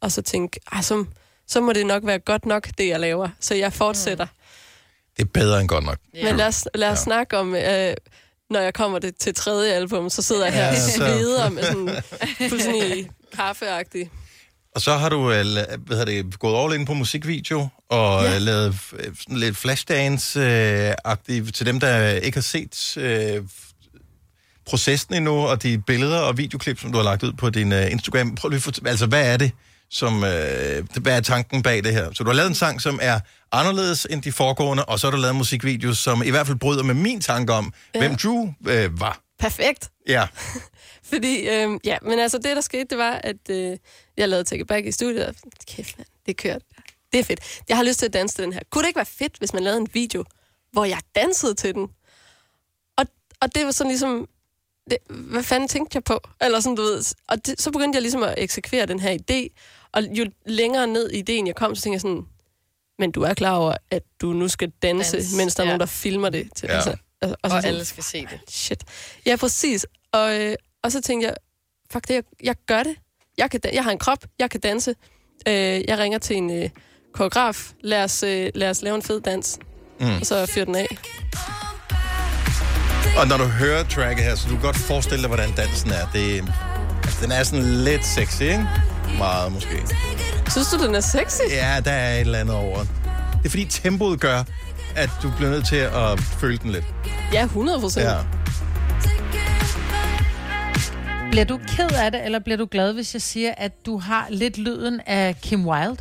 og 0.00 0.12
så 0.12 0.22
tænke, 0.22 0.60
"Ej, 0.72 0.82
så, 0.82 1.04
så 1.46 1.60
må 1.60 1.72
det 1.72 1.86
nok 1.86 2.06
være 2.06 2.18
godt 2.18 2.46
nok, 2.46 2.68
det 2.78 2.88
jeg 2.88 3.00
laver. 3.00 3.28
Så 3.40 3.54
jeg 3.54 3.72
fortsætter. 3.72 4.26
Det 5.16 5.22
er 5.22 5.28
bedre 5.34 5.60
end 5.60 5.68
godt 5.68 5.84
nok. 5.84 5.98
Ja. 6.14 6.24
Men 6.24 6.36
lad 6.36 6.46
os, 6.46 6.68
lad 6.74 6.88
os 6.90 6.98
ja. 6.98 7.02
snakke 7.04 7.38
om, 7.38 7.54
øh, 7.54 7.94
når 8.50 8.60
jeg 8.60 8.74
kommer 8.74 8.98
det 8.98 9.16
til 9.16 9.34
tredje 9.34 9.72
album, 9.72 10.10
så 10.10 10.22
sidder 10.22 10.44
jeg 10.44 10.54
her 10.54 10.64
Ja, 10.66 10.80
så- 10.80 10.90
sveder 10.96 11.48
med 11.48 11.62
sådan 11.62 11.90
fuldstændig 12.50 13.10
kaffeagtig. 13.32 14.10
Og 14.76 14.82
så 14.82 14.96
har 14.96 15.08
du 15.08 15.32
øh, 15.32 15.44
hvad 15.44 15.96
hedder 15.96 16.04
det, 16.04 16.38
gået 16.38 16.64
all 16.64 16.80
in 16.80 16.86
på 16.86 16.94
musikvideo 16.94 17.68
og 17.88 18.24
ja. 18.24 18.38
lavet 18.38 18.78
øh, 18.98 19.14
sådan 19.20 19.36
lidt 19.36 19.56
flashdance-agtigt 19.56 21.52
til 21.52 21.66
dem, 21.66 21.80
der 21.80 22.10
ikke 22.10 22.36
har 22.36 22.42
set 22.42 22.96
øh, 22.96 23.42
processen 24.66 25.14
endnu, 25.14 25.32
og 25.32 25.62
de 25.62 25.78
billeder 25.78 26.18
og 26.18 26.38
videoklip, 26.38 26.80
som 26.80 26.92
du 26.92 26.98
har 26.98 27.04
lagt 27.04 27.22
ud 27.22 27.32
på 27.32 27.50
din 27.50 27.72
øh, 27.72 27.92
Instagram. 27.92 28.34
Prøv 28.34 28.48
lige 28.48 28.62
at 28.66 28.80
altså 28.86 29.06
hvad 29.06 29.32
er 29.32 29.36
det, 29.36 29.52
som, 29.90 30.24
øh, 30.24 30.84
hvad 31.00 31.16
er 31.16 31.20
tanken 31.20 31.62
bag 31.62 31.84
det 31.84 31.92
her? 31.92 32.10
Så 32.12 32.24
du 32.24 32.28
har 32.28 32.36
lavet 32.36 32.48
en 32.48 32.54
sang, 32.54 32.80
som 32.80 32.98
er 33.02 33.20
anderledes 33.52 34.06
end 34.10 34.22
de 34.22 34.32
foregående, 34.32 34.84
og 34.84 34.98
så 34.98 35.06
har 35.06 35.10
du 35.10 35.16
lavet 35.16 35.32
en 35.32 35.38
musikvideo, 35.38 35.94
som 35.94 36.22
i 36.22 36.30
hvert 36.30 36.46
fald 36.46 36.58
bryder 36.58 36.82
med 36.82 36.94
min 36.94 37.20
tanke 37.20 37.52
om, 37.52 37.72
ja. 37.94 37.98
hvem 37.98 38.16
Drew 38.16 38.54
øh, 38.68 39.00
var. 39.00 39.20
Perfekt. 39.38 39.90
Ja. 40.08 40.26
Fordi, 41.12 41.48
øh, 41.48 41.68
ja, 41.84 41.96
men 42.02 42.18
altså 42.18 42.38
det, 42.38 42.56
der 42.56 42.60
skete, 42.60 42.86
det 42.90 42.98
var, 42.98 43.20
at 43.24 43.50
øh, 43.50 43.76
jeg 44.16 44.28
lavede 44.28 44.44
Take 44.44 44.60
It 44.60 44.66
Back 44.66 44.86
i 44.86 44.92
studiet, 44.92 45.26
og 45.26 45.34
kæft, 45.66 45.98
mand, 45.98 46.08
det 46.26 46.36
kørte. 46.36 46.64
Det 47.12 47.20
er 47.20 47.24
fedt. 47.24 47.60
Jeg 47.68 47.76
har 47.76 47.84
lyst 47.84 47.98
til 47.98 48.06
at 48.06 48.12
danse 48.12 48.34
til 48.36 48.44
den 48.44 48.52
her. 48.52 48.60
Kunne 48.70 48.82
det 48.82 48.88
ikke 48.88 48.96
være 48.98 49.06
fedt, 49.06 49.38
hvis 49.38 49.52
man 49.52 49.62
lavede 49.62 49.80
en 49.80 49.88
video, 49.92 50.24
hvor 50.72 50.84
jeg 50.84 50.98
dansede 51.14 51.54
til 51.54 51.74
den? 51.74 51.88
Og, 52.96 53.06
og 53.40 53.54
det 53.54 53.64
var 53.64 53.70
sådan 53.70 53.88
ligesom, 53.90 54.28
det, 54.90 54.98
hvad 55.08 55.42
fanden 55.42 55.68
tænkte 55.68 55.96
jeg 55.96 56.04
på? 56.04 56.20
Eller 56.40 56.60
sådan, 56.60 56.76
du 56.76 56.82
ved. 56.82 57.14
Og 57.28 57.46
det, 57.46 57.60
så 57.60 57.70
begyndte 57.70 57.96
jeg 57.96 58.02
ligesom 58.02 58.22
at 58.22 58.34
eksekvere 58.38 58.86
den 58.86 59.00
her 59.00 59.18
idé. 59.18 59.58
Og 59.92 60.02
jo 60.02 60.30
længere 60.46 60.86
ned 60.86 61.10
i 61.10 61.18
ideen 61.18 61.46
jeg 61.46 61.54
kom, 61.56 61.74
så 61.74 61.82
tænkte 61.82 61.94
jeg 61.94 62.00
sådan, 62.00 62.26
men 62.98 63.12
du 63.12 63.22
er 63.22 63.34
klar 63.34 63.56
over, 63.56 63.74
at 63.90 64.02
du 64.20 64.32
nu 64.32 64.48
skal 64.48 64.72
danse, 64.82 65.16
Dans, 65.16 65.34
mens 65.34 65.54
der 65.54 65.62
er 65.62 65.66
ja. 65.66 65.70
nogen, 65.70 65.80
der 65.80 65.86
filmer 65.86 66.28
det. 66.28 66.48
Til, 66.56 66.66
Ja. 66.66 66.74
altså, 66.74 66.96
altså, 67.20 67.36
Og 67.42 67.50
så 67.50 67.56
sådan, 67.56 67.68
alle 67.68 67.84
skal 67.84 68.04
se 68.04 68.26
det. 68.30 68.40
Shit. 68.48 68.84
Ja, 69.26 69.36
præcis. 69.36 69.86
Og, 70.12 70.40
øh, 70.40 70.56
og 70.82 70.92
så 70.92 71.00
tænkte 71.00 71.28
jeg, 71.28 71.36
fuck 71.90 72.08
det, 72.08 72.14
jeg, 72.14 72.24
jeg 72.42 72.54
gør 72.66 72.82
det. 72.82 72.96
Jeg, 73.38 73.50
kan, 73.50 73.60
jeg 73.72 73.84
har 73.84 73.90
en 73.90 73.98
krop, 73.98 74.18
jeg 74.38 74.50
kan 74.50 74.60
danse. 74.60 74.94
Øh, 75.48 75.54
jeg 75.88 75.98
ringer 75.98 76.18
til 76.18 76.36
en 76.36 76.62
øh, 76.62 76.68
koreograf. 77.14 77.72
Lad 77.80 78.04
os, 78.04 78.22
øh, 78.22 78.50
lad 78.54 78.70
os 78.70 78.82
lave 78.82 78.96
en 78.96 79.02
fed 79.02 79.20
dans. 79.20 79.58
Mm. 80.00 80.06
Og 80.20 80.26
så 80.26 80.46
fyr 80.46 80.64
den 80.64 80.74
af. 80.74 80.86
Og 83.18 83.26
når 83.28 83.36
du 83.36 83.44
hører 83.44 83.84
tracket 83.84 84.24
her, 84.24 84.34
så 84.34 84.48
du 84.48 84.54
kan 84.54 84.62
godt 84.62 84.76
forestille 84.76 85.20
dig, 85.22 85.28
hvordan 85.28 85.50
dansen 85.56 85.90
er. 85.90 86.06
Det, 86.12 86.44
altså, 87.04 87.18
den 87.22 87.32
er 87.32 87.42
sådan 87.42 87.64
lidt 87.64 88.06
sexy, 88.06 88.42
ikke? 88.42 88.68
Meget 89.18 89.52
måske. 89.52 89.82
Synes 90.50 90.68
du, 90.68 90.86
den 90.86 90.94
er 90.94 91.00
sexy? 91.00 91.40
Ja, 91.50 91.80
der 91.84 91.90
er 91.90 92.14
et 92.14 92.20
eller 92.20 92.38
andet 92.38 92.54
over. 92.54 92.78
Det 92.78 93.44
er 93.44 93.48
fordi 93.50 93.64
tempoet 93.64 94.20
gør, 94.20 94.42
at 94.96 95.10
du 95.22 95.32
bliver 95.36 95.50
nødt 95.50 95.66
til 95.66 95.76
at 95.76 96.20
føle 96.20 96.58
den 96.58 96.70
lidt. 96.70 96.84
Ja, 97.32 97.42
100 97.44 97.80
procent. 97.80 98.06
Ja. 98.06 98.16
Bliver 101.36 101.46
du 101.46 101.60
ked 101.76 101.90
af 102.02 102.12
det, 102.12 102.24
eller 102.24 102.38
bliver 102.38 102.56
du 102.56 102.68
glad, 102.70 102.92
hvis 102.92 103.14
jeg 103.14 103.22
siger, 103.22 103.54
at 103.56 103.86
du 103.86 103.98
har 103.98 104.26
lidt 104.30 104.58
lyden 104.58 105.00
af 105.06 105.40
Kim 105.40 105.68
Wilde? 105.68 105.96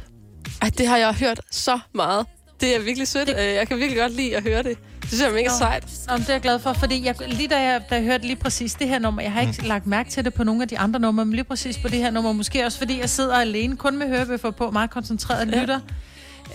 Ej, 0.62 0.70
det 0.78 0.88
har 0.88 0.98
jeg 0.98 1.14
hørt 1.14 1.42
så 1.52 1.80
meget. 1.94 2.26
Det 2.62 2.76
er 2.76 2.80
virkelig 2.80 3.08
sødt. 3.08 3.28
Det... 3.28 3.36
Jeg 3.38 3.68
kan 3.68 3.78
virkelig 3.78 4.02
godt 4.02 4.12
lide 4.16 4.38
at 4.38 4.44
høre 4.44 4.64
det. 4.64 4.78
Det 5.02 5.08
synes 5.10 5.22
jeg 5.22 5.30
er 5.30 5.34
mega 5.34 5.48
Nå. 5.48 5.54
sejt. 5.58 5.84
Nå, 6.08 6.18
det 6.18 6.30
er 6.30 6.34
jeg 6.34 6.42
glad 6.42 6.60
for, 6.60 6.74
fordi 6.74 7.06
jeg, 7.06 7.16
lige 7.28 7.48
da 7.48 7.62
jeg, 7.62 7.82
da 7.90 7.96
jeg 7.96 8.04
hørte 8.04 8.26
lige 8.26 8.36
præcis 8.36 8.74
det 8.74 8.88
her 8.88 9.00
nummer, 9.00 9.22
jeg 9.22 9.32
har 9.32 9.42
ikke 9.42 9.56
mm. 9.60 9.68
lagt 9.68 9.88
mærke 9.88 10.10
til 10.10 10.26
det 10.26 10.34
på 10.34 10.44
nogle 10.44 10.62
af 10.62 10.68
de 10.68 10.80
andre 10.80 11.00
numre, 11.00 11.26
men 11.26 11.34
lige 11.34 11.44
præcis 11.44 11.78
på 11.78 11.88
det 11.88 12.00
her 12.00 12.12
nummer, 12.12 12.32
måske 12.32 12.66
også 12.66 12.78
fordi 12.78 13.00
jeg 13.00 13.10
sidder 13.10 13.36
alene, 13.36 13.78
kun 13.78 13.98
med 13.98 14.08
hørebøffer 14.08 14.52
på, 14.52 14.72
meget 14.72 14.90
koncentreret 14.90 15.52
Ja. 15.52 15.62
lytter, 15.62 15.80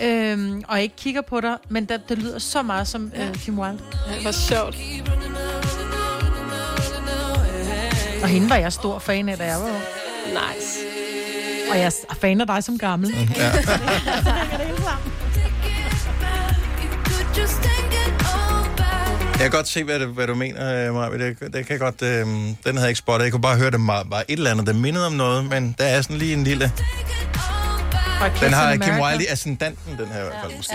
øhm, 0.01 0.63
og 0.67 0.81
ikke 0.81 0.95
kigger 0.95 1.21
på 1.21 1.41
dig, 1.41 1.57
men 1.69 1.85
det, 1.85 2.09
det 2.09 2.17
lyder 2.17 2.39
så 2.39 2.61
meget 2.61 2.87
som 2.87 3.11
øh, 3.15 3.33
Kim 3.35 3.59
Wilde. 3.59 3.79
Ja, 4.07 4.21
hvor 4.21 4.31
sjovt. 4.31 4.77
Og 8.23 8.29
hende 8.29 8.49
var 8.49 8.55
jeg 8.55 8.73
stor 8.73 8.99
fan 8.99 9.29
af, 9.29 9.37
da 9.37 9.45
jeg 9.45 9.59
var 9.59 9.65
ung. 9.65 9.83
Nice. 10.27 10.79
Og 11.71 11.77
jeg 11.77 11.85
er 11.85 12.15
fan 12.21 12.41
af 12.41 12.47
dig 12.47 12.63
som 12.63 12.77
gammel. 12.77 13.15
Ja. 13.37 13.51
Jeg 19.41 19.49
kan 19.49 19.57
godt 19.57 19.67
se, 19.67 19.83
hvad, 19.83 19.99
det, 19.99 20.07
hvad 20.07 20.27
du 20.27 20.35
mener, 20.35 20.87
øh, 20.87 20.93
Maja. 20.93 21.17
Det, 21.17 21.39
det 21.39 21.65
kan 21.65 21.69
jeg 21.69 21.79
godt, 21.79 22.01
øh, 22.01 22.25
den 22.25 22.55
havde 22.65 22.79
jeg 22.81 22.89
ikke 22.89 22.97
spottet. 22.97 23.23
Jeg 23.23 23.31
kunne 23.31 23.41
bare 23.41 23.57
høre, 23.57 23.71
det 23.71 23.79
var, 23.87 24.03
var 24.09 24.23
et 24.27 24.37
eller 24.37 24.51
andet, 24.51 24.67
der 24.67 24.73
mindede 24.73 25.05
om 25.05 25.13
noget, 25.13 25.49
men 25.49 25.75
der 25.77 25.85
er 25.85 26.01
sådan 26.01 26.17
lige 26.17 26.33
en 26.33 26.43
lille... 26.43 26.71
Den 28.21 28.53
har 28.53 28.75
Kim 28.75 29.01
Wilde 29.01 29.23
i 29.23 29.27
ascendanten, 29.27 29.97
den 29.97 30.07
her 30.07 30.19
i 30.19 30.23
hvert 30.23 30.35
fald, 30.43 30.57
måske. 30.57 30.73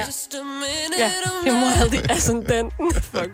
Ja, 0.99 1.11
Kim 1.44 1.55
Wilde 1.55 1.97
i 1.97 2.01
ascendanten. 2.11 2.92
Fuck. 3.14 3.30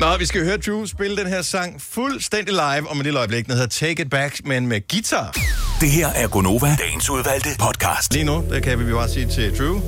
Nå, 0.00 0.16
vi 0.16 0.26
skal 0.26 0.44
høre 0.44 0.56
Drew 0.56 0.86
spille 0.86 1.16
den 1.16 1.26
her 1.26 1.42
sang 1.42 1.82
fuldstændig 1.82 2.54
live 2.54 2.90
om 2.90 2.98
et 2.98 3.04
lille 3.04 3.18
øjeblik. 3.18 3.46
Den 3.46 3.54
hedder 3.54 3.68
Take 3.68 4.02
It 4.02 4.10
Back, 4.10 4.40
men 4.44 4.66
med 4.66 4.88
guitar. 4.88 5.36
Det 5.80 5.90
her 5.90 6.08
er 6.08 6.28
Gonova, 6.28 6.76
dagens 6.78 7.10
udvalgte 7.10 7.48
podcast. 7.58 8.12
Lige 8.12 8.24
nu, 8.24 8.44
der 8.50 8.60
kan 8.60 8.86
vi 8.86 8.92
bare 8.92 9.08
sige 9.08 9.26
til 9.26 9.58
Drew, 9.58 9.80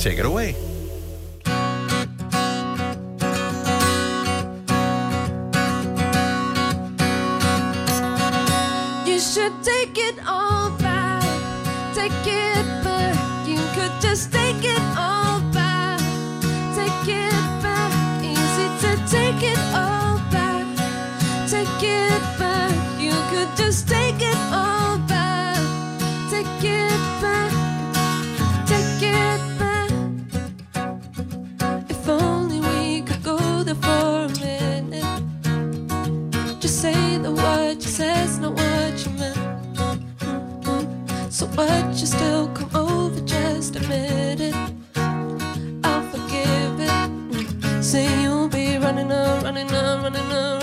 take 0.00 0.18
it 0.18 0.24
away. 0.24 0.52
You 9.06 9.18
should 9.18 9.52
take 9.62 9.98
it 10.08 10.16
all 10.26 10.70
back. 10.78 11.24
Take 11.94 12.26
it 12.26 12.43
So 37.24 37.32
what 37.32 37.76
you 37.76 37.90
said's 37.90 38.38
not 38.38 38.52
what 38.52 39.06
you 39.06 39.12
meant. 39.12 39.38
So 41.32 41.46
would 41.46 41.98
you 41.98 42.06
still 42.06 42.48
come 42.48 42.76
over, 42.76 43.20
just 43.22 43.43
admit 43.70 44.40
it. 44.40 44.54
I'll 45.84 46.02
forgive 46.10 46.80
it. 46.80 47.82
Say 47.82 48.22
you'll 48.22 48.48
be 48.48 48.78
running 48.78 49.10
on, 49.10 49.44
running 49.44 49.70
on, 49.72 50.02
running 50.02 50.32
on, 50.32 50.53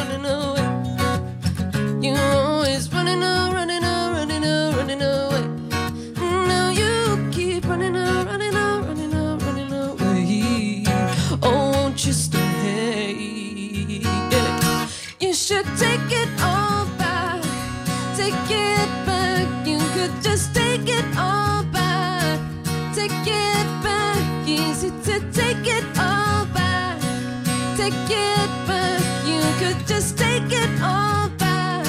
just 29.93 30.17
take 30.17 30.49
it 30.63 30.81
all 30.81 31.27
back. 31.37 31.85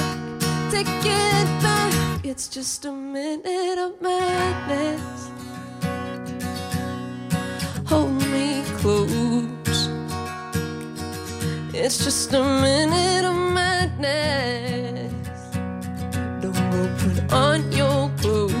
Take 0.69 0.87
it 1.05 1.47
back. 1.63 2.25
It's 2.25 2.47
just 2.49 2.83
a 2.83 2.91
minute 2.91 3.77
of 3.85 3.93
madness. 4.01 5.29
Hold 7.89 8.11
me 8.33 8.61
close. 8.79 9.79
It's 11.73 11.97
just 12.03 12.33
a 12.33 12.43
minute 12.43 13.25
of 13.31 13.37
madness. 13.59 15.13
Don't 16.41 16.63
go 16.73 16.81
put 17.01 17.17
on 17.31 17.71
your 17.71 18.11
clothes. 18.21 18.52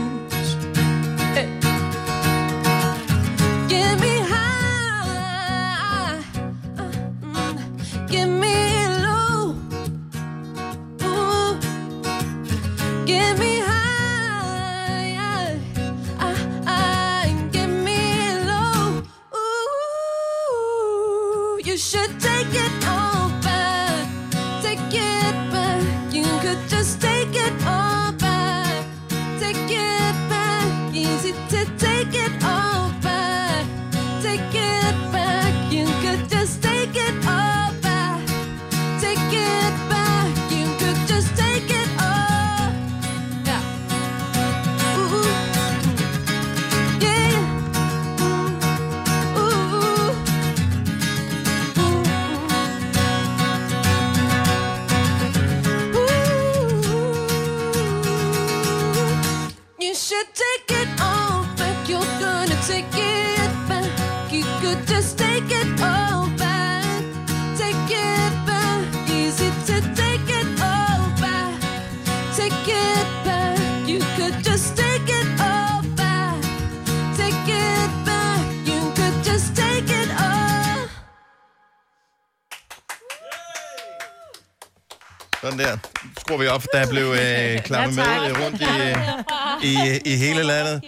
Sådan 85.53 85.65
der. 85.65 85.77
Skruer 86.19 86.37
vi 86.37 86.47
op. 86.47 86.63
Der 86.73 86.89
blev 86.89 87.03
øh, 87.03 87.63
klappet 87.63 87.95
med 87.95 88.03
øh, 88.05 88.45
rundt 88.45 88.61
i, 88.61 88.65
øh, 88.65 89.63
i, 89.63 90.01
i 90.13 90.17
hele 90.17 90.43
landet. 90.43 90.81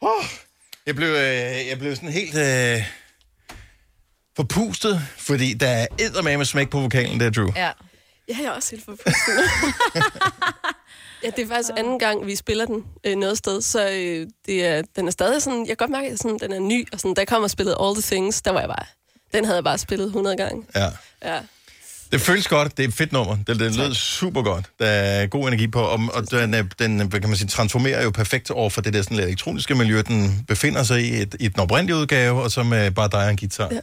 Oh, 0.00 0.24
jeg, 0.86 0.96
blev, 0.96 1.08
øh, 1.08 1.68
jeg 1.68 1.78
blev 1.78 1.96
sådan 1.96 2.12
helt 2.12 2.36
øh, 2.36 2.82
forpustet, 4.36 5.00
fordi 5.16 5.54
der 5.54 5.68
er 5.68 5.86
eddermame 5.98 6.44
smæk 6.44 6.70
på 6.70 6.80
vokalen 6.80 7.20
der, 7.20 7.30
Drew. 7.30 7.48
Ja. 7.56 7.70
Ja, 8.28 8.36
jeg 8.38 8.44
er 8.44 8.50
også 8.50 8.70
helt 8.70 8.84
forpustet. 8.84 9.14
ja, 11.24 11.30
det 11.36 11.44
er 11.44 11.48
faktisk 11.48 11.70
anden 11.76 11.98
gang, 11.98 12.26
vi 12.26 12.36
spiller 12.36 12.66
den 12.66 12.84
øh, 13.04 13.16
noget 13.16 13.38
sted, 13.38 13.62
så 13.62 13.88
øh, 13.88 14.26
det 14.46 14.66
er, 14.66 14.82
den 14.96 15.06
er 15.06 15.10
stadig 15.10 15.42
sådan, 15.42 15.58
jeg 15.58 15.68
kan 15.68 15.76
godt 15.76 15.90
mærke, 15.90 16.08
at 16.08 16.18
sådan, 16.18 16.38
den 16.38 16.52
er 16.52 16.60
ny, 16.60 16.88
og 16.92 17.00
sådan, 17.00 17.14
da 17.14 17.20
jeg 17.20 17.28
kom 17.28 17.42
og 17.42 17.50
spillede 17.50 17.76
All 17.80 17.94
the 17.94 18.02
Things, 18.02 18.42
der 18.42 18.50
var 18.50 18.60
jeg 18.60 18.68
bare, 18.68 18.86
den 19.34 19.44
havde 19.44 19.56
jeg 19.56 19.64
bare 19.64 19.78
spillet 19.78 20.06
100 20.06 20.36
gange. 20.36 20.66
Ja. 20.74 20.88
Ja. 21.22 21.40
Det 22.12 22.20
føles 22.20 22.48
godt. 22.48 22.76
Det 22.76 22.84
er 22.84 22.88
et 22.88 22.94
fedt 22.94 23.12
nummer. 23.12 23.36
Det, 23.46 23.60
det 23.60 23.76
lød 23.76 23.94
super 23.94 24.42
godt. 24.42 24.66
Der 24.78 24.86
er 24.86 25.26
god 25.26 25.48
energi 25.48 25.68
på, 25.68 25.80
og, 25.80 26.00
og 26.14 26.30
den, 26.30 26.52
den 26.78 27.10
kan 27.10 27.28
man 27.28 27.36
sige, 27.36 27.48
transformerer 27.48 28.02
jo 28.02 28.10
perfekt 28.10 28.50
over 28.50 28.70
for 28.70 28.80
det 28.80 28.92
der 28.92 29.02
sådan 29.02 29.16
lidt 29.16 29.26
elektroniske 29.26 29.74
miljø, 29.74 30.02
den 30.02 30.44
befinder 30.48 30.82
sig 30.82 31.02
i, 31.02 31.22
et, 31.22 31.36
i 31.40 31.48
den 31.48 31.60
oprindelige 31.60 31.96
udgave, 31.96 32.42
og 32.42 32.50
så 32.50 32.62
med 32.62 32.90
bare 32.90 33.08
dig 33.12 33.24
og 33.24 33.30
en 33.30 33.36
guitar. 33.36 33.70
Ja. 33.72 33.80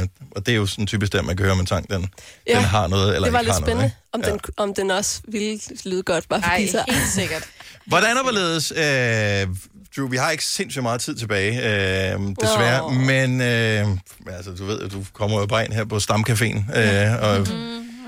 Øh, 0.00 0.06
og 0.30 0.46
det 0.46 0.52
er 0.52 0.56
jo 0.56 0.66
sådan 0.66 0.86
typisk 0.86 1.12
der, 1.12 1.22
man 1.22 1.36
kan 1.36 1.44
høre, 1.44 1.52
om 1.52 1.60
en 1.60 1.66
sang, 1.66 1.90
den, 1.90 2.08
ja. 2.46 2.56
den 2.56 2.64
har 2.64 2.86
noget, 2.86 3.14
eller 3.14 3.24
det 3.26 3.32
var 3.32 3.38
ikke 3.38 3.48
lidt 3.48 3.54
har 3.54 3.60
spændende, 3.60 3.92
noget. 4.12 4.32
om, 4.32 4.40
den, 4.40 4.52
om 4.56 4.74
den 4.74 4.90
også 4.90 5.20
ville 5.28 5.60
lyde 5.84 6.02
godt, 6.02 6.28
bare 6.28 6.40
Nej, 6.40 6.50
fordi 6.50 6.68
så... 6.68 6.84
helt 6.88 7.12
sikkert. 7.14 7.48
Hvordan 7.86 8.16
er 8.16 8.22
hvorledes, 8.22 8.72
øh, 8.76 9.56
Drew, 9.96 10.08
vi 10.08 10.16
har 10.16 10.30
ikke 10.30 10.44
sindssygt 10.44 10.82
meget 10.82 11.00
tid 11.00 11.14
tilbage, 11.16 11.52
øh, 11.56 12.20
desværre, 12.40 12.80
Nå. 12.82 12.88
men 13.00 13.40
øh, 13.40 13.86
altså, 14.36 14.50
du 14.58 14.64
ved, 14.64 14.88
du 14.88 15.04
kommer 15.12 15.40
jo 15.40 15.46
bare 15.46 15.64
ind 15.64 15.72
her 15.72 15.84
på 15.84 15.96
Stamcaféen, 15.96 16.78
øh, 16.78 17.22
og 17.22 17.46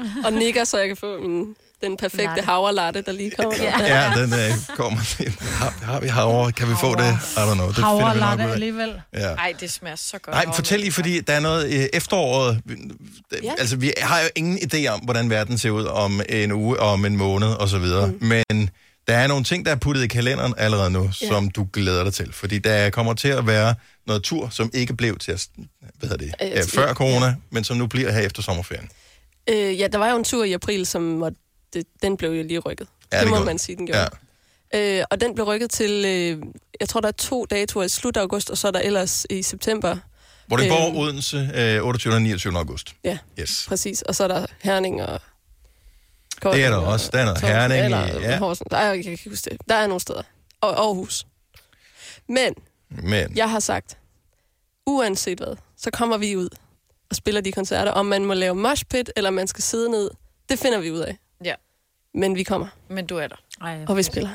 Mm. 0.01 0.25
og 0.25 0.33
nikker, 0.33 0.65
så 0.65 0.79
jeg 0.79 0.89
kan 0.89 0.97
få 0.97 1.21
min, 1.21 1.45
den 1.83 1.97
perfekte 1.97 2.25
Latte. 2.27 2.43
havrelatte, 2.43 3.03
der 3.03 3.13
lige 3.13 3.31
kommer. 3.31 3.55
ja, 3.87 4.13
den 4.17 4.33
øh, 4.33 4.51
kommer. 4.77 4.99
Har, 5.59 5.75
har 5.93 6.01
vi 6.01 6.09
havre? 6.09 6.53
Kan 6.53 6.69
vi 6.69 6.75
få 6.81 6.95
det? 6.95 7.05
I 7.37 7.39
don't 7.39 7.55
know. 7.55 7.67
Det 7.67 7.75
finder 7.75 7.95
vi 7.97 8.01
nok 8.01 8.09
Havrelatte 8.23 8.45
alligevel. 8.53 8.93
Ja. 9.15 9.21
Ej, 9.35 9.55
det 9.61 9.71
smager 9.71 9.97
så 9.97 10.19
godt. 10.19 10.37
Nej, 10.37 10.55
fortæl 10.55 10.81
lige, 10.81 10.93
fordi 10.93 11.21
der 11.21 11.33
er 11.33 11.41
noget 11.41 11.73
øh, 11.75 11.87
efteråret. 11.93 12.61
Ja. 12.71 13.37
Ja. 13.43 13.53
Altså, 13.59 13.77
vi 13.77 13.93
har 13.99 14.21
jo 14.21 14.29
ingen 14.37 14.59
idé 14.59 14.87
om, 14.87 15.01
hvordan 15.01 15.31
verden 15.31 15.59
ser 15.59 15.71
ud 15.71 15.85
om 15.85 16.21
en 16.29 16.53
uge, 16.53 16.81
om 16.81 17.05
en 17.05 17.17
måned 17.17 17.49
og 17.49 17.69
så 17.69 17.79
videre. 17.79 18.07
Mm. 18.07 18.19
Men 18.51 18.71
der 19.09 19.15
er 19.17 19.27
nogle 19.27 19.45
ting, 19.45 19.67
der 19.67 19.73
er 19.73 19.77
puttet 19.77 20.03
i 20.03 20.07
kalenderen 20.07 20.55
allerede 20.57 20.91
nu, 20.91 21.03
Ja. 21.03 21.11
ja. 21.23 21.29
som 21.29 21.51
du 21.51 21.69
glæder 21.73 22.05
dig 22.05 22.15
til. 22.15 22.33
Fordi 22.33 22.59
der 22.59 22.91
kommer 22.91 23.15
til 23.15 23.29
at 23.29 23.47
være 23.47 23.75
noget 24.07 24.23
tur, 24.23 24.49
som 24.49 24.71
ikke 24.75 24.95
blev 24.97 25.19
til 25.19 25.33
at, 25.33 25.49
hvad 25.99 26.11
det, 26.19 26.35
Øh, 26.43 26.49
ja, 26.49 26.63
før 26.69 26.95
corona, 26.95 27.35
men 27.51 27.65
som 27.65 27.77
nu 27.77 27.87
bliver 27.87 28.11
her 28.13 28.21
efter 28.21 28.43
sommerferien. 28.43 28.89
Øh, 29.51 29.79
ja, 29.81 29.87
der 29.87 29.99
var 29.99 30.11
jo 30.11 30.17
en 30.17 30.25
tur 30.25 30.45
i 30.45 30.53
april, 30.53 30.87
som 30.87 31.03
måtte, 31.03 31.39
det, 31.73 31.85
den 32.03 32.17
blev 32.17 32.31
jo 32.31 32.43
lige 32.43 32.59
rykket. 32.59 32.87
Ja, 33.13 33.17
det 33.17 33.23
det 33.23 33.31
må 33.31 33.37
gjorde 33.37 33.47
man 33.47 33.59
sige, 33.59 33.77
den 33.77 33.87
gjorde. 33.87 34.09
Ja. 34.75 34.99
Øh, 35.01 35.05
og 35.11 35.21
den 35.21 35.35
blev 35.35 35.47
rykket 35.47 35.71
til, 35.71 36.05
øh, 36.07 36.43
jeg 36.81 36.89
tror, 36.89 37.01
der 37.01 37.09
er 37.09 37.13
to 37.13 37.45
datoer 37.51 37.85
i 37.85 37.89
slut 37.89 38.17
august, 38.17 38.51
og 38.51 38.59
så 38.59 38.69
er 38.69 38.73
der 38.73 38.81
ellers 38.81 39.27
i 39.31 39.43
september. 39.43 39.97
Vordingborg, 40.49 40.93
Øh, 40.95 41.01
Odense, 41.01 41.51
øh, 41.55 41.83
28. 41.85 42.15
og 42.15 42.23
29. 42.23 42.57
august. 42.59 42.95
Ja, 43.05 43.19
Yes. 43.41 43.65
præcis. 43.69 44.03
Og 44.03 44.15
så 44.15 44.25
er 44.25 44.29
der 44.29 44.47
Herning 44.63 45.03
og... 45.03 45.21
Det 46.43 46.65
er 46.65 46.71
der 46.71 46.77
også. 46.77 47.11
Der 47.13 47.19
er 47.19 47.25
noget 47.25 47.41
Herning. 47.41 47.85
Eller, 47.85 48.07
i- 48.07 48.23
ja. 48.23 48.39
Horsens. 48.39 48.71
Nej, 48.71 48.81
jeg 48.81 49.03
kan 49.03 49.13
ikke 49.13 49.31
huske 49.31 49.51
det. 49.51 49.61
Der 49.69 49.75
er 49.75 49.87
nogle 49.87 50.01
steder. 50.01 50.23
Og 50.61 50.79
Aarhus. 50.81 51.27
Men 52.29 52.55
men 52.91 53.37
jeg 53.37 53.51
har 53.51 53.61
sagt, 53.61 53.99
uanset 54.87 55.39
hvad, 55.39 55.57
så 55.77 55.91
kommer 55.91 56.17
vi 56.19 56.37
ud 56.37 56.49
og 57.11 57.17
spiller 57.17 57.41
de 57.41 57.53
koncerter. 57.53 57.93
Om 57.93 58.07
man 58.07 58.25
må 58.25 58.35
lave 58.35 58.55
mosh 58.55 58.85
pit, 58.85 59.11
eller 59.17 59.31
man 59.31 59.47
skal 59.47 59.63
sidde 59.65 59.91
ned, 59.91 60.11
det 60.49 60.59
finder 60.59 60.79
vi 60.79 60.91
ud 60.91 60.99
af. 60.99 61.17
Ja. 61.45 61.55
Men 62.15 62.35
vi 62.35 62.43
kommer, 62.43 62.67
Men 62.89 63.07
du 63.07 63.17
er 63.19 63.27
der. 63.29 63.37
Ej, 63.61 63.85
og 63.89 63.97
vi 63.97 64.03
spiller. 64.03 64.31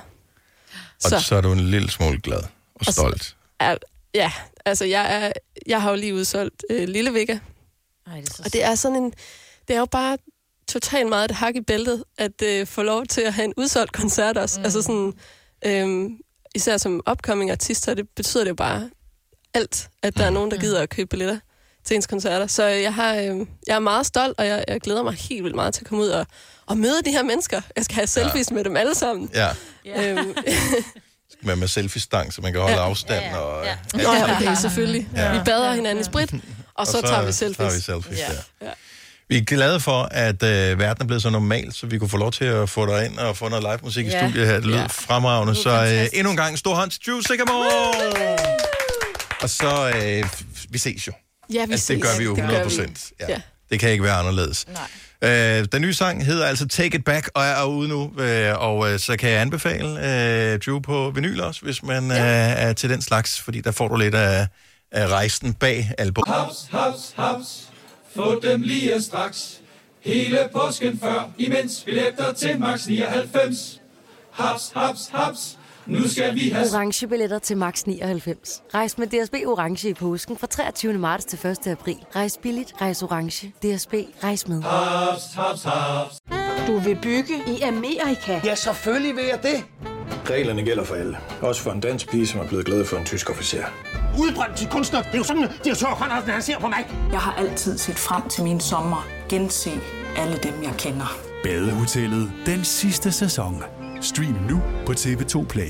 og 1.04 1.10
så. 1.10 1.20
så 1.20 1.36
er 1.36 1.42
du 1.42 1.52
en 1.52 1.60
lille 1.60 1.92
smule 1.92 2.22
glad 2.22 2.38
og 2.44 2.50
Og 2.76 2.86
så- 2.86 2.92
stolt. 2.92 3.36
Er, 3.60 3.78
ja, 4.14 4.32
altså 4.66 4.86
jeg, 4.86 5.26
er, 5.26 5.32
jeg 5.68 5.82
har 5.82 5.90
jo 5.90 5.96
lige 5.96 6.14
udsolgt 6.16 6.64
øh, 6.70 6.88
Lille 6.88 7.14
Vega, 7.14 7.38
Ej, 8.08 8.16
det 8.20 8.30
er 8.30 8.34
så 8.34 8.44
og 8.46 8.54
det 8.54 8.64
er 8.64 8.76
sådan 8.76 8.98
en, 8.98 9.14
det 9.68 9.74
er 9.76 9.80
jo 9.80 9.86
bare 9.86 10.18
totalt 10.68 11.10
meget 11.10 11.32
et 11.32 11.36
hak 11.36 11.56
i 11.56 11.62
bæltet, 11.62 12.04
at 12.18 12.42
øh, 12.44 12.68
få 12.68 12.84
lov 12.84 13.06
til 13.06 13.22
at 13.22 13.34
have 13.34 13.46
en 13.46 13.54
udsolgt 13.58 13.92
koncert 13.92 14.38
også. 14.38 14.60
Mm. 14.60 14.66
Altså 14.66 14.82
sådan, 14.82 15.14
øh, 15.66 16.10
især 16.56 16.78
som 16.78 17.02
upcoming 17.12 17.52
artist, 17.52 17.84
så 17.84 17.94
det 17.94 18.06
betyder 18.16 18.44
det 18.44 18.50
jo 18.50 18.56
bare 18.56 18.90
alt, 19.54 19.90
at 20.04 20.18
der 20.18 20.26
er 20.26 20.30
nogen, 20.30 20.52
der 20.52 20.58
gider 20.58 20.82
at 20.82 20.90
købe 20.90 21.08
billetter 21.08 21.40
til 21.86 21.96
ens 21.96 22.08
koncerter. 22.08 22.48
Så 22.48 22.64
jeg, 22.64 22.94
har, 22.94 23.16
øh, 23.16 23.40
jeg 23.68 23.76
er 23.76 23.80
meget 23.80 24.06
stolt, 24.06 24.40
og 24.40 24.48
jeg, 24.48 24.66
jeg 24.68 24.82
glæder 24.82 25.04
mig 25.04 25.14
helt 25.14 25.44
vildt 25.44 25.56
meget 25.56 25.74
til 25.74 25.82
at 25.82 25.88
komme 25.88 26.04
ud 26.04 26.10
og, 26.10 26.28
og 26.66 26.78
møde 26.78 27.02
de 27.06 27.12
her 27.12 27.24
mennesker. 27.24 27.62
Jeg 27.76 27.86
skal 27.86 27.96
have 27.96 28.08
selfies 28.08 28.52
ja. 28.52 28.56
med 28.56 28.64
dem 28.64 28.78
alle 28.78 28.96
sammen. 28.96 29.30
Ja, 29.34 29.50
Øhm, 29.86 30.36
med, 31.46 31.56
med 31.56 31.68
selfie-stang, 31.68 32.34
så 32.34 32.42
man 32.42 32.52
kan 32.52 32.62
holde 32.62 32.76
Ja. 32.76 32.84
afstand. 32.90 33.36
Og, 33.36 33.66
ja. 33.66 33.78
Nå 33.94 34.00
ja, 34.00 34.36
okay, 34.38 34.56
selvfølgelig. 34.62 35.10
Ja. 35.16 35.22
Ja. 35.22 35.38
Vi 35.38 35.44
bader 35.46 35.74
hinanden 35.74 36.02
i 36.02 36.04
sprit, 36.04 36.34
og, 36.34 36.40
og 36.76 36.88
så, 36.88 37.02
tager 37.02 37.26
vi 37.26 37.32
selfies. 37.32 37.58
Tager 37.58 37.98
vi 38.00 38.04
selfies 38.04 38.20
ja. 38.20 38.66
ja. 38.68 38.72
Vi 39.30 39.38
er 39.38 39.42
glade 39.44 39.80
for, 39.80 40.08
at 40.12 40.44
øh, 40.44 40.80
verden 40.80 41.02
er 41.04 41.06
blevet 41.08 41.22
så 41.22 41.30
normal, 41.30 41.74
så 41.74 41.88
vi 41.88 41.98
kunne 41.98 42.10
få 42.10 42.18
lov 42.18 42.32
til 42.32 42.46
at 42.46 42.70
få 42.70 42.86
dig 42.86 43.06
ind 43.06 43.18
og 43.18 43.38
få 43.38 43.50
noget 43.50 43.64
live 43.64 43.80
musik 43.84 44.06
Ja. 44.06 44.26
i 44.26 44.30
studiet 44.30 44.48
her. 44.48 44.56
Det 44.56 44.66
lød 44.66 44.76
Ja. 44.76 44.86
fremragende. 44.86 45.56
Så 45.56 45.70
øh, 45.84 46.08
endnu 46.20 46.32
en 46.32 46.38
gang 46.38 46.58
stor 46.58 46.76
hånd 46.76 46.92
til 46.92 47.02
Drew 47.08 47.22
Sigamore! 47.22 47.68
Og 49.42 49.50
så, 49.50 49.92
øh, 49.96 50.24
vi 50.70 50.78
ses 50.78 51.08
jo. 51.08 51.12
Ja, 51.54 51.66
vi 51.66 51.72
altså, 51.72 51.94
det 51.94 52.02
ses. 52.04 52.12
gør 52.12 52.18
vi 52.18 52.24
jo 52.24 52.30
Det 52.36 52.38
gør 52.44 52.44
100 52.50 52.60
vi. 52.60 52.70
procent. 52.70 53.12
Ja. 53.20 53.26
Ja. 53.30 53.42
Det 53.72 53.80
kan 53.80 53.90
ikke 53.90 54.04
være 54.04 54.14
anderledes. 54.16 54.66
Nej. 55.22 55.30
Øh, 55.60 55.66
den 55.72 55.82
nye 55.82 55.94
sang 55.94 56.26
hedder 56.26 56.46
altså 56.46 56.68
Take 56.68 56.98
It 56.98 57.06
Back, 57.06 57.30
og 57.36 57.44
er 57.46 57.64
ude 57.64 57.88
nu. 57.90 58.14
Øh, 58.20 58.54
og 58.62 58.92
øh, 58.94 59.00
så 59.00 59.18
kan 59.18 59.30
jeg 59.30 59.42
anbefale 59.42 59.88
øh, 60.54 60.60
Drew 60.60 60.80
på 60.80 61.12
vinyl 61.16 61.40
også, 61.42 61.62
hvis 61.62 61.84
man 61.84 62.12
ja. 62.12 62.18
øh, 62.18 62.68
er 62.70 62.74
til 62.74 62.90
den 62.90 63.02
slags, 63.02 63.42
fordi 63.42 63.62
der 63.62 63.72
får 63.72 63.88
du 63.88 63.96
lidt 63.96 64.16
af, 64.16 64.48
af 64.92 65.08
rejsen 65.08 65.54
bag 65.54 65.92
album. 65.98 66.24
Haps, 66.28 66.56
haps, 66.72 67.14
haps. 67.18 67.70
Få 68.16 68.40
dem 68.40 68.62
lige 68.62 69.02
straks. 69.02 69.60
Hele 70.02 70.38
påsken 70.54 71.00
før, 71.00 71.32
imens 71.38 71.84
billetter 71.86 72.34
til 72.34 72.60
max 72.60 72.88
99. 72.88 73.82
Haps, 74.32 74.72
haps, 74.76 75.10
haps. 75.14 75.58
Nu 75.86 76.08
skal 76.08 76.36
vi 76.36 76.50
have... 76.50 76.68
orange 76.74 77.08
billetter 77.08 77.40
til 77.40 77.58
max 77.58 77.84
99. 77.84 78.62
Rejs 78.74 78.98
med 78.98 79.08
DSB 79.08 79.34
orange 79.46 79.90
i 79.90 79.94
påsken 79.94 80.38
fra 80.38 80.48
23. 80.48 80.94
marts 80.94 81.26
til 81.26 81.48
1. 81.48 81.68
april. 81.68 81.98
Rejs 82.16 82.40
billigt, 82.42 82.74
rejs 82.82 83.04
orange. 83.04 83.48
DSB 83.48 83.94
rejs 84.24 84.48
med. 84.48 84.62
Haps, 84.62 85.24
haps, 85.36 85.64
haps. 85.64 86.16
Du 86.68 86.78
vil 86.80 86.98
bygge 87.02 87.34
i 87.48 87.62
Amerika? 87.62 88.42
Ja, 88.46 88.56
selvfølgelig 88.56 89.16
vil 89.16 89.26
jeg 89.26 89.40
det. 89.44 89.64
Reglerne 90.30 90.64
gælder 90.64 90.84
for 90.84 90.96
alle. 90.96 91.18
Også 91.42 91.62
for 91.62 91.72
en 91.72 91.80
dansk 91.80 92.10
pige, 92.10 92.28
som 92.28 92.40
er 92.40 92.48
blevet 92.48 92.66
glad 92.66 92.86
for 92.86 92.98
en 92.98 93.06
tysk 93.06 93.30
officer. 93.30 93.64
Udbrændt 94.20 94.58
til 94.58 94.68
kunstner. 94.68 95.02
Det 95.02 95.14
er 95.14 95.18
jo 95.18 95.24
sådan, 95.24 95.48
direktør 95.64 95.88
Conradsen, 95.88 96.32
han 96.32 96.42
ser 96.42 96.60
på 96.60 96.68
mig. 96.68 96.88
Jeg 97.12 97.20
har 97.20 97.34
altid 97.34 97.78
set 97.78 97.96
frem 97.96 98.30
til 98.30 98.44
min 98.44 98.60
sommer. 98.60 99.08
Gense 99.30 99.72
alle 100.18 100.38
dem, 100.44 100.64
jeg 100.64 100.74
kender. 100.78 101.18
Badehotellet 101.44 102.32
den 102.46 102.64
sidste 102.64 103.12
sæson. 103.12 103.64
Stream 104.02 104.36
nu 104.50 104.62
på 104.86 104.92
TV2 104.92 105.46
Play. 105.46 105.70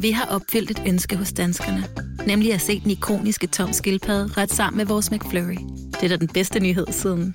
Vi 0.00 0.10
har 0.10 0.24
opfyldt 0.24 0.70
et 0.70 0.82
ønske 0.86 1.16
hos 1.16 1.32
danskerne. 1.32 1.84
Nemlig 2.26 2.54
at 2.54 2.60
se 2.60 2.80
den 2.80 2.90
ikoniske 2.90 3.46
tom 3.46 3.72
skildpadde 3.72 4.32
ret 4.36 4.52
sammen 4.52 4.76
med 4.76 4.86
vores 4.86 5.10
McFlurry. 5.10 5.58
Det 5.92 6.02
er 6.02 6.08
da 6.08 6.16
den 6.16 6.28
bedste 6.28 6.60
nyhed 6.60 6.86
siden 6.90 7.34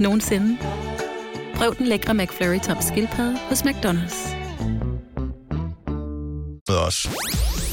nogensinde. 0.00 0.58
Prøv 1.54 1.74
den 1.78 1.86
lækre 1.86 2.14
McFlurry 2.14 2.58
tom 2.58 2.76
skildpadde 2.80 3.38
hos 3.48 3.62
McDonald's. 3.62 4.36
Med 6.68 6.76
os. 6.86 7.08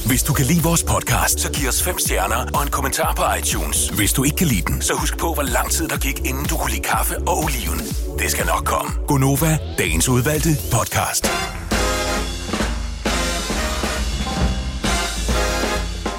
Hvis 0.06 0.22
du 0.22 0.32
kan 0.32 0.46
lide 0.46 0.62
vores 0.62 0.82
podcast, 0.84 1.40
så 1.40 1.52
giv 1.52 1.68
os 1.68 1.82
fem 1.82 1.98
stjerner 1.98 2.46
og 2.54 2.62
en 2.62 2.68
kommentar 2.70 3.14
på 3.14 3.22
iTunes. 3.38 3.88
Hvis 3.88 4.12
du 4.12 4.24
ikke 4.24 4.36
kan 4.36 4.46
lide 4.46 4.62
den, 4.62 4.82
så 4.82 4.94
husk 4.94 5.18
på, 5.18 5.34
hvor 5.34 5.42
lang 5.42 5.70
tid 5.70 5.88
der 5.88 5.98
gik, 5.98 6.18
inden 6.18 6.44
du 6.44 6.56
kunne 6.56 6.70
lide 6.70 6.82
kaffe 6.82 7.18
og 7.18 7.38
oliven. 7.38 7.78
Det 8.18 8.30
skal 8.30 8.46
nok 8.46 8.64
komme. 8.64 8.92
Gonova, 9.06 9.58
dagens 9.78 10.08
udvalgte 10.08 10.48
podcast. 10.72 11.24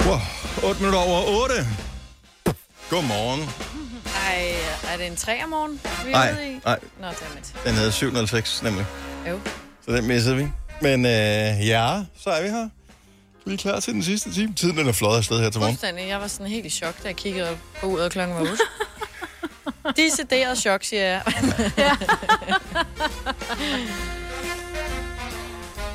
Wow, 0.07 0.19
8 0.69 0.79
minutter 0.81 0.99
over 0.99 1.41
8. 1.43 1.53
Godmorgen. 2.89 3.41
Ej, 4.27 4.45
er 4.93 4.97
det 4.97 5.07
en 5.07 5.15
3 5.15 5.43
om 5.43 5.49
morgen, 5.49 5.79
vi 6.05 6.11
er 6.11 6.15
Nej, 6.15 6.31
ude 6.33 6.51
i? 6.51 6.59
nej. 6.65 6.79
Nå, 7.01 7.05
dammit. 7.07 7.53
Den 7.65 7.73
havde 7.75 7.91
706 7.91 8.63
nemlig. 8.63 8.85
Jo. 9.29 9.39
Så 9.85 9.91
den 9.95 10.07
missede 10.07 10.35
vi. 10.35 10.47
Men 10.81 11.05
øh, 11.05 11.67
ja, 11.67 12.01
så 12.23 12.29
er 12.29 12.43
vi 12.43 12.49
her. 12.49 12.69
Vi 13.45 13.53
er 13.53 13.57
klar 13.57 13.79
til 13.79 13.93
den 13.93 14.03
sidste 14.03 14.33
time. 14.33 14.53
Tiden 14.53 14.77
den 14.77 14.87
er 14.87 14.91
flot 14.91 15.17
afsted 15.17 15.39
her 15.39 15.49
til 15.49 15.59
morgen. 15.59 15.73
Fuldstændig. 15.73 16.07
Jeg 16.07 16.21
var 16.21 16.27
sådan 16.27 16.47
helt 16.47 16.65
i 16.65 16.69
chok, 16.69 17.03
da 17.03 17.07
jeg 17.07 17.15
kiggede 17.15 17.57
på 17.79 17.87
uret, 17.87 18.05
og 18.05 18.11
klokken 18.11 18.35
var 18.35 18.41
8. 18.41 18.57
Decideret 20.01 20.57
chok, 20.57 20.83
siger 20.83 21.03
jeg. 21.03 21.21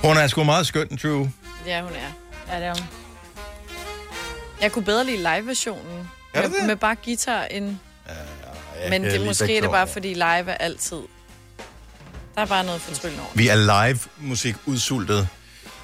Hun 0.03 0.17
er 0.17 0.27
sgu 0.27 0.45
meget 0.45 0.67
skøn, 0.67 0.97
True. 0.97 1.33
ja, 1.67 1.83
hun 1.83 1.93
er. 1.93 2.13
Ja, 2.55 2.59
det 2.61 2.67
er 2.67 2.75
hun. 2.75 2.85
Jeg 4.61 4.73
kunne 4.73 4.85
bedre 4.85 5.05
lide 5.05 5.17
live-versionen. 5.17 6.11
Er 6.35 6.43
det 6.43 6.51
med, 6.51 6.59
det? 6.59 6.67
med 6.67 6.77
bare 6.77 6.97
guitar 7.05 7.45
ind. 7.45 7.77
Ja, 8.09 8.91
Men 8.91 9.03
jeg 9.05 9.13
det 9.13 9.21
er 9.21 9.25
måske 9.25 9.57
er 9.57 9.61
det 9.61 9.71
bare, 9.71 9.87
fordi 9.87 10.15
live 10.15 10.25
er 10.51 10.55
altid. 10.55 11.01
Der 12.35 12.43
er 12.43 12.47
bare 12.47 12.65
noget 12.65 12.81
fortryllende 12.81 13.23
over. 13.23 13.31
Vi 13.35 13.49
er 13.49 13.57
live 13.89 13.99
musik 14.19 14.57
udsultet 14.67 15.29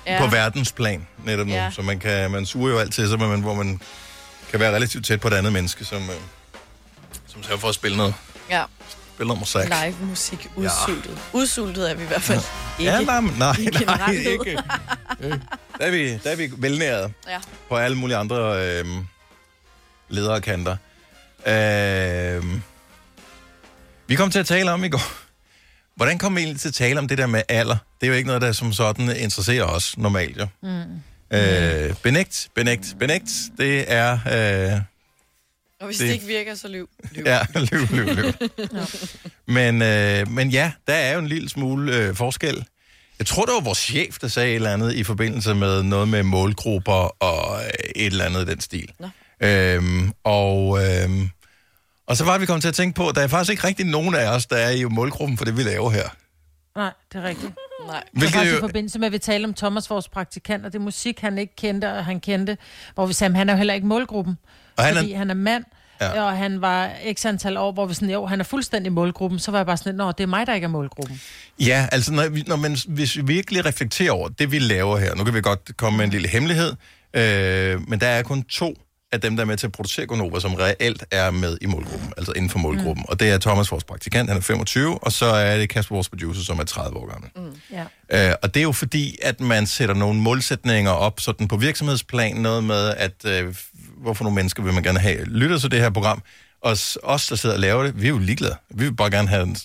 ja. 0.07 0.19
På 0.21 0.27
verdensplan 0.27 1.07
netop 1.25 1.47
nu. 1.47 1.53
Ja. 1.53 1.71
Så 1.71 1.83
man, 1.83 1.99
kan, 1.99 2.31
man 2.31 2.47
suger 2.47 2.71
jo 2.73 2.79
altid 2.79 3.09
sig, 3.09 3.19
men 3.19 3.41
hvor 3.41 3.55
man 3.55 3.81
kan 4.51 4.61
være 4.61 4.75
relativt 4.75 5.07
tæt 5.07 5.21
på 5.21 5.29
et 5.29 5.35
andet 5.35 5.53
menneske, 5.53 5.85
som, 5.85 6.03
øh, 6.03 6.17
som 7.27 7.43
sørger 7.43 7.59
for 7.61 7.69
at 7.69 7.75
spille 7.75 7.97
noget, 7.97 8.15
Ja, 8.51 8.65
spille 9.15 9.29
noget 9.29 9.41
musik. 9.41 9.65
live 9.65 9.97
musik 10.09 10.49
udsultet. 10.57 11.11
Ja. 11.11 11.39
Udsultet 11.39 11.91
er 11.91 11.95
vi 11.95 12.03
i 12.03 12.07
hvert 12.07 12.23
fald 12.23 12.41
ikke. 12.79 12.93
Ja, 12.93 13.01
nej, 13.01 13.21
men- 13.21 13.35
nej, 13.39 13.57
nej, 13.87 14.11
ikke. 14.13 14.59
Der 15.79 15.87
er 15.87 15.91
vi, 15.91 16.19
der 16.25 16.31
er 16.31 16.37
vi 16.37 16.51
velnæret 16.57 17.13
Ja. 17.29 17.39
på 17.69 17.77
alle 17.77 17.97
mulige 17.97 18.17
andre 18.17 18.67
øh, 18.67 18.85
ledere 20.09 20.41
kanter. 20.41 20.77
Øh, 21.47 22.45
vi 24.07 24.15
kom 24.15 24.31
til 24.31 24.39
at 24.39 24.47
tale 24.47 24.73
om 24.73 24.85
i 24.85 24.89
går. 24.89 25.03
Hvordan 25.97 26.19
kom 26.19 26.37
vi 26.37 26.41
egentlig 26.41 26.61
til 26.61 26.69
at 26.69 26.75
tale 26.75 26.99
om 26.99 27.09
det 27.09 27.19
der 27.19 27.27
med 27.27 27.43
alder? 27.49 27.77
Det 28.05 28.09
er 28.11 28.13
jo 28.13 28.17
ikke 28.17 28.27
noget, 28.27 28.43
der 28.43 28.53
som 28.53 28.73
sådan 28.73 29.17
interesserer 29.17 29.65
os 29.65 29.99
normalt, 29.99 30.39
jo. 30.39 30.47
Mm. 30.63 30.69
Øh, 31.37 31.95
benægt, 32.03 32.49
benægt, 32.55 32.97
benægt. 32.99 33.31
Det 33.59 33.85
er... 33.93 34.13
Øh, 34.75 34.81
Og 35.81 35.87
hvis 35.87 35.99
Det- 35.99 36.07
det, 36.09 36.15
ikke 36.15 36.27
virker, 36.27 36.55
så 36.55 36.69
lyv. 36.69 36.89
lyv. 37.13 37.23
ja, 37.33 37.41
løv, 37.55 37.87
løv, 37.91 38.15
løv. 38.15 38.33
Men, 39.47 39.83
øh, 39.83 40.31
men 40.31 40.51
ja, 40.51 40.73
der 40.87 40.95
er 40.95 41.13
jo 41.13 41.19
en 41.19 41.27
lille 41.27 41.49
smule 41.49 41.97
øh, 41.97 42.15
forskel. 42.15 42.65
Jeg 43.19 43.27
tror, 43.27 43.45
det 43.45 43.55
var 43.55 43.61
vores 43.61 43.79
chef, 43.79 44.19
der 44.19 44.29
sagde 44.29 44.49
et 44.51 44.55
eller 44.55 44.73
andet 44.73 44.93
i 44.95 45.05
forbindelse 45.05 45.55
med 45.55 45.83
noget 45.83 46.09
med 46.09 46.23
målgrupper 46.23 47.23
og 47.23 47.61
øh, 47.65 47.71
et 47.97 48.07
eller 48.07 48.25
andet 48.25 48.43
i 48.49 48.51
den 48.51 48.61
stil. 48.61 48.91
Nå. 49.01 49.09
Øhm, 49.47 50.13
og, 50.25 50.79
øhm, 50.85 51.31
og 52.07 52.17
så 52.17 52.25
var 52.25 52.33
det, 52.33 52.41
vi 52.41 52.47
kom 52.47 52.61
til 52.61 52.69
at 52.69 52.75
tænke 52.75 52.95
på, 52.97 53.09
at 53.09 53.15
der 53.15 53.23
er 53.23 53.29
faktisk 53.29 53.51
ikke 53.51 53.67
rigtig 53.67 53.87
nogen 53.87 54.15
af 54.15 54.27
os, 54.35 54.47
der 54.47 54.57
er 54.57 54.71
i 54.71 54.85
målgruppen 54.85 55.39
for 55.39 55.45
det, 55.45 55.57
vi 55.57 55.63
laver 55.63 55.91
her. 55.91 56.09
Nej, 56.77 56.91
det 57.13 57.19
er 57.19 57.29
rigtigt. 57.29 57.53
Nej. 57.87 58.03
Det 58.03 58.11
var 58.15 58.21
Hvilket 58.21 58.53
jo- 58.53 58.57
i 58.57 58.61
forbindelse 58.61 58.99
med, 58.99 59.07
at 59.07 59.13
vi 59.13 59.19
talte 59.19 59.47
om 59.47 59.55
Thomas, 59.55 59.91
vores 59.91 60.09
praktikant, 60.09 60.67
og 60.67 60.73
det 60.73 60.79
er 60.79 60.83
musik, 60.83 61.21
han 61.21 61.39
ikke 61.39 61.57
kendte, 61.57 61.93
og 61.93 62.05
han 62.05 62.21
kendte, 62.21 62.57
hvor 62.95 63.07
vi 63.07 63.13
sagde, 63.13 63.35
han 63.37 63.49
er 63.49 63.53
jo 63.53 63.57
heller 63.57 63.75
ikke 63.75 63.87
målgruppen. 63.87 64.39
Og 64.77 64.85
han 64.85 64.95
er- 64.95 64.99
fordi 65.01 65.13
han 65.13 65.31
er 65.31 65.35
mand, 65.35 65.65
Ja. 66.01 66.07
ja. 66.15 66.23
og 66.23 66.37
han 66.37 66.61
var 66.61 66.91
x 67.15 67.27
antal 67.27 67.57
år, 67.57 67.73
hvor 67.73 67.87
vi 67.87 67.95
sådan, 67.95 68.11
jo, 68.11 68.27
han 68.27 68.41
er 68.41 68.45
fuldstændig 68.45 68.93
målgruppen. 68.93 69.39
Så 69.39 69.51
var 69.51 69.59
jeg 69.59 69.67
bare 69.67 69.77
sådan, 69.77 69.95
nå, 69.95 70.13
det 70.13 70.21
er 70.21 70.27
mig, 70.27 70.47
der 70.47 70.55
ikke 70.55 70.65
er 70.65 70.69
målgruppen. 70.69 71.21
Ja, 71.61 71.89
altså 71.93 72.13
når, 72.13 72.29
vi, 72.29 72.45
når 72.47 72.57
man, 72.57 72.77
hvis 72.89 73.17
vi 73.17 73.23
virkelig 73.23 73.65
reflekterer 73.65 74.13
over 74.13 74.29
det, 74.29 74.53
vi 74.53 74.59
laver 74.59 74.99
her, 74.99 75.15
nu 75.15 75.25
kan 75.25 75.35
vi 75.35 75.41
godt 75.41 75.77
komme 75.77 75.97
med 75.97 76.05
en 76.05 76.11
lille 76.11 76.29
hemmelighed, 76.29 76.73
øh, 77.15 77.89
men 77.89 78.01
der 78.01 78.07
er 78.07 78.23
kun 78.23 78.43
to 78.43 78.75
af 79.15 79.21
dem, 79.21 79.37
der 79.37 79.43
er 79.43 79.47
med 79.47 79.57
til 79.57 79.67
at 79.67 79.73
producere 79.73 80.07
Gonova, 80.07 80.41
som 80.41 80.55
reelt 80.55 81.05
er 81.11 81.31
med 81.31 81.59
i 81.61 81.67
målgruppen, 81.67 82.13
altså 82.17 82.33
inden 82.33 82.51
for 82.51 82.59
målgruppen. 82.59 83.03
Mm. 83.03 83.09
Og 83.09 83.21
det 83.21 83.31
er 83.31 83.39
Thomas, 83.39 83.71
vores 83.71 83.85
praktikant, 83.85 84.29
han 84.29 84.37
er 84.37 84.43
25, 84.43 85.05
og 85.05 85.13
så 85.13 85.27
er 85.27 85.59
det 85.59 85.69
Kasper, 85.69 85.95
vores 85.95 86.09
producer, 86.09 86.43
som 86.43 86.59
er 86.59 86.65
30 86.65 86.97
år 86.97 87.11
gammel. 87.11 87.31
Mm. 87.37 87.77
Ja. 88.11 88.29
Øh, 88.31 88.35
og 88.43 88.55
det 88.55 88.61
er 88.61 88.65
jo 88.65 88.73
fordi, 88.73 89.17
at 89.23 89.41
man 89.41 89.67
sætter 89.67 89.95
nogle 89.95 90.21
målsætninger 90.21 90.91
op 90.91 91.21
sådan 91.21 91.49
på 91.49 91.57
virksomhedsplan, 91.57 92.37
noget 92.37 92.65
med, 92.65 92.95
at 92.97 93.25
øh, 93.27 93.57
hvorfor 93.97 94.25
nogle 94.25 94.35
mennesker 94.35 94.63
vil 94.63 94.75
man 94.75 94.83
gerne 94.83 94.99
have 94.99 95.25
lytter 95.25 95.59
til 95.59 95.71
det 95.71 95.81
her 95.81 95.91
program. 95.91 96.23
Og 96.63 96.77
os, 97.03 97.27
der 97.29 97.37
sidder 97.37 97.55
og 97.55 97.61
laver 97.61 97.83
det, 97.83 98.03
vi 98.03 98.07
er 98.07 98.11
jo 98.11 98.19
ligeglade. 98.19 98.57
Vi 98.71 98.85
vil 98.85 98.97
bare 98.97 99.11
gerne 99.11 99.29
have, 99.29 99.43
en, 99.43 99.57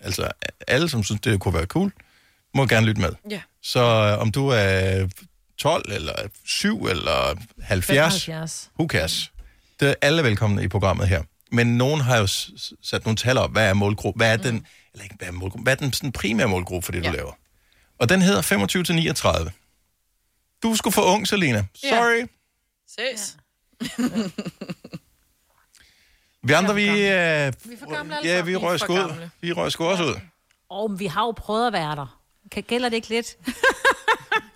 altså 0.00 0.28
alle, 0.68 0.88
som 0.88 1.02
synes, 1.02 1.20
det 1.20 1.40
kunne 1.40 1.54
være 1.54 1.66
cool, 1.66 1.92
må 2.54 2.66
gerne 2.66 2.86
lytte 2.86 3.00
med. 3.00 3.10
Ja. 3.30 3.40
Så 3.62 3.80
øh, 3.80 4.20
om 4.20 4.32
du 4.32 4.48
er 4.48 5.06
12, 5.60 5.92
eller 5.92 6.14
7, 6.44 6.86
eller 6.86 7.34
70, 7.62 8.24
75. 8.24 8.70
who 8.78 8.88
cares? 8.88 9.32
Det 9.80 9.88
er 9.88 9.94
alle 10.02 10.22
velkomne 10.22 10.62
i 10.64 10.68
programmet 10.68 11.08
her. 11.08 11.22
Men 11.52 11.78
nogen 11.78 12.00
har 12.00 12.16
jo 12.18 12.26
sat 12.82 13.04
nogle 13.04 13.16
tal 13.16 13.38
op. 13.38 13.52
Hvad 13.52 13.68
er 13.68 13.74
målgruppe? 13.74 14.18
Hvad 14.18 14.32
er 14.32 14.36
den, 14.36 14.66
eller 14.92 15.04
ikke, 15.04 15.14
hvad 15.18 15.28
er 15.28 15.32
målgruppe? 15.32 15.62
Hvad 15.62 15.72
er 15.72 15.76
den 15.76 15.92
sådan, 15.92 16.12
primære 16.12 16.48
målgruppe 16.48 16.84
for 16.84 16.92
det, 16.92 17.04
ja. 17.04 17.10
du 17.10 17.16
laver? 17.16 17.32
Og 17.98 18.08
den 18.08 18.22
hedder 18.22 18.42
25-39. 19.42 19.50
Du 20.62 20.72
er 20.72 20.76
sgu 20.76 20.90
for 20.90 21.02
ung, 21.02 21.28
Selina. 21.28 21.64
Sorry. 21.74 22.26
Ses. 22.88 23.36
Vi 26.42 26.52
andre, 26.52 26.74
vi... 26.74 26.86
Øh, 26.88 26.94
Vi 26.94 27.02
er 27.06 27.52
for 27.78 27.94
gamle 27.94 28.16
alle 28.16 28.30
ja, 28.30 28.42
vi 28.42 28.56
røg 28.56 28.80
sgu 28.80 28.92
ud. 28.92 29.28
Vi 29.40 29.52
røg 29.52 29.72
sgu 29.72 29.84
også 29.84 30.04
ud. 30.04 30.14
Og 30.70 30.98
vi 30.98 31.06
har 31.06 31.20
jo 31.20 31.30
prøvet 31.30 31.66
at 31.66 31.72
være 31.72 31.96
der. 31.96 32.20
Kan, 32.52 32.62
gælder 32.62 32.88
det 32.88 32.96
ikke 32.96 33.08
lidt? 33.08 33.36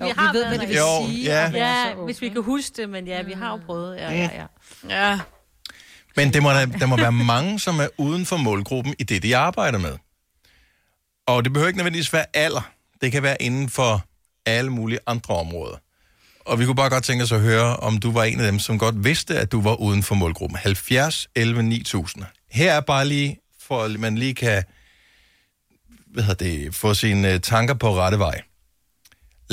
Jo, 0.08 0.14
vi 0.32 0.38
ved, 0.38 0.46
hvad 0.48 0.58
det 0.58 0.68
vil 0.68 0.76
Jo, 0.76 1.06
sige. 1.06 1.24
ja. 1.24 1.50
være 1.50 1.88
Ja, 1.88 1.94
hvis 2.04 2.20
vi 2.22 2.28
kan 2.28 2.42
huske 2.42 2.82
det, 2.82 2.90
men 2.90 3.06
ja, 3.06 3.22
vi 3.22 3.32
har 3.32 3.50
jo 3.50 3.60
prøvet. 3.66 3.96
Ja, 3.96 4.12
ja, 4.12 4.28
ja. 4.34 4.46
Ja. 5.10 5.20
Men 6.16 6.32
det 6.32 6.42
må, 6.42 6.50
der, 6.50 6.66
der 6.66 6.86
må 6.86 6.96
være 6.96 7.12
mange, 7.12 7.60
som 7.60 7.80
er 7.80 7.88
uden 7.98 8.26
for 8.26 8.36
målgruppen 8.36 8.94
i 8.98 9.02
det, 9.02 9.22
de 9.22 9.36
arbejder 9.36 9.78
med. 9.78 9.96
Og 11.26 11.44
det 11.44 11.52
behøver 11.52 11.68
ikke 11.68 11.78
nødvendigvis 11.78 12.12
være 12.12 12.24
alder. 12.34 12.70
Det 13.00 13.12
kan 13.12 13.22
være 13.22 13.42
inden 13.42 13.68
for 13.68 14.04
alle 14.46 14.70
mulige 14.70 14.98
andre 15.06 15.34
områder. 15.34 15.76
Og 16.40 16.58
vi 16.60 16.64
kunne 16.64 16.74
bare 16.76 16.90
godt 16.90 17.04
tænke 17.04 17.24
os 17.24 17.32
at 17.32 17.40
høre, 17.40 17.76
om 17.76 17.98
du 17.98 18.12
var 18.12 18.24
en 18.24 18.40
af 18.40 18.46
dem, 18.46 18.58
som 18.58 18.78
godt 18.78 19.04
vidste, 19.04 19.38
at 19.38 19.52
du 19.52 19.60
var 19.60 19.74
uden 19.74 20.02
for 20.02 20.14
målgruppen. 20.14 20.56
70 20.58 21.28
11 21.34 21.62
9000. 21.62 22.24
Her 22.50 22.72
er 22.72 22.80
bare 22.80 23.04
lige, 23.06 23.38
for 23.60 23.82
at 23.82 23.90
man 24.00 24.18
lige 24.18 24.34
kan 24.34 24.64
hvad 26.06 26.24
hedder 26.24 26.44
det, 26.44 26.74
få 26.74 26.94
sine 26.94 27.32
øh, 27.32 27.40
tanker 27.40 27.74
på 27.74 27.94
rette 27.94 28.18
vej. 28.18 28.42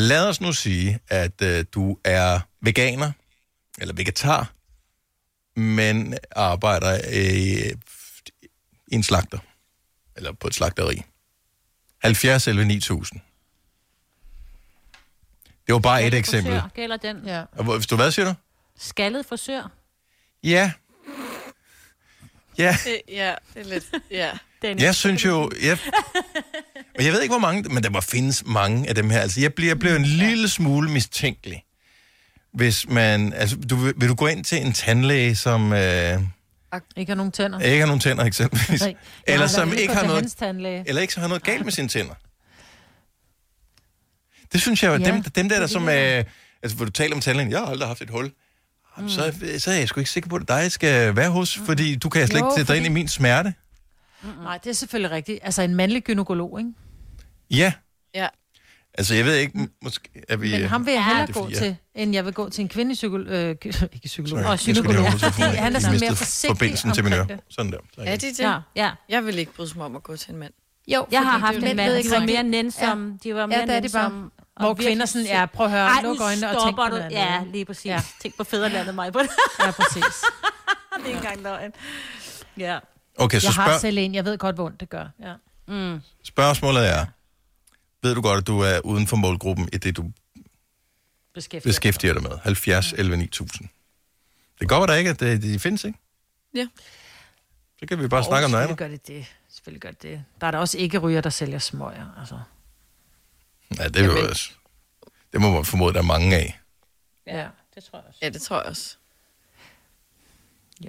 Lad 0.01 0.27
os 0.29 0.41
nu 0.41 0.53
sige, 0.53 0.99
at 1.07 1.41
øh, 1.41 1.65
du 1.73 1.97
er 2.03 2.39
veganer, 2.61 3.11
eller 3.77 3.93
vegetar, 3.93 4.51
men 5.59 6.17
arbejder 6.35 7.01
i, 7.13 7.69
i 8.87 8.95
en 8.95 9.03
slagter, 9.03 9.39
eller 10.15 10.31
på 10.33 10.47
et 10.47 10.53
slagteri. 10.55 11.03
70 12.03 12.47
11 12.47 12.65
9000. 12.65 13.19
Det 15.67 15.73
var 15.73 15.79
bare 15.79 16.03
et 16.03 16.13
eksempel. 16.13 16.61
Gælder 16.73 16.97
den? 16.97 17.25
Ja. 17.25 17.43
Og 17.51 17.63
hvor- 17.63 17.75
Hvis 17.75 17.87
du 17.87 17.95
hvad 17.95 18.11
siger 18.11 18.25
du? 18.25 18.33
Skaldet 18.77 19.25
frisør? 19.25 19.71
Ja. 20.43 20.71
Ja. 22.57 22.77
Det, 22.85 23.01
ja, 23.07 23.35
det 23.53 23.59
er 23.61 23.65
lidt... 23.69 23.85
Ja. 24.11 24.37
Jeg 24.63 24.95
synes 24.95 25.25
jo... 25.25 25.51
Jeg, 25.63 25.77
og 26.97 27.05
jeg 27.05 27.13
ved 27.13 27.21
ikke, 27.21 27.31
hvor 27.33 27.39
mange... 27.39 27.61
Men 27.69 27.83
der 27.83 27.89
må 27.89 28.01
findes 28.01 28.43
mange 28.45 28.89
af 28.89 28.95
dem 28.95 29.09
her. 29.09 29.19
Altså, 29.19 29.41
jeg 29.41 29.53
bliver, 29.53 29.69
jeg 29.69 29.79
bliver 29.79 29.95
en 29.95 30.05
lille 30.05 30.49
smule 30.49 30.89
mistænkelig. 30.91 31.63
Hvis 32.53 32.89
man... 32.89 33.33
Altså, 33.33 33.55
du, 33.55 33.75
vil 33.75 34.07
du 34.09 34.15
gå 34.15 34.27
ind 34.27 34.43
til 34.43 34.57
en 34.65 34.73
tandlæge, 34.73 35.35
som... 35.35 35.73
Øh, 35.73 36.19
Ikke 36.97 37.09
har 37.09 37.15
nogen 37.15 37.31
tænder. 37.31 37.59
ikke 37.59 37.79
har 37.79 37.85
nogen 37.85 37.99
tænder, 37.99 38.23
eksempelvis. 38.23 38.81
Nej. 38.81 38.95
Eller 39.27 39.47
som 39.47 39.73
ikke 39.73 39.93
har 39.93 40.05
noget... 40.05 40.83
Eller 40.87 41.01
ikke 41.01 41.19
har 41.19 41.27
noget 41.27 41.43
galt 41.43 41.63
med 41.65 41.71
sine 41.71 41.87
tænder. 41.87 42.13
Det 44.53 44.61
synes 44.61 44.83
jeg 44.83 44.89
jo, 44.99 45.05
Ja, 45.05 45.11
dem, 45.11 45.23
dem 45.23 45.49
der, 45.49 45.59
der 45.59 45.67
som... 45.67 45.89
Øh, 45.89 46.23
altså, 46.63 46.75
hvor 46.75 46.85
du 46.85 46.91
taler 46.91 47.15
om 47.15 47.21
tandlægen, 47.21 47.51
jeg 47.51 47.59
har 47.59 47.65
aldrig 47.65 47.87
haft 47.87 48.01
et 48.01 48.09
hul. 48.09 48.31
Mm. 48.97 49.09
Så, 49.09 49.33
så 49.57 49.71
er 49.71 49.75
jeg 49.75 49.87
sgu 49.87 49.99
ikke 49.99 50.11
sikker 50.11 50.29
på, 50.29 50.35
at 50.35 50.47
dig 50.47 50.53
jeg 50.55 50.71
skal 50.71 51.15
være 51.15 51.29
hos, 51.29 51.59
fordi 51.65 51.95
du 51.95 52.09
kan 52.09 52.27
slet 52.27 52.39
Jo, 52.39 52.45
ikke 52.45 52.55
sætte 52.57 52.73
dig 52.73 52.77
ind 52.77 52.85
fordi- 52.85 52.91
i 52.91 52.93
min 52.93 53.07
smerte. 53.07 53.53
Nej, 54.43 54.57
det 54.63 54.69
er 54.69 54.73
selvfølgelig 54.73 55.11
rigtigt. 55.11 55.39
Altså 55.43 55.61
en 55.61 55.75
mandlig 55.75 56.03
gynekolog, 56.03 56.59
ikke? 56.59 56.71
Ja, 57.51 57.73
Ja. 58.15 58.27
altså 58.93 59.15
jeg 59.15 59.25
ved 59.25 59.35
ikke, 59.35 59.69
måske 59.83 60.09
er 60.29 60.37
vi... 60.37 60.51
Men 60.51 60.61
øh, 60.61 60.69
ham 60.69 60.85
vil 60.85 60.91
jeg 60.93 60.99
det 60.99 61.05
hellere 61.05 61.29
er 61.29 61.33
gå 61.33 61.49
til, 61.49 61.77
end 61.95 62.13
jeg 62.13 62.25
vil 62.25 62.33
gå 62.33 62.49
til 62.49 62.61
en 62.61 62.69
kvindelig 62.69 62.95
psykolog. 62.95 63.27
Øh, 63.27 63.49
ikke 63.93 63.99
psykolog. 64.05 64.29
Sorry, 64.43 64.51
Og 64.51 64.59
Fordi 65.33 65.41
han 65.65 65.75
er 65.75 65.79
sådan 65.79 65.99
mere 65.99 66.15
forsigtig 66.15 66.49
forbindelsen 66.57 66.91
til 66.91 67.03
min 67.03 67.13
øre. 67.13 67.27
Sådan 67.49 67.71
der. 67.71 67.77
Så 67.95 68.01
Er 68.01 68.15
de 68.15 68.27
det? 68.27 68.39
Ja, 68.39 68.57
ja. 68.75 68.91
Jeg 69.09 69.25
vil 69.25 69.37
ikke 69.39 69.53
bryde 69.53 69.71
mig 69.75 69.85
om 69.85 69.95
at 69.95 70.03
gå 70.03 70.15
til 70.17 70.31
en 70.33 70.37
mand. 70.39 70.53
Jo, 70.87 71.05
Jeg 71.11 71.21
har 71.23 71.37
haft 71.39 71.55
det- 71.55 71.57
en 71.57 71.63
mænd 71.63 71.77
mand, 71.77 71.97
ikke 71.97 72.09
var 72.11 72.19
rigtig- 72.21 72.35
mere 72.35 72.43
nænsomme. 72.43 73.17
De 73.23 73.35
var 73.35 73.45
mere 73.45 73.57
Ja, 73.57 73.63
er 73.63 73.67
bare. 73.67 73.81
nænsomme. 73.81 74.29
Hvor 74.59 74.73
kvinder 74.73 75.05
sådan, 75.05 75.27
ja, 75.27 75.45
prøv 75.45 75.65
at 75.65 75.71
høre, 75.71 75.81
Ej, 75.87 76.01
luk 76.03 76.21
øjnene 76.21 76.49
og 76.57 76.63
tænk 76.65 76.75
på 76.75 76.83
du. 76.89 76.95
andet. 76.95 77.11
Ja, 77.11 77.41
lige 77.51 77.65
præcis. 77.65 77.85
Ja. 77.85 77.91
Ja. 77.93 78.01
Tænk 78.21 78.37
på 78.37 78.43
fædrelandet, 78.43 78.95
mig 78.95 79.13
på 79.13 79.19
det. 79.19 79.29
Ja, 79.59 79.71
præcis. 79.71 80.03
det 80.03 81.03
er 81.03 81.05
ikke 81.05 81.17
engang 81.17 81.41
løgn. 81.43 81.71
Ja. 82.57 82.79
Okay, 83.21 83.39
så 83.39 83.47
jeg 83.47 83.53
har 83.53 83.67
spørg- 83.71 83.81
selv 83.81 83.97
en, 83.97 84.15
jeg 84.15 84.25
ved 84.25 84.37
godt, 84.37 84.55
hvor 84.55 84.65
ondt 84.65 84.79
det 84.79 84.89
gør. 84.89 85.07
Ja. 85.19 85.33
Mm. 85.67 86.01
spørgsmålet 86.23 86.89
er, 86.89 87.05
ved 88.01 88.15
du 88.15 88.21
godt, 88.21 88.37
at 88.37 88.47
du 88.47 88.59
er 88.59 88.79
uden 88.79 89.07
for 89.07 89.15
målgruppen 89.17 89.69
i 89.73 89.77
det, 89.77 89.97
du 89.97 90.11
Beskæftiger. 91.33 91.69
beskæftiger 91.69 92.13
dig 92.13 92.23
med? 92.23 92.31
70, 92.43 92.93
11, 92.93 93.17
9000. 93.17 93.69
Det 94.59 94.69
være, 94.69 94.87
der 94.87 94.93
ikke, 94.95 95.09
at 95.09 95.19
det, 95.19 95.41
de 95.41 95.59
findes, 95.59 95.83
ikke? 95.83 95.99
Ja. 96.55 96.67
Så 97.79 97.85
kan 97.87 97.99
vi 97.99 98.07
bare 98.07 98.23
snakke 98.23 98.45
om 98.45 98.51
noget 98.51 98.63
andet. 98.63 98.77
gør 98.77 98.87
det 98.87 99.07
det. 99.07 99.25
Selvfølgelig 99.49 99.81
gør 99.81 99.89
det 99.91 100.01
det. 100.01 100.23
Der 100.41 100.47
er 100.47 100.51
der 100.51 100.57
også 100.57 100.77
ikke 100.77 100.97
ryger, 100.97 101.21
der 101.21 101.29
sælger 101.29 101.59
smøger. 101.59 102.15
Altså. 102.19 102.39
Ja, 103.79 103.87
det 103.87 103.97
er 103.97 104.05
jo 104.05 104.29
også... 104.29 104.51
Det 105.33 105.41
må 105.41 105.51
man 105.51 105.65
formode, 105.65 105.93
der 105.93 105.99
er 105.99 106.03
mange 106.03 106.35
af. 106.35 106.59
Ja. 107.27 107.47
Det 107.75 107.83
tror 107.83 107.97
jeg 107.99 108.07
også. 108.07 108.19
Ja, 108.21 108.29
det 108.29 108.41
tror 108.41 108.55
jeg 108.57 108.65
også. 108.65 108.97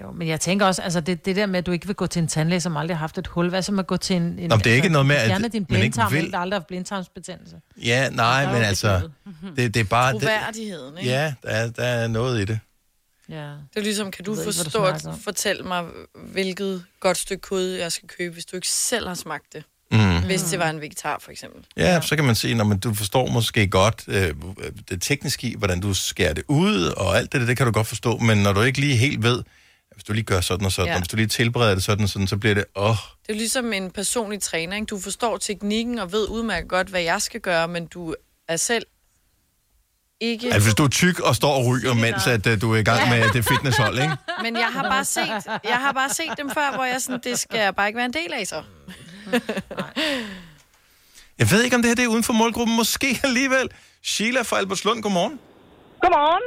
Jo, 0.01 0.11
men 0.11 0.27
jeg 0.27 0.39
tænker 0.39 0.65
også, 0.65 0.81
altså 0.81 1.01
det, 1.01 1.25
det 1.25 1.35
der 1.35 1.45
med, 1.45 1.59
at 1.59 1.65
du 1.65 1.71
ikke 1.71 1.87
vil 1.87 1.95
gå 1.95 2.07
til 2.07 2.21
en 2.21 2.27
tandlæge, 2.27 2.61
som 2.61 2.77
aldrig 2.77 2.97
har 2.97 2.99
haft 2.99 3.17
et 3.17 3.27
hul. 3.27 3.49
Hvad 3.49 3.61
så 3.61 3.71
med 3.71 3.79
at 3.79 3.87
gå 3.87 3.97
til 3.97 4.15
en... 4.15 4.23
en 4.23 4.49
Nå, 4.49 4.55
men 4.55 4.63
det 4.63 4.71
er 4.71 4.75
ikke 4.75 4.89
noget 4.89 5.05
med, 5.05 5.15
at 5.15 5.27
Fjerne 5.27 5.47
din 5.47 5.65
blindtarm, 5.65 6.13
vil- 6.13 6.31
der 6.31 6.37
aldrig 6.37 6.55
har 6.55 6.59
haft 6.59 6.67
blindtarmsbetændelse. 6.67 7.55
Ja, 7.83 8.09
nej, 8.09 8.41
Der 8.41 8.47
er 8.49 8.53
men 8.53 8.63
altså... 8.63 9.09
Det, 9.55 9.73
det 9.73 9.79
er 9.79 9.83
bare... 9.83 10.13
Det, 10.13 10.21
Troværdigheden, 10.21 10.97
ikke? 10.97 11.09
ja, 11.09 11.33
der 11.43 11.49
er, 11.49 11.69
der 11.69 11.83
er 11.83 12.07
noget 12.07 12.41
i 12.41 12.45
det. 12.45 12.59
Ja. 13.29 13.35
Det 13.35 13.55
er 13.75 13.81
ligesom, 13.81 14.11
kan 14.11 14.25
du 14.25 14.35
du 14.35 14.43
forstå 14.43 14.83
at 14.83 15.05
fortælle 15.23 15.63
mig, 15.63 15.83
hvilket 16.15 16.83
godt 16.99 17.17
stykke 17.17 17.41
kød, 17.41 17.73
jeg 17.73 17.91
skal 17.91 18.09
købe, 18.17 18.33
hvis 18.33 18.45
du 18.45 18.55
ikke 18.55 18.67
selv 18.67 19.07
har 19.07 19.15
smagt 19.15 19.53
det? 19.53 19.63
Mm. 19.91 20.23
Hvis 20.25 20.41
det 20.41 20.59
var 20.59 20.69
en 20.69 20.81
vegetar, 20.81 21.19
for 21.21 21.31
eksempel. 21.31 21.65
Ja, 21.77 22.01
så 22.01 22.15
kan 22.15 22.25
man 22.25 22.35
sige, 22.35 22.55
når 22.55 22.63
man, 22.63 22.77
du 22.79 22.93
forstår 22.93 23.27
måske 23.27 23.67
godt 23.67 24.03
øh, 24.07 24.33
det 24.89 25.01
tekniske 25.01 25.47
i, 25.47 25.55
hvordan 25.57 25.79
du 25.79 25.93
skærer 25.93 26.33
det 26.33 26.43
ud, 26.47 26.93
og 26.97 27.17
alt 27.17 27.31
det 27.31 27.41
der, 27.41 27.47
det 27.47 27.57
kan 27.57 27.65
du 27.65 27.71
godt 27.71 27.87
forstå, 27.87 28.17
men 28.17 28.37
når 28.37 28.53
du 28.53 28.61
ikke 28.61 28.79
lige 28.79 28.95
helt 28.95 29.23
ved, 29.23 29.39
at 29.39 29.45
hvis 29.93 30.03
du 30.03 30.13
lige 30.13 30.23
gør 30.23 30.41
sådan 30.41 30.65
og 30.65 30.71
sådan, 30.71 30.87
Ja. 30.87 30.93
og 30.93 30.99
hvis 30.99 31.07
du 31.07 31.15
lige 31.15 31.27
tilbereder 31.27 31.73
det 31.73 31.83
sådan 31.83 32.03
og 32.03 32.09
sådan, 32.09 32.27
så 32.27 32.37
bliver 32.37 32.55
det, 32.55 32.65
åh, 32.75 32.89
oh, 32.89 32.95
Det 33.21 33.29
er 33.29 33.33
jo 33.33 33.37
ligesom 33.37 33.73
en 33.73 33.91
personlig 33.91 34.41
træner, 34.41 34.75
ikke? 34.75 34.85
Du 34.85 34.99
forstår 34.99 35.37
teknikken 35.37 35.99
og 35.99 36.11
ved 36.11 36.27
udmærket 36.29 36.69
godt, 36.69 36.87
hvad 36.87 37.01
jeg 37.01 37.21
skal 37.21 37.39
gøre, 37.41 37.67
men 37.67 37.85
du 37.87 38.15
er 38.47 38.57
selv 38.57 38.85
ikke... 40.21 40.53
altså 40.53 40.67
hvis 40.69 40.75
du 40.75 40.83
er 40.83 40.87
tyk 40.87 41.19
og 41.19 41.35
står 41.35 41.53
og 41.53 41.65
ryger, 41.65 41.93
mens 41.93 42.27
at, 42.27 42.47
uh, 42.47 42.61
du 42.61 42.73
er 42.73 42.77
i 42.77 42.83
gang 42.83 43.09
med 43.09 43.29
det 43.33 43.45
fitnesshold, 43.45 43.99
ikke? 43.99 44.15
Men 44.43 44.55
jeg 44.55 44.67
har 44.73 44.83
bare 44.83 45.05
set, 45.05 45.45
jeg 45.63 45.77
har 45.77 45.91
bare 45.91 46.09
set 46.09 46.33
dem 46.37 46.49
før, 46.49 46.75
hvor 46.75 46.83
jeg 46.83 47.01
sådan, 47.01 47.19
det 47.23 47.39
skal 47.39 47.59
jeg 47.59 47.75
bare 47.75 47.87
ikke 47.87 47.97
være 47.97 48.05
en 48.05 48.13
del 48.13 48.33
af, 48.33 48.47
så. 48.47 48.63
Jeg 51.39 51.51
ved 51.51 51.63
ikke, 51.63 51.75
om 51.75 51.81
det 51.81 51.89
her 51.89 51.95
det 51.95 52.03
er 52.03 52.07
uden 52.07 52.23
for 52.23 52.33
målgruppen, 52.33 52.75
måske 52.75 53.19
alligevel. 53.23 53.69
Sheila 54.03 54.41
fra 54.41 54.57
Albertslund, 54.57 55.01
godmorgen. 55.03 55.39
Godmorgen. 56.01 56.43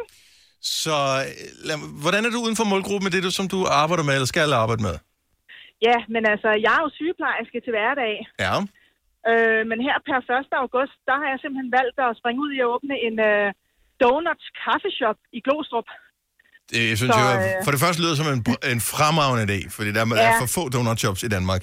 Så 0.84 0.96
øh, 1.26 1.32
lad, 1.68 1.76
hvordan 2.02 2.22
er 2.26 2.30
du 2.34 2.38
uden 2.46 2.56
for 2.60 2.66
målgruppen 2.72 3.04
med 3.06 3.12
det, 3.14 3.22
du, 3.26 3.32
som 3.40 3.46
du 3.54 3.58
arbejder 3.82 4.04
med, 4.08 4.14
eller 4.18 4.30
skal 4.34 4.52
arbejde 4.64 4.82
med? 4.88 4.96
Ja, 5.88 5.96
men 6.14 6.22
altså, 6.32 6.48
jeg 6.64 6.72
er 6.78 6.82
jo 6.86 6.90
sygeplejerske 7.00 7.58
til 7.64 7.72
hverdag. 7.76 8.14
Ja. 8.44 8.54
Øh, 9.30 9.62
men 9.70 9.78
her 9.86 9.96
per 10.08 10.18
1. 10.40 10.62
august, 10.64 10.96
der 11.08 11.16
har 11.20 11.28
jeg 11.32 11.38
simpelthen 11.42 11.70
valgt 11.78 11.96
at 12.06 12.10
springe 12.20 12.40
ud 12.44 12.50
i 12.56 12.58
at 12.64 12.68
åbne 12.74 12.94
en 13.06 13.16
øh, 13.30 13.46
donuts 14.02 14.46
kaffeshop 14.62 15.18
i 15.36 15.40
Glostrup. 15.46 15.88
Det, 16.70 16.80
jeg 16.90 16.96
synes 17.00 17.12
Så, 17.14 17.20
så, 17.20 17.24
jo, 17.24 17.46
øh, 17.46 17.64
for 17.64 17.70
det 17.74 17.80
første 17.84 18.00
lyder 18.02 18.16
som 18.20 18.28
en, 18.34 18.40
en 18.74 18.80
fremragende 18.92 19.44
idé, 19.48 19.58
fordi 19.76 19.90
der 19.96 20.00
er 20.02 20.08
Ja. 20.24 20.40
for 20.42 20.48
få 20.56 20.62
donut 20.74 20.98
shops 21.04 21.22
i 21.28 21.30
Danmark. 21.36 21.62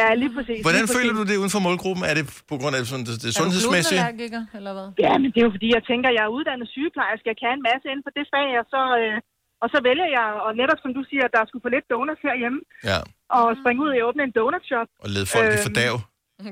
Ja, 0.00 0.08
lige 0.22 0.32
præcis. 0.36 0.58
Hvordan 0.66 0.84
lige 0.84 0.94
føler 0.98 1.12
præcis. 1.12 1.26
du 1.28 1.30
det 1.30 1.36
uden 1.42 1.52
for 1.56 1.62
målgruppen? 1.68 2.02
Er 2.10 2.14
det 2.18 2.24
på 2.50 2.54
grund 2.60 2.72
af 2.76 2.80
sådan, 2.92 3.04
det, 3.08 3.14
det 3.24 3.28
Er 3.32 3.36
sundhedsmæssige? 3.42 4.00
glutenallergiker, 4.00 4.42
eller 4.58 4.72
hvad? 4.76 4.86
Ja, 5.06 5.12
men 5.22 5.28
det 5.32 5.38
er 5.42 5.46
jo 5.48 5.52
fordi, 5.56 5.68
jeg 5.76 5.82
tænker, 5.90 6.08
jeg 6.18 6.24
er 6.28 6.32
uddannet 6.38 6.66
sygeplejerske. 6.76 7.26
Jeg 7.32 7.38
kan 7.42 7.52
en 7.58 7.64
masse 7.70 7.86
inden 7.92 8.04
for 8.06 8.12
det 8.18 8.24
fag, 8.34 8.48
og 8.62 8.66
så, 8.74 8.82
øh, 9.02 9.16
og 9.62 9.68
så 9.72 9.78
vælger 9.88 10.08
jeg, 10.18 10.28
og 10.46 10.50
netop 10.60 10.78
som 10.84 10.92
du 10.98 11.02
siger, 11.10 11.22
at 11.28 11.32
der 11.36 11.42
skulle 11.48 11.64
få 11.66 11.70
lidt 11.76 11.86
donuts 11.92 12.22
herhjemme, 12.28 12.60
Ja, 12.90 12.98
og 13.36 13.44
springe 13.60 13.80
ud 13.84 13.90
og 13.94 13.98
åbne 14.08 14.22
en 14.28 14.34
donutshop. 14.38 14.88
og 15.04 15.08
lede 15.14 15.26
folk 15.34 15.46
i 15.48 15.56
Øhm, 15.58 15.64
fordav. 15.68 15.94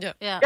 Ja. 0.07 0.12
Ja. 0.30 0.36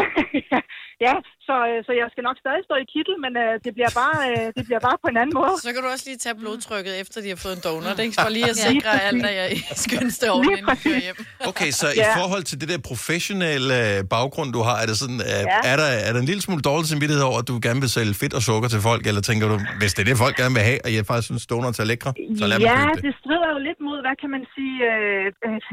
ja, 1.06 1.14
så, 1.48 1.56
øh, 1.70 1.78
så 1.86 1.92
jeg 2.00 2.06
skal 2.12 2.24
nok 2.28 2.38
stadig 2.44 2.62
stå 2.68 2.74
i 2.84 2.86
kittel, 2.94 3.14
men 3.24 3.32
øh, 3.44 3.52
det, 3.64 3.72
bliver 3.76 3.92
bare, 4.02 4.16
øh, 4.30 4.46
det 4.56 4.64
bliver 4.68 4.82
bare 4.88 4.98
på 5.04 5.08
en 5.12 5.16
anden 5.22 5.34
måde. 5.40 5.54
Så 5.66 5.70
kan 5.74 5.80
du 5.84 5.88
også 5.94 6.04
lige 6.10 6.18
tage 6.26 6.36
blodtrykket, 6.42 6.92
efter 7.02 7.16
de 7.24 7.28
har 7.34 7.40
fået 7.44 7.54
en 7.58 7.62
donut, 7.66 7.98
ikke? 8.04 8.14
For 8.22 8.28
lige 8.38 8.48
at 8.54 8.58
sikre, 8.68 8.90
at 8.98 9.02
alt 9.10 9.24
er 9.42 9.46
i 9.56 9.58
skønste 9.86 10.24
orden, 10.34 10.44
Lige 10.48 10.58
inden 10.58 10.70
du 10.74 10.78
kører 10.86 11.02
hjem. 11.06 11.16
Okay, 11.50 11.70
så 11.80 11.86
i 11.98 12.00
Ja. 12.04 12.10
forhold 12.20 12.44
til 12.50 12.56
det 12.62 12.68
der 12.72 12.78
professionelle 12.90 13.72
øh, 13.82 13.96
baggrund, 14.16 14.48
du 14.56 14.60
har, 14.68 14.76
er, 14.82 14.86
det 14.90 14.96
sådan, 15.04 15.20
øh, 15.30 15.42
Ja. 15.52 15.58
er, 15.72 15.76
der, 15.82 15.88
er 16.06 16.10
der 16.14 16.20
en 16.24 16.28
lille 16.32 16.42
smule 16.46 16.62
dårlig 16.70 16.86
samvittighed 16.92 17.22
over, 17.30 17.38
at 17.42 17.46
du 17.50 17.54
gerne 17.68 17.80
vil 17.84 17.90
sælge 17.98 18.14
fedt 18.22 18.34
og 18.38 18.42
sukker 18.50 18.68
til 18.74 18.80
folk, 18.88 19.02
eller 19.10 19.22
tænker 19.30 19.46
du, 19.52 19.56
hvis 19.80 19.92
det 19.96 20.00
er 20.04 20.08
det, 20.10 20.16
folk 20.24 20.34
gerne 20.42 20.54
vil 20.58 20.64
have, 20.70 20.80
og 20.86 20.90
jeg 20.96 21.02
faktisk 21.10 21.28
synes, 21.30 21.44
donuts 21.52 21.78
er 21.84 21.86
lækre, 21.92 22.10
så 22.40 22.44
lad 22.50 22.56
mig 22.58 22.66
ja, 22.70 22.76
købe 22.80 22.96
det. 22.98 23.04
det 23.08 23.14
strider 23.20 23.48
jo 23.54 23.58
lidt 23.68 23.80
mod, 23.88 23.98
hvad 24.06 24.16
kan 24.22 24.30
man 24.36 24.42
sige, 24.54 24.76
øh, 24.90 25.24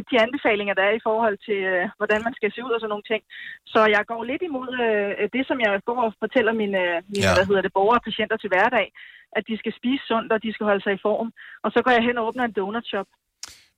de 0.10 0.16
anbefalinger, 0.26 0.74
der 0.80 0.84
er 0.90 0.94
i 1.02 1.04
forhold 1.10 1.38
til, 1.48 1.60
øh, 1.74 1.84
hvordan 2.00 2.20
man 2.28 2.34
skal 2.40 2.50
se 2.56 2.60
ud 2.68 2.72
og 2.76 2.80
sådan 2.82 2.94
nogle 2.96 3.08
ting. 3.12 3.22
Så 3.74 3.80
jeg 3.96 4.04
går 4.12 4.22
lidt 4.32 4.44
imod 4.50 4.72
øh, 4.88 5.10
det, 5.36 5.44
som 5.50 5.58
jeg 5.66 5.72
går 5.90 6.00
og 6.08 6.12
fortæller 6.24 6.54
mine, 6.62 6.82
mine 7.12 7.24
Ja. 7.26 7.30
ja. 7.30 7.36
hvad 7.38 7.46
hedder 7.50 7.64
det, 7.68 7.72
borgere 7.78 7.98
og 8.00 8.04
patienter 8.10 8.38
til 8.44 8.50
hverdag, 8.54 8.88
at 9.38 9.44
de 9.50 9.54
skal 9.62 9.74
spise 9.80 10.04
sundt, 10.12 10.30
og 10.36 10.40
de 10.46 10.50
skal 10.56 10.66
holde 10.70 10.84
sig 10.86 10.94
i 10.98 11.02
form. 11.08 11.28
Og 11.64 11.70
så 11.74 11.80
går 11.86 11.92
jeg 11.98 12.04
hen 12.08 12.16
og 12.20 12.24
åbner 12.28 12.44
en 12.50 12.54
donutshop. 12.60 13.10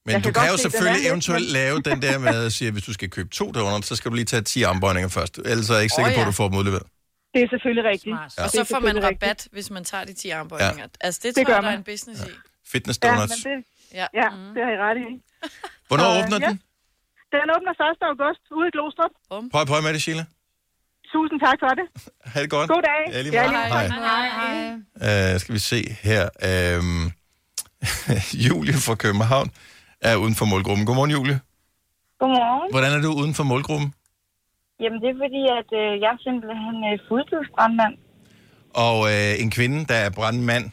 Men 0.05 0.11
Jeg 0.15 0.23
du 0.25 0.31
kan 0.39 0.47
jo 0.53 0.57
selvfølgelig 0.65 1.01
lidt, 1.01 1.11
eventuelt 1.11 1.47
men- 1.47 1.57
lave 1.61 1.77
den 1.89 1.97
der 2.05 2.15
med 2.27 2.35
at 2.47 2.51
sige, 2.57 2.67
at 2.69 2.73
hvis 2.75 2.85
du 2.89 2.93
skal 2.97 3.07
købe 3.17 3.29
to 3.39 3.45
donuts, 3.57 3.87
så 3.89 3.95
skal 3.99 4.07
du 4.11 4.15
lige 4.21 4.29
tage 4.33 4.43
10 4.53 4.63
armbøjninger 4.69 5.09
først. 5.17 5.33
Ellers 5.51 5.67
er 5.69 5.73
jeg 5.77 5.83
ikke 5.85 5.95
sikker 5.99 6.11
Åh, 6.11 6.17
på, 6.17 6.21
at 6.21 6.25
ja. 6.25 6.31
du 6.31 6.35
får 6.41 6.47
dem 6.49 6.57
udleveret. 6.61 6.87
Det 7.33 7.39
er 7.45 7.49
selvfølgelig 7.55 7.85
rigtigt. 7.93 8.15
Ja. 8.37 8.43
Og 8.43 8.49
så 8.57 8.61
får 8.71 8.79
man 8.89 8.95
rabat, 9.07 9.39
hvis 9.55 9.67
man 9.75 9.83
tager 9.91 10.05
de 10.09 10.13
10 10.13 10.29
armbøjninger. 10.39 10.87
Ja. 10.93 11.05
Altså, 11.07 11.19
det, 11.23 11.29
Det 11.35 11.35
tror 11.35 11.49
gør 11.49 11.53
jeg, 11.57 11.63
der 11.63 11.69
er 11.75 11.77
en 11.83 11.87
business 11.93 12.19
i. 12.29 12.31
Fitness 12.73 12.99
Ja, 13.03 13.07
donuts. 13.09 13.45
men 13.45 13.57
det, 13.57 13.65
Ja. 13.99 14.05
ja, 14.21 14.27
det 14.55 14.61
har 14.65 14.71
I 14.77 14.79
ret 14.87 14.97
i. 15.05 15.07
Hvornår 15.89 16.09
Så, 16.13 16.17
åbner 16.19 16.37
ja. 16.41 16.47
den? 16.49 16.57
Den 17.35 17.47
åbner 17.55 17.71
1. 17.71 17.97
august 18.11 18.43
ude 18.57 18.67
i 18.69 18.71
Glostrup. 18.75 19.13
Prøv, 19.53 19.65
prøv 19.71 19.81
med 19.85 19.93
det, 19.95 20.01
Sheila. 20.01 20.25
Tusind 21.15 21.39
tak 21.47 21.57
for 21.63 21.71
det. 21.79 21.85
Ha' 22.33 22.41
det 22.43 22.49
godt. 22.55 22.67
God 22.69 22.83
dag. 22.91 23.01
Ja, 23.13 23.21
lige 23.21 23.33
Ja, 23.33 23.43
lige 23.47 23.57
Hej. 23.57 23.87
Hej, 23.87 24.27
hej. 24.39 25.33
Uh, 25.33 25.39
skal 25.41 25.53
vi 25.57 25.59
se 25.71 25.79
her. 26.07 26.23
Um, 26.79 27.11
Julie 28.47 28.77
fra 28.87 28.95
København 29.03 29.47
er 30.09 30.15
uden 30.23 30.35
for 30.39 30.45
målgruppen. 30.53 30.85
Godmorgen, 30.87 31.11
Julie. 31.17 31.37
Godmorgen. 32.19 32.67
Hvordan 32.73 32.91
er 32.97 33.01
du 33.05 33.11
uden 33.21 33.33
for 33.39 33.43
målgruppen? 33.51 33.89
Jamen, 34.81 34.99
det 35.03 35.09
er 35.13 35.17
fordi, 35.25 35.41
at 35.59 35.69
øh, 35.81 35.91
jeg 36.03 36.09
er 36.15 36.19
simpelthen 36.27 36.75
øh, 36.89 36.95
fuldtidsbrandmand. 37.09 37.95
Og 38.85 38.95
uh, 38.99 39.33
en 39.43 39.49
kvinde, 39.57 39.79
der 39.91 39.97
er 40.05 40.09
brandmand. 40.17 40.65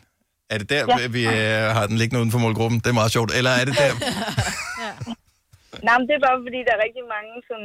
Er 0.52 0.58
det 0.58 0.68
der, 0.74 0.82
Ja. 0.88 0.96
ja. 1.02 1.06
vi 1.16 1.22
uh, 1.26 1.68
har 1.76 1.84
den 1.90 1.96
liggende 2.00 2.20
uden 2.20 2.32
for 2.34 2.42
målgruppen? 2.46 2.78
Det 2.82 2.88
er 2.94 2.98
meget 3.00 3.12
sjovt. 3.16 3.30
Eller 3.38 3.52
er 3.60 3.64
det 3.68 3.74
der? 3.82 3.92
Nej, 5.86 5.94
men 5.98 6.04
det 6.08 6.14
er 6.18 6.22
bare 6.28 6.38
fordi, 6.46 6.60
der 6.66 6.72
er 6.76 6.82
rigtig 6.86 7.04
mange, 7.16 7.32
som, 7.48 7.60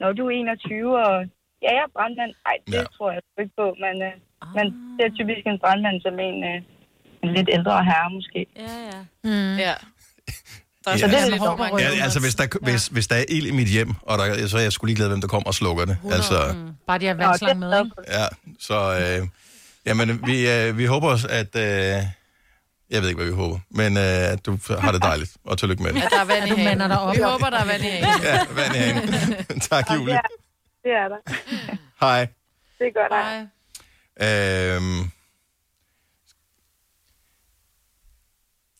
når 0.00 0.10
du 0.18 0.22
er 0.30 0.30
21, 0.30 0.98
og 1.06 1.14
ja, 1.64 1.68
jeg 1.76 1.82
er 1.88 1.92
brandmand. 1.96 2.32
Nej, 2.48 2.56
det 2.66 2.72
Ja. 2.74 2.80
ja. 2.80 2.86
tror 2.96 3.08
jeg 3.14 3.20
ikke 3.42 3.54
på, 3.60 3.66
men, 3.84 3.94
øh, 4.08 4.14
men 4.56 4.64
det 4.96 5.02
er 5.08 5.12
typisk 5.18 5.42
en 5.52 5.58
brandmand 5.64 5.96
som 6.06 6.14
en, 6.28 6.36
øh, 6.50 6.58
en 7.24 7.30
lidt 7.36 7.48
ældre 7.56 7.74
herre, 7.90 8.08
måske. 8.18 8.40
Ja, 8.64 8.72
ja. 8.92 8.98
Mm. 9.28 9.56
Ja. 9.66 9.74
Der 10.84 10.90
er 10.92 10.96
Ja. 10.96 10.98
så 11.02 11.06
det 11.06 11.14
er 11.14 11.20
Ja, 11.20 11.28
lidt 11.34 11.42
hård 11.46 11.58
mange. 11.58 11.82
Ja, 11.82 11.88
altså, 12.06 12.20
hvis 12.24 12.34
der, 12.40 12.46
hvis, 12.68 12.82
hvis 12.94 13.06
der 13.10 13.16
er 13.22 13.24
ild 13.36 13.46
i 13.52 13.54
mit 13.60 13.68
hjem, 13.76 13.90
og 14.02 14.18
der, 14.18 14.46
så 14.46 14.56
er 14.58 14.62
jeg 14.68 14.72
skulle 14.72 14.88
ligeglad, 14.90 15.08
hvem 15.08 15.20
der 15.20 15.28
kommer 15.28 15.46
og 15.46 15.54
slukker 15.54 15.84
det. 15.84 15.96
Altså, 16.16 16.36
Bare 16.86 16.98
de 16.98 17.06
har 17.06 17.14
vandslang 17.14 17.58
med, 17.58 17.72
ikke? 17.84 17.90
ja, 18.18 18.26
så... 18.60 18.76
Øh, 19.00 19.28
jamen, 19.86 20.26
vi, 20.26 20.36
øh, 20.50 20.78
vi 20.78 20.84
håber 20.84 21.08
også, 21.08 21.26
at... 21.40 21.56
Øh, 21.56 22.02
Jeg 22.90 23.02
ved 23.02 23.08
ikke, 23.08 23.18
hvad 23.22 23.30
vi 23.32 23.36
håber. 23.36 23.58
Men 23.70 23.96
øh, 23.96 24.32
at 24.32 24.46
du 24.46 24.58
har 24.80 24.92
det 24.92 25.02
dejligt. 25.02 25.36
Og 25.44 25.58
tillykke 25.58 25.82
med 25.82 25.92
det. 25.92 26.02
At 26.02 26.10
der 26.10 26.20
er 26.20 26.24
vand 26.24 26.82
i 26.82 26.92
op. 26.92 27.16
Vi 27.16 27.22
håber, 27.22 27.50
der 27.50 27.58
er 27.58 27.66
vand 27.72 27.82
i. 27.82 27.86
Ja, 28.28 28.38
vand 28.58 28.74
i 28.74 28.78
hanen. 28.78 29.60
tak, 29.70 29.84
Julie. 29.94 30.18
Ja, 30.86 30.90
det 30.90 30.96
er 30.96 31.08
der. 31.08 31.20
Hej. 32.06 32.28
Det 32.78 32.86
er 32.86 32.92
godt. 32.92 33.12
Hej. 33.12 34.76
Øhm. 34.76 35.10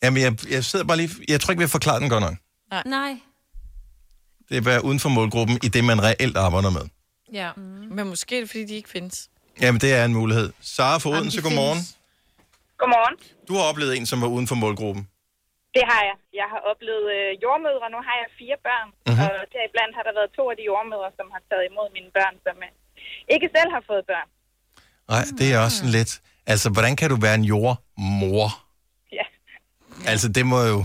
Jamen, 0.03 0.21
jeg, 0.21 0.51
jeg 0.51 0.65
sidder 0.65 0.85
bare 0.85 0.97
lige... 0.97 1.09
Jeg 1.27 1.41
tror 1.41 1.51
ikke, 1.51 1.59
vi 1.59 1.63
har 1.63 1.67
forklaret 1.67 2.01
den 2.01 2.09
godt 2.09 2.21
nok. 2.21 2.33
Nej. 2.71 2.83
Nej. 2.85 3.19
Det 4.49 4.57
er 4.57 4.61
være 4.61 4.83
uden 4.83 4.99
for 4.99 5.09
målgruppen 5.09 5.59
i 5.63 5.67
det, 5.67 5.83
man 5.83 6.03
reelt 6.03 6.37
arbejder 6.37 6.69
med. 6.69 6.81
Ja. 7.33 7.51
Mm. 7.57 7.63
Men 7.63 8.07
måske 8.07 8.35
er 8.37 8.41
det, 8.41 8.49
fordi 8.49 8.65
de 8.65 8.75
ikke 8.75 8.89
findes. 8.89 9.29
Jamen, 9.61 9.81
det 9.81 9.93
er 9.93 10.05
en 10.05 10.13
mulighed. 10.13 10.53
Sara 10.61 10.97
fra 10.97 11.09
Odense, 11.09 11.41
godmorgen. 11.41 11.79
Godmorgen. 12.77 13.15
Du 13.47 13.53
har 13.53 13.61
oplevet 13.63 13.97
en, 13.97 14.05
som 14.05 14.21
var 14.21 14.27
uden 14.27 14.47
for 14.47 14.55
målgruppen. 14.55 15.07
Det 15.77 15.85
har 15.91 16.01
jeg. 16.09 16.17
Jeg 16.41 16.47
har 16.53 16.61
oplevet 16.71 17.05
øh, 17.17 17.29
jordmødre. 17.43 17.85
Nu 17.95 17.99
har 18.07 18.15
jeg 18.21 18.27
fire 18.41 18.57
børn. 18.67 18.89
Mm-hmm. 19.07 19.25
Og 19.25 19.31
deriblandt 19.53 19.93
har 19.97 20.03
der 20.07 20.13
været 20.19 20.31
to 20.37 20.43
af 20.51 20.55
de 20.59 20.65
jordmødre, 20.71 21.09
som 21.19 21.27
har 21.33 21.41
taget 21.49 21.63
imod 21.69 21.87
mine 21.97 22.11
børn, 22.17 22.35
som 22.45 22.55
øh, 22.67 22.71
ikke 23.33 23.47
selv 23.55 23.69
har 23.75 23.83
fået 23.89 24.03
børn. 24.11 24.27
Nej, 25.11 25.23
det 25.39 25.47
er 25.53 25.57
også 25.65 25.77
sådan 25.79 25.95
lidt... 25.99 26.11
Altså, 26.51 26.67
hvordan 26.75 26.93
kan 26.99 27.07
du 27.11 27.17
være 27.25 27.37
en 27.41 27.47
jordmor? 27.53 28.49
Ja. 29.17 29.25
Altså, 30.11 30.27
det 30.37 30.45
må 30.51 30.59
jo... 30.73 30.79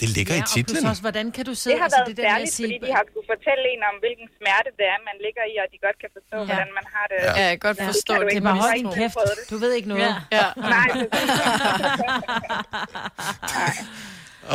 Det 0.00 0.08
ligger 0.16 0.32
Ja, 0.34 0.40
i 0.40 0.42
og 0.46 0.50
titlen. 0.56 0.74
plus 0.76 0.84
også, 0.92 1.02
hvordan 1.06 1.26
kan 1.36 1.44
du 1.50 1.54
sidde... 1.60 1.72
Det 1.72 1.78
har 1.82 1.86
altså, 1.88 2.00
været 2.00 2.10
det 2.10 2.16
der 2.24 2.28
særligt, 2.32 2.52
sige- 2.58 2.66
fordi 2.66 2.76
de 2.86 2.90
har 2.98 3.04
kunne 3.12 3.26
fortælle 3.34 3.64
en 3.74 3.80
om, 3.90 3.94
hvilken 4.04 4.26
smerte 4.38 4.68
det 4.78 4.86
er, 4.94 4.98
man 5.10 5.16
ligger 5.26 5.44
i, 5.52 5.54
og 5.62 5.66
de 5.72 5.76
godt 5.86 5.96
kan 6.02 6.10
forstå, 6.18 6.36
ja. 6.40 6.44
hvordan 6.50 6.68
man 6.78 6.86
har 6.94 7.04
det. 7.12 7.18
Ja, 7.26 7.32
jeg 7.48 7.54
kan 7.56 7.62
godt 7.68 7.78
forstå 7.90 8.12
kan 8.14 8.20
du 8.22 8.26
det. 8.28 8.34
Det 8.36 8.42
er 8.50 8.54
du 8.54 8.60
hold 8.64 8.74
ikke 8.78 8.90
din 8.90 8.98
kæft. 9.00 9.16
Du 9.52 9.56
ved 9.64 9.70
ikke 9.78 9.88
noget. 9.92 10.02
Ja. 10.06 10.12
ja. 10.38 10.46
Nej, 10.74 10.88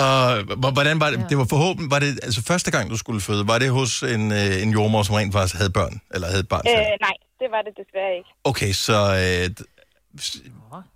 Og 0.03 0.43
hvor- 0.61 0.71
hvordan 0.77 0.99
var 0.99 1.09
det? 1.09 1.25
Det 1.29 1.37
var 1.37 1.45
forhåbentlig... 1.49 1.91
Var 1.91 1.99
det 1.99 2.19
altså 2.23 2.41
første 2.51 2.71
gang, 2.71 2.89
du 2.89 2.97
skulle 2.97 3.21
føde? 3.21 3.47
Var 3.47 3.59
det 3.59 3.69
hos 3.69 4.03
en, 4.03 4.31
øh, 4.31 4.61
en 4.63 4.69
jordmor, 4.77 5.03
som 5.03 5.15
rent 5.15 5.33
faktisk 5.33 5.55
havde 5.61 5.69
børn? 5.69 6.01
Eller 6.13 6.27
havde 6.27 6.39
et 6.39 6.47
barn 6.47 6.61
øh, 6.67 6.73
nej, 7.07 7.15
det 7.41 7.47
var 7.55 7.61
det 7.67 7.73
desværre 7.81 8.13
ikke. 8.19 8.29
Okay, 8.43 8.71
så 8.87 8.97
øh, 9.23 9.45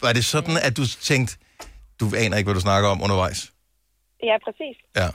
var 0.02 0.14
det 0.14 0.26
sådan, 0.26 0.58
at 0.68 0.78
du 0.78 0.84
tænkte, 1.02 1.38
du 2.00 2.06
aner 2.18 2.38
ikke, 2.38 2.48
hvad 2.48 2.56
du 2.56 2.62
snakker 2.62 2.90
om 2.90 3.02
undervejs? 3.04 3.52
Ja, 4.24 4.38
præcis. 4.44 4.78
Ja. 4.96 5.08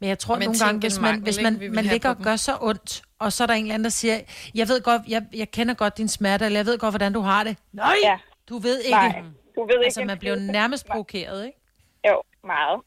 Men 0.00 0.08
jeg 0.08 0.18
tror 0.18 0.34
Men 0.38 0.44
nogle 0.44 0.58
gange, 0.58 0.80
hvis 0.80 1.00
man, 1.00 1.02
mangel, 1.02 1.22
hvis 1.22 1.36
ikke, 1.36 1.50
man, 1.50 1.60
vi 1.60 1.66
vil 1.66 1.74
man 1.74 1.84
ligger 1.84 2.10
og 2.10 2.16
gør 2.16 2.36
så 2.36 2.52
ondt, 2.60 3.02
og 3.18 3.32
så 3.32 3.42
er 3.42 3.46
der 3.46 3.54
en 3.54 3.62
eller 3.64 3.74
anden, 3.74 3.84
der 3.84 3.90
siger, 3.90 4.20
jeg 4.54 4.68
ved 4.68 4.80
godt, 4.80 5.02
jeg, 5.08 5.22
jeg 5.34 5.50
kender 5.50 5.74
godt 5.74 5.98
din 5.98 6.08
smerte, 6.08 6.44
eller 6.44 6.58
jeg 6.58 6.66
ved 6.66 6.78
godt, 6.78 6.92
hvordan 6.92 7.12
du 7.12 7.20
har 7.20 7.44
det. 7.44 7.56
Nej, 7.72 7.94
Ja. 8.04 8.18
du 8.48 8.58
ved 8.58 8.78
ikke. 8.78 8.90
Nej, 8.90 9.22
du 9.56 9.60
ved 9.66 9.74
ikke 9.74 9.84
Altså, 9.84 10.04
man 10.04 10.18
bliver 10.18 10.36
nærmest 10.36 10.86
provokeret, 10.86 11.46
ikke? 11.46 11.58
Jo, 12.08 12.22
meget. 12.44 12.80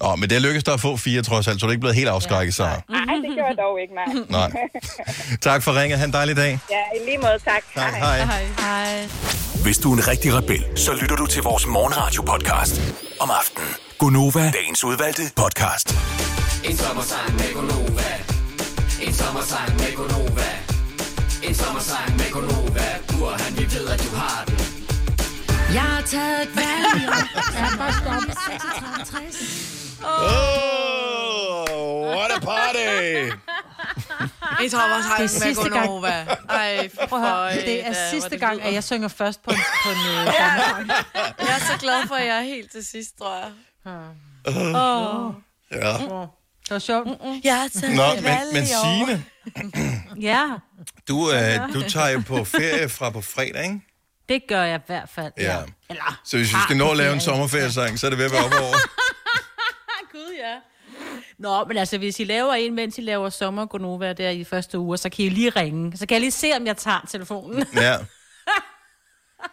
Åh, 0.00 0.18
men 0.18 0.30
det 0.30 0.42
lykkedes 0.42 0.64
dig 0.64 0.74
at 0.74 0.80
få 0.80 0.96
fire, 0.96 1.22
trods 1.22 1.48
alt, 1.48 1.60
så 1.60 1.66
du 1.66 1.70
er 1.70 1.72
ikke 1.72 1.80
blevet 1.80 1.96
helt 1.96 2.08
afskrækket, 2.08 2.54
så. 2.54 2.62
Nej, 2.64 2.74
det 3.24 3.30
gjorde 3.34 3.48
jeg 3.48 3.56
dog 3.58 3.80
ikke, 3.82 3.94
nej. 3.94 4.04
Nej. 4.28 4.50
Tak 5.40 5.62
for 5.62 5.80
ringet. 5.80 5.98
Ha' 5.98 6.04
en 6.06 6.12
dejlig 6.12 6.36
dag. 6.36 6.58
ja, 6.70 6.82
i 7.00 7.04
lige 7.06 7.18
måde, 7.18 7.38
tak. 7.44 7.62
Tak, 7.74 7.94
hej. 7.94 8.18
Hej. 8.58 9.08
Hvis 9.62 9.78
du 9.78 9.92
er 9.92 9.96
en 9.96 10.08
rigtig 10.08 10.34
rebel, 10.34 10.64
så 10.76 10.92
lytter 11.00 11.16
du 11.16 11.26
til 11.26 11.42
vores 11.42 11.66
morgenradio-podcast 11.66 12.80
om 13.20 13.30
aftenen. 13.40 13.68
Gunova, 13.98 14.50
dagens 14.50 14.84
udvalgte 14.84 15.22
podcast. 15.36 15.94
En 16.64 16.76
sommersang 16.76 17.32
med 17.34 17.52
Gonova. 17.54 18.10
En 19.02 19.12
sommersang 19.14 19.68
med 19.78 19.94
Gonova. 19.96 20.48
En 21.42 21.54
sommersang 21.54 22.16
med 22.16 22.30
Gonova. 22.32 22.86
Burhan, 23.08 23.56
vi 23.58 23.64
ved, 23.74 23.88
at 23.88 24.00
du 24.10 24.16
har 24.16 24.44
den. 24.46 24.51
Jeg 25.74 25.82
har 25.82 26.02
taget 26.02 26.42
et 26.42 26.56
valg 26.56 27.02
i 27.02 27.06
år. 27.08 27.52
Jeg 27.54 27.64
har 27.64 27.76
bare 27.78 27.92
stoppet 27.92 28.36
66. 29.06 29.98
Oh, 30.04 32.16
what 32.16 32.30
a 32.36 32.40
party! 32.40 33.32
I 34.64 34.68
Thomas 34.68 35.04
Det 35.18 35.24
er 35.24 35.26
sidste 35.26 35.68
gang. 35.70 36.04
Ej, 36.48 36.88
Prøv 37.08 37.22
at 37.24 37.28
høre, 37.28 37.54
det 37.54 37.86
er 37.86 37.92
sidste 38.10 38.38
gang, 38.38 38.62
at 38.62 38.74
jeg 38.74 38.84
synger 38.84 39.08
først 39.08 39.42
på 39.42 39.50
en, 39.50 39.56
på 39.84 39.90
en 39.90 39.96
øh, 39.96 40.02
sommersang. 40.26 40.88
Jeg 41.38 41.54
er 41.54 41.58
så 41.58 41.78
glad 41.80 42.06
for, 42.08 42.14
at 42.14 42.26
jeg 42.26 42.36
er 42.38 42.42
helt 42.42 42.72
til 42.72 42.84
sidst, 42.84 43.18
tror 43.18 43.34
jeg. 43.36 43.50
Uh, 44.48 44.54
ja. 45.72 45.92
Det 46.62 46.70
var 46.70 46.78
sjovt. 46.78 47.08
Jeg 47.44 47.56
har 47.60 47.68
taget 47.80 47.96
Nå, 47.96 48.14
men, 48.14 48.24
men. 48.52 48.66
Signe, 48.66 49.24
Ja, 50.20 50.44
du, 51.08 51.30
øh, 51.32 51.74
du 51.74 51.82
tager 51.88 52.08
jo 52.08 52.22
på 52.26 52.44
ferie 52.44 52.88
fra 52.88 53.10
på 53.10 53.20
fredag, 53.20 53.62
ikke? 53.64 53.80
Det 54.28 54.42
gør 54.48 54.62
jeg 54.62 54.80
i 54.80 54.82
hvert 54.86 55.08
fald. 55.08 55.32
Ja. 55.38 55.56
Eller, 55.90 56.20
Så 56.24 56.36
hvis 56.36 56.48
vi 56.52 56.58
skal 56.64 56.76
nå 56.76 56.90
at 56.90 56.96
lave 56.96 57.12
en 57.12 57.20
ferie. 57.20 57.24
sommerferiesang, 57.24 57.98
så 57.98 58.06
er 58.06 58.10
det 58.10 58.18
ved 58.18 58.24
at 58.24 58.32
være 58.32 58.44
op 58.44 58.52
over. 58.52 58.76
Gud, 60.12 60.32
ja. 60.38 60.54
Nå, 61.38 61.64
men 61.64 61.76
altså, 61.76 61.98
hvis 61.98 62.20
I 62.20 62.24
laver 62.24 62.52
en, 62.54 62.74
mens 62.74 62.98
I 62.98 63.00
laver 63.00 63.30
sommer 63.30 63.66
Gonova 63.66 64.12
der 64.12 64.30
i 64.30 64.38
de 64.38 64.44
første 64.44 64.78
uger, 64.78 64.96
så 64.96 65.08
kan 65.08 65.24
I 65.24 65.28
lige 65.28 65.50
ringe. 65.50 65.96
Så 65.96 66.06
kan 66.06 66.14
jeg 66.14 66.20
lige 66.20 66.30
se, 66.30 66.52
om 66.56 66.66
jeg 66.66 66.76
tager 66.76 67.00
telefonen. 67.10 67.66
Ja. 67.74 67.96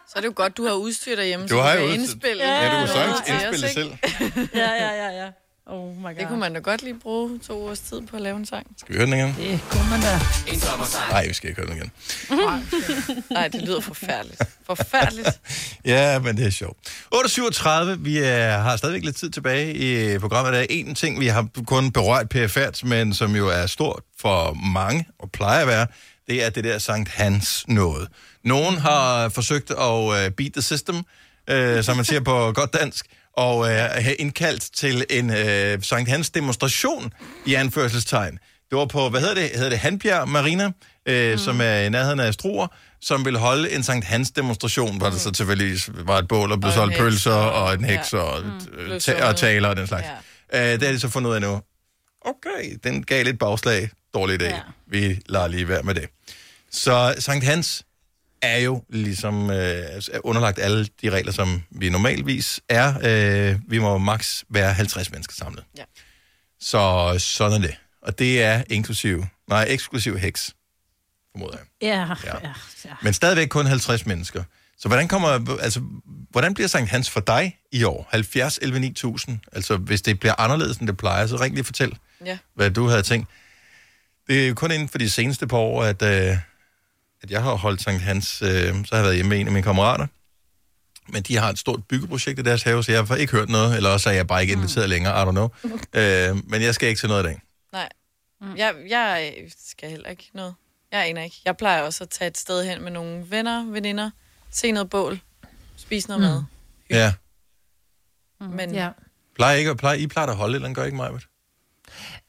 Så 0.08 0.12
er 0.16 0.20
det 0.20 0.28
jo 0.28 0.32
godt, 0.36 0.56
du 0.56 0.66
har 0.66 0.72
udstyr 0.72 1.16
derhjemme, 1.16 1.44
Du 1.44 1.48
så 1.48 1.62
har 1.62 1.76
du 1.76 1.80
jo 1.82 1.86
kan 1.88 2.00
udstyr. 2.00 2.02
indspille. 2.12 2.44
Ja, 2.44 2.64
du 2.80 2.86
kan 2.86 2.88
sagtens 2.88 3.28
indspille 3.28 3.68
selv. 3.68 3.90
ja, 4.54 4.70
ja, 4.72 4.90
ja, 4.90 5.24
ja. 5.24 5.30
Oh 5.72 5.96
my 5.96 6.02
god. 6.02 6.14
Det 6.14 6.28
kunne 6.28 6.40
man 6.40 6.54
da 6.54 6.58
godt 6.60 6.82
lige 6.82 6.98
bruge 6.98 7.38
to 7.38 7.62
ugers 7.62 7.80
tid 7.80 8.00
på 8.00 8.16
at 8.16 8.22
lave 8.22 8.36
en 8.36 8.46
sang. 8.46 8.66
Skal 8.76 8.94
vi 8.94 8.98
høre 8.98 9.06
den 9.06 9.14
igen? 9.14 9.34
Det 9.38 9.60
kunne 9.70 9.90
man 9.90 10.00
da. 10.00 10.20
Nej, 11.10 11.26
vi 11.26 11.32
skal 11.32 11.50
ikke 11.50 11.62
høre 11.62 11.70
den 11.70 11.76
igen. 11.76 11.92
Nej, 13.30 13.48
det 13.48 13.62
lyder 13.62 13.80
forfærdeligt. 13.80 14.42
Forfærdeligt. 14.66 15.40
Ja, 15.84 16.18
men 16.18 16.36
det 16.36 16.46
er 16.46 16.50
sjovt. 16.50 16.78
8.37, 17.14 17.96
vi 17.98 18.18
er, 18.18 18.58
har 18.58 18.76
stadigvæk 18.76 19.04
lidt 19.04 19.16
tid 19.16 19.30
tilbage 19.30 19.74
i 20.14 20.18
programmet. 20.18 20.52
Der 20.52 20.58
er 20.58 20.66
en 20.70 20.94
ting, 20.94 21.20
vi 21.20 21.26
har 21.26 21.48
kun 21.66 21.92
berørt 21.92 22.28
PFRT, 22.28 22.84
men 22.84 23.14
som 23.14 23.36
jo 23.36 23.48
er 23.48 23.66
stort 23.66 24.02
for 24.18 24.52
mange, 24.72 25.06
og 25.18 25.30
plejer 25.30 25.60
at 25.60 25.66
være, 25.66 25.86
det 26.28 26.44
er 26.44 26.50
det 26.50 26.64
der 26.64 26.78
Sankt 26.78 27.08
Hans 27.08 27.64
noget. 27.68 28.08
Nogen 28.44 28.78
har 28.78 29.28
forsøgt 29.28 29.70
at 29.70 29.76
uh, 29.78 30.32
beat 30.36 30.52
the 30.52 30.62
system, 30.62 30.96
uh, 30.96 31.82
som 31.82 31.96
man 31.96 32.04
siger 32.04 32.20
på 32.20 32.52
godt 32.52 32.72
dansk, 32.80 33.06
og 33.40 33.58
uh, 33.58 33.66
have 34.04 34.14
indkaldt 34.14 34.62
til 34.76 35.04
en 35.10 35.30
uh, 35.30 35.82
Sankt 35.82 36.08
Hans 36.10 36.30
demonstration 36.30 37.12
i 37.46 37.54
anførselstegn. 37.54 38.38
Det 38.70 38.78
var 38.78 38.84
på, 38.86 39.08
hvad 39.08 39.20
hedder 39.20 39.34
det, 39.34 39.50
hedder 39.54 39.68
det 39.68 39.78
Handbjerg 39.78 40.28
Marina, 40.28 40.70
øh, 41.06 41.32
mm. 41.32 41.38
som 41.38 41.60
er 41.60 41.74
i 41.76 41.88
nærheden 41.88 42.20
af 42.20 42.34
Struer, 42.34 42.66
som 43.00 43.24
ville 43.24 43.38
holde 43.38 43.70
en 43.72 43.82
Sankt 43.82 44.06
Hans 44.06 44.30
demonstration, 44.30 44.98
hvor 44.98 45.10
der 45.10 45.16
så 45.16 45.30
tilfældigvis 45.30 45.90
var 45.94 46.18
et 46.18 46.28
bål, 46.28 46.52
og 46.52 46.60
blev 46.60 46.72
solgt 46.72 46.96
pølser, 46.98 47.32
og- 47.32 47.74
en 47.74 47.84
heks, 47.84 48.12
ja. 48.12 48.18
og, 48.18 48.42
Mm. 48.44 48.78
øh, 48.78 49.00
ta- 49.00 49.24
og 49.24 49.36
taler 49.36 49.68
og 49.68 49.76
den 49.76 49.86
slags. 49.86 50.06
Ja. 50.52 50.72
Øh, 50.72 50.80
det 50.80 50.82
har 50.86 50.92
de 50.92 51.00
så 51.00 51.08
fundet 51.08 51.30
ud 51.30 51.34
af 51.34 51.40
nu. 51.40 51.60
Okay, 52.24 52.76
den 52.84 53.02
gav 53.02 53.24
lidt 53.24 53.38
bagslag. 53.38 53.90
Dårlig 54.14 54.42
idé. 54.42 54.44
Ja. 54.46 54.60
Vi 54.90 55.20
lader 55.28 55.48
lige 55.48 55.68
være 55.68 55.82
med 55.82 55.94
det. 55.94 56.06
Så 56.70 57.14
Sankt 57.18 57.44
Hans 57.44 57.82
er 58.42 58.58
jo 58.58 58.84
ligesom 58.88 59.50
øh, 59.50 59.56
er 60.12 60.26
underlagt 60.26 60.58
alle 60.58 60.88
de 61.02 61.10
regler, 61.10 61.32
som 61.32 61.62
vi 61.70 61.88
normalvis 61.88 62.60
er. 62.68 62.94
Øh, 63.52 63.58
vi 63.68 63.78
må 63.78 63.98
maks 63.98 64.44
være 64.50 64.72
50 64.74 65.10
mennesker 65.10 65.34
samlet. 65.34 65.64
Ja. 65.78 65.82
Så 66.60 67.14
sådan 67.18 67.62
er 67.62 67.66
det. 67.66 67.76
Og 68.02 68.18
det 68.18 68.42
er 68.42 68.62
inklusiv, 68.70 69.24
nej, 69.48 69.66
eksklusiv 69.68 70.18
heks, 70.18 70.54
formoder 71.32 71.56
jeg. 71.56 71.66
Ja, 71.82 72.00
Ja. 72.24 72.38
ja. 72.42 72.52
ja. 72.84 72.90
Men 73.02 73.12
stadigvæk 73.12 73.48
kun 73.48 73.66
50 73.66 74.06
mennesker. 74.06 74.42
Så 74.78 74.88
hvordan 74.88 75.08
kommer, 75.08 75.58
altså, 75.60 75.80
hvordan 76.30 76.54
bliver 76.54 76.68
Sankt 76.68 76.90
Hans 76.90 77.10
for 77.10 77.20
dig 77.20 77.56
i 77.72 77.84
år? 77.84 78.08
70, 78.10 78.58
11, 78.62 78.80
9000? 78.80 79.38
Altså, 79.52 79.76
hvis 79.76 80.02
det 80.02 80.20
bliver 80.20 80.34
anderledes, 80.40 80.76
end 80.76 80.88
det 80.88 80.96
plejer, 80.96 81.26
så 81.26 81.36
ring 81.36 81.54
lige 81.54 81.62
og 81.62 81.66
fortæl, 81.66 81.98
Ja. 82.26 82.38
hvad 82.54 82.70
du 82.70 82.86
havde 82.86 83.02
tænkt. 83.02 83.28
Det 84.28 84.44
er 84.44 84.48
jo 84.48 84.54
kun 84.54 84.70
inden 84.70 84.88
for 84.88 84.98
de 84.98 85.10
seneste 85.10 85.46
par 85.46 85.56
år, 85.56 85.84
at, 85.84 86.02
øh, 86.02 86.36
at 87.22 87.30
jeg 87.30 87.42
har 87.42 87.54
holdt 87.54 87.82
Sankt 87.82 88.02
Hans, 88.02 88.42
øh, 88.42 88.48
så 88.50 88.86
har 88.90 88.96
jeg 88.96 89.04
været 89.04 89.14
hjemme 89.14 89.28
med 89.28 89.40
en 89.40 89.46
af 89.46 89.52
mine 89.52 89.62
kammerater. 89.62 90.06
Men 91.12 91.22
de 91.22 91.36
har 91.36 91.48
et 91.50 91.58
stort 91.58 91.84
byggeprojekt 91.88 92.38
i 92.38 92.42
deres 92.42 92.62
have, 92.62 92.84
så 92.84 92.92
jeg 92.92 93.04
har 93.04 93.16
ikke 93.16 93.32
hørt 93.32 93.48
noget, 93.48 93.76
eller 93.76 93.90
også 93.90 94.08
er 94.10 94.14
jeg 94.14 94.26
bare 94.26 94.42
ikke 94.42 94.52
inviteret 94.52 94.86
mm. 94.86 94.90
længere, 94.90 95.22
I 95.22 95.26
don't 95.26 95.30
know. 95.30 95.48
øh, 96.00 96.48
men 96.50 96.62
jeg 96.62 96.74
skal 96.74 96.88
ikke 96.88 96.98
til 96.98 97.08
noget 97.08 97.22
i 97.22 97.26
dag. 97.26 97.40
Nej. 97.72 97.88
Jeg, 98.56 98.74
jeg 98.88 99.34
skal 99.66 99.90
heller 99.90 100.08
ikke 100.10 100.30
noget. 100.34 100.54
Jeg 100.92 101.06
aner 101.08 101.22
ikke. 101.22 101.36
Jeg 101.44 101.56
plejer 101.56 101.82
også 101.82 102.04
at 102.04 102.10
tage 102.10 102.28
et 102.28 102.38
sted 102.38 102.64
hen 102.64 102.82
med 102.82 102.90
nogle 102.92 103.30
venner, 103.30 103.64
veninder, 103.64 104.10
se 104.50 104.72
noget 104.72 104.90
bål, 104.90 105.20
spise 105.76 106.08
noget 106.08 106.22
Mm. 106.22 106.28
mad. 106.28 106.42
Ja. 106.90 107.12
Men 108.40 108.74
Ja. 108.74 108.90
Plejer 109.34 109.56
ikke, 109.56 109.74
plejer, 109.76 109.96
I 109.96 110.06
plejer 110.06 110.28
at 110.28 110.36
holde 110.36 110.52
et 110.52 110.54
eller 110.54 110.66
andet, 110.68 110.76
gør 110.76 110.82
I 110.82 110.86
ikke 110.86 110.96
mig? 110.96 111.10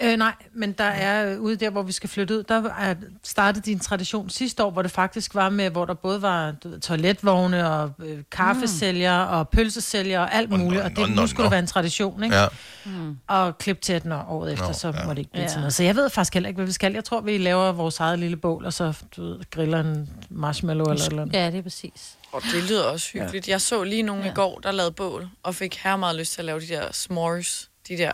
Øh, 0.02 0.18
nej, 0.18 0.34
men 0.56 0.72
der 0.72 0.84
er 0.84 1.34
øh, 1.34 1.40
ude 1.42 1.56
der, 1.56 1.70
hvor 1.70 1.82
vi 1.84 1.92
skal 1.92 2.10
flytte 2.10 2.38
ud, 2.38 2.44
der 2.44 2.70
er 2.80 2.96
startet 3.24 3.66
din 3.66 3.80
tradition 3.80 4.30
sidste 4.30 4.64
år, 4.64 4.72
hvor 4.72 4.82
det 4.82 4.92
faktisk 4.92 5.36
var 5.36 5.50
med, 5.50 5.70
hvor 5.70 5.86
der 5.86 5.94
både 5.94 6.22
var 6.22 6.52
du 6.52 6.70
ved, 6.70 6.80
toiletvogne 6.80 7.70
og 7.70 7.92
øh, 8.00 8.18
kaffesælgere 8.32 9.28
og 9.28 9.50
pølsesælgere 9.50 10.22
og 10.22 10.34
alt 10.34 10.50
muligt, 10.50 10.82
og 10.82 10.90
det, 10.96 11.16
nu 11.16 11.28
skulle 11.28 11.44
det 11.44 11.52
være 11.52 11.60
en 11.60 11.68
tradition, 11.68 12.24
ikke? 12.24 12.36
Ja. 12.36 12.48
Mm. 12.86 13.18
Og 13.28 13.58
klip 13.58 13.82
til 13.82 14.04
den 14.04 14.12
året 14.12 14.54
efter, 14.54 14.72
så 14.72 14.88
ja. 14.88 15.06
må 15.06 15.12
det 15.12 15.18
ikke 15.18 15.32
blive 15.32 15.44
Ja. 15.44 15.50
til 15.50 15.60
noget. 15.60 15.74
Så 15.74 15.84
jeg 15.84 15.96
ved 15.96 16.10
faktisk 16.10 16.34
heller 16.34 16.48
ikke, 16.50 16.58
hvad 16.58 16.66
vi 16.66 16.72
skal. 16.72 16.94
Jeg 16.94 17.04
tror, 17.04 17.22
vi 17.22 17.38
laver 17.38 17.72
vores 17.72 18.00
eget 18.00 18.20
lille 18.20 18.38
bål, 18.38 18.66
og 18.66 18.74
så 18.74 18.94
du 19.16 19.22
ved, 19.24 19.40
griller 19.52 19.80
en 19.80 20.10
marshmallow 20.30 20.86
eller 20.92 21.06
eller 21.06 21.22
andet. 21.22 21.36
Ja, 21.36 21.52
det 21.52 21.58
er 21.58 21.62
præcis. 21.64 22.18
Og 22.32 22.42
det 22.54 22.64
lyder 22.70 22.84
også 22.84 23.10
hyggeligt. 23.14 23.48
Jeg 23.48 23.62
så 23.62 23.84
lige 23.84 24.04
nogen 24.04 24.24
ja. 24.24 24.32
i 24.32 24.34
går, 24.34 24.60
der 24.64 24.72
lavede 24.72 24.92
bål, 24.92 25.30
og 25.44 25.56
fik 25.56 25.76
her 25.84 25.96
meget 25.96 26.16
lyst 26.16 26.34
til 26.34 26.42
at 26.42 26.46
lave 26.46 26.60
de 26.60 26.68
der 26.68 26.84
s'mores. 26.88 27.68
De 27.88 27.98
der 27.98 28.12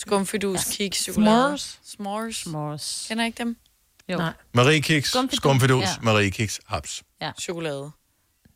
skumfidus, 0.00 0.64
kiks, 0.76 1.04
chokolade. 1.04 1.36
S'mores? 1.58 1.78
S'mores. 1.84 2.36
S'mores. 2.46 3.04
Kender 3.08 3.24
I 3.24 3.26
ikke 3.26 3.38
dem? 3.38 3.56
Jo. 4.08 4.18
Nej. 4.18 4.32
Marie 4.54 4.80
Kiks, 4.82 5.08
Skumfidus. 5.10 5.36
skumfidus, 5.36 5.82
Ja. 5.82 5.88
Marie 6.02 6.30
Kiks, 6.30 6.60
haps. 6.66 7.02
Ja. 7.20 7.32
Chokolade. 7.40 7.90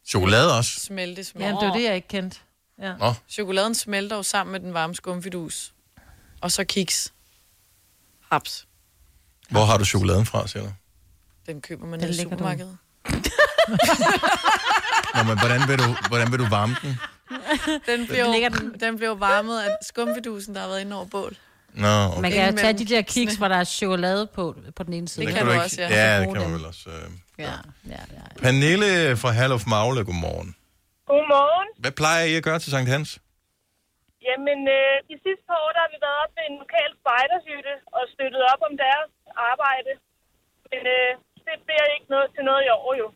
Chokolade 0.09 0.57
også. 0.59 0.81
Smelte, 0.81 1.19
Ja, 1.21 1.23
smelte. 1.23 1.49
det 1.61 1.69
var 1.69 1.75
det, 1.75 1.83
jeg 1.83 1.95
ikke 1.97 2.09
kendte. 2.09 2.39
Ja. 2.83 2.97
Nå, 2.97 3.15
Chokoladen 3.29 3.75
smelter 3.75 4.16
jo 4.16 4.23
sammen 4.23 4.53
med 4.53 4.61
den 4.61 4.75
varme 4.75 4.95
skumfidus. 4.95 5.73
Og 6.41 6.53
så 6.53 6.65
kiks. 6.65 7.12
Haps. 8.33 8.66
hvor 9.51 9.65
har 9.65 9.77
du 9.79 9.85
chokoladen 9.85 10.27
fra, 10.27 10.47
siger 10.49 10.62
du? 10.62 10.73
Den 11.47 11.61
køber 11.61 11.87
man 11.87 12.01
Den 12.01 12.11
i 12.11 12.15
supermarkedet. 12.16 12.79
Nå, 15.15 15.23
men 15.23 15.39
hvordan 15.39 15.69
vil 15.69 15.79
du, 15.79 15.97
hvordan 16.09 16.31
vil 16.33 16.39
du 16.39 16.49
varme 16.49 16.77
den? 16.83 16.99
Den 17.91 18.07
bliver, 18.07 18.27
jo, 18.27 18.61
den 18.81 18.93
jo 19.05 19.13
varmet 19.13 19.57
af 19.61 19.71
skumfidusen, 19.83 20.55
der 20.55 20.61
har 20.61 20.69
været 20.69 20.81
inde 20.81 20.97
over 20.97 21.07
bål. 21.17 21.37
Nå, 21.85 21.89
okay. 22.11 22.21
Man 22.25 22.31
kan 22.33 22.51
jo 22.51 22.57
tage 22.65 22.73
de 22.83 22.85
der 22.85 23.03
kiks, 23.03 23.35
hvor 23.41 23.49
der 23.49 23.57
er 23.57 23.65
chokolade 23.81 24.27
på, 24.37 24.43
på 24.77 24.83
den 24.87 24.93
ene 24.99 25.09
side. 25.09 25.27
Det 25.27 25.35
Den 25.35 25.37
kan 25.39 25.47
du 25.47 25.61
også, 25.63 25.81
ja. 25.83 25.89
Ja, 26.01 26.21
det 26.21 26.29
kan 26.33 26.43
man 26.43 26.53
vel 26.59 26.65
også. 26.73 26.85
øh. 26.91 27.07
Ja, 27.39 27.57
ja, 27.95 28.03
ja. 28.19 28.25
Pernille 28.45 28.89
fra 29.23 29.31
Herluf 29.39 29.65
Magle, 29.75 30.01
godmorgen. 30.09 30.51
Godmorgen. 31.11 31.69
Hvad 31.83 31.93
plejer 32.01 32.25
I 32.31 32.35
at 32.41 32.45
gøre 32.49 32.59
til 32.65 32.71
Sankt 32.75 32.89
Hans? 32.95 33.09
Jamen, 34.29 34.61
øh, 34.77 34.95
de 35.11 35.17
sidste 35.25 35.45
par 35.51 35.59
år, 35.65 35.71
der 35.77 35.81
har 35.85 35.91
vi 35.95 35.99
været 36.07 36.19
op 36.25 36.33
ved 36.37 36.45
en 36.53 36.57
lokal 36.63 36.91
spejderhytte 37.03 37.75
og 37.97 38.03
støttet 38.15 38.43
op 38.53 38.61
om 38.69 38.75
deres 38.85 39.11
arbejde. 39.53 39.93
Men 40.71 40.83
øh, 40.97 41.11
det 41.47 41.57
bliver 41.67 41.87
ikke 41.97 42.09
noget 42.15 42.29
til 42.35 42.43
noget 42.51 42.63
i 42.69 42.71
år, 42.81 42.89
jo. 43.03 43.07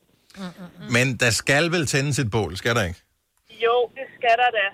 Men 0.96 1.06
der 1.22 1.30
skal 1.40 1.64
vel 1.74 1.84
tændes 1.94 2.16
et 2.24 2.30
bål, 2.36 2.52
skal 2.62 2.74
der 2.78 2.84
ikke? 2.90 3.00
Jo, 3.64 3.74
det 3.96 4.06
skal 4.16 4.34
der 4.42 4.50
da. 4.58 4.66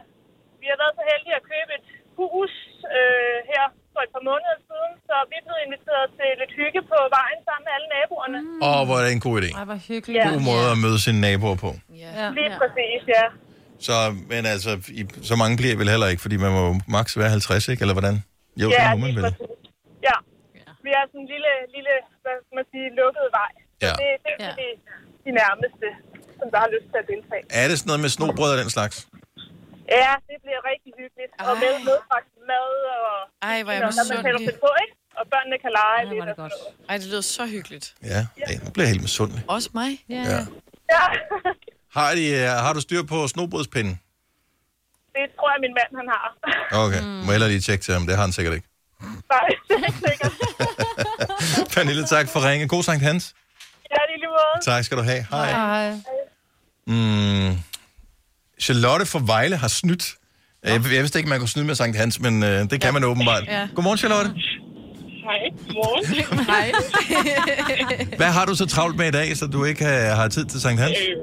Vi 0.61 0.67
har 0.71 0.79
været 0.83 0.95
så 0.99 1.05
heldige 1.11 1.35
at 1.41 1.45
købe 1.53 1.71
et 1.79 1.87
hus 2.19 2.53
øh, 2.97 3.39
her 3.53 3.65
for 3.93 4.01
et 4.07 4.11
par 4.17 4.25
måneder 4.31 4.57
siden, 4.69 4.93
så 5.09 5.15
vi 5.31 5.35
er 5.41 5.45
blevet 5.47 5.63
inviteret 5.67 6.07
til 6.19 6.29
lidt 6.41 6.53
hygge 6.61 6.81
på 6.93 6.99
vejen 7.19 7.39
sammen 7.47 7.65
med 7.67 7.73
alle 7.77 7.89
naboerne. 7.97 8.39
Mm. 8.47 8.61
Åh, 8.69 8.81
hvor 8.87 8.97
er 9.01 9.05
det 9.07 9.13
en 9.19 9.25
god 9.29 9.37
idé. 9.43 9.51
Ej, 9.61 9.65
hvor 9.71 9.81
hyggeligt. 9.91 10.19
Ja. 10.21 10.27
God 10.33 10.43
måde 10.53 10.67
at 10.75 10.79
møde 10.85 10.99
sine 11.07 11.21
naboer 11.27 11.59
på. 11.65 11.71
Ja. 12.05 12.25
Lige 12.39 12.51
præcis, 12.61 13.01
ja. 13.17 13.25
Så, 13.87 13.95
men 14.33 14.43
altså, 14.55 14.71
I, 15.01 15.03
så 15.31 15.35
mange 15.43 15.55
bliver 15.61 15.75
vel 15.81 15.89
heller 15.95 16.09
ikke, 16.13 16.23
fordi 16.27 16.37
man 16.45 16.53
må 16.59 16.65
maks 16.97 17.13
være 17.21 17.31
50, 17.37 17.69
ikke? 17.73 17.81
Eller 17.85 17.97
hvordan? 17.99 18.17
Jo, 18.63 18.67
ja, 18.77 18.83
det 18.83 18.89
må 18.95 18.99
man 19.07 19.13
vel. 19.19 19.25
Ja. 20.09 20.17
Vi 20.87 20.91
er 20.99 21.05
sådan 21.11 21.21
en 21.25 21.29
lille, 21.35 21.53
lille 21.77 21.93
hvad 22.23 22.35
skal 22.45 22.55
man 22.61 22.67
sige, 22.73 22.87
lukket 23.01 23.27
vej. 23.41 23.53
Så 23.81 23.87
Ja. 23.87 23.93
det, 24.01 24.09
det 24.25 24.33
er 24.35 24.39
ja. 24.47 24.53
de, 24.61 24.67
de 25.25 25.31
nærmeste, 25.41 25.87
som 26.41 26.49
der 26.55 26.59
har 26.65 26.71
lyst 26.77 26.87
til 26.93 26.99
at 27.03 27.07
deltage. 27.13 27.43
Er 27.63 27.67
det 27.71 27.75
sådan 27.79 27.89
noget 27.91 28.03
med 28.05 28.11
snobrød 28.17 28.51
og 28.55 28.59
den 28.63 28.71
slags? 28.77 28.97
Ja, 29.99 30.11
det 30.29 30.37
bliver 30.45 30.61
rigtig 30.71 30.93
hyggeligt. 31.01 31.31
Ej. 31.39 31.45
Og 31.49 31.55
med 31.63 31.73
medbragt 31.89 32.31
mad 32.51 32.71
og... 32.97 33.09
Ej, 33.51 33.57
hvor 33.63 33.73
er 33.73 33.77
jeg 33.77 33.87
misundelig. 33.87 34.55
på, 34.67 34.71
ikke? 34.85 34.95
Og 35.19 35.25
børnene 35.33 35.57
kan 35.65 35.71
lege 35.81 35.99
Ej, 35.99 36.05
lidt. 36.11 36.21
er 36.23 36.25
det 36.25 36.31
og 36.31 36.37
godt. 36.45 36.53
Ej, 36.89 36.97
det 37.01 37.07
lyder 37.13 37.21
så 37.37 37.45
hyggeligt. 37.47 37.87
Ja, 38.13 38.21
ja 38.41 38.55
nu 38.65 38.71
bliver 38.75 38.89
helt 38.93 39.03
misundelig. 39.09 39.43
Også 39.57 39.71
mig. 39.81 39.91
Ja. 40.09 40.23
Ja. 40.33 40.41
Ja, 40.95 41.05
Har, 41.97 42.15
de, 42.19 42.25
øh, 42.41 42.49
har 42.65 42.73
du 42.73 42.81
styr 42.81 43.03
på 43.03 43.29
snobrødspinden? 43.33 43.95
det 45.17 45.25
tror 45.37 45.49
jeg, 45.53 45.59
min 45.67 45.75
mand 45.79 45.91
han 46.01 46.09
har. 46.15 46.27
Okay, 46.85 47.01
mm. 47.01 47.07
må 47.07 47.29
jeg 47.31 47.33
hellere 47.37 47.51
lige 47.55 47.61
tjekke 47.61 47.85
til 47.85 47.95
ham. 47.95 48.03
Det 48.07 48.15
har 48.17 48.23
han 48.23 48.33
sikkert 48.33 48.55
ikke. 48.55 48.69
Nej, 49.35 49.47
det 49.69 49.75
er 49.81 49.87
ikke 49.91 50.01
sikkert. 50.09 50.33
Pernille, 51.75 52.05
tak 52.07 52.27
for 52.29 52.49
ringen. 52.49 52.69
God 52.69 52.83
Sankt 52.83 53.03
Hans. 53.03 53.35
Ja, 53.91 53.97
det 54.09 54.15
er 54.15 54.19
lige 54.19 54.29
måde. 54.29 54.65
Tak 54.65 54.85
skal 54.85 54.97
du 54.99 55.03
have. 55.03 55.23
Hej. 55.31 55.51
Hej. 55.51 55.93
Mm. 56.87 57.53
Charlotte 58.67 59.07
fra 59.13 59.21
Vejle 59.33 59.57
har 59.57 59.69
snydt. 59.69 60.05
Jeg, 60.65 60.81
jeg 60.97 61.03
vidste 61.05 61.19
ikke, 61.19 61.31
man 61.35 61.39
kunne 61.39 61.55
snyde 61.55 61.67
med 61.67 61.75
Sankt 61.75 61.97
Hans, 62.03 62.21
men 62.21 62.35
øh, 62.43 62.59
det 62.71 62.79
kan 62.85 62.91
man 62.97 63.05
åbenbart. 63.05 63.45
Ja. 63.47 63.63
Godmorgen, 63.75 63.99
Charlotte. 63.99 64.31
Hej. 65.29 65.41
Godmorgen. 65.67 66.05
Hej. 66.53 66.67
Hvad 68.21 68.31
har 68.37 68.45
du 68.51 68.55
så 68.63 68.67
travlt 68.75 68.97
med 69.01 69.07
i 69.13 69.15
dag, 69.21 69.29
så 69.41 69.45
du 69.55 69.65
ikke 69.71 69.83
har, 69.85 70.15
har 70.21 70.29
tid 70.37 70.45
til 70.53 70.61
Sankt 70.65 70.81
Hans? 70.85 70.99
Øh, 71.01 71.17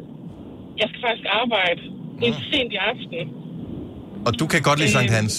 jeg 0.82 0.88
skal 0.90 1.02
faktisk 1.08 1.28
arbejde 1.42 1.82
indtil 2.26 2.44
sent 2.52 2.72
i 2.78 2.80
aften. 2.92 3.28
Og 4.28 4.32
du 4.40 4.46
kan 4.52 4.62
godt 4.68 4.80
lide 4.82 4.92
Sankt 4.98 5.14
Hans. 5.18 5.34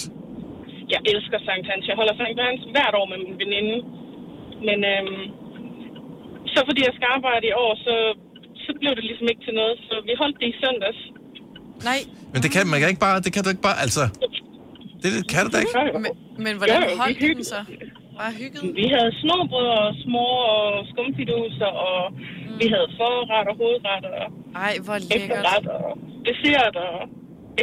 Jeg 0.93 1.01
elsker 1.13 1.39
Sankt 1.47 1.65
Hans. 1.71 1.83
Jeg 1.89 1.95
holder 1.99 2.15
Sankt 2.21 2.39
Hans 2.47 2.61
hvert 2.75 2.93
år 2.99 3.07
med 3.11 3.17
min 3.25 3.35
veninde. 3.43 3.75
Men 4.67 4.77
øhm, 4.93 5.21
så 6.53 6.59
fordi 6.67 6.81
jeg 6.87 6.93
skal 6.97 7.07
arbejde 7.17 7.45
i 7.51 7.55
år, 7.65 7.73
så, 7.87 7.95
så 8.65 8.71
blev 8.81 8.91
det 8.97 9.03
ligesom 9.09 9.27
ikke 9.31 9.41
til 9.47 9.53
noget. 9.61 9.75
Så 9.89 9.93
vi 10.07 10.11
holdt 10.21 10.37
det 10.41 10.47
i 10.53 10.55
søndags. 10.63 10.99
Nej, 11.89 11.99
Men 12.33 12.39
det 12.43 12.49
kan 12.55 12.61
man 12.73 12.77
kan 12.81 12.87
ikke 12.93 13.03
bare, 13.07 13.15
det 13.25 13.31
kan 13.35 13.41
du 13.45 13.49
ikke 13.53 13.65
bare, 13.69 13.77
altså... 13.85 14.03
Det, 15.01 15.09
det 15.17 15.23
kan 15.33 15.41
du 15.45 15.49
da 15.55 15.57
ikke. 15.63 15.73
men, 16.05 16.11
men 16.45 16.53
hvordan 16.59 16.75
Jo, 16.83 16.97
holdt 17.03 17.17
den 17.19 17.27
hyggede. 17.27 17.47
så? 17.53 17.59
Bare 18.19 18.31
hygget? 18.41 18.61
Vi 18.81 18.85
havde 18.95 19.11
snobrød 19.21 19.67
og 19.81 19.87
små 20.05 20.25
og 20.55 20.65
skumfiduser, 20.91 21.71
og 21.87 21.99
mm. 22.11 22.59
vi 22.61 22.65
havde 22.73 22.89
forret 22.99 23.47
og 23.51 23.55
hovedret 23.61 24.05
og 24.19 24.25
Ej, 24.65 24.73
hvor 24.85 24.97
lækkert. 25.11 25.37
efterret 25.39 25.67
og 25.77 25.91
dessert 26.29 26.75
og 26.85 26.95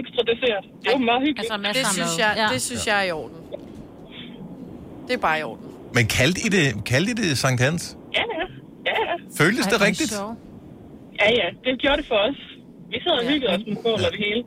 ekstra 0.01 0.23
dessert. 0.31 0.65
Det 0.83 0.89
var 0.93 0.99
meget 1.11 1.23
hyggeligt. 1.27 1.53
Altså 1.53 1.73
Det 1.79 1.87
synes, 1.97 2.15
jeg, 2.25 2.31
Ja. 2.43 2.47
det 2.55 2.61
synes 2.69 2.83
jeg 2.91 2.97
er 3.03 3.07
i 3.11 3.13
orden. 3.21 3.37
Det 5.07 5.15
er 5.19 5.23
bare 5.29 5.39
i 5.41 5.43
orden. 5.43 5.67
Men 5.95 6.07
kaldte 6.07 6.41
I 6.47 6.49
det, 6.57 6.85
kaldte 6.85 7.11
I 7.13 7.15
det 7.15 7.39
Sankt 7.39 7.61
Hans? 7.67 7.97
Ja, 8.19 8.25
ja. 8.39 8.45
ja. 8.91 9.15
Føltes 9.41 9.67
Ej, 9.67 9.71
det 9.73 9.81
rigtigt? 9.89 10.11
sjovt. 10.19 10.39
Ja, 11.21 11.31
ja, 11.31 11.47
det 11.65 11.81
gjorde 11.81 11.97
det 11.97 12.07
for 12.09 12.15
os. 12.29 12.37
Vi 12.91 12.97
sad 13.05 13.13
og 13.13 13.33
hyggede 13.33 13.53
os 13.53 13.61
med 13.69 13.77
bål 13.77 13.93
og 13.93 14.11
det 14.13 14.19
hele. 14.19 14.43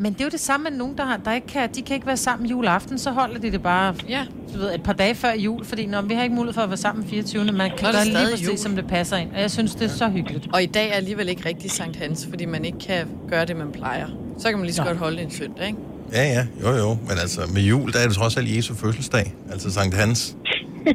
Men 0.00 0.12
det 0.12 0.20
er 0.20 0.24
jo 0.24 0.30
det 0.30 0.40
samme 0.40 0.64
med 0.70 0.78
nogen, 0.78 0.96
der, 0.98 1.04
har, 1.04 1.16
der 1.16 1.32
ikke 1.32 1.46
kan, 1.46 1.68
de 1.74 1.82
kan 1.82 1.94
ikke 1.94 2.06
være 2.06 2.16
sammen 2.16 2.48
juleaften, 2.48 2.98
så 2.98 3.10
holder 3.10 3.40
de 3.40 3.52
det 3.52 3.62
bare 3.62 3.94
Ja. 4.08 4.26
du 4.54 4.58
ved, 4.58 4.74
et 4.74 4.82
par 4.82 4.92
dage 4.92 5.14
før 5.14 5.32
jul, 5.32 5.64
fordi 5.64 5.86
når 5.86 6.02
vi 6.02 6.14
har 6.14 6.22
ikke 6.22 6.34
mulighed 6.34 6.54
for 6.54 6.60
at 6.62 6.68
være 6.70 6.76
sammen 6.76 7.06
24. 7.06 7.44
Man 7.44 7.70
kan 7.78 7.92
gøre 7.92 8.04
lige 8.04 8.16
præcis, 8.30 8.48
jul. 8.48 8.58
som 8.58 8.76
det 8.76 8.86
passer 8.88 9.16
ind. 9.16 9.30
Og 9.34 9.40
jeg 9.40 9.50
synes, 9.50 9.74
det 9.74 9.84
er 9.84 9.88
så 9.88 10.08
hyggeligt. 10.08 10.46
Og 10.52 10.62
i 10.62 10.66
dag 10.66 10.88
er 10.90 10.94
alligevel 10.94 11.28
ikke 11.28 11.48
rigtig 11.48 11.70
Sankt 11.70 11.96
Hans, 11.96 12.26
fordi 12.30 12.44
man 12.44 12.64
ikke 12.64 12.78
kan 12.78 13.08
gøre 13.30 13.44
det, 13.44 13.56
man 13.56 13.72
plejer. 13.72 14.06
Så 14.38 14.48
kan 14.48 14.58
man 14.58 14.64
lige 14.66 14.74
så 14.74 14.84
godt 14.84 14.96
holde 14.96 15.16
det 15.16 15.24
en 15.24 15.30
søndag, 15.30 15.66
ikke? 15.66 15.78
Ja, 16.12 16.22
ja, 16.24 16.46
jo, 16.62 16.76
jo. 16.76 16.88
Men 16.94 17.18
altså, 17.22 17.40
med 17.54 17.62
jul, 17.62 17.92
der 17.92 17.98
er 17.98 18.06
det 18.06 18.16
trods 18.16 18.36
alt 18.36 18.56
Jesu 18.56 18.74
fødselsdag. 18.74 19.32
Altså 19.52 19.70
Sankt 19.72 19.94
Hans. 19.96 20.36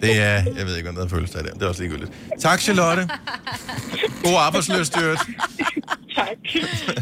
Det 0.01 0.19
er, 0.19 0.43
jeg 0.57 0.65
ved 0.65 0.77
ikke, 0.77 0.89
om 0.89 0.95
der 0.95 1.03
er 1.03 1.07
fødselsdag 1.07 1.43
der. 1.43 1.53
Det 1.53 1.63
er 1.63 1.67
også 1.67 1.81
ligegyldigt. 1.81 2.11
Tak, 2.41 2.59
Charlotte. 2.59 3.09
God 4.23 4.35
arbejdsløst, 4.39 4.97
Jørgen. 4.97 5.17
Tak. 6.15 6.27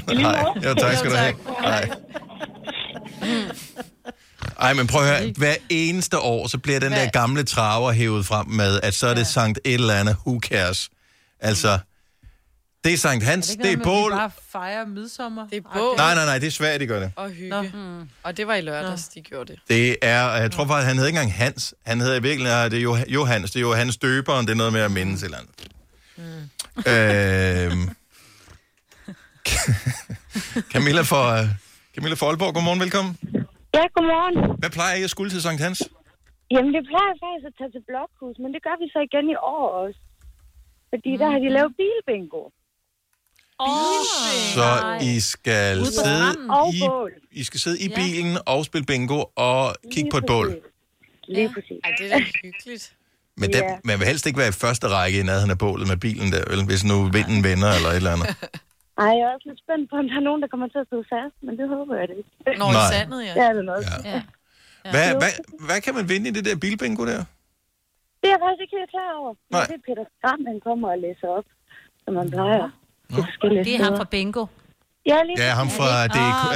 Måde. 0.24 0.70
Jo, 0.70 0.74
tak 0.74 0.98
skal 0.98 1.12
du 1.12 1.16
have. 1.16 1.34
Hej. 1.60 1.90
Ej, 4.60 4.74
men 4.74 4.88
prøv 4.88 5.02
at 5.04 5.08
høre. 5.22 5.34
Hver 5.38 5.56
eneste 5.70 6.20
år, 6.20 6.48
så 6.48 6.58
bliver 6.58 6.80
den 6.80 6.92
der 6.92 7.10
gamle 7.10 7.44
traver 7.44 7.92
hævet 7.92 8.26
frem 8.26 8.48
med, 8.48 8.80
at 8.84 8.94
så 8.94 9.08
er 9.08 9.14
det 9.14 9.28
Sankt 9.28 9.60
et 9.66 9.74
eller 9.74 9.94
andet. 9.94 10.16
Who 10.28 10.40
cares? 10.40 10.90
Altså, 11.40 11.80
det 12.84 12.94
er 12.94 12.98
Sankt 12.98 13.24
Hans, 13.24 13.48
det, 13.50 13.64
det 13.64 13.72
er 13.74 13.84
bål. 13.84 14.12
Bare 14.12 14.32
fejrer 14.52 14.86
midsommer. 14.86 15.48
Det 15.48 15.58
er 15.58 15.62
bål 15.74 15.96
Nej, 15.98 16.16
nej, 16.16 16.26
nej, 16.26 16.38
det 16.40 16.48
er 16.48 16.52
svært, 16.52 16.80
de 16.80 16.88
gør 16.88 17.00
det. 17.00 17.12
og 17.16 17.30
hygge. 17.30 17.72
Mm. 17.74 18.10
Og 18.24 18.38
det 18.38 18.48
var 18.48 18.56
i 18.56 18.62
lørdags, 18.62 19.08
de 19.08 19.22
gjorde 19.22 19.52
det. 19.54 19.60
Det 19.70 19.96
er, 20.02 20.32
jeg 20.36 20.52
tror 20.52 20.66
faktisk, 20.68 20.88
han 20.88 20.96
hedder 20.96 21.08
ikke 21.08 21.20
engang 21.20 21.34
Hans. 21.34 21.76
Han 21.86 22.00
hedder 22.02 22.16
i 22.16 22.22
virkeligheden, 22.22 22.72
det 22.72 22.78
er 22.78 22.82
Jo- 22.84 22.98
Johannes. 23.10 23.52
Det 23.52 23.60
er 23.60 23.62
Johannes 23.62 23.98
Døberen. 23.98 24.46
Det 24.46 24.52
er 24.52 24.58
noget 24.58 24.74
med 24.74 24.82
at 24.82 24.92
mindes 24.92 25.24
eller 25.24 25.38
andet. 25.38 25.68
Mm. 26.18 26.24
Øhm. 26.92 27.90
Camilla 30.74 31.02
for 31.12 31.24
Camilla 31.96 32.16
for 32.20 32.26
Aalborg, 32.30 32.54
godmorgen, 32.58 32.80
velkommen. 32.86 33.14
Ja, 33.78 33.84
godmorgen. 33.96 34.36
Hvad 34.62 34.70
plejer 34.78 34.96
I 35.00 35.04
at 35.08 35.10
skulle 35.16 35.32
til 35.36 35.42
Sankt 35.42 35.62
Hans? 35.68 35.80
Jamen, 36.54 36.72
det 36.78 36.84
plejer 36.92 37.14
faktisk 37.24 37.46
at 37.50 37.56
tage 37.60 37.72
til 37.76 37.84
blokhus, 37.90 38.36
men 38.44 38.50
det 38.56 38.62
gør 38.68 38.76
vi 38.84 38.88
så 38.96 39.00
igen 39.10 39.26
i 39.36 39.38
år 39.56 39.66
også. 39.84 40.00
Fordi 40.92 41.12
mm. 41.14 41.20
der 41.22 41.28
har 41.34 41.40
de 41.46 41.50
lavet 41.58 41.72
bilbingo. 41.80 42.42
Så 44.56 44.68
I 45.02 45.20
skal 45.20 45.86
sidde 45.86 46.30
i, 46.76 46.80
bål. 46.88 47.12
I 47.32 47.44
skal 47.44 47.60
sidde 47.60 47.80
i 47.86 47.90
bilen 48.00 48.38
og 48.46 48.66
spille 48.66 48.86
bingo 48.86 49.20
og 49.36 49.76
kigge 49.94 50.10
på 50.12 50.18
et 50.18 50.26
bål. 50.28 50.48
Lige 51.28 51.50
præcis. 51.54 51.80
Ej, 51.84 51.92
det 51.98 52.06
er 52.14 52.18
da 52.18 52.24
hyggeligt. 52.44 52.94
Men 53.38 53.50
Ja. 53.54 53.78
man 53.84 53.96
vil 54.00 54.08
helst 54.12 54.26
ikke 54.28 54.40
være 54.44 54.48
i 54.56 54.58
første 54.66 54.86
række 54.96 55.20
i 55.20 55.24
nærheden 55.24 55.52
af 55.56 55.58
bålet 55.66 55.86
med 55.92 55.98
bilen 55.98 56.28
der, 56.36 56.44
vel? 56.52 56.62
Hvis 56.72 56.84
nu 56.92 56.98
vinden 57.18 57.40
vender 57.50 57.70
eller 57.78 57.90
et 57.90 57.96
eller 58.02 58.14
andet. 58.16 58.30
Ej, 59.04 59.12
jeg 59.20 59.26
er 59.30 59.34
også 59.36 59.48
lidt 59.50 59.60
spændt 59.66 59.86
på, 59.92 59.96
om 60.02 60.06
der 60.12 60.16
er 60.22 60.26
nogen, 60.30 60.42
der 60.44 60.50
kommer 60.54 60.68
til 60.74 60.80
at 60.84 60.88
sidde 60.92 61.06
fast, 61.16 61.36
men 61.46 61.54
det 61.60 61.66
håber 61.76 61.94
jeg 62.00 62.06
det 62.12 62.16
ikke. 62.22 62.60
Når 62.62 62.70
Nej. 62.72 62.82
i 62.82 62.94
sandet, 62.96 63.20
ja. 63.28 63.34
Det 63.38 63.44
er 63.50 63.54
det 63.60 63.66
nok. 63.74 63.84
Ja. 63.92 63.98
Ja. 64.14 64.22
Hvad, 64.94 65.08
hvad, 65.22 65.34
hvad 65.68 65.80
kan 65.86 65.94
man 65.98 66.06
vinde 66.12 66.26
i 66.30 66.34
det 66.38 66.44
der 66.48 66.56
bilbingo 66.66 67.04
der? 67.12 67.22
Det 68.20 68.28
er 68.30 68.34
jeg 68.36 68.42
faktisk 68.46 68.62
ikke 68.66 68.76
helt 68.80 68.92
klar 68.96 69.12
over. 69.22 69.32
Men 69.50 69.56
Nej. 69.58 69.66
det 69.70 69.76
er 69.80 69.84
Peter 69.88 70.06
Skram, 70.16 70.40
han 70.52 70.58
kommer 70.68 70.88
og 70.94 71.00
læser 71.06 71.28
op, 71.38 71.48
som 72.04 72.12
man 72.20 72.28
plejer. 72.38 72.68
De 73.18 73.24
forskellige 73.26 73.64
Det 73.64 73.76
er 73.76 73.84
ham 73.84 73.98
fra 73.98 74.04
Bingo. 74.04 74.46
Ja, 75.06 75.24
lige 75.24 75.44
Ja, 75.44 75.50
ham 75.54 75.70
fra 75.70 76.04
Er 76.04 76.08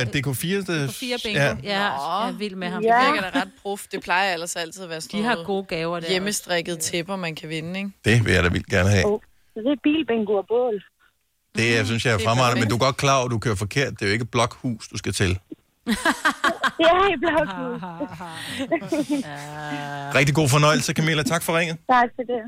DK, 0.06 0.16
DK4. 0.16 0.72
Det, 0.74 0.94
Fire 0.94 1.18
bingo. 1.24 1.40
Ja. 1.40 1.46
Ja, 1.46 1.56
ja 1.64 1.84
jeg 1.84 2.28
er 2.28 2.32
vild 2.32 2.56
med 2.56 2.68
ham. 2.68 2.82
Det 2.82 2.92
virker 2.92 3.22
da 3.30 3.40
ret 3.42 3.52
prof. 3.62 3.86
Det 3.92 4.04
plejer 4.04 4.34
ellers 4.34 4.56
altid 4.56 4.84
at 4.84 4.90
være 4.90 5.02
sådan 5.02 5.20
De 5.20 5.24
har 5.26 5.34
noget 5.34 5.48
gode 5.48 5.64
gaver 5.66 6.00
der. 6.00 6.10
hjemmestrikket 6.10 6.80
tæpper, 6.80 7.16
man 7.16 7.36
kan 7.36 7.50
vinde, 7.50 7.80
ikke? 7.80 7.92
Det 8.06 8.26
vil 8.26 8.34
jeg 8.34 8.44
da 8.44 8.50
vildt 8.50 8.68
gerne 8.68 8.90
have. 8.90 9.06
Oh, 9.06 9.20
så 9.54 9.60
det 9.60 9.72
er 9.72 9.76
bilbingo 9.84 10.34
og 10.34 10.46
bål. 10.48 10.84
Det 11.56 11.76
jeg 11.76 11.86
synes 11.86 12.06
jeg 12.06 12.14
er 12.14 12.18
Det 12.18 12.26
er 12.26 12.30
fremragende, 12.30 12.56
men 12.56 12.62
perfekt. 12.62 12.70
du 12.72 12.76
er 12.86 12.88
godt 12.88 12.98
klar 12.98 13.16
over, 13.18 13.26
at 13.26 13.32
du 13.32 13.40
kører 13.40 13.56
forkert. 13.56 13.92
Det 13.94 14.02
er 14.02 14.06
jo 14.06 14.12
ikke 14.14 14.24
et 14.24 14.32
blokhus, 14.32 14.88
du 14.88 14.98
skal 14.98 15.14
til. 15.14 15.30
Det 16.78 16.86
er 16.86 17.14
i 17.14 17.18
blokhus. 17.24 17.82
Rigtig 20.18 20.36
god 20.36 20.50
fornøjelse, 20.50 20.94
Camilla. 20.94 21.24
Tak 21.24 21.44
for 21.44 21.58
ringet. 21.58 21.78
tak 21.90 22.10
for 22.16 22.24
det. 22.24 22.42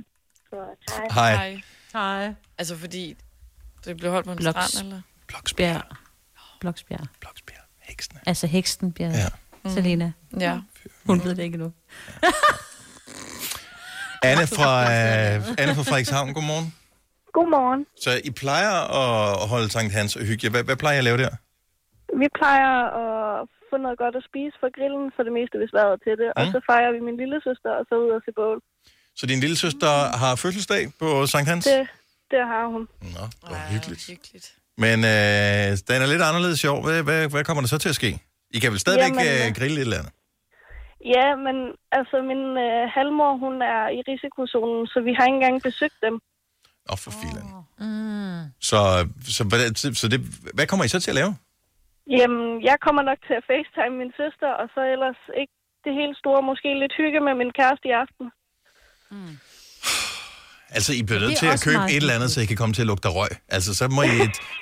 Godt, 0.52 1.14
hej. 1.14 1.36
Hej. 1.36 1.62
Hej. 1.94 2.34
Altså 2.58 2.76
fordi 2.78 3.16
det 3.86 3.98
blev 3.98 4.12
holdt 4.12 4.26
på 4.26 4.32
en 4.32 4.38
Bloks- 4.40 4.68
strand, 4.68 4.86
eller? 4.86 5.02
Bloksbjerg. 5.28 5.82
Bloksbjerg. 6.60 7.08
Bloksbjerg. 7.22 7.64
Heksen. 7.82 8.18
Altså 8.26 8.48
Hekstenbjerg. 8.48 9.14
Ja. 9.14 9.28
Mm. 9.64 9.70
Selena. 9.70 10.12
Ja. 10.40 10.60
Hun 11.06 11.24
ved 11.24 11.36
det 11.36 11.44
ikke 11.44 11.58
nu. 11.58 11.72
Anne 14.30 14.46
fra, 14.58 14.72
øh, 14.94 15.36
Anne 15.62 15.74
fra 15.78 15.84
Frederikshavn, 15.90 16.34
godmorgen. 16.34 16.68
Godmorgen. 17.38 17.82
Så 18.04 18.12
I 18.30 18.32
plejer 18.44 18.76
at 19.02 19.48
holde 19.54 19.70
Sankt 19.76 19.94
Hans 19.94 20.16
og 20.16 20.24
hygge. 20.30 20.50
Hvad, 20.50 20.64
hvad 20.64 20.76
plejer 20.76 20.96
I 20.96 20.98
at 20.98 21.04
lave 21.10 21.18
der? 21.26 21.34
Vi 22.22 22.28
plejer 22.40 22.74
at 23.04 23.48
få 23.70 23.76
noget 23.86 23.98
godt 24.04 24.16
at 24.20 24.24
spise 24.30 24.56
fra 24.62 24.70
grillen, 24.78 25.06
for 25.16 25.22
det 25.28 25.34
meste, 25.40 25.56
hvis 25.62 25.72
vejret 25.78 25.94
er 25.98 26.02
til 26.08 26.16
det. 26.22 26.30
Mm. 26.34 26.40
Og 26.40 26.46
så 26.54 26.60
fejrer 26.70 26.92
vi 26.96 27.00
min 27.08 27.18
lille 27.22 27.38
søster, 27.48 27.72
og 27.80 27.84
så 27.90 27.94
ud 28.04 28.10
og 28.18 28.22
se 28.26 28.32
bål. 28.40 28.58
Så 29.20 29.24
din 29.32 29.40
lille 29.46 29.58
søster 29.66 29.94
har 30.22 30.32
fødselsdag 30.44 30.84
på 31.02 31.08
Sankt 31.34 31.48
Hans? 31.52 31.66
Det, 31.66 31.88
det 32.32 32.42
har 32.52 32.66
hun. 32.74 32.84
Nå, 33.16 33.24
hvor 33.48 33.58
hyggeligt. 33.74 34.04
hyggeligt. 34.12 34.48
Men 34.84 34.98
øh, 35.14 35.68
den 35.90 35.98
er 36.04 36.08
lidt 36.14 36.24
anderledes 36.30 36.60
sjov. 36.66 36.78
Hvad, 36.86 37.04
hvad, 37.08 37.22
hvad 37.34 37.44
kommer 37.44 37.62
der 37.62 37.68
så 37.68 37.78
til 37.78 37.90
at 37.94 38.00
ske? 38.02 38.12
I 38.56 38.60
kan 38.60 38.72
vel 38.72 38.80
stadigvæk 38.80 39.14
Jamen, 39.14 39.42
øh, 39.42 39.48
øh, 39.48 39.56
grille 39.60 39.78
et 39.78 39.88
eller 39.88 40.00
andet? 40.02 40.14
Ja, 41.16 41.28
men 41.46 41.58
altså, 41.98 42.16
min 42.32 42.44
øh, 42.66 42.82
halvmor, 42.96 43.32
hun 43.46 43.56
er 43.76 43.82
i 43.98 44.00
risikozonen, 44.12 44.88
så 44.94 44.98
vi 45.08 45.12
har 45.18 45.26
ikke 45.26 45.40
engang 45.40 45.56
besøgt 45.70 46.00
dem. 46.06 46.16
Åh, 46.90 46.94
oh, 46.94 46.98
for 47.04 47.12
filan. 47.22 47.48
Mm. 47.84 48.44
Så, 48.70 48.80
så, 49.38 49.42
hvad, 49.50 49.62
så 50.02 50.06
det, 50.14 50.20
hvad 50.58 50.68
kommer 50.68 50.86
I 50.86 50.94
så 50.94 51.00
til 51.00 51.12
at 51.14 51.20
lave? 51.22 51.32
Jamen, 52.20 52.46
jeg 52.70 52.78
kommer 52.86 53.02
nok 53.10 53.20
til 53.28 53.36
at 53.40 53.48
facetime 53.52 53.96
min 54.02 54.14
søster, 54.22 54.50
og 54.62 54.68
så 54.74 54.82
ellers 54.94 55.22
ikke 55.42 55.56
det 55.86 55.94
helt 56.02 56.18
store, 56.22 56.42
måske 56.52 56.70
lidt 56.84 56.96
hygge 57.02 57.20
med 57.28 57.34
min 57.42 57.52
kæreste 57.60 57.86
i 57.92 57.98
aften. 58.04 58.28
Altså, 60.72 60.94
I 60.94 61.04
bliver 61.04 61.20
nødt 61.20 61.38
til 61.38 61.46
at 61.46 61.62
købe 61.62 61.84
et 61.90 61.96
eller 61.96 62.14
andet, 62.14 62.32
så 62.32 62.42
I 62.42 62.46
kan 62.46 62.58
komme 62.58 62.74
til 62.74 62.82
at 62.82 62.88
lugte 62.88 63.08
røg. 63.10 63.30
Altså, 63.50 63.74
så 63.74 63.88
må 63.88 64.04
I, 64.04 64.08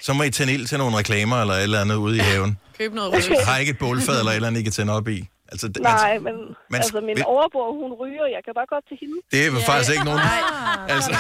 så 0.02 0.14
må 0.14 0.24
I 0.24 0.30
tænde 0.30 0.54
ild 0.54 0.68
til 0.68 0.78
nogle 0.78 0.98
reklamer 0.98 1.42
eller 1.42 1.54
et 1.54 1.64
eller 1.64 1.82
andet 1.82 1.96
ude 1.96 2.16
i 2.18 2.20
haven. 2.20 2.58
Køb 2.78 2.94
noget 2.94 3.14
rødt. 3.14 3.46
Har 3.46 3.58
I 3.58 3.60
ikke 3.60 3.70
et 3.70 3.78
bålfad 3.78 4.20
eller 4.20 4.32
et 4.32 4.36
eller 4.36 4.48
andet, 4.48 4.60
I 4.60 4.64
kan 4.64 4.72
tænde 4.72 4.94
op 4.94 5.08
i? 5.08 5.28
Altså, 5.64 5.82
Nej, 5.82 6.14
men 6.28 6.36
man- 6.72 6.82
altså, 6.82 7.02
min 7.10 7.18
vi- 7.18 7.24
overbror, 7.36 7.68
hun 7.82 7.92
ryger, 8.02 8.26
jeg 8.36 8.42
kan 8.46 8.54
bare 8.60 8.70
godt 8.76 8.86
til 8.90 8.98
hende. 9.02 9.16
Det 9.32 9.40
er 9.46 9.50
ja, 9.60 9.68
faktisk 9.72 9.92
ikke 9.96 10.06
nogen... 10.10 10.22
Altså, 10.96 11.12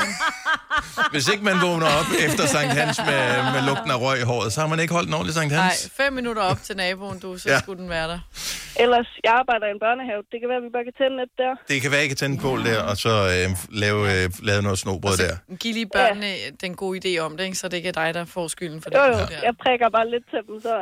hvis 1.12 1.28
ikke 1.34 1.44
man 1.44 1.58
vågner 1.68 1.88
op 2.00 2.10
efter 2.28 2.44
Sankt 2.56 2.74
Hans 2.80 2.98
med, 3.10 3.22
med 3.56 3.62
lugten 3.70 3.92
af 3.96 4.00
røg 4.06 4.18
i 4.24 4.26
håret, 4.32 4.54
så 4.54 4.58
har 4.62 4.68
man 4.68 4.80
ikke 4.80 4.94
holdt 4.94 5.08
en 5.08 5.14
ordentlig 5.14 5.36
Sankt 5.36 5.52
Nej, 5.54 5.62
Hans. 5.62 5.92
fem 5.98 6.14
minutter 6.14 6.42
op 6.42 6.60
til 6.68 6.76
naboen, 6.78 7.20
du, 7.20 7.38
så 7.38 7.50
Ja. 7.50 7.54
ja. 7.54 7.60
skulle 7.60 7.82
den 7.82 7.90
være 7.90 8.08
der. 8.14 8.20
Ellers, 8.80 9.08
jeg 9.24 9.34
arbejder 9.42 9.66
i 9.68 9.72
en 9.78 9.82
børnehave. 9.86 10.22
Det 10.32 10.38
kan 10.42 10.48
være, 10.52 10.58
at 10.62 10.66
vi 10.68 10.72
bare 10.78 10.86
kan 10.90 10.96
tænde 11.02 11.16
lidt 11.22 11.34
der. 11.44 11.54
Det 11.72 11.82
kan 11.82 11.92
være, 11.92 12.04
I 12.06 12.08
kan 12.08 12.18
tænde 12.24 12.38
på 12.46 12.50
der, 12.68 12.80
og 12.90 12.98
så 12.98 13.10
øh, 13.36 13.50
lave, 13.84 14.02
øh, 14.24 14.30
lave 14.50 14.62
noget 14.62 14.80
snobrød 14.80 15.18
der. 15.18 15.36
Giv 15.62 15.74
lige 15.74 15.90
børnene 15.94 16.26
ja. 16.26 16.50
den 16.62 16.76
gode 16.76 16.96
idé 17.06 17.20
om 17.20 17.38
det, 17.38 17.44
ikke? 17.44 17.58
så 17.58 17.68
det 17.68 17.78
ikke 17.78 17.90
er 17.90 17.98
dig, 18.04 18.14
der 18.14 18.26
får 18.26 18.48
skylden 18.48 18.82
for 18.82 18.90
det. 18.90 18.98
Jo, 18.98 19.04
jo, 19.06 19.12
der. 19.14 19.28
jeg 19.44 19.54
prikker 19.64 19.90
bare 19.90 20.08
lidt 20.14 20.26
til 20.34 20.40
dem, 20.48 20.62
så 20.62 20.74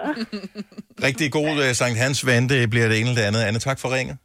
Rigtig 1.04 1.32
god 1.32 1.64
øh, 1.64 1.76
Sankt 1.76 1.98
Hans 2.00 2.26
ven, 2.26 2.50
det 2.50 2.70
bliver 2.70 2.88
det 2.88 3.00
ene 3.00 3.10
eller 3.10 3.22
det 3.22 3.28
andet. 3.28 3.42
Anne, 3.44 3.60
tak 3.60 3.80
for 3.80 3.95
ringet. 3.95 4.18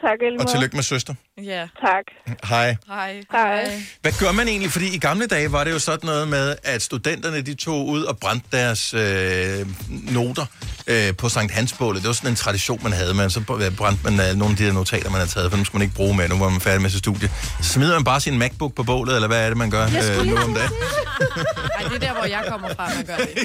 tak, 0.00 0.10
Og 0.20 0.26
Elmore. 0.26 0.46
tillykke 0.52 0.76
med 0.76 0.82
søster. 0.84 1.14
Ja. 1.44 1.60
Tak. 1.80 2.04
Hej. 2.44 2.76
Hej. 2.88 3.20
Hej. 3.32 3.82
Hvad 4.02 4.12
gør 4.20 4.32
man 4.32 4.48
egentlig? 4.48 4.72
Fordi 4.72 4.94
i 4.94 4.98
gamle 4.98 5.26
dage 5.26 5.52
var 5.52 5.64
det 5.64 5.70
jo 5.72 5.78
sådan 5.78 6.06
noget 6.06 6.28
med, 6.28 6.56
at 6.62 6.82
studenterne 6.82 7.40
de 7.42 7.54
tog 7.54 7.86
ud 7.88 8.02
og 8.02 8.18
brændte 8.18 8.46
deres 8.52 8.94
øh, 8.94 9.66
noter 9.90 10.46
øh, 10.86 11.16
på 11.16 11.28
Sankt 11.28 11.52
Hansbålet. 11.52 12.02
Det 12.02 12.06
var 12.08 12.14
sådan 12.14 12.30
en 12.30 12.36
tradition, 12.36 12.80
man 12.82 12.92
havde. 12.92 13.14
Man, 13.14 13.30
så 13.30 13.40
brændte 13.78 14.04
man 14.10 14.20
øh, 14.30 14.36
nogle 14.36 14.52
af 14.52 14.56
de 14.56 14.66
der 14.66 14.72
notater, 14.72 15.10
man 15.10 15.18
havde 15.20 15.30
taget, 15.30 15.50
for 15.50 15.58
nu 15.58 15.64
skulle 15.64 15.78
man 15.80 15.84
ikke 15.86 15.94
bruge 15.96 16.16
med, 16.16 16.28
nu 16.28 16.38
var 16.38 16.48
man 16.48 16.60
færdig 16.60 16.82
med 16.82 16.90
sit 16.90 16.98
studie. 16.98 17.30
Så 17.62 17.68
smider 17.72 17.94
man 17.94 18.04
bare 18.04 18.20
sin 18.20 18.38
MacBook 18.38 18.74
på 18.74 18.82
bålet, 18.82 19.14
eller 19.14 19.28
hvad 19.28 19.44
er 19.44 19.48
det, 19.48 19.56
man 19.56 19.70
gør 19.70 19.86
Jeg 19.86 20.04
skulle 20.04 20.20
øh, 20.20 20.26
nu 20.26 20.36
om 20.36 20.54
dagen? 20.54 20.70
Ej, 21.78 21.82
det 21.88 21.94
er 21.94 21.98
der, 22.06 22.12
hvor 22.12 22.24
jeg 22.24 22.44
kommer 22.48 22.68
fra, 22.74 22.88
man 22.96 23.04
gør 23.06 23.16
det. 23.16 23.28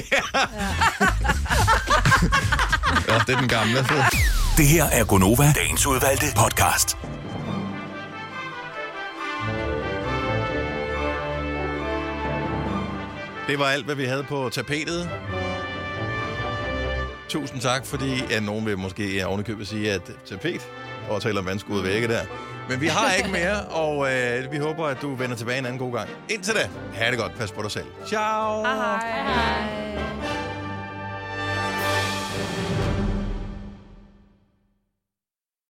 Ja, 3.08 3.18
det 3.26 3.34
er 3.34 3.38
den 3.40 3.48
gamle. 3.48 3.78
Det 4.60 4.68
her 4.68 4.84
er 4.84 5.04
Gonova, 5.04 5.52
dagens 5.52 5.86
udvalgte 5.86 6.26
podcast. 6.36 6.96
Det 13.48 13.58
var 13.58 13.64
alt, 13.64 13.84
hvad 13.84 13.94
vi 13.94 14.04
havde 14.04 14.24
på 14.24 14.48
tapetet. 14.52 15.10
Tusind 17.28 17.60
tak, 17.60 17.86
fordi 17.86 18.22
ja, 18.30 18.40
nogen 18.40 18.66
vil 18.66 18.78
måske 18.78 19.26
ovenikøbet 19.26 19.68
sige, 19.68 19.92
at 19.92 20.10
tapet 20.26 20.60
og 21.10 21.22
taler 21.22 21.40
om 21.40 21.46
vandskude 21.46 21.84
vægge 21.84 22.08
der. 22.08 22.22
Men 22.68 22.80
vi 22.80 22.86
har 22.86 23.12
ikke 23.12 23.30
mere, 23.30 23.64
og 23.64 24.12
øh, 24.12 24.52
vi 24.52 24.56
håber, 24.56 24.86
at 24.86 25.02
du 25.02 25.14
vender 25.14 25.36
tilbage 25.36 25.58
en 25.58 25.66
anden 25.66 25.78
god 25.78 25.92
gang. 25.92 26.08
Indtil 26.28 26.54
da, 26.54 26.68
ha' 26.94 27.10
det 27.10 27.18
godt. 27.18 27.38
Pas 27.38 27.52
på 27.52 27.62
dig 27.62 27.70
selv. 27.70 27.86
Ciao. 28.06 28.64
Hej. 28.64 30.29